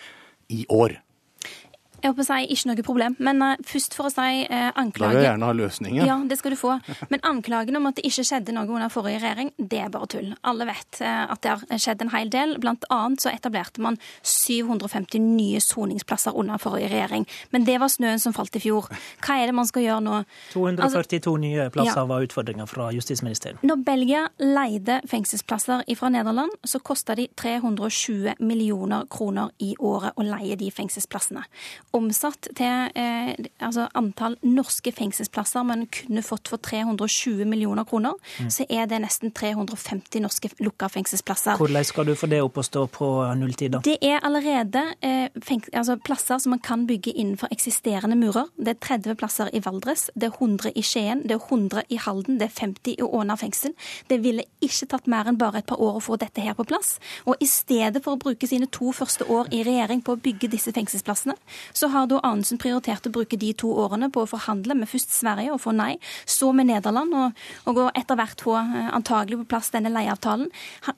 i 0.49 0.65
år? 0.73 0.99
Jeg 1.99 2.13
håper 2.13 2.23
å 2.23 2.27
si 2.29 2.55
ikke 2.55 2.71
noe 2.71 2.85
problem. 2.87 3.17
Men 3.23 3.43
uh, 3.43 3.55
først 3.67 3.97
for 3.99 4.09
å 4.09 4.13
si 4.13 4.45
uh, 4.47 4.71
anklagen 4.79 5.01
Da 5.03 5.09
vil 5.11 5.19
jeg 5.19 5.27
gjerne 5.27 5.49
ha 5.49 5.57
løsningen. 5.59 6.07
Ja, 6.07 6.17
det 6.31 6.39
skal 6.39 6.55
du 6.55 6.59
få. 6.61 6.77
Men 7.11 7.25
anklagen 7.27 7.79
om 7.79 7.89
at 7.91 7.99
det 7.99 8.05
ikke 8.07 8.25
skjedde 8.29 8.55
noe 8.55 8.69
under 8.71 8.93
forrige 8.93 9.23
regjering, 9.25 9.51
det 9.59 9.81
er 9.83 9.91
bare 9.95 10.09
tull. 10.13 10.29
Alle 10.47 10.69
vet 10.69 11.01
uh, 11.03 11.27
at 11.35 11.43
det 11.43 11.55
har 11.55 11.83
skjedd 11.83 12.05
en 12.05 12.13
hel 12.15 12.31
del. 12.31 12.55
Blant 12.63 12.87
annet 12.95 13.25
så 13.25 13.33
etablerte 13.33 13.83
man 13.83 13.99
750 14.23 15.25
nye 15.25 15.63
soningsplasser 15.65 16.39
under 16.39 16.63
forrige 16.63 16.93
regjering. 16.93 17.27
Men 17.55 17.67
det 17.67 17.81
var 17.83 17.91
snøen 17.93 18.23
som 18.23 18.37
falt 18.37 18.55
i 18.59 18.63
fjor. 18.63 18.87
Hva 19.25 19.41
er 19.43 19.51
det 19.51 19.57
man 19.59 19.69
skal 19.69 19.87
gjøre 19.89 20.05
nå? 20.07 20.21
242 20.55 21.19
altså, 21.19 21.35
nye 21.43 21.69
plasser 21.75 22.03
ja. 22.05 22.07
var 22.13 22.29
utfordringa 22.29 22.69
fra 22.71 22.93
justisministeren. 22.95 23.59
Når 23.67 23.83
Belgia 23.87 24.23
leide 24.39 25.01
fengselsplasser 25.11 25.83
fra 25.99 26.13
Nederland, 26.15 26.55
så 26.63 26.79
kosta 26.85 27.17
de 27.19 27.27
320 27.35 28.39
millioner 28.39 29.09
kroner 29.11 29.51
i 29.65 29.75
året 29.83 30.15
å 30.15 30.27
leie 30.27 30.55
de 30.61 30.71
fengselsplassene 30.75 31.43
omsatt 31.97 32.51
til 32.59 32.91
eh, 32.99 33.33
altså 33.65 33.87
antall 33.99 34.37
norske 34.45 34.93
fengselsplasser 34.95 35.65
man 35.67 35.87
kunne 35.93 36.23
fått 36.27 36.51
for 36.53 36.61
320 36.63 37.47
millioner 37.49 37.87
kroner, 37.89 38.17
mm. 38.39 38.51
så 38.53 38.67
er 38.69 38.89
det 38.91 39.01
nesten 39.05 39.33
350 39.35 40.23
norske 40.25 40.51
lukka 40.63 40.91
fengselsplasser. 40.93 41.59
Hvordan 41.61 41.87
skal 41.87 42.09
du 42.09 42.15
få 42.19 42.29
det 42.31 42.41
opp 42.45 42.61
å 42.61 42.67
stå 42.67 42.85
på 42.93 43.09
nulltid, 43.39 43.77
da? 43.77 43.83
Det 43.85 43.99
er 44.05 44.21
allerede 44.27 44.85
eh, 45.01 45.29
altså 45.73 45.99
plasser 46.05 46.41
som 46.43 46.55
man 46.55 46.63
kan 46.65 46.87
bygge 46.89 47.15
innenfor 47.15 47.53
eksisterende 47.55 48.19
murer. 48.19 48.51
Det 48.57 48.77
er 48.77 48.81
30 48.89 49.19
plasser 49.21 49.53
i 49.53 49.63
Valdres, 49.65 50.09
det 50.15 50.31
er 50.31 50.37
100 50.37 50.75
i 50.75 50.85
Skien, 50.85 51.25
det 51.25 51.39
er 51.39 51.45
100 51.49 51.87
i 51.89 52.01
Halden, 52.05 52.39
det 52.41 52.51
er 52.51 52.55
50 52.61 52.99
i 52.99 53.09
Åna 53.09 53.39
fengsel. 53.41 53.75
Det 54.11 54.21
ville 54.25 54.45
ikke 54.65 54.91
tatt 54.93 55.09
mer 55.11 55.29
enn 55.29 55.41
bare 55.41 55.63
et 55.63 55.69
par 55.69 55.81
år 55.83 55.99
å 55.99 56.05
få 56.05 56.19
dette 56.21 56.45
her 56.45 56.57
på 56.59 56.67
plass. 56.69 56.97
Og 57.29 57.41
i 57.43 57.49
stedet 57.49 58.03
for 58.05 58.17
å 58.17 58.21
bruke 58.21 58.49
sine 58.49 58.69
to 58.73 58.93
første 58.97 59.27
år 59.33 59.51
i 59.55 59.63
regjering 59.67 60.03
på 60.05 60.15
å 60.15 60.21
bygge 60.23 60.51
disse 60.53 60.73
fengselsplassene, 60.75 61.37
så 61.79 61.91
har 61.93 62.09
da 62.11 62.21
Anundsen 62.27 62.61
prioritert 62.61 63.07
å 63.07 63.13
bruke 63.15 63.39
de 63.41 63.53
to 63.59 63.71
årene 63.85 64.11
på 64.13 64.25
å 64.25 64.31
forhandle 64.31 64.77
med 64.79 64.91
først 64.91 65.15
Sverige 65.15 65.55
og 65.55 65.63
få 65.63 65.75
nei, 65.77 65.95
så 66.27 66.51
med 66.57 66.71
Nederland, 66.71 67.15
og, 67.15 67.45
og 67.71 67.85
etter 67.93 68.19
hvert 68.19 68.43
få 68.45 68.57
eh, 68.61 68.91
antagelig 68.97 69.43
på 69.43 69.51
plass 69.55 69.71
denne 69.75 69.93
leieavtalen. 69.95 70.51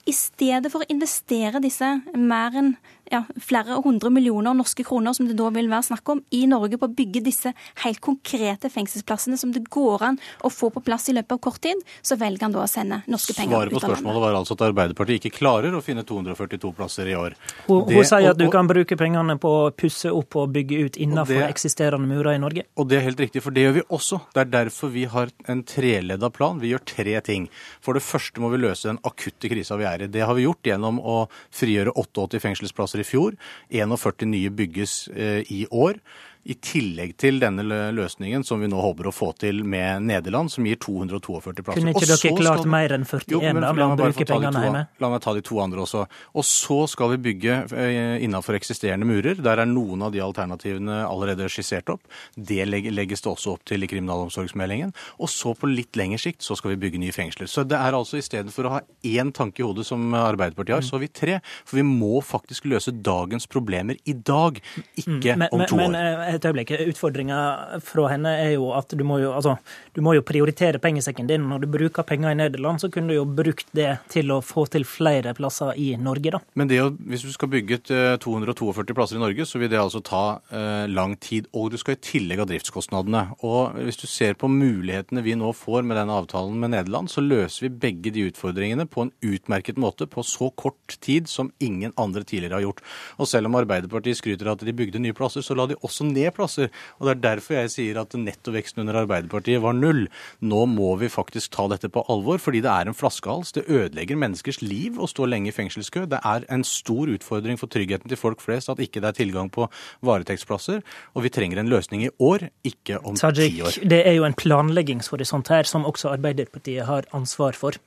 I 0.09 0.15
stedet 0.15 0.71
for 0.73 0.83
å 0.83 0.91
investere 0.91 1.61
disse 1.63 1.93
mer 2.17 2.57
enn 2.57 2.75
ja, 3.11 3.23
flere 3.41 3.79
hundre 3.83 4.09
millioner 4.13 4.55
norske 4.55 4.83
kroner 4.87 5.13
som 5.13 5.27
det 5.27 5.35
da 5.39 5.49
vil 5.53 5.69
være 5.71 5.89
snakk 5.91 6.13
om, 6.13 6.21
i 6.31 6.45
Norge 6.49 6.79
på 6.79 6.87
å 6.87 6.93
bygge 6.95 7.23
disse 7.25 7.53
helt 7.83 8.01
konkrete 8.03 8.71
fengselsplassene 8.71 9.39
som 9.39 9.51
det 9.53 9.65
går 9.71 10.05
an 10.11 10.19
å 10.45 10.51
få 10.51 10.71
på 10.73 10.83
plass 10.85 11.09
i 11.11 11.15
løpet 11.17 11.35
av 11.35 11.41
kort 11.43 11.61
tid, 11.63 11.81
så 12.01 12.17
velger 12.19 12.47
han 12.47 12.55
da 12.55 12.63
å 12.63 12.69
sende 12.71 13.01
norske 13.11 13.35
penger 13.37 13.57
Svaret 13.57 13.75
på 13.75 13.83
spørsmålet 13.83 14.23
var 14.23 14.37
altså 14.39 14.55
at 14.57 14.65
Arbeiderpartiet 14.69 15.27
ikke 15.27 15.41
klarer 15.41 15.75
å 15.75 15.83
finne 15.83 16.05
242 16.07 16.71
plasser 16.77 17.11
i 17.11 17.17
år. 17.17 17.35
Hun, 17.67 17.83
det, 17.89 17.97
hun 17.99 18.07
sier 18.07 18.31
at 18.31 18.39
du 18.39 18.47
kan 18.53 18.69
bruke 18.69 18.97
pengene 18.99 19.35
på 19.41 19.51
å 19.65 19.67
pusse 19.75 20.11
opp 20.15 20.39
og 20.39 20.53
bygge 20.55 20.79
ut 20.85 20.99
innenfor 21.01 21.41
det, 21.41 21.49
eksisterende 21.51 22.07
murer 22.07 22.37
i 22.37 22.41
Norge. 22.41 22.65
Og 22.79 22.87
det 22.89 22.99
er 22.99 23.05
helt 23.09 23.19
riktig, 23.21 23.43
for 23.43 23.55
det 23.55 23.67
gjør 23.67 23.77
vi 23.81 23.85
også. 23.97 24.21
Det 24.35 24.45
er 24.45 24.53
derfor 24.55 24.93
vi 24.95 25.05
har 25.11 25.31
en 25.51 25.65
treledda 25.67 26.31
plan. 26.33 26.61
Vi 26.61 26.71
gjør 26.71 26.85
tre 26.93 27.17
ting. 27.25 27.49
For 27.83 27.97
det 27.97 28.05
første 28.05 28.43
må 28.43 28.51
vi 28.53 28.61
løse 28.61 28.87
den 28.89 29.01
akutte 29.07 29.51
krisa 29.51 29.77
vi 29.79 29.87
er 29.89 30.05
i. 30.05 30.09
Det 30.11 30.23
har 30.25 30.37
vi 30.37 30.47
gjort 30.47 30.71
gjennom 30.71 31.01
å 31.01 31.17
frigjøre 31.55 31.93
88 31.99 32.41
fengselsplasser 32.43 33.00
i 33.01 33.07
fjor. 33.07 33.37
41 33.71 34.29
nye 34.31 34.51
bygges 34.53 35.07
eh, 35.15 35.41
i 35.49 35.65
år. 35.71 35.99
I 36.43 36.55
tillegg 36.57 37.13
til 37.21 37.37
denne 37.41 37.63
løsningen 37.93 38.43
som 38.45 38.61
vi 38.63 38.69
nå 38.71 38.79
håper 38.81 39.09
å 39.09 39.13
få 39.13 39.31
til 39.37 39.61
med 39.67 40.07
Nederland, 40.07 40.49
som 40.51 40.65
gir 40.65 40.79
242 40.81 41.61
plasser. 41.61 41.81
Kunne 41.81 41.93
ikke 41.93 42.09
dere 42.09 42.31
klart 42.39 42.69
mer 42.69 42.95
enn 42.95 43.05
41 43.05 43.35
jo, 43.35 43.41
da, 43.41 43.73
med 43.77 43.85
å 43.85 43.97
bruke 43.99 44.25
pengene 44.25 44.63
hjemme? 44.65 44.83
La 45.03 45.11
meg 45.13 45.21
ta 45.21 45.35
de 45.37 45.43
to 45.45 45.59
andre 45.61 45.83
også. 45.83 46.05
Og 46.33 46.47
så 46.47 46.79
skal 46.89 47.13
vi 47.13 47.19
bygge 47.29 47.57
eh, 47.77 48.15
innenfor 48.25 48.57
eksisterende 48.57 49.05
murer. 49.05 49.37
Der 49.37 49.61
er 49.61 49.69
noen 49.69 50.07
av 50.07 50.15
de 50.15 50.23
alternativene 50.25 51.03
allerede 51.05 51.49
skissert 51.51 51.91
opp. 51.93 52.09
Det 52.35 52.65
legges 52.65 53.21
det 53.21 53.31
også 53.31 53.55
opp 53.55 53.65
til 53.69 53.85
i 53.85 53.91
kriminalomsorgsmeldingen. 53.91 54.95
Og 55.21 55.29
så 55.29 55.53
på 55.57 55.69
litt 55.69 55.99
lengre 55.99 56.21
sikt 56.21 56.41
så 56.45 56.57
skal 56.57 56.73
vi 56.73 56.81
bygge 56.87 57.03
nye 57.03 57.15
fengsler. 57.15 57.49
Så 57.51 57.67
det 57.69 57.77
er 57.77 57.97
altså 57.97 58.17
i 58.17 58.25
stedet 58.25 58.53
for 58.55 58.65
å 58.65 58.75
ha 58.77 58.81
én 59.05 59.29
tanke 59.35 59.61
i 59.61 59.67
hodet 59.67 59.85
som 59.87 60.09
Arbeiderpartiet 60.17 60.79
har, 60.79 60.85
så 60.85 60.97
har 60.97 61.05
vi 61.05 61.13
tre. 61.21 61.37
For 61.69 61.77
vi 61.77 61.85
må 61.85 62.23
faktisk 62.25 62.65
løse 62.71 62.93
dagens 62.97 63.45
problemer 63.51 64.01
i 64.09 64.17
dag, 64.17 64.57
ikke 64.97 65.37
mm. 65.37 65.43
men, 65.43 65.47
om 65.53 65.65
to 65.69 65.77
men, 65.77 65.97
år. 65.97 66.30
Et 66.31 66.45
øyeblikk. 66.47 66.73
Utfordringa 66.91 67.39
fra 67.83 68.07
henne 68.13 68.31
er 68.39 68.53
jo 68.55 68.71
at 68.77 68.93
du 68.97 69.03
må 69.07 69.19
jo, 69.21 69.33
altså, 69.35 69.57
du 69.95 70.01
må 70.05 70.15
jo 70.15 70.23
prioritere 70.25 70.81
pengesekken 70.81 71.29
din. 71.29 71.47
Når 71.49 71.65
du 71.65 71.69
bruker 71.73 72.07
penger 72.07 72.33
i 72.33 72.39
Nederland, 72.39 72.81
så 72.81 72.89
kunne 72.93 73.11
du 73.11 73.17
jo 73.17 73.25
brukt 73.27 73.67
det 73.75 73.89
til 74.11 74.31
å 74.33 74.41
få 74.45 74.65
til 74.71 74.85
flere 74.87 75.33
plasser 75.37 75.75
i 75.79 75.91
Norge, 75.99 76.35
da. 76.37 76.41
Men 76.59 76.71
det, 76.71 76.79
hvis 77.09 77.25
du 77.27 77.31
skal 77.33 77.51
bygge 77.51 77.79
ut 77.79 77.91
242 78.23 78.71
eh, 78.71 78.95
plasser 78.97 79.19
i 79.19 79.23
Norge, 79.23 79.47
så 79.47 79.61
vil 79.61 79.71
det 79.71 79.81
altså 79.81 80.03
ta 80.05 80.23
eh, 80.53 80.85
lang 80.91 81.17
tid. 81.21 81.49
Og 81.57 81.71
du 81.73 81.79
skal 81.81 81.97
i 81.97 82.01
tillegg 82.03 82.43
ha 82.43 82.47
driftskostnadene. 82.49 83.23
Og 83.47 83.77
hvis 83.81 83.99
du 84.01 84.07
ser 84.09 84.37
på 84.39 84.49
mulighetene 84.51 85.23
vi 85.25 85.35
nå 85.39 85.51
får 85.57 85.85
med 85.87 85.99
denne 85.99 86.17
avtalen 86.21 86.59
med 86.61 86.75
Nederland, 86.75 87.11
så 87.11 87.23
løser 87.23 87.67
vi 87.67 87.73
begge 87.87 88.13
de 88.15 88.27
utfordringene 88.29 88.87
på 88.89 89.07
en 89.07 89.13
utmerket 89.25 89.79
måte 89.81 90.07
på 90.09 90.23
så 90.25 90.51
kort 90.55 90.97
tid 91.03 91.29
som 91.31 91.51
ingen 91.59 91.95
andre 91.99 92.23
tidligere 92.27 92.59
har 92.59 92.67
gjort. 92.69 92.83
Og 93.19 93.29
selv 93.29 93.49
om 93.49 93.57
Arbeiderpartiet 93.59 94.19
skryter 94.19 94.49
av 94.49 94.59
at 94.59 94.65
de 94.67 94.75
bygde 94.75 95.01
nye 95.01 95.15
plasser, 95.17 95.43
så 95.45 95.57
la 95.57 95.67
de 95.69 95.79
også 95.81 96.07
ned 96.07 96.20
plasser. 96.29 96.69
Og 96.99 97.07
Det 97.07 97.15
er 97.15 97.21
derfor 97.23 97.57
jeg 97.57 97.71
sier 97.73 97.99
at 98.01 98.13
nettoveksten 98.13 98.83
under 98.83 99.01
Arbeiderpartiet 99.01 99.61
var 99.63 99.73
null. 99.73 100.07
Nå 100.41 100.65
må 100.69 100.93
vi 101.01 101.09
faktisk 101.09 101.51
ta 101.55 101.67
dette 101.71 101.89
på 101.89 102.05
alvor, 102.07 102.37
fordi 102.37 102.61
det 102.61 102.69
er 102.69 102.91
en 102.91 102.97
flaskehals. 102.97 103.51
Det 103.57 103.65
ødelegger 103.65 104.19
menneskers 104.21 104.61
liv 104.61 104.99
å 105.01 105.09
stå 105.09 105.25
lenge 105.25 105.49
i 105.49 105.55
fengselskø. 105.55 106.05
Det 106.05 106.21
er 106.21 106.45
en 106.53 106.63
stor 106.67 107.09
utfordring 107.09 107.57
for 107.57 107.71
tryggheten 107.71 108.11
til 108.11 108.19
folk 108.19 108.41
flest 108.43 108.69
at 108.69 108.79
ikke 108.83 109.01
det 109.01 109.09
er 109.09 109.19
tilgang 109.23 109.49
på 109.49 109.65
varetektsplasser. 110.05 110.85
Og 111.15 111.25
vi 111.25 111.33
trenger 111.33 111.63
en 111.63 111.71
løsning 111.71 112.05
i 112.05 112.13
år, 112.19 112.49
ikke 112.67 113.01
om 113.01 113.17
ti 113.17 113.49
år. 113.63 113.81
Det 113.81 114.03
er 114.05 114.19
jo 114.19 114.27
en 114.27 114.37
planleggingshorisont 114.37 115.49
her 115.49 115.67
som 115.69 115.87
også 115.89 116.13
Arbeiderpartiet 116.13 116.85
har 116.85 117.09
ansvar 117.17 117.57
for. 117.57 117.79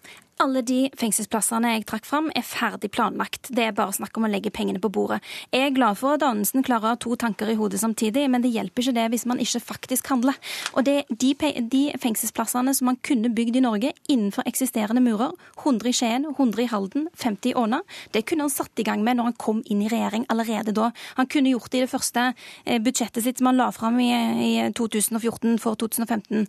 Alle 0.43 0.65
de 0.67 0.89
fengselsplassene 0.99 1.77
jeg 1.77 1.85
trakk 1.87 2.07
fram, 2.09 2.27
er 2.35 2.43
ferdig 2.43 2.89
planlagt. 2.95 3.53
Det 3.55 3.69
er 3.69 3.75
bare 3.77 3.95
snakk 3.95 4.17
om 4.19 4.27
å 4.27 4.31
legge 4.31 4.51
pengene 4.55 4.81
på 4.83 4.91
bordet. 4.91 5.21
Jeg 5.55 5.69
er 5.69 5.75
glad 5.77 6.01
for 6.01 6.17
at 6.17 6.25
Anundsen 6.27 6.65
klarer 6.67 6.89
å 6.89 6.95
ha 6.97 6.99
to 6.99 7.15
tanker 7.21 7.53
i 7.53 7.55
hodet 7.59 7.79
samtidig, 7.79 8.25
men 8.31 8.43
det 8.43 8.51
hjelper 8.51 8.83
ikke 8.83 8.97
det 8.97 9.05
hvis 9.13 9.27
man 9.31 9.39
ikke 9.43 9.63
faktisk 9.63 10.11
handler. 10.11 10.35
Og 10.75 10.89
det, 10.89 10.97
de, 11.09 11.31
de, 11.71 11.83
fengselsplassene 12.03 12.75
som 12.75 12.91
man 12.91 12.99
kunne 13.07 13.31
bygd 13.35 13.61
i 13.61 13.63
Norge 13.63 13.93
innenfor 14.11 14.43
eksisterende 14.51 15.05
murer, 15.05 15.37
100 15.63 15.93
i 15.93 15.95
Skien, 15.95 16.27
100 16.33 16.65
i 16.65 16.69
Halden, 16.73 17.07
50 17.15 17.53
i 17.53 17.55
Åna, 17.61 17.81
det 18.17 18.25
kunne 18.27 18.49
han 18.49 18.55
satt 18.55 18.83
i 18.83 18.87
gang 18.89 19.07
med 19.07 19.21
når 19.21 19.31
han 19.31 19.39
kom 19.39 19.63
inn 19.71 19.87
i 19.87 19.93
regjering 19.93 20.27
allerede 20.35 20.75
da. 20.75 20.91
Han 21.15 21.31
kunne 21.31 21.55
gjort 21.55 21.71
det 21.71 21.85
i 21.85 21.87
det 21.87 21.93
første 21.95 22.27
eh, 22.33 22.83
budsjettet 22.83 23.23
sitt 23.23 23.39
som 23.39 23.53
han 23.53 23.61
la 23.63 23.71
fram 23.75 24.03
i, 24.03 24.11
i 24.11 24.53
2014 24.75 25.61
for 25.63 25.79
2015. 25.79 26.49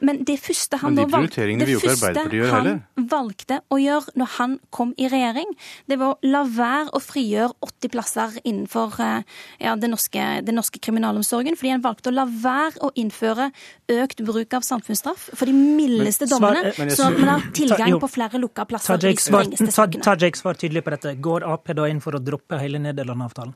Men 0.00 0.24
det 0.24 0.40
første 0.40 0.80
han 0.80 0.96
da 0.96 1.04
valgte 2.96 3.25
valgte 3.26 3.60
å 3.72 3.78
gjøre 3.80 4.14
når 4.18 4.32
han 4.36 4.56
kom 4.74 4.92
i 4.98 5.08
regjering, 5.10 5.52
det 5.90 5.98
var 6.00 6.14
å 6.14 6.30
la 6.30 6.42
være 6.46 6.92
å 6.94 7.00
frigjøre 7.02 7.54
80 7.66 7.92
plasser 7.92 8.36
innenfor 8.44 8.96
eh, 9.02 9.22
ja, 9.62 9.74
den, 9.76 9.94
norske, 9.94 10.26
den 10.46 10.58
norske 10.58 10.80
kriminalomsorgen, 10.82 11.56
fordi 11.58 11.74
han 11.74 11.84
valgte 11.84 12.12
å 12.12 12.16
la 12.16 12.26
være 12.26 12.82
å 12.86 12.92
innføre 12.94 13.50
økt 13.96 14.22
bruk 14.26 14.56
av 14.56 14.66
samfunnsstraff 14.66 15.30
for 15.34 15.50
de 15.50 15.54
mildeste 15.56 16.28
dommene, 16.30 16.72
så 16.94 17.10
man 17.16 17.36
har 17.36 17.46
tilgang 17.56 17.98
på 18.02 18.10
flere 18.10 18.40
lukka 18.42 18.66
plasser. 18.68 19.00
Tajik 20.06 20.38
svar 20.38 20.58
tydelig 20.58 20.84
på 20.84 20.94
dette. 20.94 21.16
Går 21.22 21.46
Ap 21.46 21.70
da 21.76 21.86
inn 21.90 22.02
for 22.02 22.16
å 22.16 22.22
droppe 22.22 22.58
hele 22.60 22.80
Nederland-avtalen? 22.82 23.54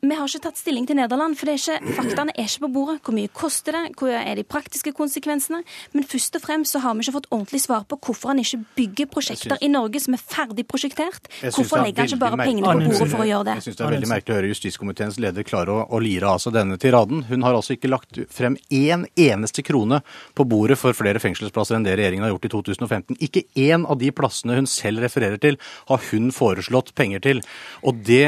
Vi 0.00 0.16
har 0.16 0.28
ikke 0.28 0.46
tatt 0.46 0.56
stilling 0.60 0.86
til 0.88 0.96
Nederland, 0.96 1.36
for 1.36 1.50
er 1.52 1.58
ikke, 1.58 1.92
faktaene 1.98 2.32
er 2.32 2.48
ikke 2.48 2.64
på 2.64 2.70
bordet. 2.72 3.00
Hvor 3.04 3.16
mye 3.16 3.30
koster 3.36 3.76
det, 3.76 3.82
hvor 4.00 4.14
er 4.16 4.38
de 4.38 4.44
praktiske 4.48 4.94
konsekvensene? 4.96 5.60
Men 5.92 6.06
først 6.08 6.38
og 6.38 6.44
fremst 6.44 6.72
så 6.76 6.80
har 6.84 6.96
vi 6.96 7.04
ikke 7.04 7.18
fått 7.18 7.28
ordentlig 7.30 7.60
svar 7.66 7.84
på 7.88 7.98
hvorfor 8.00 8.32
han 8.32 8.40
ikke 8.40 8.62
bygger 8.78 8.99
prosjekter 9.10 9.54
synes, 9.56 9.64
i 9.64 9.70
Norge 9.72 10.00
som 10.02 10.16
er 10.16 10.22
ferdig 10.22 10.66
prosjektert. 10.68 11.30
Hvorfor 11.46 11.84
legger 11.84 12.04
han 12.04 12.10
ikke 12.10 12.20
bare 12.20 12.40
pengene 12.40 12.66
på 12.66 12.90
bordet 12.90 13.10
for 13.12 13.24
å 13.24 13.28
gjøre 13.28 13.48
det? 13.48 13.56
Jeg 13.60 13.66
syns 13.68 13.78
det 13.80 13.86
er 13.86 13.94
veldig 13.96 14.10
merkelig 14.12 14.34
å 14.34 14.38
høre 14.40 14.52
justiskomiteens 14.52 15.20
leder 15.22 15.46
klare 15.46 15.74
å, 15.74 15.86
å 15.88 16.02
lire 16.02 16.34
av 16.34 16.42
seg 16.42 16.56
denne 16.56 16.78
tiraden. 16.80 17.24
Hun 17.30 17.46
har 17.46 17.56
altså 17.56 17.76
ikke 17.76 17.90
lagt 17.92 18.20
frem 18.34 18.58
én 18.74 19.06
eneste 19.16 19.64
krone 19.66 20.02
på 20.38 20.46
bordet 20.48 20.78
for 20.80 20.96
flere 20.96 21.22
fengselsplasser 21.22 21.78
enn 21.78 21.86
det 21.86 21.96
regjeringen 22.00 22.26
har 22.26 22.34
gjort 22.34 22.48
i 22.50 22.52
2015. 22.56 23.20
Ikke 23.24 23.44
én 23.58 23.86
av 23.86 24.00
de 24.00 24.12
plassene 24.14 24.58
hun 24.58 24.68
selv 24.70 25.04
refererer 25.04 25.40
til, 25.40 25.58
har 25.90 26.04
hun 26.10 26.30
foreslått 26.34 26.94
penger 26.98 27.24
til. 27.24 27.42
Og 27.86 28.02
det, 28.06 28.24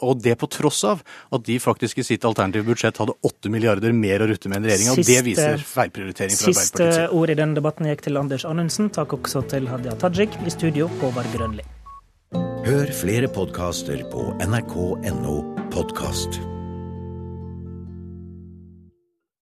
og 0.00 0.22
det 0.24 0.36
på 0.40 0.50
tross 0.50 0.82
av 0.88 1.02
at 1.34 1.46
de 1.46 1.58
faktisk 1.62 2.00
i 2.02 2.06
sitt 2.06 2.24
alternative 2.28 2.66
budsjett 2.66 2.98
hadde 3.02 3.16
8 3.26 3.52
milliarder 3.52 3.94
mer 3.96 4.24
å 4.24 4.30
rutte 4.30 4.50
med 4.50 4.60
enn 4.60 4.70
regjeringa. 4.70 4.96
Og 4.96 5.06
det 5.06 5.20
viser 5.26 5.62
feilprioritering 5.62 6.34
fra 6.36 6.52
Arbeiderpartiet. 6.52 6.94
Siste 6.96 7.16
ord 7.16 7.32
i 7.32 7.38
denne 7.38 7.58
debatten 7.58 7.90
gikk 7.90 8.06
til 8.06 8.20
Anders 8.20 8.46
Anundsen. 8.48 8.90
Takk 8.94 9.16
også 9.18 9.44
til 9.50 9.68
Hadia 9.70 9.96
Tajik. 10.16 10.36
I 10.46 10.50
studio, 10.50 10.88
Håvard 11.00 11.28
Grønli. 11.36 11.64
Hør 12.66 12.92
flere 12.96 13.28
podkaster 13.28 14.00
på 14.10 14.32
nrk.no 14.40 15.38
podkast. 15.70 16.40